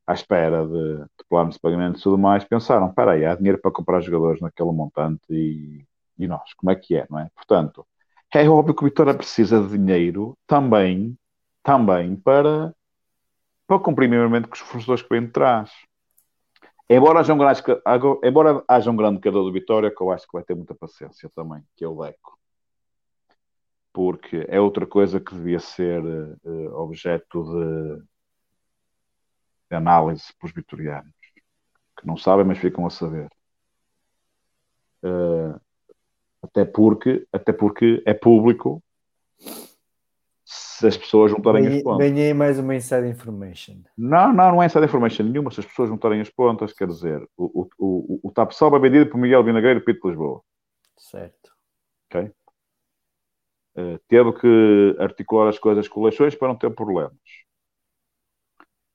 [0.06, 3.60] à espera de, de planos de pagamento e tudo mais, pensaram, espera aí, há dinheiro
[3.60, 5.86] para comprar jogadores naquele montante e,
[6.18, 7.30] e nós, como é que é, não é?
[7.36, 7.86] Portanto,
[8.34, 11.18] é óbvio que o Vitória precisa de dinheiro também,
[11.64, 12.74] também para,
[13.68, 15.72] para cumprir minimamente com os fornecedores que vêm de trás.
[16.90, 17.62] Embora haja um grande,
[18.24, 21.30] embora haja um grande criador do Vitória, que eu acho que vai ter muita paciência
[21.34, 22.41] também, que é o Deco
[23.94, 28.04] porque é outra coisa que devia ser eh, objeto de,
[29.70, 31.14] de análise para os vitorianos,
[32.00, 33.30] que não sabem, mas ficam a saber.
[35.04, 35.60] Eh,
[36.42, 38.82] até porque, até porque é público
[40.44, 42.12] se as pessoas juntarem as Vem, pontas.
[42.12, 43.84] vem aí mais uma inside information.
[43.98, 45.52] Não, não, não é inside information nenhuma.
[45.52, 49.10] Se as pessoas juntarem as pontas, quer dizer, o, o, o, o TAPSOL é vendido
[49.10, 50.42] por Miguel Vinagreiro e Pito de Lisboa.
[50.98, 51.52] Certo.
[52.10, 52.32] ok?
[53.76, 57.18] Uh, teve que articular as coisas com leilões para não ter problemas.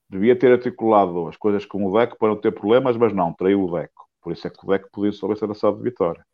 [0.09, 3.65] Devia ter articulado as coisas com o DECO para não ter problemas, mas não, traiu
[3.65, 4.07] o DECO.
[4.21, 6.25] Por isso é que o DECO podia só ser lançado de vitória.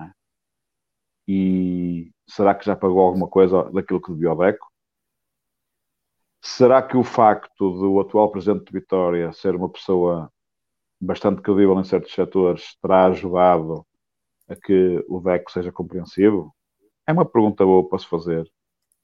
[0.00, 0.10] É?
[1.28, 4.66] E será que já pagou alguma coisa daquilo que devia ao DECO?
[6.40, 10.32] Será que o facto do atual presidente de Vitória ser uma pessoa
[11.00, 13.86] bastante credível em certos setores terá ajudado
[14.48, 16.54] a que o DECO seja compreensivo?
[17.06, 18.50] É uma pergunta boa para se fazer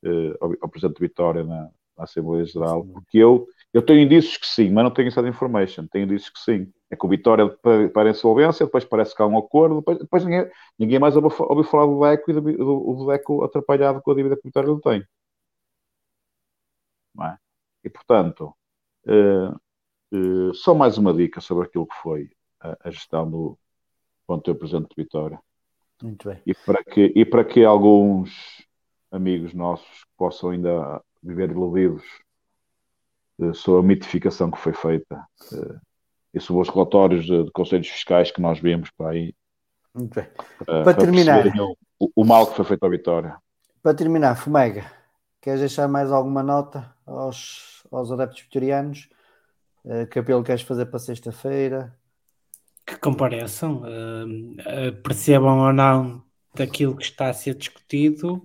[0.04, 4.36] uh, ao, ao, Presidente de Vitória na, na, Assembleia Geral, porque eu, eu tenho indícios
[4.36, 6.72] que sim, mas não tenho inside information, tenho indícios que sim.
[6.90, 10.24] É que o Vitória para a insolvência, depois parece que há um acordo, depois, depois
[10.24, 14.10] ninguém, ninguém mais ouviu, ouviu falar do DECO e do, do, do, DECO atrapalhado com
[14.10, 15.04] a dívida que o Vitória não tem.
[17.14, 17.38] Não é?
[17.84, 18.54] E, portanto,
[19.06, 19.54] uh,
[20.16, 22.30] uh, só mais uma dica sobre aquilo que foi
[22.60, 23.58] a, a gestão do,
[24.32, 25.38] quanto o Presidente de Vitória.
[26.02, 26.40] Muito bem.
[26.46, 28.30] E para que, e para que alguns
[29.10, 32.02] amigos nossos possam ainda viver iludidos
[33.38, 35.78] uh, sobre a mitificação que foi feita uh,
[36.32, 39.34] e sobre os relatórios de, de, conselhos fiscais que nós vimos para aí.
[39.94, 40.26] Muito bem.
[40.62, 41.44] Uh, para, terminar,
[42.00, 43.36] o, o, mal que foi feito à Vitória.
[43.82, 44.90] Para terminar, Fumega,
[45.42, 49.10] queres deixar mais alguma nota aos, aos adeptos vitorianos?
[50.12, 51.92] Que apelo queres fazer para sexta-feira?
[52.86, 58.42] Que compareçam, uh, percebam ou não daquilo que está a ser discutido.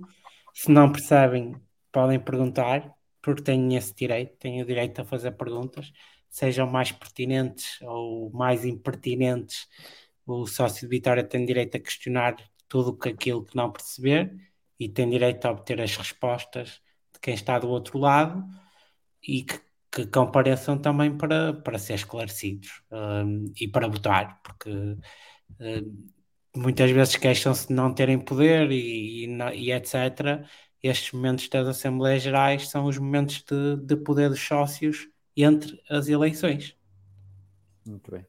[0.53, 1.55] Se não percebem,
[1.91, 5.91] podem perguntar, porque têm esse direito, têm o direito a fazer perguntas,
[6.29, 9.67] sejam mais pertinentes ou mais impertinentes.
[10.25, 12.35] O sócio de Vitória tem direito a questionar
[12.67, 14.35] tudo aquilo que não perceber
[14.79, 16.81] e tem direito a obter as respostas
[17.13, 18.43] de quem está do outro lado
[19.21, 19.59] e que
[20.05, 26.07] que compareçam também para, para ser esclarecidos um, e para votar, porque um,
[26.55, 30.45] muitas vezes queixam-se de não terem poder e, e, e, etc.
[30.83, 36.07] Estes momentos das Assembleias Gerais são os momentos de, de poder dos sócios entre as
[36.07, 36.75] eleições.
[37.83, 38.23] Muito bem.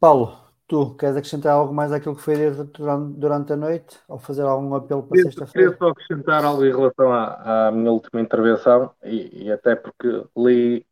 [0.00, 4.42] Paulo, tu queres acrescentar algo mais àquilo que foi durante, durante a noite ou fazer
[4.42, 5.70] algum apelo para sexta-feira?
[5.70, 10.22] Queria só acrescentar algo em relação à, à minha última intervenção e, e, até porque
[10.36, 10.86] li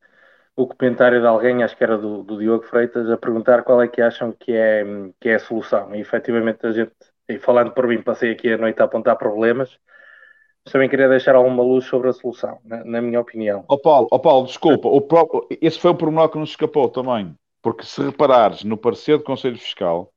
[0.57, 3.87] o comentário de alguém, acho que era do, do, Diogo Freitas, a perguntar qual é
[3.87, 4.85] que acham que é,
[5.21, 5.95] que é a solução.
[5.95, 6.93] E efetivamente a gente,
[7.29, 9.79] e falando por mim, passei aqui a noite a apontar problemas,
[10.65, 13.65] mas também queria deixar alguma luz sobre a solução, na, na minha opinião.
[13.69, 16.89] Ó oh Paulo, oh Paulo, desculpa, o próprio, esse foi o pormenor que nos escapou
[16.89, 17.33] também.
[17.63, 20.13] Porque se reparares no parecer do Conselho Fiscal,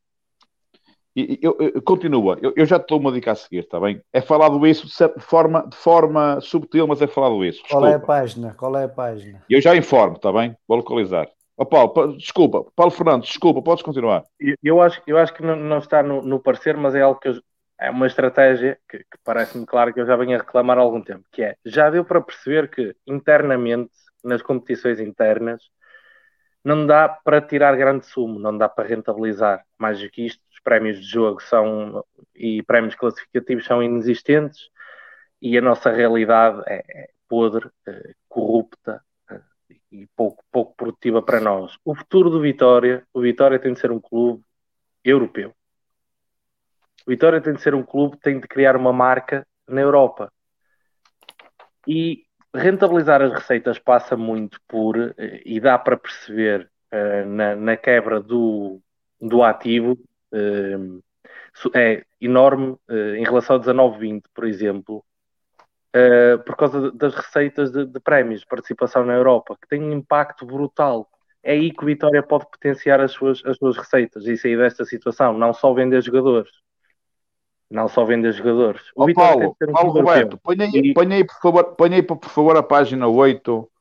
[1.16, 4.02] e eu, eu, continua, eu, eu, já te dou uma dica a seguir, está bem?
[4.14, 7.62] É falado isso de, forma, de forma subtil, mas é falado isso.
[7.62, 7.86] Desculpa.
[7.86, 8.54] Qual é a página?
[8.54, 9.44] Qual é a página?
[9.50, 10.56] Eu já informo, está bem?
[10.66, 11.28] Vou localizar.
[11.58, 14.24] Oh, Paulo, desculpa, Paulo Fernandes, desculpa, podes continuar.
[14.40, 17.20] Eu, eu acho, eu acho que não, não está no, no, parecer, mas é algo
[17.20, 17.42] que eu,
[17.80, 21.02] é uma estratégia que, que parece-me claro que eu já venho a reclamar há algum
[21.02, 23.92] tempo, que é, já deu para perceber que internamente
[24.24, 25.62] nas competições internas,
[26.64, 29.66] não dá para tirar grande sumo, não dá para rentabilizar.
[29.78, 34.70] Mais do que isto, os prémios de jogo são e prémios classificativos são inexistentes
[35.42, 39.42] e a nossa realidade é, é podre, é, corrupta é,
[39.92, 41.78] e pouco, pouco produtiva para nós.
[41.84, 44.44] O futuro do Vitória, o Vitória tem de ser um clube
[45.04, 45.56] europeu.
[47.08, 50.32] O Vitória tem de ser um clube, tem de criar uma marca na Europa.
[51.88, 52.24] E
[52.54, 58.20] rentabilizar as receitas passa muito por, eh, e dá para perceber uh, na, na, quebra
[58.20, 58.82] do,
[59.20, 59.98] do ativo,
[60.34, 61.04] uh,
[61.74, 65.04] é enorme uh, em relação ao 19-20, por exemplo,
[66.46, 70.46] por causa das receitas de, de, prémios de participação na Europa, que tem um impacto
[70.46, 71.06] brutal.
[71.44, 74.86] É aí que o Vitória pode potenciar as suas, as suas receitas e sair desta
[74.86, 76.50] situação, não só vender jogadores
[77.72, 78.82] não só vender jogadores.
[78.96, 80.94] O oh, Paulo, um Paulo Roberto, põe aí, e...
[80.94, 83.72] põe, aí, por favor, põe aí, por favor, a página 8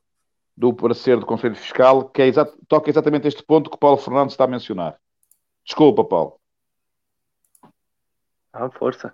[0.55, 3.97] do parecer do Conselho Fiscal, que é exato, toca exatamente este ponto que o Paulo
[3.97, 4.97] Fernandes está a mencionar.
[5.65, 6.39] Desculpa, Paulo.
[8.53, 9.13] Ah, força.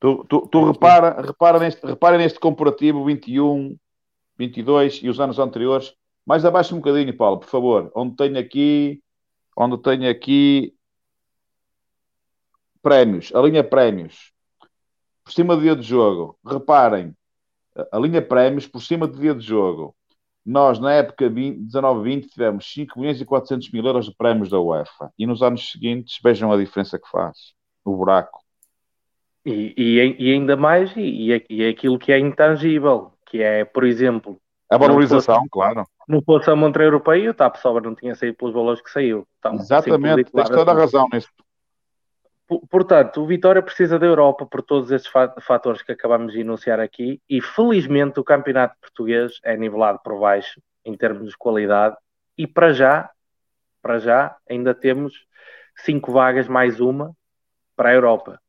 [0.00, 3.76] Tu, tu, tu repara, repara, neste, repara neste comparativo 21,
[4.36, 5.94] 22 e os anos anteriores.
[6.26, 7.90] Mais abaixo um bocadinho, Paulo, por favor.
[7.94, 9.00] Onde tenho aqui,
[9.56, 10.74] onde tenho aqui
[12.82, 14.32] prémios, a linha prémios,
[15.24, 16.36] por cima do dia de jogo.
[16.44, 17.14] Reparem,
[17.90, 19.94] a linha prémios por cima do dia de jogo.
[20.44, 25.12] Nós, na época 19-20, tivemos 5 milhões e 400 mil euros de prémios da UEFA.
[25.16, 27.54] E nos anos seguintes, vejam a diferença que faz.
[27.84, 28.40] O buraco.
[29.46, 33.84] E, e, e ainda mais, e, e é aquilo que é intangível, que é, por
[33.84, 34.40] exemplo...
[34.68, 35.84] A valorização, fosse, claro.
[36.08, 39.26] Não fosse a Montre Europeia, o TAP Sobra não tinha saído pelos valores que saiu.
[39.38, 41.28] Então, Exatamente, tens toda a razão nisso.
[42.60, 45.10] Portanto, o Vitória precisa da Europa por todos estes
[45.42, 50.60] fatores que acabamos de enunciar aqui e felizmente o campeonato português é nivelado por baixo
[50.84, 51.96] em termos de qualidade
[52.36, 53.10] e para já,
[53.80, 55.26] para já ainda temos
[55.76, 57.14] cinco vagas mais uma
[57.76, 58.40] para a Europa.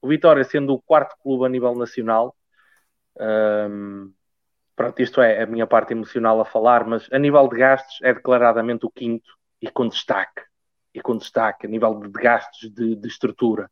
[0.00, 2.34] O Vitória sendo o quarto clube a nível nacional,
[3.18, 4.12] hum,
[4.74, 8.14] pronto, isto é a minha parte emocional a falar, mas a nível de gastos é
[8.14, 10.42] declaradamente o quinto e com destaque
[10.96, 13.70] e com destaque a nível de gastos de, de estrutura.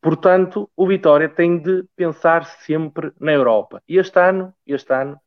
[0.00, 3.82] Portanto, o Vitória tem de pensar sempre na Europa.
[3.88, 5.18] E este ano, este ano,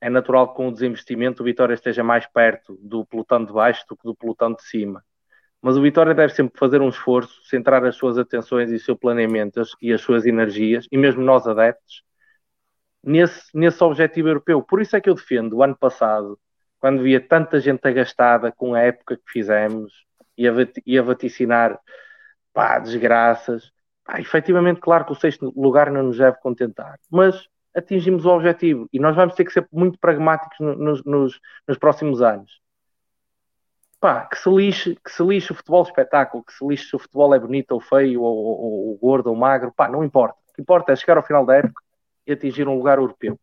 [0.00, 3.84] é natural que com o desinvestimento o Vitória esteja mais perto do pelotão de baixo
[3.88, 5.04] do que do pelotão de cima.
[5.62, 8.96] Mas o Vitória deve sempre fazer um esforço, centrar as suas atenções e o seu
[8.96, 12.02] planeamento e as suas energias, e mesmo nós adeptos,
[13.02, 14.60] nesse, nesse objetivo europeu.
[14.62, 16.38] Por isso é que eu defendo o ano passado,
[16.80, 20.07] quando via tanta gente agastada com a época que fizemos,
[20.38, 21.78] e a, vaticinar
[22.52, 23.72] pá, desgraças.
[24.04, 28.88] Pá, efetivamente, claro que o sexto lugar não nos deve contentar, mas atingimos o objetivo
[28.92, 32.60] e nós vamos ter que ser muito pragmáticos nos, nos, nos próximos anos.
[34.00, 37.00] Pá, que se lixe, que se lixe o futebol espetáculo, que se lixe se o
[37.00, 40.38] futebol é bonito ou feio, ou, ou, ou gordo ou magro, pá, não importa.
[40.50, 41.82] O que importa é chegar ao final da época
[42.24, 43.38] e atingir um lugar europeu.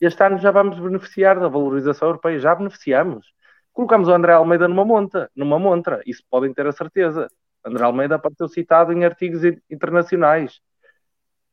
[0.00, 3.32] Este ano já vamos beneficiar da valorização europeia, já beneficiamos
[3.76, 7.28] colocamos o André Almeida numa monta, numa montra, isso podem ter a certeza.
[7.62, 10.60] André Almeida apareceu citado em artigos internacionais,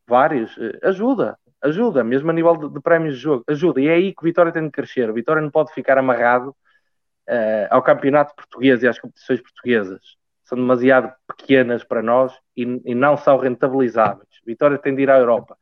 [0.07, 0.57] vários.
[0.57, 3.81] Eh, ajuda, ajuda, mesmo a nível de, de, prémios de jogo, ajuda.
[3.81, 5.09] E é aí que o Vitória tem de crescer.
[5.09, 6.51] O Vitória não pode ficar amarrado
[7.29, 10.15] uh, ao campeonato português e às competições portuguesas.
[10.45, 14.29] São demasiado pequenas para nós e, e não são rentabilizáveis.
[14.43, 15.57] O Vitória tem de ir à Europa.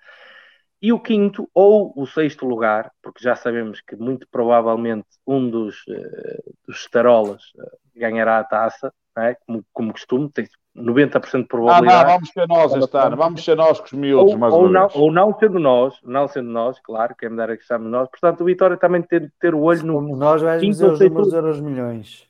[0.81, 5.85] E o quinto ou o sexto lugar, porque já sabemos que muito provavelmente um dos,
[5.87, 9.35] uh, dos starolas uh, ganhará a taça, é?
[9.45, 11.93] como, como costume, tem 90% de probabilidade.
[11.93, 14.53] Ah, não, vamos ser nós este ano, vamos ser nós com os miúdos, ou, mais
[14.53, 14.95] ou não, vez.
[14.95, 18.09] Ou não sendo nós, não sendo nós, claro, quem me dera que estamos nós.
[18.09, 19.93] Portanto, o Vitória também tem de ter o olho no.
[19.95, 22.27] Como nós vais dizer os números euros milhões.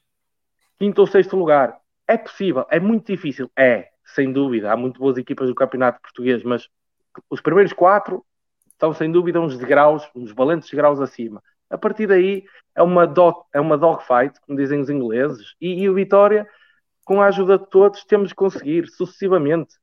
[0.79, 1.77] Quinto ou sexto lugar.
[2.07, 3.49] É possível, é muito difícil.
[3.57, 4.71] É, sem dúvida.
[4.71, 6.67] Há muito boas equipas do campeonato português, mas
[7.29, 8.25] os primeiros quatro
[8.81, 11.41] estão sem dúvida uns degraus, uns valentes degraus acima.
[11.69, 12.43] A partir daí
[12.75, 16.47] é uma, dog, é uma dogfight, como dizem os ingleses, e, e o Vitória,
[17.05, 19.75] com a ajuda de todos, temos de conseguir sucessivamente,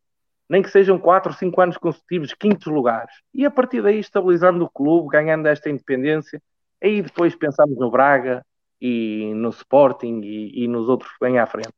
[0.49, 3.15] nem que sejam 4 ou 5 anos consecutivos, quintos lugares.
[3.33, 6.43] E a partir daí, estabilizando o clube, ganhando esta independência,
[6.83, 8.45] aí depois pensamos no Braga
[8.81, 11.73] e no Sporting e, e nos outros que vêm à frente.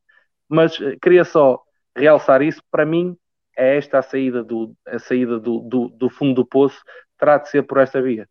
[0.49, 1.61] Mas eh, queria só
[1.95, 3.15] realçar isso, para mim,
[3.61, 6.81] é esta a saída do, a saída do, do, do fundo do poço
[7.17, 8.27] terá de ser por esta via.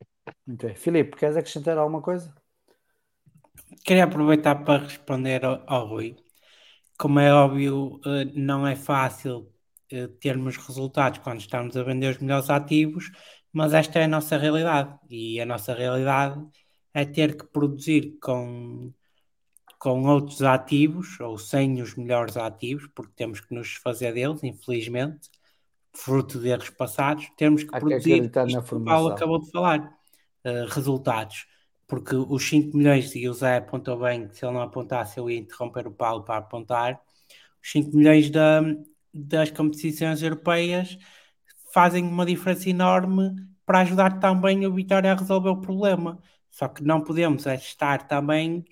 [0.54, 0.74] Okay.
[0.74, 2.34] Filipe, queres acrescentar alguma coisa?
[3.84, 6.16] Queria aproveitar para responder ao, ao Rui.
[6.98, 9.52] Como é óbvio, eh, não é fácil
[9.90, 13.10] eh, termos resultados quando estamos a vender os melhores ativos,
[13.52, 16.44] mas esta é a nossa realidade e a nossa realidade
[16.92, 18.92] é ter que produzir com,
[19.80, 25.30] com outros ativos ou sem os melhores ativos, porque temos que nos fazer deles, infelizmente,
[25.96, 28.84] fruto de erros passados, temos que Há que produzir, isto que o.
[28.84, 31.46] Paulo acabou de falar, uh, resultados.
[31.88, 35.30] Porque os 5 milhões, e o Zé apontou bem, que se ele não apontasse, eu
[35.30, 37.00] ia interromper o Paulo para apontar,
[37.60, 38.60] os 5 milhões da,
[39.12, 40.98] das competições europeias
[41.72, 43.34] fazem uma diferença enorme
[43.64, 46.20] para ajudar também o Vitória a resolver o problema.
[46.50, 48.64] Só que não podemos é estar também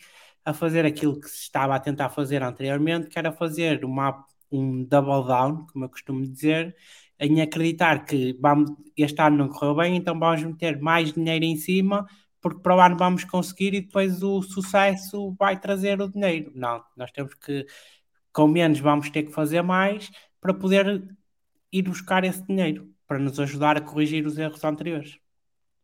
[0.48, 4.82] a fazer aquilo que se estava a tentar fazer anteriormente, que era fazer uma, um
[4.82, 6.74] double down, como eu costumo dizer,
[7.20, 11.54] em acreditar que vamos, este ano não correu bem, então vamos meter mais dinheiro em
[11.54, 12.06] cima,
[12.40, 16.50] porque para o ano vamos conseguir e depois o sucesso vai trazer o dinheiro.
[16.54, 17.66] Não, nós temos que,
[18.32, 20.10] com menos, vamos ter que fazer mais
[20.40, 21.14] para poder
[21.70, 25.18] ir buscar esse dinheiro, para nos ajudar a corrigir os erros anteriores.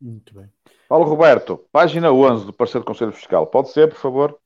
[0.00, 0.50] Muito bem.
[0.88, 3.46] Paulo Roberto, página 11 do Parceiro do Conselho Fiscal.
[3.46, 4.40] Pode ser, por favor?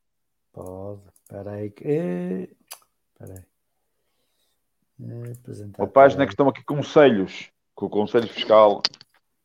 [0.52, 1.02] Pode.
[1.22, 1.70] Espera aí.
[1.70, 2.48] que- eh,
[3.12, 3.44] Espera aí.
[5.00, 8.82] Eh, apresentar página que estão aqui conselhos, com o Conselho Fiscal.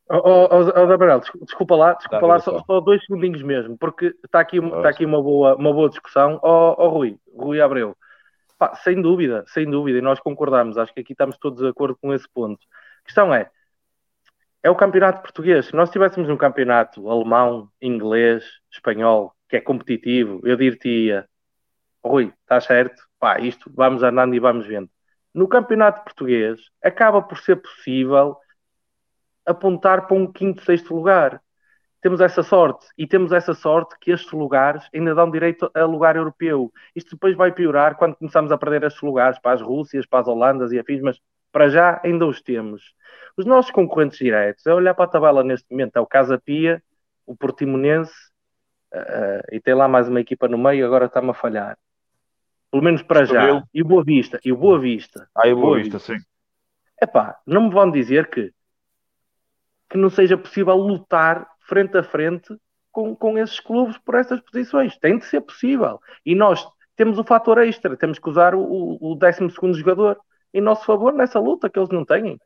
[0.09, 4.39] Oh, oh, oh, Gabriel, desculpa, lá, desculpa lá, só, só dois segundinhos mesmo, porque está
[4.41, 6.39] aqui, está aqui uma, boa, uma boa discussão.
[6.43, 7.95] Ó ó, Rui, Rui Abreu,
[8.57, 11.97] Pá, sem dúvida, sem dúvida, e nós concordamos, acho que aqui estamos todos de acordo
[12.01, 12.59] com esse ponto.
[13.01, 13.49] A questão é,
[14.61, 15.67] é o campeonato português.
[15.67, 21.29] Se nós tivéssemos um campeonato alemão, inglês, espanhol, que é competitivo, eu diria,
[22.03, 23.03] Rui, está certo?
[23.19, 24.89] Pá, isto vamos andando e vamos vendo.
[25.31, 28.35] No campeonato português, acaba por ser possível
[29.45, 31.39] apontar para um quinto, sexto lugar.
[32.01, 32.87] Temos essa sorte.
[32.97, 36.73] E temos essa sorte que estes lugares ainda dão direito a lugar europeu.
[36.95, 40.27] Isto depois vai piorar quando começamos a perder estes lugares para as Rússias, para as
[40.27, 42.95] Holandas e afins, mas para já ainda os temos.
[43.37, 46.81] Os nossos concorrentes diretos, é olhar para a tabela neste momento, é o Casa Pia,
[47.23, 48.32] o Portimonense,
[49.51, 51.77] e tem lá mais uma equipa no meio, agora está-me a falhar.
[52.71, 53.63] Pelo menos para já.
[53.73, 55.27] E o Boa Vista, e o Boa Vista.
[55.35, 56.17] Aí, O boa vista, sim.
[57.01, 58.51] Epá, não me vão dizer que,
[59.89, 62.55] que não seja possível lutar frente a frente
[62.91, 64.97] com, com esses clubes por essas posições.
[64.97, 65.99] Tem de ser possível.
[66.25, 66.65] E nós
[66.95, 70.17] temos o fator extra, temos que usar o, o, o 12 jogador
[70.53, 72.39] em nosso favor nessa luta que eles não têm.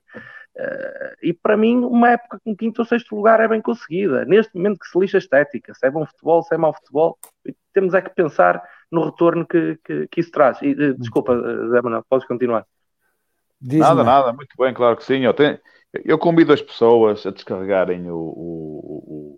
[0.55, 4.25] Eh, e para mim, uma época com quinto ou sexto lugar é bem conseguida.
[4.25, 7.17] Neste momento que se lixa a estética, se é bom futebol, se é mau futebol,
[7.73, 10.59] temos é que pensar no retorno que, que, que isso traz.
[10.61, 12.65] E, eh, desculpa, eh, Zé Manuel, podes continuar.
[13.79, 15.19] Nada, nada, muito bem, claro que sim.
[15.25, 15.59] Eu, tenho-
[16.05, 19.37] eu convido as pessoas a descarregarem o- o-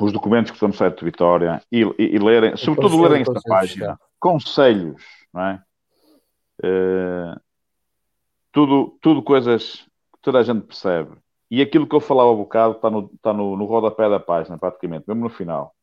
[0.00, 3.22] o- os documentos que estão no site de Vitória e, e- e lerem, sobretudo lerem
[3.22, 3.98] esta página.
[4.18, 5.62] Conselhos, não é?
[6.62, 7.34] Eh,
[8.52, 11.16] tudo, tudo coisas que toda a gente percebe.
[11.50, 14.58] E aquilo que eu falava há bocado está no, está no, no rodapé da página,
[14.58, 15.74] praticamente, mesmo no final.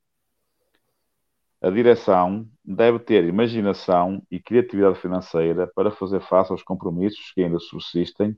[1.62, 7.60] A direção deve ter imaginação e criatividade financeira para fazer face aos compromissos que ainda
[7.60, 8.36] subsistem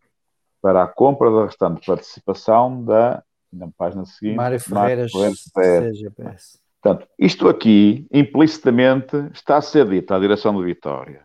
[0.61, 5.11] para a compra da restante participação da na página seguinte, Mário Ferreiras,
[5.53, 5.93] Ferreira.
[5.93, 6.59] CGPS.
[6.81, 11.23] Portanto, isto aqui, implicitamente, está a ser dito à direção de Vitória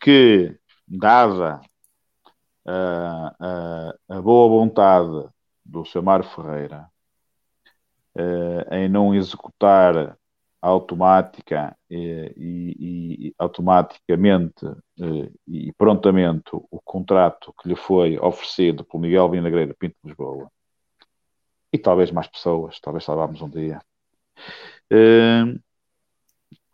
[0.00, 0.56] que,
[0.86, 1.60] dada
[2.66, 5.28] a, a- a boa vontade
[5.64, 5.82] do.
[6.02, 6.90] Mário Ferreira
[8.16, 10.16] eh, em não executar
[10.62, 14.66] automática eh, e, e- e automaticamente
[15.00, 20.50] eh, e prontamente o contrato que lhe foi oferecido pelo Miguel Vinagreiro Pinto de Lisboa
[21.72, 23.80] e talvez mais pessoas, talvez salvamos um dia.
[24.90, 25.60] Eh,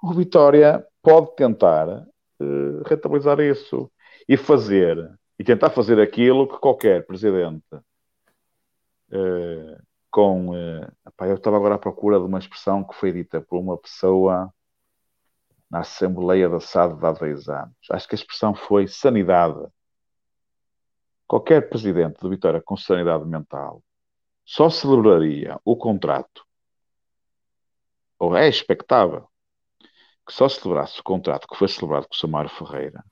[0.02, 2.06] o Vitória pode tentar
[2.40, 3.90] eh, rentabilizar isso
[4.28, 7.64] e fazer e tentar fazer aquilo que qualquer presidente
[9.10, 9.78] eh,
[10.10, 10.54] com
[11.06, 14.52] epá, eu estava agora à procura de uma expressão que foi dita por uma pessoa
[15.70, 17.76] na Assembleia da SAD de há dois anos.
[17.90, 19.66] Acho que a expressão foi sanidade.
[21.26, 23.82] Qualquer presidente do Vitória com sanidade mental
[24.44, 26.46] só celebraria o contrato,
[28.18, 29.28] ou é expectável
[30.26, 33.04] que só celebrasse o contrato que foi celebrado com o Samário Ferreira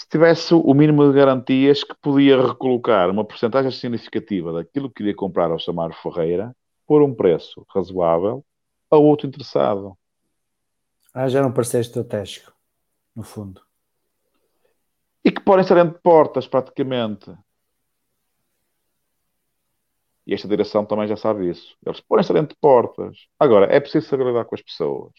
[0.00, 5.14] se tivesse o mínimo de garantias que podia recolocar uma porcentagem significativa daquilo que queria
[5.14, 8.42] comprar ao Samário Ferreira por um preço razoável
[8.90, 9.94] a outro interessado.
[11.12, 12.50] Ah, já não parecer estratégico,
[13.14, 13.60] no fundo.
[15.22, 17.30] E que podem estar entre portas, praticamente.
[20.26, 21.76] E esta direção também já sabe isso.
[21.84, 23.26] Eles podem estar entre portas.
[23.38, 25.12] Agora, é preciso saber lidar com as pessoas.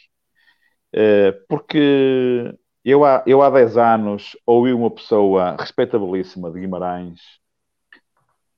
[0.93, 2.53] Eh, porque
[2.83, 7.21] Eu há, eu há 10 anos ouvi uma pessoa respeitabilíssima de Guimarães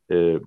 [0.10, 0.40] eh,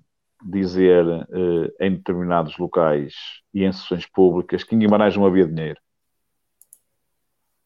[0.45, 3.15] dizer eh, em determinados locais
[3.53, 5.81] e em sessões públicas que em Guimarães não havia dinheiro.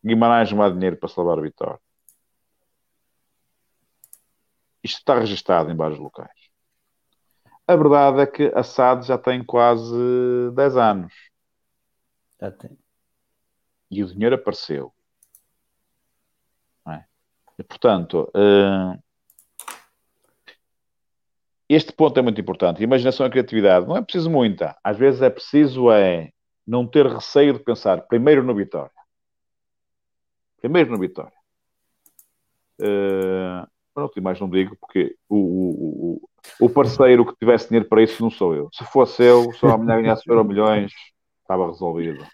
[0.05, 1.81] Guimarães não há dinheiro para salvar a vitória.
[4.83, 6.51] Isto está registado em vários locais.
[7.67, 9.95] A verdade é que a SAD já tem quase
[10.55, 11.13] 10 anos.
[12.41, 12.90] Já tem.
[13.91, 14.93] E o dinheiro apareceu.
[16.87, 17.05] É?
[17.59, 19.03] E, portanto, uh,
[21.69, 22.83] este ponto é muito importante.
[22.83, 23.87] Imaginação e criatividade.
[23.87, 24.77] Não é preciso muita.
[24.83, 26.33] Às vezes é preciso é
[26.67, 28.91] não ter receio de pensar primeiro no Vitória.
[30.61, 31.33] Primeiro no Vitória.
[32.81, 36.21] Uh, pronto, e mais não digo, porque o, o,
[36.59, 38.69] o, o, parceiro que tivesse dinheiro para isso não sou eu.
[38.73, 40.93] Se fosse eu, se a mulher ganhasse euro milhões,
[41.43, 42.27] estava resolvido.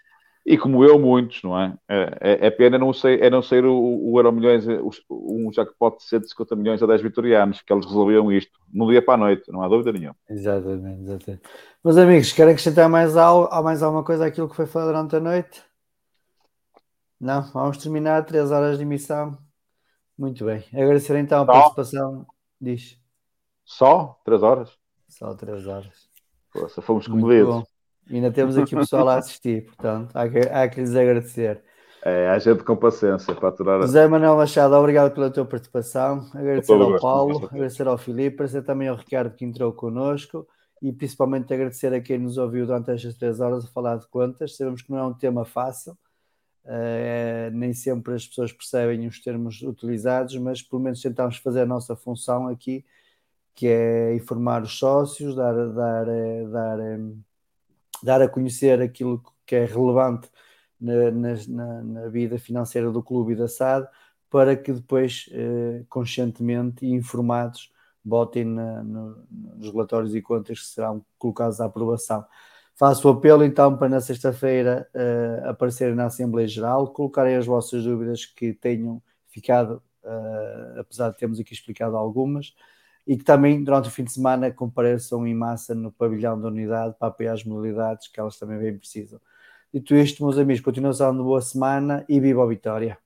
[0.49, 1.77] E como eu, muitos, não é?
[1.89, 4.65] É, é, é pena não ser, é não ser o, o Euro Milhões,
[5.09, 9.15] um jackpot de 150 milhões a 10 vitorianos, que eles resolviam isto no dia para
[9.15, 10.15] a noite, não há dúvida nenhuma.
[10.29, 11.43] Exatamente, exatamente.
[11.83, 15.19] Meus amigos, querem acrescentar mais, algo, mais alguma coisa àquilo que foi falado durante a
[15.19, 15.61] noite?
[17.19, 17.41] Não?
[17.51, 19.37] Vamos terminar, 3 horas de emissão.
[20.17, 20.63] Muito bem.
[20.73, 21.51] Agradecer então a Só?
[21.51, 22.25] participação.
[22.61, 22.97] Diz.
[23.65, 24.17] Só?
[24.23, 24.71] 3 horas?
[25.09, 26.09] Só 3 horas.
[26.53, 27.65] Força, fomos comovidos.
[28.09, 31.61] Ainda temos aqui o pessoal a assistir, portanto, há que, há que lhes agradecer.
[32.03, 33.81] É, há gente com paciência para aturar.
[33.81, 36.25] José Manuel Machado, obrigado pela tua participação.
[36.33, 40.47] Agradecer ao Paulo, agradecer ao Filipe, agradecer também ao Ricardo que entrou connosco
[40.81, 44.55] e principalmente agradecer a quem nos ouviu durante estas três horas a falar de contas.
[44.55, 45.97] Sabemos que não é um tema fácil,
[46.65, 51.65] é, nem sempre as pessoas percebem os termos utilizados, mas pelo menos tentamos fazer a
[51.65, 52.85] nossa função aqui,
[53.55, 56.77] que é informar os sócios, dar, dar, eh, dar,
[58.03, 60.29] dar a conhecer aquilo que é relevante
[60.79, 63.87] na, na, na vida financeira do clube e da SAD,
[64.29, 67.71] para que depois, eh, conscientemente e informados,
[68.03, 72.25] botem na, no, nos relatórios e contas que serão colocados à aprovação.
[72.75, 77.83] Faço o apelo então para na sexta-feira uh, aparecerem na Assembleia Geral, colocarem as vossas
[77.83, 82.53] dúvidas que tenham ficado, uh, apesar de termos aqui explicado algumas,
[83.07, 86.93] e que também durante o fim de semana compareçam em massa no pavilhão da unidade
[86.99, 89.19] para apoiar as modalidades que elas também bem precisam.
[89.73, 92.97] Dito isto, meus amigos, continuação de boa semana e viva a Vitória.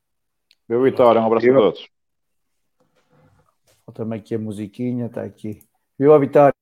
[0.67, 1.89] Viva a Vitória, um abraço a todos.
[3.85, 5.61] Falta também aqui a musiquinha, está aqui.
[5.99, 6.60] Viva a Vitória.